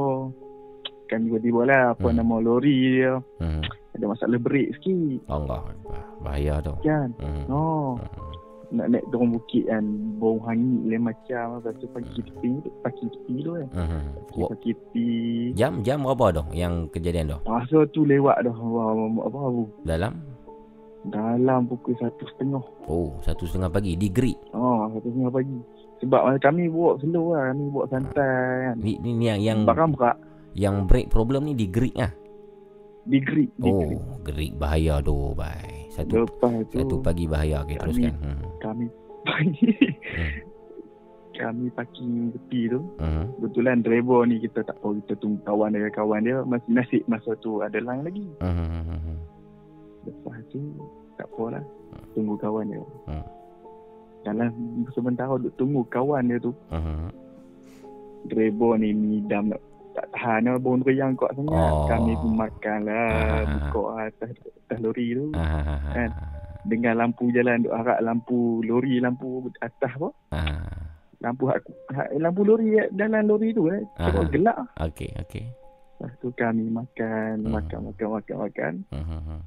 [1.13, 2.17] kan tiba-tiba lah apa Hmm.
[2.17, 3.61] nama lori dia Hmm.
[3.93, 5.61] ada masalah brake sikit Allah
[6.19, 6.73] bahaya tu.
[6.81, 7.09] kan.
[7.17, 7.45] Hmm.
[7.47, 7.95] Oh.
[8.73, 9.85] Nak naik dorong bukit kan
[10.17, 14.01] Bau hangit lain macam Lepas tu pagi tepi tu Pagi tepi tu kan Hmm.
[14.33, 15.07] Wa- Pagi tepi
[15.53, 17.37] Jam jam berapa tu yang kejadian tu?
[17.45, 19.39] Masa tu lewat dah apa, apa,
[19.85, 20.13] Dalam?
[21.05, 24.41] Dalam pukul satu setengah Oh, satu setengah pagi di Greek.
[24.53, 25.57] Oh satu setengah pagi
[25.99, 28.33] Sebab kami bawa slow lah Kami bawa santai
[28.63, 30.17] kan Ni ni, ni yang yang Sebab kan berat
[30.53, 32.11] yang break problem ni di Greek ah.
[33.03, 35.89] Di Greek Di Oh, Greek Greek bahaya tu, bye.
[35.89, 37.61] Satu Lepas tu satu pagi bahaya.
[37.61, 38.13] Okey, kami, teruskan.
[38.17, 38.39] Hmm.
[38.59, 38.85] Kami
[39.23, 39.67] pagi
[41.33, 43.25] Kami parking tepi tu Hmm.
[43.35, 47.33] Kebetulan driver ni kita tak tahu Kita tunggu kawan dia Kawan dia masih nasib masa
[47.37, 49.17] tu ada line lagi Hmm.
[50.03, 50.61] Lepas tu
[51.15, 51.63] tak apa lah
[52.13, 53.25] Tunggu kawan dia Hmm.
[54.23, 54.49] Dalam
[54.93, 57.09] sementara duk tunggu kawan dia tu Hmm.
[58.23, 59.59] Driver ni midam nak
[59.93, 61.85] tak tahan lah Bong riang kuat sangat Oh.
[61.85, 63.41] Kami pun makan lah Ah.
[63.45, 65.79] Buka atas, atas lori tu Ah.
[65.89, 66.09] kan
[66.63, 69.27] Dengan lampu jalan Duk harap lampu lori Lampu
[69.59, 70.63] atas apa Ah.
[71.19, 73.79] Lampu hak, hak, lampu lori dalam lori tu eh.
[73.95, 74.27] Kira Ah.
[74.27, 75.45] gelap Okey, okey.
[75.95, 77.53] Lepas tu kami makan Hmm.
[77.53, 79.41] Makan makan makan makan Hmm.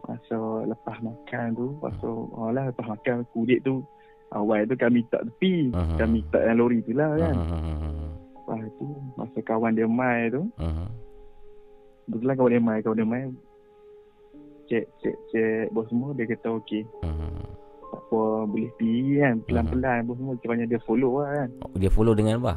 [0.00, 3.84] Masa lepas makan tu Masa oh lah lepas makan kulit tu
[4.30, 5.96] Awal tu kami tak tepi Hmm.
[5.96, 8.19] Kami tak dalam lori tu lah kan Hmm.
[8.76, 10.46] Tu Masa kawan dia mai tu.
[12.06, 13.22] Kebetulan kawan dia mai Kawan dia mai
[14.66, 17.42] Cek cek cek Bos semua dia kata okey Hmm.
[17.90, 22.12] Tak apa boleh pergi kan Pelan-pelan bos semua Kiranya dia follow lah kan Dia follow
[22.12, 22.54] dengan apa?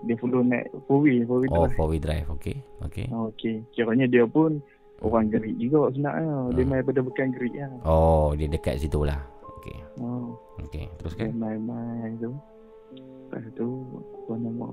[0.00, 2.26] Dia follow naik 4 4 wheel Oh, drive four wheel drive.
[2.30, 2.56] Okey.
[2.82, 3.06] Okey.
[3.10, 4.60] Oh, Okey Kiranya dia pun
[4.98, 9.18] Orang gerik juga sebenarnya Dia mai pada bukan gerik lah Oh, dia dekat situ lah.
[9.58, 9.76] Okey.
[9.98, 11.32] Oh Okey, Dia teruskan.
[11.34, 12.30] mai-mai tu
[13.24, 13.68] Lepas tu
[14.28, 14.68] Apa nama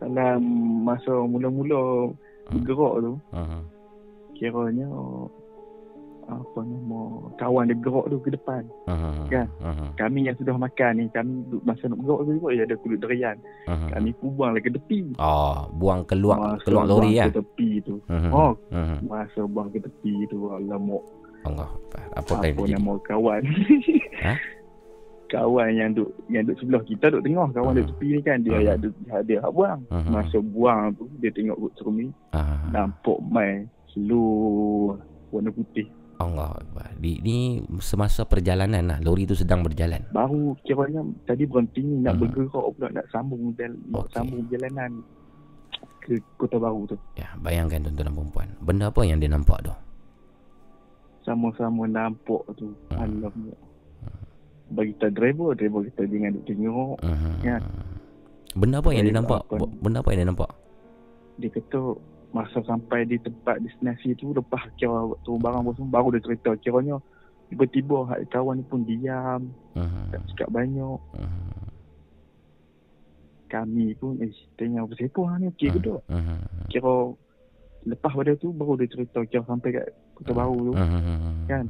[0.00, 0.42] Dalam
[0.82, 2.10] masa mula-mula
[2.50, 3.62] Bergerak tu Hmm.
[4.34, 4.90] Kiranya
[6.26, 7.00] Apa nama
[7.38, 9.30] Kawan dia gerak tu ke depan Hmm.
[9.30, 9.94] Kan Hmm.
[9.94, 11.30] Kami yang sudah makan ni Kami
[11.62, 13.86] masa nak bergerak tu juga Ya ada kulit derian Hmm.
[13.88, 17.30] Kami kubang lah ke tepi Oh, buang keluar Masa keluar lori lah.
[17.30, 18.34] ke tepi tu Hmm.
[18.34, 18.98] Oh Hmm.
[19.06, 21.06] Masa buang ke tepi tu Alamak
[21.44, 21.70] Allah.
[22.18, 22.74] Apa Apa terjadi?
[22.74, 23.42] nama kawan
[24.18, 24.34] Ha?
[25.34, 28.52] Kawan yang duk Yang duk sebelah kita Duk tengah Kawan duk tepi ni kan Dia
[28.52, 28.62] Hmm.
[28.62, 28.90] yang dia,
[29.20, 30.08] dia hak buang Hmm.
[30.08, 32.70] Masa buang tu Dia tengok kot cermin Ah.
[32.70, 34.94] Nampak mai Slow
[35.28, 36.94] Warna putih Allah Akbar.
[36.94, 37.36] Di, ni
[37.80, 38.98] semasa perjalanan lah.
[38.98, 39.98] Lori tu sedang berjalan.
[40.08, 42.22] Baru kiranya Tadi berhenti ni Nak Hmm.
[42.22, 45.02] bergerak pula Nak sambung Nak sambung perjalanan
[45.98, 48.48] Ke Kota Baru tu Ya, bayangkan tuan-tuan dan perempuan.
[48.60, 49.74] Benda apa yang dia nampak tu?
[51.22, 53.00] Sama-sama nampak tu Hmm.
[53.00, 53.56] Alamak
[54.72, 56.96] Bagi kita driver Driver kita jangan duk tengok.
[57.04, 57.36] Hmm.
[57.44, 57.62] Kan
[58.54, 59.42] Benda apa yang dia nampak?
[59.82, 60.50] Benda apa yang dia nampak?
[61.42, 61.80] Dia kata
[62.34, 66.54] Masa sampai di tempat destinasi tu Lepas kira turun barang semua Baru dia cerita.
[66.58, 66.98] Kiranya
[67.52, 69.42] Tiba-tiba hak kawan ni pun diam
[69.74, 70.06] Hmm.
[70.14, 70.98] Tak cakap banyak.
[73.50, 75.46] Kami pun Eh tengok apa siapa ni?
[75.50, 76.40] Okey ke tak Hmm.
[76.70, 76.94] Kira
[77.84, 80.72] Lepas pada tu Baru dia cerita Kira sampai kat Kota Baru tu.
[80.78, 81.44] Hmm.
[81.50, 81.66] Kan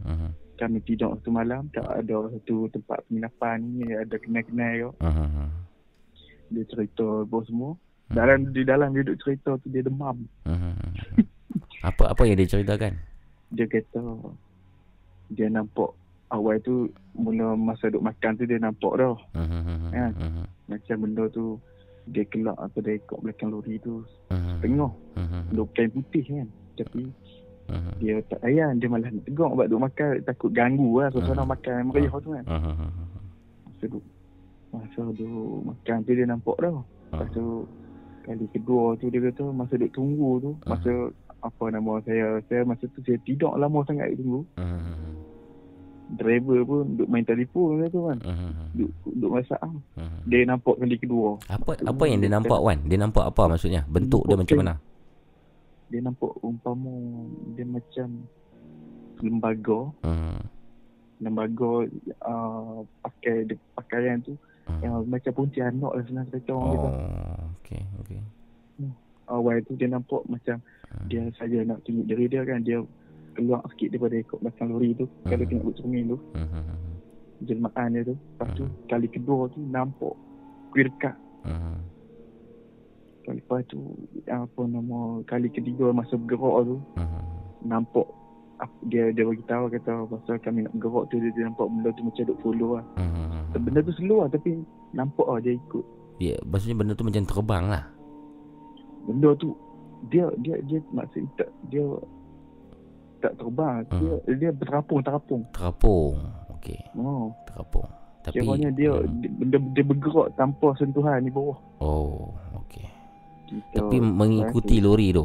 [0.65, 5.53] Kami tidur satu malam Tak ada satu tempat penginapan ni Ada kenal-kenal ke Hmm.
[6.49, 7.73] Dia cerita apa semua
[8.05, 10.29] dalam di dalam dia duduk cerita tu dia demam.
[10.45, 10.77] Hmm.
[11.81, 13.01] Apa apa yang dia ceritakan?
[13.49, 14.03] Dia kata
[15.31, 15.89] dia nampak
[16.29, 19.17] awal tu mula masa duk makan tu dia nampak dah.
[19.33, 19.89] Hmm.
[19.89, 20.13] Kan?
[20.69, 21.57] Macam benda tu
[22.07, 24.61] dia kelak apa dia ikut belakang lori tu Hmm.
[24.61, 24.93] tengah.
[25.17, 25.45] Hmm.
[25.51, 26.49] Duk kain putih kan.
[26.77, 27.09] Tapi
[27.97, 31.79] dia tak layan dia malah nak tegur sebab duk makan takut ganggu lah suasana makan
[31.89, 32.45] meriah tu kan.
[32.45, 32.91] Hmm.
[33.65, 34.05] Masa duk
[34.71, 35.31] masa duk
[35.65, 36.77] makan tu dia nampak dah.
[37.15, 37.45] Lepas tu
[38.25, 40.93] kali kedua tu dia kata masa duk tunggu tu masa
[41.41, 45.13] apa nama saya saya masa tu saya tidur lama sangat duk tunggu Hmm.
[46.17, 48.53] driver pun duk main telefon dia tu kan Hmm.
[48.73, 49.73] duk duk masak ah.
[50.25, 52.81] dia nampak kali kedua Apa apa yang dia nampak Wan?
[52.85, 53.85] Dia nampak apa maksudnya?
[53.89, 54.75] Bentuk dia macam mana?
[55.95, 56.91] Dia nampak umpama
[57.55, 58.27] dia macam
[59.21, 60.43] lembaga Hmm.
[61.17, 61.87] lembaga
[62.21, 64.35] uh, pakai dia, pakaian tu
[64.83, 68.21] yang macam pontianak lah senang kata orang kata Oh, okey, okey.
[69.25, 70.59] awal tu dia nampak macam
[70.91, 71.07] Hmm.
[71.07, 72.83] dia saja nak tunjuk diri dia kan dia
[73.33, 75.49] keluar sikit daripada ikut belakang lori tu kalau Hmm.
[75.49, 76.93] tengok cermin tu Hmm.
[77.41, 80.15] jelmaan dia tu lepas tu kali kedua tu nampak
[80.71, 81.79] kuih dekat Hmm.
[83.25, 83.81] Kali lepas tu
[84.27, 87.25] apa nama kali ketiga masa bergerak tu Hmm.
[87.63, 88.07] nampak
[88.85, 92.03] dia dia bagi tahu kata pasal kami nak bergerak tu dia, dia nampak benda tu
[92.03, 93.43] macam duk follow lah Hmm.
[93.57, 94.51] benda tu slow lah tapi
[94.91, 95.85] nampak lah dia ikut
[96.17, 97.85] Dia maksudnya benda tu macam terbang lah.
[99.03, 99.53] benda tu
[100.05, 101.85] dia dia dia maksud tak dia
[103.19, 106.15] tak terbang dia dia berterapung terapung Terapung.
[106.55, 107.89] Okey, oh terapung.
[108.23, 112.33] Tapi kiranya dia dia- benda dia bergerak tanpa sentuhan di bawah oh,
[113.71, 115.25] Tapi mengikuti lori tu.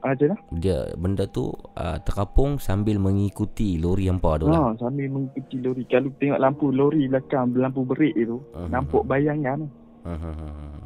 [0.00, 0.36] Ah, macam mana?
[0.56, 4.72] Dia benda tu uh, terapung sambil mengikuti lori hampa tu lah.
[4.72, 5.84] Ha, sambil mengikuti lori.
[5.84, 8.72] Kalau tengok lampu lori belakang, lampu berik tu, Hmm.
[8.72, 9.68] nampak bayangan.
[10.00, 10.80] Hmm.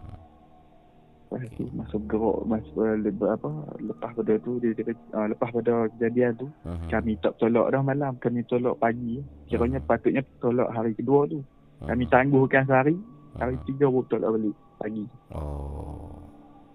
[1.29, 5.85] Lepas tu masa bergerak masa le- apa lepas pada tu dia, dia uh, lepas pada
[5.93, 6.89] kejadian tu Hmm.
[6.89, 11.45] kami tak tolak dah malam kami tolak pagi kiranya patutnya tolak hari kedua tu
[11.79, 12.97] kami tangguhkan sehari
[13.37, 16.15] hari tiga baru tolak balik pagi Oh.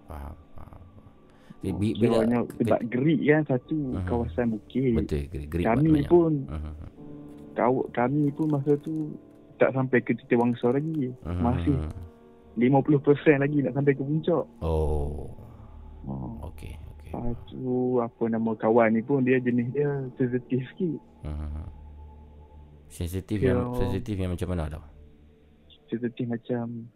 [0.04, 0.36] Faham,
[1.64, 6.06] bi- Bila kiranya sebab gerik kan satu kawasan bukit Betul, gerik- kami banyak.
[6.06, 6.32] pun
[7.52, 9.16] kau kami pun masa tu
[9.56, 11.40] tak sampai ke titik wangsa lagi Hmm.
[11.40, 11.72] masih
[12.54, 13.00] 50%
[13.38, 15.30] lagi nak sampai ke puncak Oh.
[16.04, 16.36] Oh.
[16.44, 17.10] Okey, okey.
[17.10, 17.64] Lepas tu
[17.96, 21.00] apa nama kawan ni pun dia jenis dia sensitif sikit.
[21.22, 21.64] Hmm.
[22.86, 24.84] Sensitif Dia- yang sensitif yang macam mana tau?
[25.88, 26.86] Sensitif macam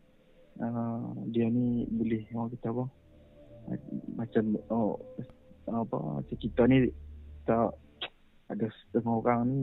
[0.63, 2.85] uh, dia ni boleh orang kata apa?
[4.17, 4.97] Macam oh
[5.69, 6.89] apa macam kita ni
[7.45, 7.77] tak
[8.49, 9.61] ada setengah orang ni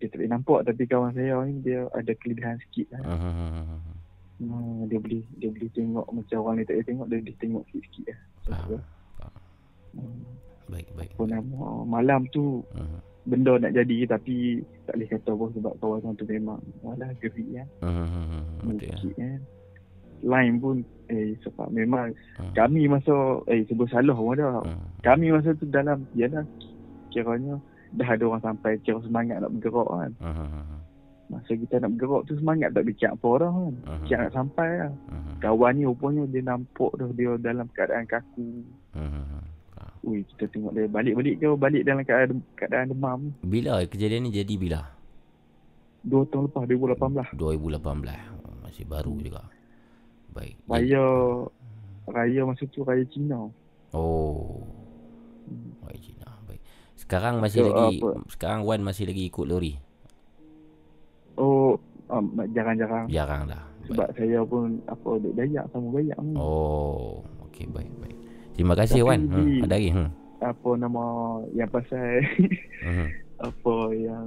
[0.00, 3.02] dia tak boleh nampak tapi kawan saya ni dia ada kelebihan sikit lah.
[3.04, 3.80] Hmm.
[4.42, 7.62] Hmm, dia boleh dia boleh tengok macam orang ni tak boleh tengok dia boleh tengok
[7.70, 8.20] sikit-sikit lah.
[8.50, 8.82] Lah.
[9.94, 10.20] Hmm.
[10.64, 11.10] Baik, baik.
[11.14, 12.98] Apa nama malam tu Hmm.
[13.28, 17.68] benda nak jadi tapi tak boleh kata apa sebab kawasan tu memang malah gerik kan.
[17.84, 18.42] Hmm.
[18.66, 18.90] Betul.
[18.90, 19.40] Bukit kan.
[20.22, 20.76] Line pun
[21.10, 22.16] eh sebab memang
[22.56, 24.62] kami masa eh sebut salah pun dah.
[25.04, 26.44] Kami masa tu dalam yalah
[27.12, 27.60] kiranya
[27.94, 30.12] dah ada orang sampai kira semangat nak bergerak kan.
[30.18, 30.82] Hmm.
[31.30, 33.74] Masa kita nak bergerak tu semangat tak bincang apa dah kan.
[33.74, 34.04] Mhm.
[34.10, 34.92] Kira nak sampai lah.
[35.40, 38.64] Kawan ni rupanya dia nampak dah dia dalam keadaan kaku.
[38.96, 39.44] Hmm.
[40.04, 43.20] Ui kita tengok dia balik-balik ke balik dalam keadaan, keadaan demam.
[43.40, 44.80] Bila kejadian ni jadi bila?
[46.04, 47.40] Dua tahun lepas 2018.
[47.40, 48.44] 2018.
[48.44, 49.48] Oh, Masih baru juga.
[50.34, 50.54] Baik.
[50.66, 51.04] Raya
[52.04, 53.48] Raya masa tu Raya Cina
[53.90, 54.66] Oh.
[55.80, 56.26] Baik Cina.
[56.44, 56.60] Baik.
[56.94, 58.08] Sekarang masih So, lagi apa?
[58.28, 59.78] sekarang Wan masih lagi ikut lori.
[61.34, 63.62] Oh um, Jarang-jarang Jarang dah.
[63.84, 68.16] Sebab saya pun Apa Duk dayak sama dayak ni Oh, okey baik baik.
[68.52, 69.20] Terima kasih Tapi Wan.
[69.24, 69.90] Hmm, di- ada lagi.
[69.90, 70.10] Hmm.
[70.40, 71.04] apa nama
[71.52, 72.20] yang pasal
[72.82, 73.06] Mhm.
[73.48, 74.24] apa yang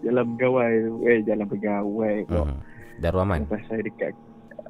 [0.00, 0.72] jalan pegawai.
[1.04, 2.44] Eh jalan pegawai pula.
[2.46, 2.58] Mhm.
[2.98, 3.38] Darul Aman.
[3.40, 4.14] Yang pasal dekat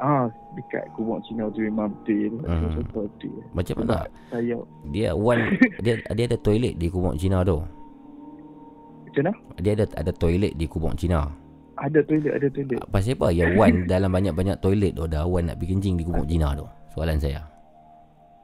[0.00, 0.24] ah
[0.56, 2.40] dekat kubur Cina tu memang betul.
[2.42, 2.48] Mhm.
[2.48, 2.72] Hmm.
[2.88, 3.36] betul.
[3.52, 4.08] Macam mana?
[4.32, 4.56] Saya
[4.90, 5.38] Dia Wan
[5.84, 7.60] dia dia ada toilet di kubur Cina tu.
[9.06, 9.32] macam mana?
[9.60, 11.28] Dia ada ada toilet di kubur Cina.
[11.80, 12.80] Ada toilet, ada toilet.
[12.92, 16.24] Pasal apa yang Wan dalam banyak-banyak toilet tu dah Wan nak pergi kencing di kubur
[16.28, 16.66] Cina tu?
[16.92, 17.40] Soalan saya.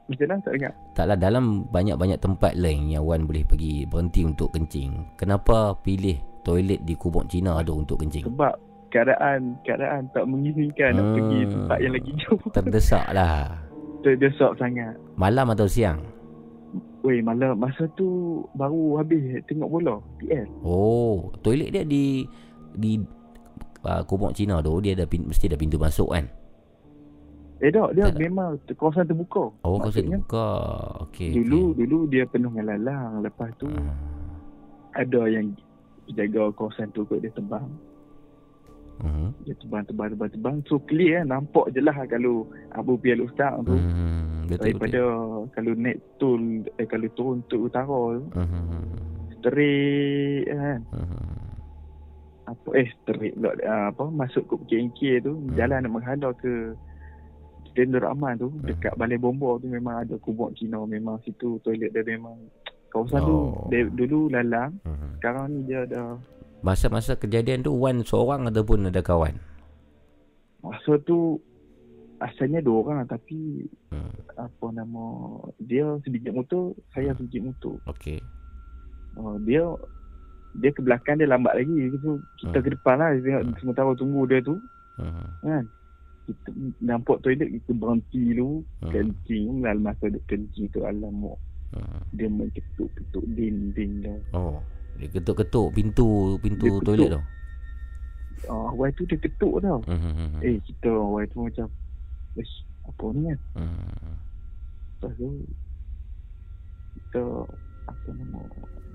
[0.07, 0.73] Macam mana tak ingat?
[0.95, 5.19] Taklah dalam banyak-banyak tempat lain yang Wan boleh pergi berhenti untuk kencing.
[5.19, 6.15] Kenapa pilih
[6.47, 8.23] toilet di kubur Cina tu untuk kencing?
[8.23, 8.55] Sebab
[8.97, 11.13] keadaan keadaan tak mengizinkan nak Hmm.
[11.13, 12.41] pergi tempat yang lagi jauh.
[12.49, 13.61] Terdesak lah.
[14.03, 14.97] Terdesak sangat.
[15.13, 16.01] Malam atau siang?
[17.01, 18.07] Weh, malam masa tu
[18.51, 20.49] baru habis tengok bola PL.
[20.59, 22.25] Oh, toilet dia di
[22.73, 22.97] di
[23.81, 26.25] uh, kubur Cina tu dia ada pin, mesti ada pintu masuk kan?
[27.57, 29.49] Eh tak, dia memang ter- kawasan terbuka.
[29.61, 30.49] Oh, Maksudnya, buka.
[31.07, 31.33] Okey.
[31.33, 33.23] Dulu dulu dia penuh dengan lalang.
[33.23, 33.93] Lepas tu Hmm.
[34.93, 35.53] ada yang
[36.11, 37.65] jaga kawasan tu kot dia terbang.
[38.97, 39.29] Mhm.
[39.45, 40.55] Dia terbang, terbang, terbang, terbang.
[40.65, 41.25] So clear kan.
[41.29, 43.77] Nampak je lah kalau Abu Pial Ustaz tu.
[43.77, 45.01] Hmm, betul Daripada
[45.53, 46.41] kalau naik tol,
[46.81, 47.85] eh kalau turun tu utara
[48.17, 48.25] tu.
[48.33, 48.81] Mhm.
[49.37, 50.79] Straight kan.
[50.93, 51.25] Mhm.
[52.47, 53.51] Apa, eh straight pula.
[53.67, 55.35] ah, apa, masuk ke Engkir tu.
[55.35, 55.53] Hmm.
[55.53, 56.73] Jalan nak menghalau ke
[57.75, 58.49] Tender Aman tu.
[58.65, 60.81] Dekat Balai Bomba tu memang ada kubur Cina.
[60.81, 62.33] Memang situ toilet dia memang.
[62.87, 63.67] Kawasan tu Oh.
[63.67, 64.73] dia, dulu lalang.
[64.81, 65.07] Mhm.
[65.19, 66.15] Sekarang ni dia ada
[66.67, 69.39] Masa-masa kejadian tu Wan seorang ataupun ada kawan?
[70.59, 71.39] Masa tu
[72.19, 74.11] asalnya dua orang tapi Hmm.
[74.35, 75.03] apa nama
[75.63, 77.79] dia sedikit motor, saya sedikit motor.
[77.87, 78.19] Okey.
[79.15, 79.63] Uh, dia
[80.59, 81.71] dia ke belakang dia lambat lagi.
[82.03, 82.65] So, kita Hmm.
[82.67, 84.59] ke depan lah tengok sementara tunggu dia tu
[84.99, 85.25] Mhm.
[85.47, 85.65] kan.
[86.27, 86.49] Kita
[86.83, 88.91] nampak toilet kita berhenti dulu Hmm.
[88.91, 91.39] kencing dalam masa dia kencing tu alamak
[91.71, 91.99] Mhm.
[92.11, 94.19] dia main ketuk-ketuk dinding dah.
[94.35, 94.59] Oh,
[94.97, 96.07] dia ketuk-ketuk pintu
[96.39, 96.85] pintu Dia ketuk.
[96.87, 97.21] toilet tu.
[98.45, 99.79] Ah, awal tu dia ketuk tau.
[99.83, 100.41] Mhm.
[100.41, 101.67] Eh kita awal tu macam
[102.33, 102.53] Ish,
[102.83, 103.39] apa ni kan?
[103.57, 103.85] Mhm.
[104.93, 105.27] Lepas tu
[106.95, 107.21] kita
[107.87, 108.39] apa nama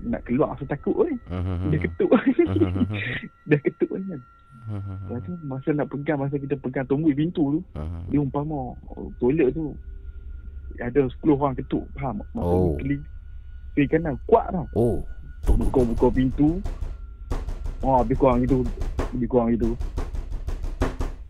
[0.03, 1.11] nak keluar rasa takut oi.
[1.27, 1.67] Mhm.
[1.71, 2.09] Dia ketuk.
[2.11, 2.83] Mhm.
[3.45, 4.19] Dia ketuk kan.
[4.63, 4.95] Mhm.
[5.01, 8.01] Lepas tu masa nak pegang masa kita pegang tombol pintu tu Mhm.
[8.09, 8.55] dia umpama
[8.89, 9.75] oh, toilet tu
[10.75, 12.73] ada 10 orang ketuk faham masa Oh.
[12.79, 14.97] kiri kanan kuat tau Oh.
[15.45, 16.57] Buka-buka pintu
[17.79, 18.63] oh lebih kurang gitu
[19.11, 19.71] lebih kurang gitu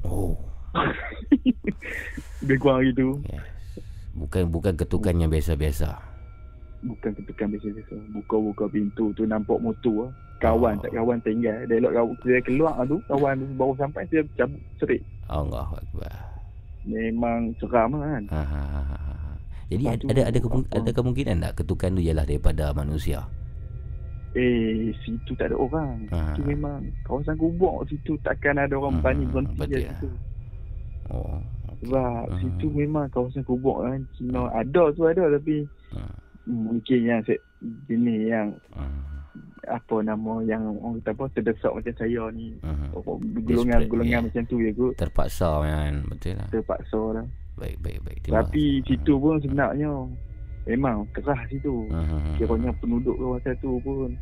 [0.04, 0.38] Oh.
[2.40, 3.18] lebih kurang gitu
[4.14, 5.90] Bukan bukan ketukan yang biasa-biasa.
[6.84, 10.12] bukan ketukan biasa-biasa buka-buka pintu tu nampak motor lah.
[10.40, 14.22] kawan tak kawan tinggal dia elok kawan dia keluar tu kawan tu baru sampai dia
[14.36, 16.14] cabut serik Allah Akbar.
[16.84, 19.32] memang seram lah kan Ha, ha, ha, ha, ha.
[19.66, 23.20] Jadi Lepas ada ada ada, kemung, ada kemungkinan tak ketukan tu ialah daripada manusia?
[24.34, 26.10] Eh, situ tak ada orang.
[26.10, 26.34] Ha.
[26.34, 29.70] Situ memang kawasan kubur situ takkan ada orang berani berhenti betul.
[29.70, 30.08] kat situ.
[31.08, 31.38] Oh.
[31.80, 32.40] Sebab Hmm.
[32.40, 34.02] situ memang kawasan kubur kan.
[34.14, 35.68] Cina ada tu ada tapi
[36.44, 37.44] mungkin yang se-
[37.86, 38.48] jenis yang
[39.64, 42.52] apa nama yang orang kata apa terdesak macam saya ni.
[42.92, 44.26] Oh, Golongan-golongan ya.
[44.26, 44.92] macam tu ya kot.
[44.98, 46.48] Terpaksa kan, betul lah.
[46.50, 47.26] Terpaksa lah.
[47.54, 48.18] Baik baik baik.
[48.20, 49.88] Terima Tapi situ pun sebenarnya
[50.64, 51.88] memang keras situ.
[51.92, 52.36] Hmm.
[52.40, 54.16] Kiranya penduduk kawasan tu pun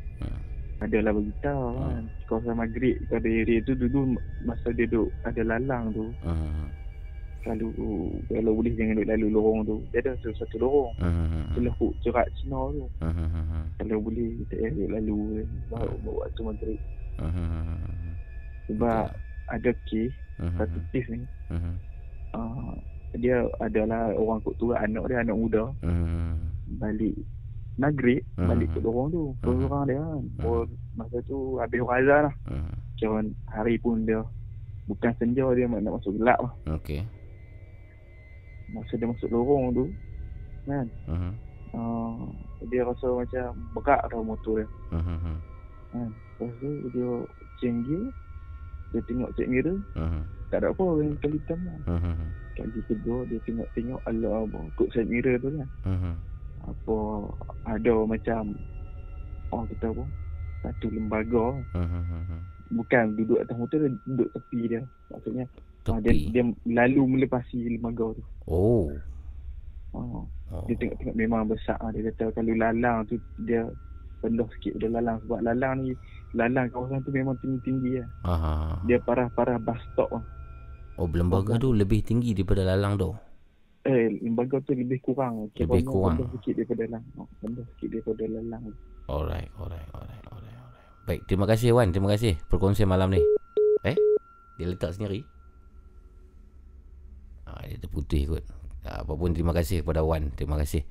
[0.82, 2.04] adalah beritahu kan.
[2.26, 6.10] Kawasan Maghrib pada area tu dulu masa dia duduk ada lalang tu.
[6.26, 6.68] Hmm.
[7.42, 7.74] Kalau
[8.30, 9.76] kalau boleh jangan duduk lalu lorong tu.
[9.94, 10.92] Dia ada satu, satu lorong.
[11.02, 11.46] Hmm.
[11.54, 12.86] Celahuk cerak Cina tu.
[13.02, 13.66] Hmm.
[13.78, 15.18] Kalau boleh kita eh, duduk lalu
[15.70, 16.80] bawa bawa waktu Maghrib.
[17.22, 17.78] Hmm.
[18.70, 19.06] Sebab
[19.52, 20.58] ada kes Mhm.
[20.58, 21.22] satu kes ni.
[21.54, 21.78] Hmm.
[22.34, 22.74] Uh,
[23.14, 26.56] dia adalah orang kut tua anak dia anak muda Hmm.
[26.66, 27.16] balik
[27.76, 28.48] maghrib Mhm.
[28.48, 32.74] balik ke lorong tu seorang dia kan oh, masa tu habis azan lah Mhm.
[32.96, 34.22] kira hari pun dia
[34.86, 37.04] bukan senja dia nak masuk gelap lah Okey.
[38.72, 39.86] masa dia masuk lorong tu
[40.64, 41.32] kan Mhm.
[41.76, 42.30] uh,
[42.64, 45.36] dia rasa macam berat tau motor dia Mhm.
[45.92, 47.10] kan lepas tu dia
[47.60, 48.04] cenggir
[48.92, 50.24] dia tengok cek mirror Mhm.
[50.48, 52.28] tak ada apa yang kali pertama Mhm.
[52.64, 56.14] Kali kedua dia tengok-tengok alah apa kod side mirror tu kan Mhm.
[56.62, 56.96] apa
[57.68, 58.42] ada macam
[59.50, 60.04] orang kata apa
[60.62, 62.40] satu lembaga Mhm.
[62.72, 65.46] bukan duduk atas motor dia duduk tepi dia maksudnya
[65.90, 66.30] ah, dia, Tepi.
[66.30, 68.88] dia lalu melepasi lembaga tu Oh.
[69.92, 70.24] oh.
[70.52, 70.64] Oh.
[70.68, 71.90] dia tengok-tengok memang besar ah.
[71.90, 73.66] dia kata kalau lalang tu dia
[74.22, 75.98] rendah sikit dia lalang sebab lalang ni
[76.32, 78.08] lalang kawasan tu memang tinggi-tinggi lah.
[78.24, 78.54] Aha.
[78.86, 80.24] dia parah-parah bus stop lah.
[81.02, 83.10] Oh, lembaga tu lebih tinggi daripada lalang tu.
[83.90, 85.50] Eh, lembaga tu lebih kurang.
[85.50, 86.18] Lebih Kiranya kurang.
[86.22, 87.04] Rendah sikit daripada lang.
[87.18, 88.64] Oh, rendah sikit daripada lalang.
[89.10, 91.02] Alright, alright, alright, alright, alright.
[91.10, 93.22] Baik, terima kasih Wan, terima kasih perkongsian malam ni.
[93.82, 93.98] Eh,
[94.62, 95.26] dia letak sendiri.
[97.50, 98.46] Ah, dia terputih kot.
[98.86, 100.86] Ah, apa pun terima kasih kepada Wan, terima kasih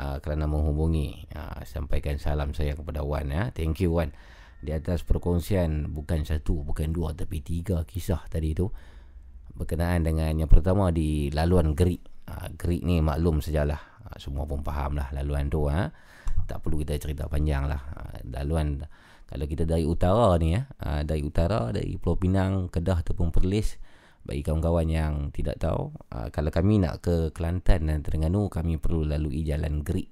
[0.00, 1.28] ah, kerana menghubungi.
[1.36, 3.52] Ah, sampaikan salam saya kepada Wan ya.
[3.52, 4.16] Thank you Wan.
[4.64, 8.72] Di atas perkongsian bukan satu, bukan dua tapi tiga kisah tadi tu
[9.54, 12.02] berkenaan dengan yang pertama di laluan Gerik.
[12.30, 13.80] Ha, Gerik ni maklum sajalah.
[14.06, 15.66] Ha, semua pun faham lah laluan tu.
[15.66, 15.90] Ha.
[16.46, 17.80] Tak perlu kita cerita panjang lah.
[17.80, 18.82] Ha, laluan
[19.30, 23.78] kalau kita dari utara ni ya, ha, dari utara dari Pulau Pinang, Kedah ataupun Perlis
[24.26, 29.06] bagi kawan-kawan yang tidak tahu, ha, kalau kami nak ke Kelantan dan Terengganu kami perlu
[29.06, 30.10] lalui jalan Gerik.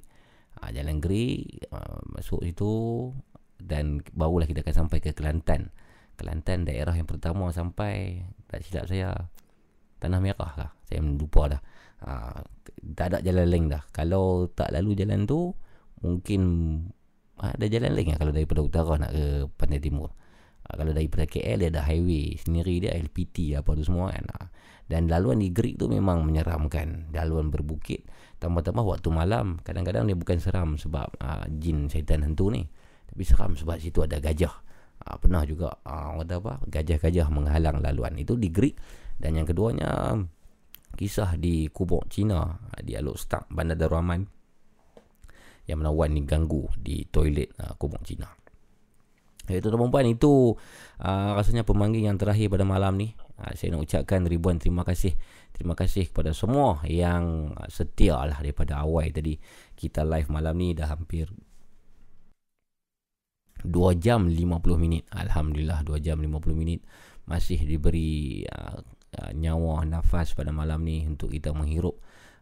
[0.63, 3.11] Ha, jalan Gerik ha, masuk situ
[3.59, 5.75] dan barulah kita akan sampai ke Kelantan.
[6.19, 9.15] Kelantan daerah yang pertama sampai tak silap saya
[10.03, 10.71] Tanah Merah lah.
[10.91, 11.63] Saya lupa dah.
[12.03, 12.43] Ha,
[12.99, 13.87] Tak ada jalan lain dah.
[13.95, 15.55] Kalau tak lalu jalan tu
[16.03, 16.43] Mungkin
[17.39, 20.11] ada jalan lain lah Kalau daripada utara nak ke Pantai Timur.
[20.67, 24.27] Ha, Kalau daripada KL dia ada highway sendiri dia LPT apa tu semua kan.
[24.27, 24.51] Ha.
[24.91, 27.15] Dan laluan di Greek tu memang menyeramkan.
[27.15, 28.11] Laluan berbukit
[28.43, 32.67] Tambah-tambah waktu malam Kadang-kadang dia bukan seram sebab ha, jin syaitan hantu ni.
[33.07, 34.67] Tapi seram sebab situ ada gajah
[35.05, 38.19] Ha, pernah juga ha, orang kata apa gajah-gajah menghalang laluan.
[38.19, 38.77] Itu di Greek.
[39.19, 40.15] Dan yang keduanya
[40.95, 44.23] kisah di Kubok Cina di Alok Stak Bandar Darul Aman
[45.69, 48.27] yang mana Wan diganggu di toilet uh, Kubok Cina.
[49.49, 50.57] Itu perempuan itu
[51.01, 53.17] uh, rasanya pemanggil yang terakhir pada malam ni.
[53.41, 55.17] Uh, saya nak ucapkan ribuan terima kasih.
[55.53, 59.41] Terima kasih kepada semua yang setia lah daripada awal tadi
[59.77, 60.77] kita live malam ni.
[60.77, 61.33] Dah hampir
[63.65, 65.03] 2 jam 50 minit.
[65.11, 66.81] Alhamdulillah 2 jam 50 minit
[67.29, 68.79] Masih diberi uh,
[69.19, 71.99] uh, Nyawa nafas pada malam ni Untuk kita menghirup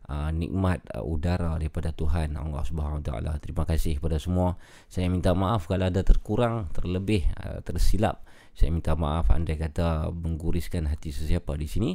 [0.08, 3.38] uh, Nikmat uh, udara daripada Tuhan Allah Subhanahu Taala.
[3.42, 4.60] Terima kasih kepada semua.
[4.86, 8.22] Saya minta maaf kalau ada terkurang Terlebih uh, tersilap.
[8.56, 11.92] Saya minta maaf Andai kata Mengguriskan hati sesiapa di sini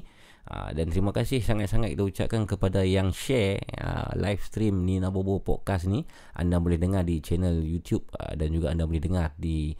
[0.49, 5.37] Uh, dan terima kasih sangat-sangat kita ucapkan kepada yang share uh, live stream Nina Bobo
[5.39, 6.03] Podcast ni.
[6.33, 9.73] Anda boleh dengar di channel YouTube uh, dan juga anda boleh dengar di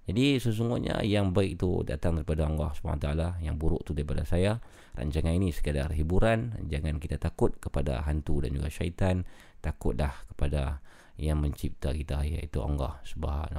[0.08, 4.56] Jadi sesungguhnya yang baik itu datang daripada Allah SWT Yang buruk itu daripada saya
[4.96, 9.28] Rancangan ini sekadar hiburan Jangan kita takut kepada hantu dan juga syaitan
[9.60, 10.80] Takutlah kepada
[11.18, 13.02] yang mencipta kita iaitu Allah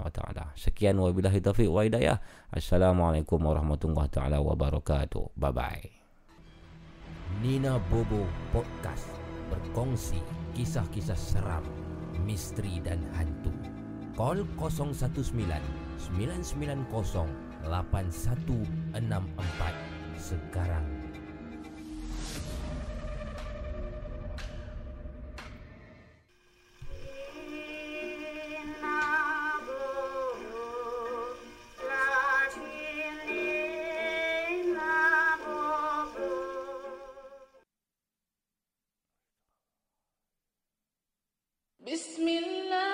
[0.09, 0.56] taala.
[0.56, 2.18] Sekian wabillahi taufiq wa hidayah.
[2.56, 5.35] Assalamualaikum warahmatullahi taala wabarakatuh.
[5.35, 5.85] Bye bye.
[7.43, 9.11] Nina Bobo Podcast
[9.51, 10.24] berkongsi
[10.56, 11.68] kisah-kisah seram,
[12.24, 13.78] misteri dan hantu
[14.18, 17.28] Call 019 990
[17.64, 19.74] 8164
[20.18, 20.84] sekarang.
[41.84, 42.88] بسم الله الرحمن الرحيم الله